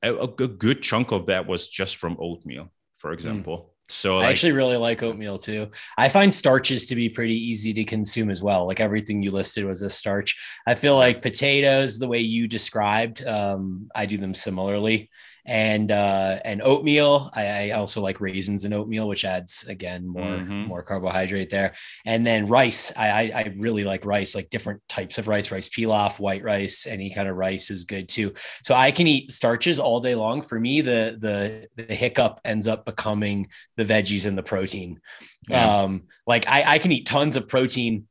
a, 0.02 0.14
a 0.14 0.28
good 0.28 0.58
good 0.58 0.82
chunk 0.82 1.12
of 1.12 1.26
that 1.26 1.46
was 1.46 1.68
just 1.68 1.96
from 1.96 2.16
oatmeal, 2.18 2.72
for 2.99 3.12
example. 3.12 3.74
So 3.91 4.18
I 4.18 4.30
actually 4.30 4.53
really 4.53 4.78
like 4.78 5.03
oatmeal 5.03 5.38
too. 5.38 5.70
I 5.99 6.08
find 6.08 6.34
starches 6.34 6.86
to 6.86 6.95
be 6.95 7.11
pretty 7.11 7.36
easy 7.36 7.74
to 7.74 7.84
consume 7.84 8.30
as 8.30 8.42
well. 8.42 8.66
Like 8.66 8.80
everything 8.80 9.22
you 9.22 9.30
listed 9.30 9.66
was 9.66 9.82
a 9.82 9.91
starch. 9.91 10.34
I 10.66 10.74
feel 10.74 10.96
like 10.96 11.20
potatoes, 11.20 11.99
the 11.99 12.08
way 12.08 12.20
you 12.20 12.49
described, 12.49 13.26
um, 13.26 13.88
I 13.95 14.07
do 14.07 14.16
them 14.16 14.32
similarly. 14.32 15.11
And 15.46 15.92
uh, 15.92 16.41
and 16.42 16.62
oatmeal, 16.62 17.30
I, 17.34 17.68
I 17.68 17.71
also 17.72 18.00
like 18.00 18.18
raisins 18.21 18.64
and 18.64 18.72
oatmeal, 18.72 19.07
which 19.07 19.26
adds 19.26 19.64
again 19.68 20.07
more 20.07 20.37
Mhm. 20.38 20.66
more 20.66 20.83
carbohydrate 20.83 21.50
there. 21.50 21.75
And 22.07 22.26
then 22.26 22.46
rice, 22.46 22.92
I, 22.96 23.08
I 23.11 23.41
I 23.41 23.54
really 23.58 23.84
like 23.84 24.07
rice, 24.07 24.34
like 24.34 24.49
different 24.49 24.80
types 24.88 25.18
of 25.18 25.29
rice, 25.29 25.50
rice 25.50 25.68
pilaf, 25.68 26.18
white 26.18 26.42
rice, 26.42 26.87
any 26.87 27.12
kind 27.12 27.29
of 27.29 27.37
rice 27.37 27.71
is 27.71 27.84
good 27.84 28.08
too. 28.08 28.33
So 28.62 28.75
I 28.75 28.91
can 28.91 29.07
eat 29.07 29.33
starches 29.33 29.79
all 29.79 30.00
day 30.00 30.14
long. 30.14 30.41
For 30.41 30.58
me, 30.58 30.80
the 30.80 31.18
the 31.21 31.68
the 31.76 31.95
hiccup 31.95 32.41
ends 32.46 32.66
up 32.66 32.87
becoming 32.87 33.49
the 33.76 33.84
veggies 33.84 34.25
and 34.26 34.38
the 34.38 34.42
protein. 34.42 34.99
Yeah. 35.49 35.83
Um, 35.83 36.04
like 36.26 36.49
I, 36.49 36.75
I 36.75 36.79
can 36.79 36.91
eat 36.92 37.04
tons 37.07 37.37
of 37.37 37.49
protein 37.49 38.07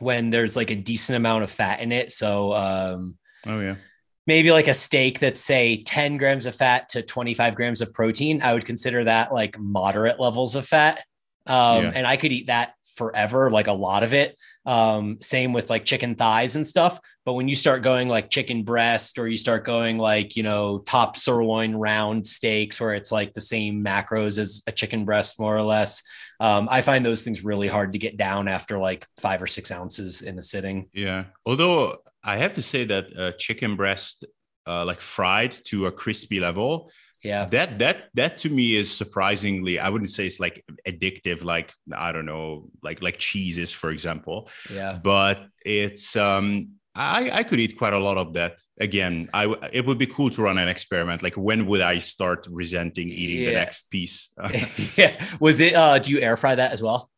when 0.00 0.28
there's 0.30 0.56
like 0.56 0.70
a 0.70 0.74
decent 0.76 1.16
amount 1.16 1.44
of 1.44 1.50
fat 1.50 1.80
in 1.80 1.92
it. 1.92 2.12
So 2.12 2.52
um, 2.52 3.16
oh 3.46 3.60
yeah, 3.60 3.76
maybe 4.26 4.50
like 4.50 4.68
a 4.68 4.74
steak 4.74 5.18
that's 5.20 5.40
say 5.40 5.82
10 5.82 6.16
grams 6.16 6.46
of 6.46 6.54
fat 6.54 6.88
to 6.90 7.02
25 7.02 7.54
grams 7.54 7.80
of 7.80 7.92
protein. 7.92 8.40
I 8.42 8.54
would 8.54 8.64
consider 8.64 9.04
that 9.04 9.32
like 9.32 9.58
moderate 9.58 10.18
levels 10.18 10.54
of 10.54 10.66
fat. 10.66 11.00
Um, 11.46 11.84
Yeah. 11.84 11.92
and 11.94 12.06
I 12.06 12.16
could 12.16 12.32
eat 12.32 12.46
that 12.46 12.74
forever, 12.96 13.50
like 13.50 13.66
a 13.66 13.72
lot 13.72 14.02
of 14.02 14.12
it. 14.14 14.36
Um, 14.66 15.18
same 15.20 15.52
with 15.52 15.68
like 15.68 15.84
chicken 15.84 16.14
thighs 16.14 16.56
and 16.56 16.66
stuff. 16.66 16.98
But 17.26 17.34
when 17.34 17.48
you 17.48 17.54
start 17.54 17.82
going 17.82 18.08
like 18.08 18.30
chicken 18.30 18.62
breast 18.62 19.18
or 19.18 19.28
you 19.28 19.36
start 19.36 19.64
going 19.64 19.98
like, 19.98 20.36
you 20.36 20.42
know, 20.42 20.78
top 20.78 21.16
sirloin 21.16 21.74
round 21.74 22.26
steaks 22.26 22.80
where 22.80 22.94
it's 22.94 23.12
like 23.12 23.34
the 23.34 23.40
same 23.42 23.84
macros 23.84 24.38
as 24.38 24.62
a 24.66 24.72
chicken 24.72 25.04
breast, 25.04 25.38
more 25.38 25.54
or 25.56 25.62
less, 25.62 26.02
um, 26.40 26.68
I 26.70 26.80
find 26.82 27.04
those 27.04 27.22
things 27.24 27.44
really 27.44 27.68
hard 27.68 27.92
to 27.92 27.98
get 27.98 28.16
down 28.16 28.48
after 28.48 28.78
like 28.78 29.06
five 29.18 29.42
or 29.42 29.46
six 29.48 29.70
ounces 29.70 30.22
in 30.22 30.38
a 30.38 30.42
sitting. 30.42 30.88
Yeah. 30.94 31.24
Although 31.44 31.96
I 32.24 32.36
have 32.36 32.54
to 32.54 32.62
say 32.62 32.84
that 32.86 33.04
uh, 33.16 33.32
chicken 33.38 33.76
breast, 33.76 34.24
uh, 34.66 34.84
like 34.84 35.00
fried 35.00 35.52
to 35.66 35.86
a 35.86 35.92
crispy 35.92 36.40
level, 36.40 36.90
yeah 37.24 37.46
that 37.46 37.78
that 37.78 38.04
that 38.14 38.38
to 38.38 38.50
me 38.50 38.76
is 38.76 38.94
surprisingly 38.94 39.78
i 39.78 39.88
wouldn't 39.88 40.10
say 40.10 40.26
it's 40.26 40.38
like 40.38 40.64
addictive 40.86 41.42
like 41.42 41.72
i 41.96 42.12
don't 42.12 42.26
know 42.26 42.68
like 42.82 43.02
like 43.02 43.18
cheeses 43.18 43.72
for 43.72 43.90
example 43.90 44.48
yeah 44.70 44.98
but 45.02 45.46
it's 45.64 46.14
um 46.14 46.68
I, 46.96 47.38
I 47.38 47.42
could 47.42 47.58
eat 47.58 47.76
quite 47.76 47.92
a 47.92 47.98
lot 47.98 48.18
of 48.18 48.34
that. 48.34 48.60
Again, 48.78 49.28
I 49.34 49.52
it 49.72 49.84
would 49.84 49.98
be 49.98 50.06
cool 50.06 50.30
to 50.30 50.42
run 50.42 50.58
an 50.58 50.68
experiment. 50.68 51.24
Like 51.24 51.34
when 51.34 51.66
would 51.66 51.80
I 51.80 51.98
start 51.98 52.46
resenting 52.48 53.08
eating 53.08 53.42
yeah. 53.42 53.48
the 53.48 53.54
next 53.56 53.90
piece? 53.90 54.30
yeah. 54.96 55.12
Was 55.40 55.60
it 55.60 55.74
uh 55.74 55.98
do 55.98 56.12
you 56.12 56.20
air 56.20 56.36
fry 56.36 56.54
that 56.54 56.70
as 56.70 56.80
well? 56.80 57.10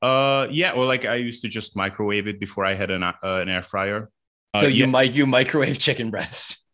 Uh 0.00 0.46
yeah, 0.52 0.74
well 0.74 0.86
like 0.86 1.06
I 1.06 1.16
used 1.16 1.42
to 1.42 1.48
just 1.48 1.74
microwave 1.74 2.28
it 2.28 2.38
before 2.38 2.64
I 2.64 2.74
had 2.74 2.92
an 2.92 3.02
uh, 3.02 3.12
an 3.20 3.48
air 3.48 3.64
fryer. 3.64 4.10
So 4.56 4.66
uh, 4.66 4.68
you 4.68 4.84
yeah. 4.84 4.86
might 4.86 5.12
you 5.12 5.26
microwave 5.26 5.78
chicken 5.86 6.10
breast. 6.10 6.64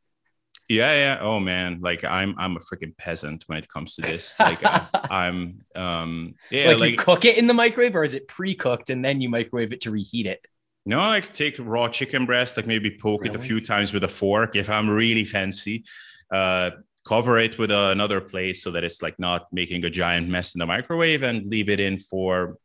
Yeah, 0.68 0.92
yeah. 0.94 1.18
Oh 1.20 1.38
man, 1.38 1.80
like 1.80 2.04
I'm 2.04 2.34
I'm 2.38 2.56
a 2.56 2.60
freaking 2.60 2.96
peasant 2.96 3.44
when 3.46 3.58
it 3.58 3.68
comes 3.68 3.94
to 3.96 4.02
this. 4.02 4.34
Like 4.40 4.58
I, 4.64 5.26
am 5.26 5.60
um 5.76 6.34
yeah, 6.50 6.68
like, 6.68 6.78
like 6.78 6.90
you 6.92 6.96
cook 6.96 7.24
it 7.24 7.38
in 7.38 7.46
the 7.46 7.54
microwave 7.54 7.94
or 7.94 8.02
is 8.02 8.14
it 8.14 8.26
pre-cooked 8.26 8.90
and 8.90 9.04
then 9.04 9.20
you 9.20 9.28
microwave 9.28 9.72
it 9.72 9.82
to 9.82 9.90
reheat 9.90 10.26
it? 10.26 10.40
No, 10.84 11.00
I 11.00 11.08
like 11.08 11.32
take 11.32 11.56
raw 11.58 11.88
chicken 11.88 12.26
breast, 12.26 12.56
like 12.56 12.66
maybe 12.66 12.90
poke 12.90 13.22
really? 13.22 13.34
it 13.34 13.40
a 13.40 13.42
few 13.42 13.60
times 13.60 13.92
with 13.92 14.04
a 14.04 14.08
fork 14.08 14.56
if 14.56 14.68
I'm 14.68 14.90
really 14.90 15.24
fancy. 15.24 15.84
Uh 16.32 16.70
cover 17.06 17.38
it 17.38 17.56
with 17.56 17.70
another 17.70 18.20
plate 18.20 18.56
so 18.58 18.72
that 18.72 18.82
it's 18.82 19.00
like 19.00 19.16
not 19.20 19.46
making 19.52 19.84
a 19.84 19.90
giant 19.90 20.28
mess 20.28 20.56
in 20.56 20.58
the 20.58 20.66
microwave 20.66 21.22
and 21.22 21.46
leave 21.46 21.68
it 21.68 21.78
in 21.78 21.98
for 21.98 22.58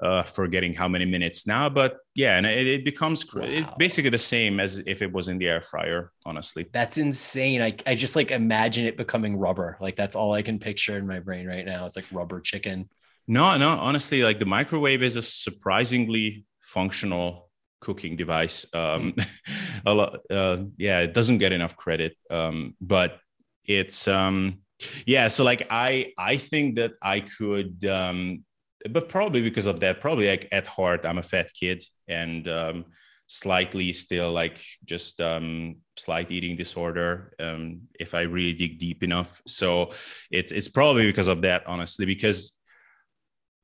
uh, 0.00 0.22
forgetting 0.22 0.74
how 0.74 0.86
many 0.88 1.04
minutes 1.04 1.46
now, 1.46 1.68
but 1.68 1.98
yeah, 2.14 2.36
and 2.36 2.46
it, 2.46 2.66
it 2.66 2.84
becomes 2.84 3.24
wow. 3.34 3.42
it 3.42 3.66
basically 3.78 4.10
the 4.10 4.18
same 4.18 4.60
as 4.60 4.82
if 4.86 5.02
it 5.02 5.12
was 5.12 5.28
in 5.28 5.38
the 5.38 5.48
air 5.48 5.60
fryer. 5.60 6.12
Honestly, 6.24 6.66
that's 6.72 6.98
insane. 6.98 7.62
I 7.62 7.76
I 7.86 7.94
just 7.94 8.14
like 8.14 8.30
imagine 8.30 8.84
it 8.86 8.96
becoming 8.96 9.36
rubber. 9.36 9.76
Like 9.80 9.96
that's 9.96 10.14
all 10.14 10.32
I 10.32 10.42
can 10.42 10.58
picture 10.58 10.96
in 10.96 11.06
my 11.06 11.18
brain 11.18 11.46
right 11.46 11.66
now. 11.66 11.86
It's 11.86 11.96
like 11.96 12.06
rubber 12.12 12.40
chicken. 12.40 12.88
No, 13.26 13.56
no, 13.58 13.70
honestly, 13.70 14.22
like 14.22 14.38
the 14.38 14.46
microwave 14.46 15.02
is 15.02 15.16
a 15.16 15.22
surprisingly 15.22 16.46
functional 16.60 17.50
cooking 17.80 18.16
device. 18.16 18.66
Um, 18.72 19.12
mm. 19.12 19.26
a 19.86 19.94
lot, 19.94 20.18
uh, 20.30 20.58
yeah, 20.76 21.00
it 21.00 21.12
doesn't 21.12 21.38
get 21.38 21.52
enough 21.52 21.76
credit, 21.76 22.16
um, 22.30 22.74
but 22.80 23.18
it's 23.64 24.08
um, 24.08 24.60
yeah. 25.06 25.28
So 25.28 25.44
like 25.44 25.66
I 25.70 26.12
I 26.16 26.36
think 26.36 26.76
that 26.76 26.92
I 27.02 27.20
could 27.20 27.84
um, 27.84 28.44
but 28.90 29.08
probably 29.08 29.42
because 29.42 29.66
of 29.66 29.80
that, 29.80 30.00
probably 30.00 30.28
like 30.28 30.48
at 30.52 30.66
heart, 30.66 31.04
I'm 31.04 31.18
a 31.18 31.22
fat 31.22 31.50
kid 31.52 31.82
and 32.06 32.46
um, 32.48 32.84
slightly 33.26 33.92
still 33.92 34.32
like 34.32 34.62
just 34.84 35.20
um, 35.20 35.76
slight 35.96 36.30
eating 36.30 36.56
disorder 36.56 37.32
um, 37.38 37.82
if 37.98 38.14
I 38.14 38.22
really 38.22 38.52
dig 38.52 38.78
deep 38.78 39.02
enough. 39.02 39.40
So 39.46 39.92
it's 40.30 40.52
it's 40.52 40.68
probably 40.68 41.06
because 41.06 41.28
of 41.28 41.42
that, 41.42 41.62
honestly, 41.66 42.06
because 42.06 42.54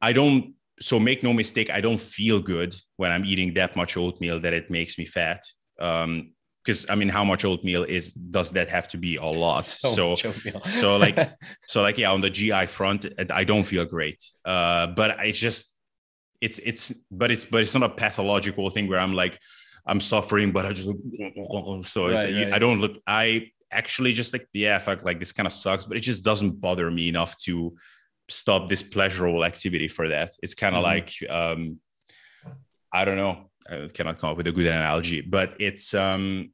I 0.01 0.13
don't. 0.13 0.55
So 0.81 0.99
make 0.99 1.23
no 1.23 1.33
mistake, 1.33 1.71
I 1.71 1.81
don't 1.81 2.03
feel 2.03 2.41
good 2.41 2.75
when 2.97 3.13
I'm 3.13 3.25
eating 3.25 3.55
that 3.55 3.77
much 3.77 3.97
oatmeal 3.97 4.41
that 4.41 4.53
it 4.53 4.71
makes 4.71 4.99
me 4.99 5.07
fat. 5.07 5.45
Um, 5.79 6.33
because 6.65 6.87
I 6.89 6.95
mean, 6.95 7.09
how 7.09 7.25
much 7.25 7.45
oatmeal 7.45 7.85
is 7.85 8.13
does 8.13 8.51
that 8.53 8.69
have 8.69 8.89
to 8.89 8.97
be 8.97 9.17
a 9.17 9.25
lot? 9.25 9.65
So, 9.85 10.15
so, 10.15 10.33
so 10.71 10.97
like, 10.97 11.19
so 11.67 11.83
like, 11.83 11.99
yeah, 11.99 12.11
on 12.11 12.21
the 12.21 12.31
GI 12.31 12.67
front, 12.67 13.07
I 13.31 13.45
don't 13.45 13.65
feel 13.65 13.85
great. 13.85 14.23
Uh, 14.45 14.89
but 14.89 15.17
it's 15.21 15.39
just, 15.39 15.77
it's 16.41 16.59
it's, 16.61 16.93
but 17.11 17.31
it's 17.31 17.45
but 17.45 17.63
it's 17.63 17.75
not 17.75 17.83
a 17.83 17.89
pathological 17.89 18.71
thing 18.71 18.89
where 18.89 18.99
I'm 18.99 19.13
like, 19.15 19.39
I'm 19.87 20.01
suffering, 20.01 20.53
but 20.53 20.65
I 20.67 20.73
just 20.73 20.89
so 21.89 22.09
right, 22.09 22.35
right. 22.35 22.53
I 22.53 22.59
don't 22.59 22.81
look. 22.81 22.93
I 23.07 23.51
actually 23.71 24.13
just 24.13 24.33
like, 24.33 24.49
yeah, 24.53 24.79
fuck, 24.79 25.05
like 25.05 25.19
this 25.19 25.33
kind 25.33 25.47
of 25.47 25.53
sucks, 25.53 25.85
but 25.85 25.97
it 25.97 26.01
just 26.01 26.25
doesn't 26.25 26.61
bother 26.61 26.91
me 26.91 27.09
enough 27.09 27.37
to 27.43 27.75
stop 28.31 28.69
this 28.69 28.83
pleasurable 28.83 29.45
activity 29.45 29.89
for 29.89 30.09
that. 30.09 30.31
It's 30.43 30.55
kind 30.55 30.75
of 30.75 30.85
mm-hmm. 30.85 31.27
like, 31.27 31.31
um, 31.31 31.79
I 32.93 33.05
don't 33.05 33.17
know. 33.17 33.51
I 33.71 33.89
cannot 33.93 34.19
come 34.19 34.31
up 34.31 34.37
with 34.37 34.47
a 34.47 34.53
good 34.53 34.67
analogy, 34.67 35.21
but 35.21 35.55
it's 35.59 35.95
um, 35.95 36.53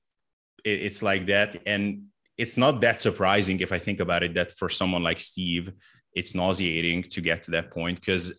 it, 0.65 0.83
it's 0.83 1.03
like 1.03 1.27
that, 1.27 1.57
and 1.67 2.05
it's 2.39 2.57
not 2.57 2.81
that 2.81 3.01
surprising 3.01 3.61
if 3.61 3.73
I 3.73 3.79
think 3.79 4.01
about 4.01 4.23
it 4.23 4.35
that 4.35 4.57
for 4.57 4.69
someone 4.69 5.03
like 5.03 5.21
Steve, 5.21 5.73
it's 6.15 6.35
nauseating 6.35 7.03
to 7.03 7.21
get 7.21 7.43
to 7.45 7.51
that 7.53 7.71
point 7.71 8.01
because, 8.01 8.39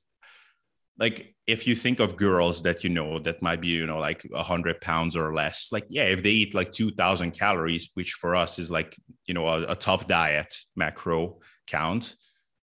like, 0.98 1.36
if 1.48 1.68
you 1.68 1.76
think 1.76 2.00
of 2.00 2.16
girls 2.16 2.62
that 2.64 2.84
you 2.84 2.90
know 2.90 3.20
that 3.20 3.42
might 3.42 3.62
be 3.62 3.68
you 3.68 3.86
know 3.86 4.00
like 4.00 4.26
hundred 4.34 4.80
pounds 4.82 5.18
or 5.18 5.34
less, 5.34 5.70
like 5.72 5.86
yeah, 5.90 6.04
if 6.04 6.24
they 6.24 6.32
eat 6.32 6.56
like 6.56 6.72
two 6.72 6.92
thousand 6.92 7.32
calories, 7.32 7.90
which 7.96 8.14
for 8.14 8.36
us 8.36 8.58
is 8.58 8.72
like 8.72 8.96
you 9.26 9.34
know 9.34 9.48
a, 9.48 9.64
a 9.72 9.76
tough 9.76 10.08
diet 10.08 10.56
macro 10.76 11.40
count 11.68 12.16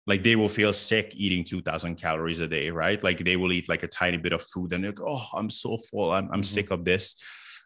like 0.06 0.22
they 0.22 0.36
will 0.36 0.48
feel 0.48 0.72
sick 0.72 1.12
eating 1.16 1.44
2000 1.44 1.96
calories 1.96 2.40
a 2.40 2.46
day 2.46 2.70
right? 2.70 3.02
Like 3.02 3.18
they 3.24 3.36
will 3.36 3.52
eat 3.52 3.68
like 3.68 3.82
a 3.82 3.88
tiny 3.88 4.16
bit 4.16 4.32
of 4.32 4.42
food 4.42 4.72
and 4.72 4.82
they're 4.82 4.92
like 4.92 5.00
oh 5.06 5.26
i'm 5.34 5.50
so 5.50 5.78
full. 5.78 6.12
I'm, 6.12 6.24
I'm 6.26 6.30
mm-hmm. 6.30 6.42
sick 6.42 6.70
of 6.70 6.84
this. 6.84 7.16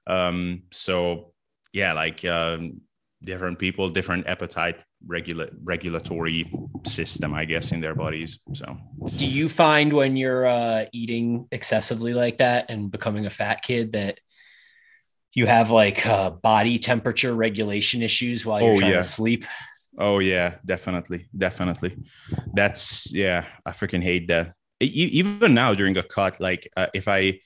Um 0.07 0.63
so 0.73 1.33
yeah 1.73 1.93
like 1.93 2.25
um 2.25 2.81
different 3.23 3.59
people 3.59 3.91
different 3.91 4.27
appetite 4.27 4.81
regula- 5.07 5.51
regulatory 5.63 6.51
system 6.87 7.35
i 7.35 7.45
guess 7.45 7.71
in 7.71 7.81
their 7.81 7.95
bodies 7.95 8.41
so. 8.55 8.77
Do 9.17 9.27
you 9.27 9.49
find 9.49 9.93
when 9.93 10.17
you're 10.17 10.47
uh 10.47 10.87
eating 10.93 11.47
excessively 11.53 12.15
like 12.15 12.39
that 12.39 12.71
and 12.71 12.91
becoming 12.91 13.27
a 13.27 13.31
fat 13.31 13.63
kid 13.63 13.93
that 13.93 14.19
you 15.33 15.47
have 15.47 15.71
like 15.71 16.05
uh, 16.07 16.31
body 16.31 16.79
temperature 16.79 17.35
regulation 17.35 18.03
issues 18.03 18.45
while 18.45 18.61
you're 18.61 18.73
oh, 18.73 18.79
trying 18.79 18.91
yeah. 18.91 18.97
to 18.97 19.05
sleep 19.05 19.45
Oh 19.99 20.19
yeah, 20.19 20.57
definitely, 20.65 21.27
definitely. 21.37 21.97
That's 22.55 23.13
yeah, 23.13 23.47
I 23.67 23.73
freaking 23.73 24.03
hate 24.03 24.29
that. 24.29 24.55
Even 24.81 25.53
now 25.53 25.75
during 25.75 25.97
a 25.99 26.03
cut, 26.03 26.41
like 26.41 26.71
uh, 26.77 26.87
if 26.95 27.07
I, 27.07 27.41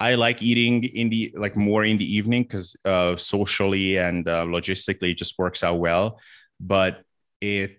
I 0.00 0.16
like 0.16 0.42
eating 0.42 0.82
in 0.82 1.10
the 1.10 1.32
like 1.36 1.54
more 1.54 1.84
in 1.84 1.98
the 1.98 2.16
evening 2.16 2.42
because 2.42 2.74
uh, 2.84 3.16
socially 3.16 3.98
and 3.98 4.26
uh, 4.26 4.44
logistically 4.44 5.12
it 5.12 5.18
just 5.18 5.38
works 5.38 5.62
out 5.62 5.78
well. 5.78 6.18
But 6.58 7.02
it, 7.40 7.78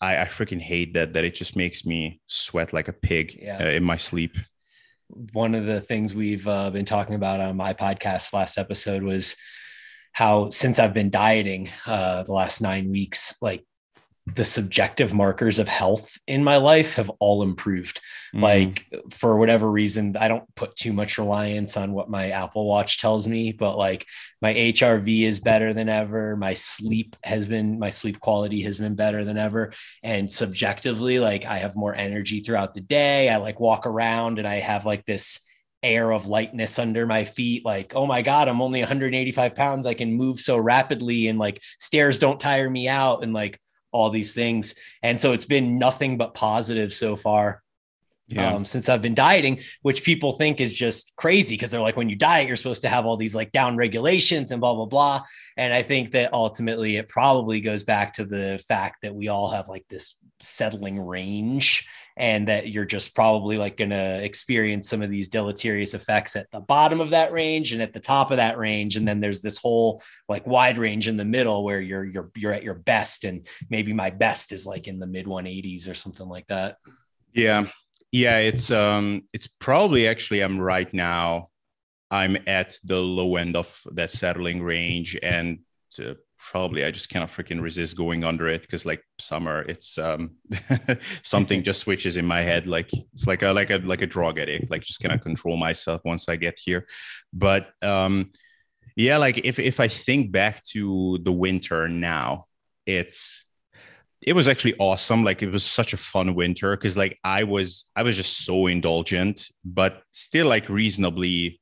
I, 0.00 0.18
I 0.22 0.24
freaking 0.26 0.60
hate 0.60 0.94
that 0.94 1.14
that 1.14 1.24
it 1.24 1.34
just 1.34 1.56
makes 1.56 1.84
me 1.84 2.20
sweat 2.26 2.72
like 2.72 2.88
a 2.88 2.92
pig 2.92 3.38
yeah. 3.40 3.58
uh, 3.60 3.68
in 3.70 3.82
my 3.82 3.96
sleep. 3.96 4.36
One 5.32 5.54
of 5.54 5.66
the 5.66 5.80
things 5.80 6.14
we've 6.14 6.46
uh, 6.46 6.70
been 6.70 6.84
talking 6.84 7.14
about 7.14 7.40
on 7.40 7.56
my 7.56 7.74
podcast 7.74 8.32
last 8.32 8.56
episode 8.56 9.02
was 9.02 9.36
how 10.14 10.48
since 10.48 10.78
I've 10.78 10.94
been 10.94 11.10
dieting 11.10 11.68
uh, 11.86 12.22
the 12.22 12.32
last 12.32 12.62
nine 12.62 12.90
weeks, 12.90 13.36
like 13.42 13.64
the 14.36 14.44
subjective 14.44 15.12
markers 15.12 15.58
of 15.58 15.68
health 15.68 16.16
in 16.26 16.42
my 16.42 16.56
life 16.56 16.94
have 16.94 17.10
all 17.18 17.42
improved. 17.42 18.00
Mm. 18.34 18.40
Like 18.40 18.86
for 19.10 19.36
whatever 19.36 19.70
reason, 19.70 20.16
I 20.16 20.28
don't 20.28 20.44
put 20.54 20.76
too 20.76 20.94
much 20.94 21.18
reliance 21.18 21.76
on 21.76 21.92
what 21.92 22.08
my 22.08 22.30
Apple 22.30 22.66
Watch 22.66 22.98
tells 22.98 23.28
me, 23.28 23.52
but 23.52 23.76
like 23.76 24.06
my 24.40 24.54
HRV 24.54 25.24
is 25.24 25.40
better 25.40 25.74
than 25.74 25.90
ever. 25.90 26.36
My 26.36 26.54
sleep 26.54 27.16
has 27.22 27.46
been, 27.46 27.78
my 27.78 27.90
sleep 27.90 28.18
quality 28.18 28.62
has 28.62 28.78
been 28.78 28.94
better 28.94 29.24
than 29.24 29.36
ever. 29.36 29.74
And 30.02 30.32
subjectively, 30.32 31.18
like 31.18 31.44
I 31.44 31.58
have 31.58 31.76
more 31.76 31.94
energy 31.94 32.40
throughout 32.40 32.74
the 32.74 32.80
day. 32.80 33.28
I 33.28 33.36
like 33.36 33.60
walk 33.60 33.84
around 33.84 34.38
and 34.38 34.48
I 34.48 34.54
have 34.54 34.86
like 34.86 35.04
this 35.04 35.43
air 35.84 36.10
of 36.10 36.26
lightness 36.26 36.78
under 36.78 37.06
my 37.06 37.24
feet 37.24 37.64
like 37.64 37.92
oh 37.94 38.06
my 38.06 38.22
god 38.22 38.48
i'm 38.48 38.62
only 38.62 38.80
185 38.80 39.54
pounds. 39.54 39.86
I 39.86 39.94
can 39.94 40.12
move 40.12 40.40
so 40.40 40.56
rapidly 40.56 41.28
and 41.28 41.38
like 41.38 41.62
stairs 41.78 42.18
don't 42.18 42.40
tire 42.40 42.70
me 42.70 42.88
out 42.88 43.22
and 43.22 43.32
like 43.32 43.60
all 43.92 44.10
these 44.10 44.32
things. 44.32 44.74
And 45.02 45.20
so 45.20 45.32
it's 45.32 45.44
been 45.44 45.78
nothing 45.78 46.18
but 46.18 46.34
positive 46.34 46.92
so 46.92 47.14
far 47.14 47.62
yeah. 48.28 48.54
um, 48.54 48.64
since 48.64 48.88
i've 48.88 49.02
been 49.02 49.14
dieting 49.14 49.60
which 49.82 50.02
people 50.02 50.32
think 50.32 50.60
is 50.60 50.74
just 50.74 51.12
crazy 51.16 51.54
because 51.54 51.70
they're 51.70 51.80
like 51.80 51.96
when 51.96 52.08
you 52.08 52.16
diet 52.16 52.48
you're 52.48 52.56
supposed 52.56 52.82
to 52.82 52.88
have 52.88 53.04
all 53.04 53.16
these 53.16 53.34
like 53.34 53.52
down 53.52 53.76
regulations 53.76 54.50
and 54.50 54.60
blah 54.60 54.74
blah 54.74 54.86
blah. 54.86 55.22
And 55.56 55.72
i 55.74 55.82
think 55.82 56.12
that 56.12 56.32
ultimately 56.32 56.96
it 56.96 57.08
probably 57.08 57.60
goes 57.60 57.84
back 57.84 58.14
to 58.14 58.24
the 58.24 58.62
fact 58.66 59.02
that 59.02 59.14
we 59.14 59.28
all 59.28 59.50
have 59.50 59.68
like 59.68 59.84
this 59.88 60.16
settling 60.40 60.98
range 60.98 61.86
and 62.16 62.48
that 62.48 62.68
you're 62.68 62.84
just 62.84 63.14
probably 63.14 63.58
like 63.58 63.76
going 63.76 63.90
to 63.90 64.22
experience 64.22 64.88
some 64.88 65.02
of 65.02 65.10
these 65.10 65.28
deleterious 65.28 65.94
effects 65.94 66.36
at 66.36 66.50
the 66.52 66.60
bottom 66.60 67.00
of 67.00 67.10
that 67.10 67.32
range 67.32 67.72
and 67.72 67.82
at 67.82 67.92
the 67.92 68.00
top 68.00 68.30
of 68.30 68.36
that 68.36 68.56
range 68.56 68.96
and 68.96 69.06
then 69.06 69.20
there's 69.20 69.40
this 69.40 69.58
whole 69.58 70.02
like 70.28 70.46
wide 70.46 70.78
range 70.78 71.08
in 71.08 71.16
the 71.16 71.24
middle 71.24 71.64
where 71.64 71.80
you're 71.80 72.04
you're 72.04 72.30
you're 72.36 72.52
at 72.52 72.62
your 72.62 72.74
best 72.74 73.24
and 73.24 73.46
maybe 73.68 73.92
my 73.92 74.10
best 74.10 74.52
is 74.52 74.66
like 74.66 74.86
in 74.86 74.98
the 74.98 75.06
mid 75.06 75.26
180s 75.26 75.90
or 75.90 75.94
something 75.94 76.28
like 76.28 76.46
that. 76.46 76.76
Yeah. 77.32 77.66
Yeah, 78.12 78.38
it's 78.38 78.70
um 78.70 79.22
it's 79.32 79.48
probably 79.48 80.06
actually 80.06 80.40
I'm 80.40 80.60
right 80.60 80.92
now 80.94 81.48
I'm 82.12 82.36
at 82.46 82.78
the 82.84 83.00
low 83.00 83.34
end 83.36 83.56
of 83.56 83.80
that 83.92 84.12
settling 84.12 84.62
range 84.62 85.18
and 85.20 85.60
probably 86.50 86.84
I 86.84 86.90
just 86.90 87.08
cannot 87.08 87.30
freaking 87.30 87.62
resist 87.62 87.96
going 87.96 88.22
under 88.22 88.48
it 88.48 88.62
because 88.62 88.84
like 88.84 89.02
summer 89.18 89.62
it's 89.62 89.96
um 89.96 90.32
something 91.22 91.62
just 91.62 91.80
switches 91.80 92.16
in 92.16 92.26
my 92.26 92.42
head 92.42 92.66
like 92.66 92.90
it's 92.92 93.26
like 93.26 93.42
a 93.42 93.52
like 93.52 93.70
a 93.70 93.78
like 93.78 94.02
a 94.02 94.06
drug 94.06 94.38
addict 94.38 94.70
like 94.70 94.82
just 94.82 95.00
cannot 95.00 95.22
control 95.22 95.56
myself 95.56 96.02
once 96.04 96.28
I 96.28 96.36
get 96.36 96.58
here. 96.62 96.86
But 97.32 97.70
um 97.82 98.32
yeah 98.94 99.16
like 99.16 99.38
if 99.38 99.58
if 99.58 99.80
I 99.80 99.88
think 99.88 100.32
back 100.32 100.62
to 100.72 101.18
the 101.22 101.32
winter 101.32 101.88
now 101.88 102.46
it's 102.84 103.46
it 104.20 104.34
was 104.34 104.46
actually 104.46 104.74
awesome 104.78 105.24
like 105.24 105.42
it 105.42 105.50
was 105.50 105.64
such 105.64 105.94
a 105.94 105.98
fun 105.98 106.34
winter 106.34 106.76
because 106.76 106.96
like 106.96 107.18
I 107.24 107.44
was 107.44 107.86
I 107.96 108.02
was 108.02 108.16
just 108.16 108.44
so 108.44 108.66
indulgent 108.66 109.48
but 109.64 110.02
still 110.10 110.46
like 110.46 110.68
reasonably 110.68 111.60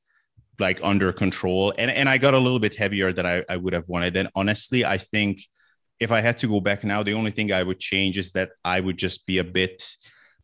like 0.67 0.79
under 0.91 1.09
control. 1.23 1.73
And 1.77 1.89
and 1.99 2.07
I 2.13 2.17
got 2.25 2.33
a 2.33 2.43
little 2.45 2.61
bit 2.65 2.75
heavier 2.83 3.09
than 3.17 3.25
I, 3.33 3.43
I 3.53 3.57
would 3.61 3.73
have 3.77 3.87
wanted. 3.93 4.13
And 4.19 4.27
honestly 4.41 4.81
I 4.95 4.97
think 5.13 5.33
if 6.05 6.09
I 6.17 6.21
had 6.27 6.37
to 6.39 6.47
go 6.53 6.59
back 6.67 6.79
now 6.93 6.99
the 7.03 7.17
only 7.19 7.33
thing 7.37 7.47
I 7.51 7.63
would 7.67 7.79
change 7.91 8.15
is 8.23 8.31
that 8.37 8.49
I 8.75 8.77
would 8.85 8.97
just 8.97 9.19
be 9.31 9.37
a 9.45 9.47
bit 9.61 9.77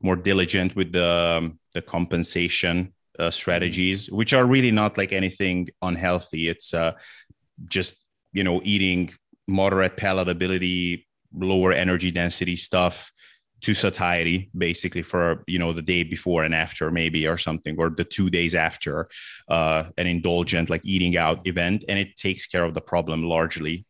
more 0.07 0.17
diligent 0.29 0.75
with 0.79 0.89
the 0.97 1.09
um, 1.37 1.43
the 1.75 1.83
compensation 1.95 2.75
uh, 3.23 3.31
strategies 3.41 3.99
which 4.19 4.31
are 4.37 4.45
really 4.55 4.73
not 4.81 4.91
like 5.01 5.11
anything 5.21 5.57
unhealthy. 5.89 6.43
It's 6.53 6.69
uh, 6.73 6.91
just 7.77 7.93
you 8.37 8.43
know 8.47 8.57
eating 8.73 9.01
moderate 9.61 9.95
palatability 9.97 11.05
lower 11.51 11.71
energy 11.85 12.11
density 12.11 12.55
stuff 12.55 13.11
to 13.61 13.73
satiety 13.73 14.49
basically 14.57 15.01
for 15.01 15.43
you 15.47 15.59
know 15.59 15.73
the 15.73 15.81
day 15.81 16.03
before 16.03 16.43
and 16.43 16.55
after 16.55 16.91
maybe 16.91 17.27
or 17.27 17.37
something 17.37 17.75
or 17.77 17.89
the 17.89 18.03
two 18.03 18.29
days 18.29 18.55
after 18.55 19.09
uh, 19.49 19.83
an 19.97 20.07
indulgent 20.07 20.69
like 20.69 20.85
eating 20.85 21.17
out 21.17 21.45
event 21.45 21.83
and 21.87 21.99
it 21.99 22.15
takes 22.15 22.45
care 22.45 22.63
of 22.63 22.73
the 22.73 22.81
problem 22.81 23.23
largely 23.23 23.85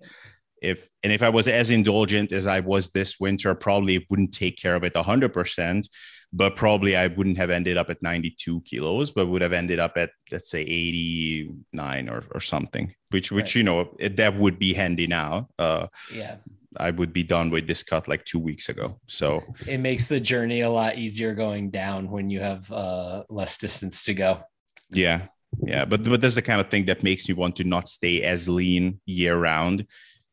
if 0.61 0.89
and 1.03 1.13
if 1.13 1.21
i 1.21 1.29
was 1.29 1.47
as 1.47 1.69
indulgent 1.69 2.31
as 2.31 2.47
i 2.47 2.59
was 2.59 2.89
this 2.89 3.19
winter 3.19 3.53
probably 3.55 3.95
it 3.95 4.05
wouldn't 4.09 4.33
take 4.33 4.57
care 4.57 4.75
of 4.75 4.83
it 4.83 4.93
100% 4.93 5.87
but 6.33 6.55
probably 6.55 6.95
i 6.97 7.07
wouldn't 7.07 7.37
have 7.37 7.49
ended 7.49 7.77
up 7.77 7.89
at 7.89 8.01
92 8.01 8.61
kilos 8.61 9.11
but 9.11 9.27
would 9.27 9.41
have 9.41 9.53
ended 9.53 9.79
up 9.79 9.97
at 9.97 10.09
let's 10.31 10.49
say 10.49 10.61
89 10.61 12.09
or, 12.09 12.23
or 12.33 12.41
something 12.41 12.93
which 13.11 13.31
which 13.31 13.43
right. 13.45 13.55
you 13.55 13.63
know 13.63 13.95
it, 13.99 14.17
that 14.17 14.35
would 14.35 14.59
be 14.59 14.73
handy 14.73 15.07
now 15.07 15.47
uh, 15.57 15.87
yeah 16.13 16.35
I 16.77 16.91
would 16.91 17.13
be 17.13 17.23
done 17.23 17.49
with 17.49 17.67
this 17.67 17.83
cut 17.83 18.07
like 18.07 18.25
two 18.25 18.39
weeks 18.39 18.69
ago. 18.69 18.99
So 19.07 19.43
it 19.67 19.79
makes 19.79 20.07
the 20.07 20.19
journey 20.19 20.61
a 20.61 20.69
lot 20.69 20.97
easier 20.97 21.33
going 21.33 21.71
down 21.71 22.09
when 22.09 22.29
you 22.29 22.39
have 22.41 22.71
uh, 22.71 23.23
less 23.29 23.57
distance 23.57 24.03
to 24.03 24.13
go. 24.13 24.41
Yeah, 24.91 25.27
yeah, 25.61 25.85
but 25.85 26.03
but 26.03 26.21
that's 26.21 26.35
the 26.35 26.41
kind 26.41 26.61
of 26.61 26.69
thing 26.69 26.85
that 26.85 27.03
makes 27.03 27.27
me 27.27 27.33
want 27.33 27.55
to 27.57 27.63
not 27.63 27.89
stay 27.89 28.23
as 28.23 28.47
lean 28.47 29.01
year 29.05 29.37
round. 29.37 29.85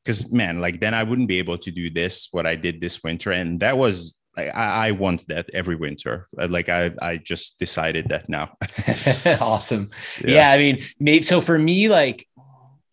Because 0.04 0.30
man, 0.30 0.60
like 0.60 0.80
then 0.80 0.94
I 0.94 1.02
wouldn't 1.02 1.28
be 1.28 1.38
able 1.38 1.58
to 1.58 1.70
do 1.70 1.90
this 1.90 2.28
what 2.30 2.46
I 2.46 2.54
did 2.54 2.80
this 2.80 3.02
winter, 3.02 3.32
and 3.32 3.60
that 3.60 3.76
was 3.76 4.14
I, 4.36 4.48
I 4.48 4.90
want 4.92 5.26
that 5.28 5.48
every 5.54 5.76
winter. 5.76 6.28
Like 6.32 6.68
I, 6.68 6.92
I 7.00 7.16
just 7.16 7.58
decided 7.58 8.08
that 8.10 8.28
now. 8.28 8.56
awesome. 9.40 9.86
Yeah. 10.24 10.34
yeah. 10.34 10.50
I 10.50 10.58
mean, 10.58 10.84
maybe 11.00 11.22
so 11.22 11.40
for 11.40 11.58
me, 11.58 11.88
like 11.88 12.28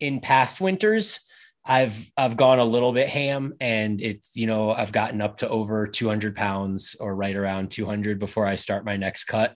in 0.00 0.20
past 0.20 0.60
winters, 0.60 1.20
I've 1.66 2.10
I've 2.16 2.36
gone 2.36 2.58
a 2.58 2.64
little 2.64 2.92
bit 2.92 3.08
ham, 3.08 3.54
and 3.60 4.00
it's 4.00 4.36
you 4.36 4.46
know 4.46 4.72
I've 4.72 4.92
gotten 4.92 5.20
up 5.20 5.38
to 5.38 5.48
over 5.48 5.86
200 5.86 6.36
pounds 6.36 6.96
or 7.00 7.14
right 7.14 7.34
around 7.34 7.70
200 7.70 8.18
before 8.18 8.46
I 8.46 8.56
start 8.56 8.84
my 8.84 8.96
next 8.96 9.24
cut. 9.24 9.54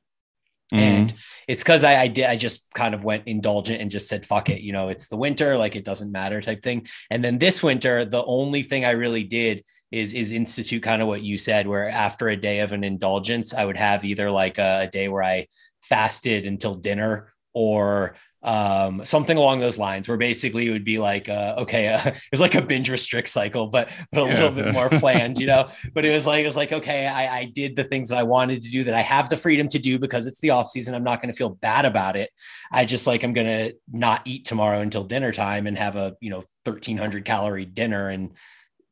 Mm-hmm. 0.73 0.83
And 0.83 1.15
it's 1.47 1.63
because 1.63 1.85
I, 1.85 2.03
I 2.03 2.09
did 2.09 2.27
I 2.27 2.37
just 2.37 2.73
kind 2.75 2.95
of 2.95 3.05
went 3.05 3.27
indulgent 3.27 3.81
and 3.81 3.91
just 3.91 4.09
said 4.09 4.27
fuck 4.27 4.49
it, 4.49 4.63
you 4.63 4.73
know 4.73 4.89
it's 4.89 5.09
the 5.09 5.17
winter, 5.17 5.57
like 5.59 5.77
it 5.77 5.85
doesn't 5.85 6.13
matter 6.13 6.41
type 6.41 6.63
thing. 6.63 6.87
And 7.11 7.23
then 7.23 7.39
this 7.39 7.63
winter, 7.63 8.05
the 8.05 8.25
only 8.25 8.63
thing 8.63 8.85
I 8.85 8.93
really 8.93 9.25
did 9.25 9.65
is 9.91 10.13
is 10.13 10.31
institute 10.31 10.83
kind 10.83 11.03
of 11.03 11.09
what 11.09 11.23
you 11.23 11.37
said, 11.37 11.67
where 11.67 11.89
after 11.91 12.29
a 12.29 12.37
day 12.37 12.61
of 12.61 12.73
an 12.73 12.85
indulgence, 12.85 13.53
I 13.53 13.65
would 13.65 13.77
have 13.77 14.05
either 14.05 14.31
like 14.31 14.59
a, 14.59 14.81
a 14.83 14.87
day 14.87 15.09
where 15.09 15.23
I 15.23 15.47
fasted 15.83 16.47
until 16.47 16.75
dinner 16.75 17.33
or 17.55 18.17
um, 18.43 19.05
something 19.05 19.37
along 19.37 19.61
those 19.61 19.79
lines 19.79 20.07
where 20.07 20.17
basically 20.17 20.69
it 20.69 20.71
would 20.71 20.85
be 20.85 20.99
like 20.99 21.29
uh, 21.29 21.57
okay 21.59 21.89
uh, 21.89 22.13
it's 22.33 22.41
like 22.41 22.55
a 22.55 22.63
binge 22.63 22.89
restrict 22.89 23.29
cycle 23.29 23.67
but 23.67 23.91
but 24.13 24.23
a 24.23 24.27
yeah. 24.27 24.35
little 24.35 24.51
bit 24.51 24.73
more 24.73 24.89
planned 25.01 25.39
you 25.41 25.47
know 25.47 25.69
but 25.93 26.05
it 26.05 26.13
was 26.13 26.27
like 26.27 26.43
it 26.43 26.47
was 26.47 26.57
like 26.57 26.73
okay 26.73 27.07
I, 27.07 27.39
I 27.39 27.45
did 27.47 27.75
the 27.75 27.85
things 27.85 28.09
that 28.11 28.19
i 28.19 28.23
wanted 28.23 28.63
to 28.63 28.71
do 28.71 28.85
that 28.85 28.95
i 28.95 29.01
have 29.01 29.29
the 29.29 29.37
freedom 29.37 29.69
to 29.71 29.79
do 29.79 29.99
because 29.99 30.27
it's 30.27 30.41
the 30.41 30.51
off 30.51 30.69
season 30.69 30.95
i'm 30.95 31.05
not 31.05 31.21
going 31.21 31.33
to 31.33 31.37
feel 31.37 31.51
bad 31.51 31.85
about 31.85 32.17
it 32.17 32.31
i 32.71 32.85
just 32.85 33.07
like 33.07 33.25
i'm 33.25 33.33
going 33.33 33.47
to 33.47 33.77
not 33.93 34.23
eat 34.25 34.45
tomorrow 34.45 34.81
until 34.81 35.05
dinner 35.05 35.33
time 35.33 35.67
and 35.67 35.77
have 35.77 35.97
a 35.97 36.17
you 36.21 36.31
know 36.31 36.45
1300 36.65 37.25
calorie 37.25 37.65
dinner 37.65 38.11
and 38.11 38.33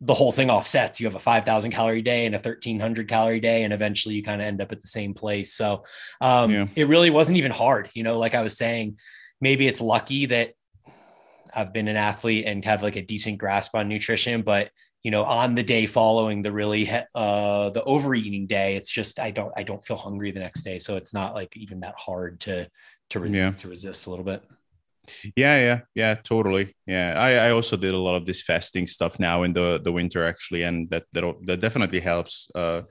the 0.02 0.14
whole 0.14 0.32
thing 0.32 0.50
offsets. 0.50 1.00
You 1.00 1.06
have 1.06 1.14
a 1.14 1.20
5,000 1.20 1.70
calorie 1.70 2.02
day 2.02 2.26
and 2.26 2.34
a 2.34 2.38
1300 2.38 3.08
calorie 3.08 3.40
day, 3.40 3.62
and 3.62 3.72
eventually 3.72 4.14
you 4.14 4.22
kind 4.22 4.42
of 4.42 4.46
end 4.46 4.60
up 4.60 4.70
at 4.70 4.82
the 4.82 4.86
same 4.86 5.14
place. 5.14 5.54
So 5.54 5.84
um, 6.20 6.50
yeah. 6.50 6.66
it 6.76 6.88
really 6.88 7.08
wasn't 7.08 7.38
even 7.38 7.50
hard. 7.50 7.88
You 7.94 8.02
know, 8.02 8.18
like 8.18 8.34
I 8.34 8.42
was 8.42 8.58
saying, 8.58 8.98
maybe 9.40 9.66
it's 9.66 9.80
lucky 9.80 10.26
that 10.26 10.54
I've 11.54 11.72
been 11.72 11.88
an 11.88 11.96
athlete 11.96 12.44
and 12.46 12.64
have 12.64 12.82
like 12.82 12.96
a 12.96 13.02
decent 13.02 13.38
grasp 13.38 13.74
on 13.74 13.88
nutrition, 13.88 14.42
but 14.42 14.70
you 15.02 15.10
know, 15.10 15.24
on 15.24 15.54
the 15.54 15.62
day 15.62 15.86
following 15.86 16.42
the 16.42 16.50
really 16.50 16.90
uh 17.14 17.70
the 17.70 17.84
overeating 17.84 18.46
day, 18.46 18.76
it's 18.76 18.90
just 18.90 19.20
I 19.20 19.30
don't 19.30 19.52
I 19.56 19.62
don't 19.62 19.84
feel 19.84 19.96
hungry 19.96 20.32
the 20.32 20.40
next 20.40 20.62
day, 20.62 20.78
so 20.78 20.96
it's 20.96 21.14
not 21.14 21.34
like 21.34 21.56
even 21.56 21.80
that 21.80 21.94
hard 21.96 22.40
to 22.40 22.68
to 23.10 23.20
resist, 23.20 23.36
yeah. 23.36 23.62
to 23.62 23.68
resist 23.68 24.06
a 24.06 24.10
little 24.10 24.24
bit. 24.24 24.42
Yeah, 25.36 25.58
yeah, 25.58 25.80
yeah, 25.94 26.14
totally. 26.16 26.74
Yeah, 26.86 27.14
I, 27.16 27.46
I 27.46 27.50
also 27.52 27.76
did 27.76 27.94
a 27.94 27.98
lot 27.98 28.16
of 28.16 28.26
this 28.26 28.42
fasting 28.42 28.88
stuff 28.88 29.20
now 29.20 29.44
in 29.44 29.52
the 29.52 29.80
the 29.82 29.92
winter 29.92 30.26
actually, 30.26 30.62
and 30.62 30.90
that 30.90 31.04
that 31.12 31.24
that 31.46 31.60
definitely 31.60 32.00
helps. 32.00 32.50
Uh, 32.54 32.82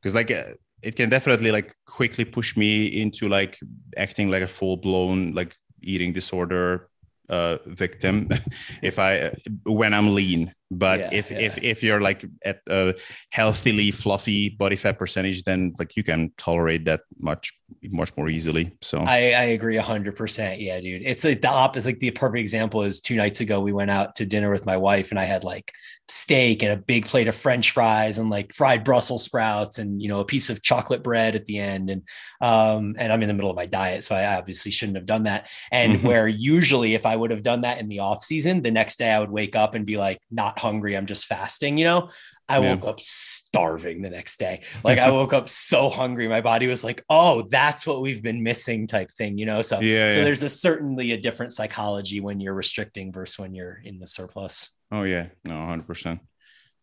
because 0.00 0.14
like 0.14 0.30
uh, 0.30 0.54
it 0.82 0.96
can 0.96 1.08
definitely 1.08 1.52
like 1.52 1.74
quickly 1.86 2.24
push 2.24 2.56
me 2.56 2.86
into 2.86 3.28
like 3.28 3.58
acting 3.96 4.30
like 4.30 4.42
a 4.42 4.48
full 4.48 4.76
blown 4.76 5.32
like 5.32 5.56
eating 5.82 6.12
disorder 6.12 6.88
uh, 7.28 7.58
victim 7.66 8.28
if 8.82 8.98
I 8.98 9.34
when 9.64 9.94
I'm 9.94 10.14
lean. 10.14 10.54
But 10.72 11.00
yeah, 11.00 11.08
if 11.12 11.30
yeah. 11.30 11.38
if 11.38 11.58
if 11.62 11.82
you're 11.82 12.00
like 12.00 12.24
at 12.44 12.62
a 12.66 12.94
healthily 13.30 13.90
fluffy 13.90 14.48
body 14.48 14.76
fat 14.76 14.98
percentage, 14.98 15.44
then 15.44 15.74
like 15.78 15.96
you 15.96 16.02
can 16.02 16.32
tolerate 16.38 16.86
that 16.86 17.00
much 17.18 17.52
much 17.90 18.16
more 18.16 18.28
easily. 18.28 18.72
So 18.80 19.00
I, 19.00 19.16
I 19.16 19.44
agree 19.56 19.76
hundred 19.76 20.16
percent. 20.16 20.60
Yeah, 20.60 20.80
dude. 20.80 21.02
It's 21.04 21.24
like 21.24 21.42
the 21.42 21.48
opposite. 21.48 21.88
Like 21.88 21.98
the 22.00 22.10
perfect 22.10 22.40
example 22.40 22.82
is 22.82 23.00
two 23.00 23.16
nights 23.16 23.40
ago 23.40 23.60
we 23.60 23.72
went 23.72 23.90
out 23.90 24.14
to 24.16 24.26
dinner 24.26 24.50
with 24.50 24.64
my 24.66 24.76
wife 24.76 25.10
and 25.10 25.18
I 25.18 25.24
had 25.24 25.44
like 25.44 25.72
steak 26.08 26.62
and 26.62 26.72
a 26.72 26.76
big 26.76 27.06
plate 27.06 27.28
of 27.28 27.34
French 27.34 27.70
fries 27.70 28.18
and 28.18 28.28
like 28.28 28.52
fried 28.52 28.84
Brussels 28.84 29.24
sprouts 29.24 29.78
and 29.78 30.02
you 30.02 30.08
know 30.08 30.20
a 30.20 30.24
piece 30.24 30.50
of 30.50 30.62
chocolate 30.62 31.02
bread 31.02 31.34
at 31.34 31.46
the 31.46 31.58
end. 31.58 31.90
And 31.90 32.02
um 32.40 32.94
and 32.98 33.12
I'm 33.12 33.22
in 33.22 33.28
the 33.28 33.34
middle 33.34 33.50
of 33.50 33.56
my 33.56 33.66
diet, 33.66 34.04
so 34.04 34.14
I 34.14 34.36
obviously 34.36 34.70
shouldn't 34.70 34.96
have 34.96 35.06
done 35.06 35.24
that. 35.24 35.48
And 35.70 35.94
mm-hmm. 35.94 36.06
where 36.06 36.28
usually 36.28 36.94
if 36.94 37.06
I 37.06 37.16
would 37.16 37.30
have 37.30 37.42
done 37.42 37.62
that 37.62 37.78
in 37.78 37.88
the 37.88 38.00
off 38.00 38.22
season, 38.22 38.62
the 38.62 38.70
next 38.70 38.98
day 38.98 39.10
I 39.10 39.18
would 39.18 39.30
wake 39.30 39.56
up 39.56 39.74
and 39.74 39.86
be 39.86 39.96
like 39.96 40.20
not 40.30 40.58
hungry. 40.62 40.96
I'm 40.96 41.06
just 41.06 41.26
fasting, 41.26 41.76
you 41.76 41.84
know. 41.84 42.10
I 42.48 42.58
yeah. 42.58 42.74
woke 42.74 42.84
up 42.84 43.00
starving 43.00 44.02
the 44.02 44.10
next 44.10 44.38
day. 44.38 44.62
Like 44.84 44.98
I 44.98 45.10
woke 45.10 45.32
up 45.32 45.48
so 45.48 45.90
hungry. 45.90 46.26
My 46.28 46.40
body 46.40 46.66
was 46.66 46.82
like, 46.82 47.04
oh, 47.08 47.42
that's 47.50 47.86
what 47.86 48.00
we've 48.02 48.22
been 48.22 48.42
missing 48.42 48.86
type 48.86 49.10
thing, 49.12 49.38
you 49.38 49.46
know? 49.46 49.62
So, 49.62 49.80
yeah, 49.80 50.10
so 50.10 50.18
yeah. 50.18 50.24
there's 50.24 50.42
a 50.42 50.48
certainly 50.48 51.12
a 51.12 51.20
different 51.20 51.52
psychology 51.52 52.20
when 52.20 52.40
you're 52.40 52.54
restricting 52.54 53.12
versus 53.12 53.38
when 53.38 53.54
you're 53.54 53.80
in 53.84 53.98
the 53.98 54.06
surplus. 54.06 54.70
Oh 54.90 55.04
yeah, 55.04 55.28
no, 55.44 55.56
hundred 55.66 55.86
percent. 55.86 56.20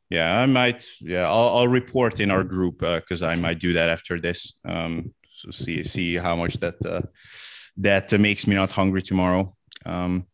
Yeah, 0.10 0.40
I 0.42 0.46
might. 0.48 0.84
Yeah, 1.00 1.30
I'll, 1.30 1.50
I'll 1.58 1.68
report 1.68 2.20
in 2.20 2.32
our 2.32 2.44
group 2.44 2.80
because 2.80 3.22
uh, 3.22 3.28
I 3.28 3.36
might 3.36 3.60
do 3.60 3.74
that 3.74 3.90
after 3.90 4.20
this. 4.20 4.58
Um, 4.66 5.14
so 5.32 5.52
see 5.52 5.84
see 5.84 6.16
how 6.16 6.36
much 6.36 6.56
that 6.60 6.84
uh, 6.86 7.02
that 7.78 8.14
uh, 8.14 8.18
makes 8.18 8.48
me 8.48 8.56
not 8.56 8.72
hungry 8.72 9.02
tomorrow. 9.02 9.56
Um, 9.86 10.28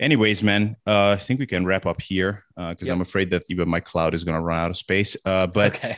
anyways, 0.00 0.42
man, 0.42 0.76
uh, 0.86 1.10
I 1.10 1.16
think 1.16 1.40
we 1.40 1.46
can 1.46 1.64
wrap 1.64 1.86
up 1.86 2.00
here 2.00 2.44
because 2.56 2.82
uh, 2.82 2.86
yep. 2.86 2.94
I'm 2.94 3.00
afraid 3.00 3.30
that 3.30 3.44
even 3.48 3.68
my 3.68 3.80
cloud 3.80 4.14
is 4.14 4.24
to 4.24 4.40
run 4.40 4.58
out 4.58 4.70
of 4.70 4.76
space. 4.76 5.16
Uh, 5.24 5.46
but 5.46 5.76
okay. 5.76 5.96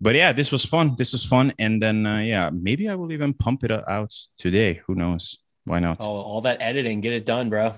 but 0.00 0.14
yeah, 0.14 0.32
this 0.32 0.52
was 0.52 0.64
fun. 0.64 0.94
This 0.98 1.12
was 1.12 1.24
fun, 1.24 1.52
and 1.58 1.80
then 1.80 2.06
uh, 2.06 2.18
yeah, 2.18 2.50
maybe 2.52 2.88
I 2.88 2.94
will 2.94 3.12
even 3.12 3.34
pump 3.34 3.64
it 3.64 3.70
out 3.70 4.14
today. 4.38 4.82
Who 4.86 4.94
knows? 4.94 5.38
Why 5.64 5.78
not? 5.78 5.98
Oh, 6.00 6.06
all 6.06 6.40
that 6.42 6.60
editing, 6.60 7.00
get 7.00 7.12
it 7.12 7.24
done, 7.24 7.48
bro. 7.48 7.74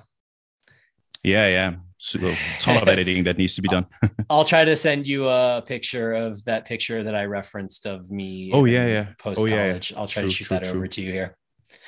Yeah, 1.22 1.48
yeah. 1.48 1.74
So, 1.98 2.18
ton 2.60 2.82
of 2.82 2.88
editing 2.88 3.24
that 3.24 3.38
needs 3.38 3.54
to 3.54 3.62
be 3.62 3.68
done. 3.68 3.86
I'll 4.30 4.44
try 4.44 4.64
to 4.64 4.76
send 4.76 5.06
you 5.06 5.28
a 5.28 5.62
picture 5.66 6.12
of 6.12 6.44
that 6.44 6.66
picture 6.66 7.02
that 7.02 7.14
I 7.14 7.24
referenced 7.24 7.86
of 7.86 8.10
me. 8.10 8.50
Oh 8.52 8.66
yeah, 8.66 8.86
yeah. 8.86 9.06
Post 9.18 9.38
college. 9.38 9.52
Oh, 9.52 9.56
yeah, 9.56 9.72
yeah. 9.72 9.80
I'll 9.96 10.06
try 10.06 10.22
true, 10.22 10.30
to 10.30 10.36
shoot 10.36 10.44
true, 10.44 10.58
that 10.58 10.64
true. 10.64 10.76
over 10.76 10.86
to 10.86 11.00
you 11.00 11.12
here. 11.12 11.36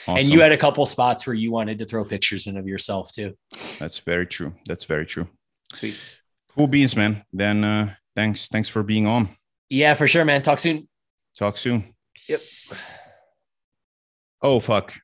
Awesome. 0.08 0.18
And 0.18 0.30
you 0.30 0.40
had 0.40 0.52
a 0.52 0.56
couple 0.56 0.86
spots 0.86 1.26
where 1.26 1.34
you 1.34 1.50
wanted 1.50 1.78
to 1.80 1.84
throw 1.84 2.04
pictures 2.04 2.46
in 2.46 2.56
of 2.56 2.66
yourself 2.66 3.12
too. 3.12 3.36
That's 3.78 3.98
very 3.98 4.26
true. 4.26 4.52
That's 4.66 4.84
very 4.84 5.04
true. 5.04 5.28
Sweet. 5.72 5.98
Cool 6.54 6.68
beans, 6.68 6.94
man. 6.96 7.24
Then 7.32 7.64
uh 7.64 7.94
thanks. 8.14 8.48
Thanks 8.48 8.68
for 8.68 8.82
being 8.82 9.06
on. 9.06 9.28
Yeah, 9.68 9.94
for 9.94 10.06
sure, 10.06 10.24
man. 10.24 10.42
Talk 10.42 10.60
soon. 10.60 10.88
Talk 11.36 11.58
soon. 11.58 11.94
Yep. 12.28 12.42
Oh 14.42 14.60
fuck. 14.60 14.94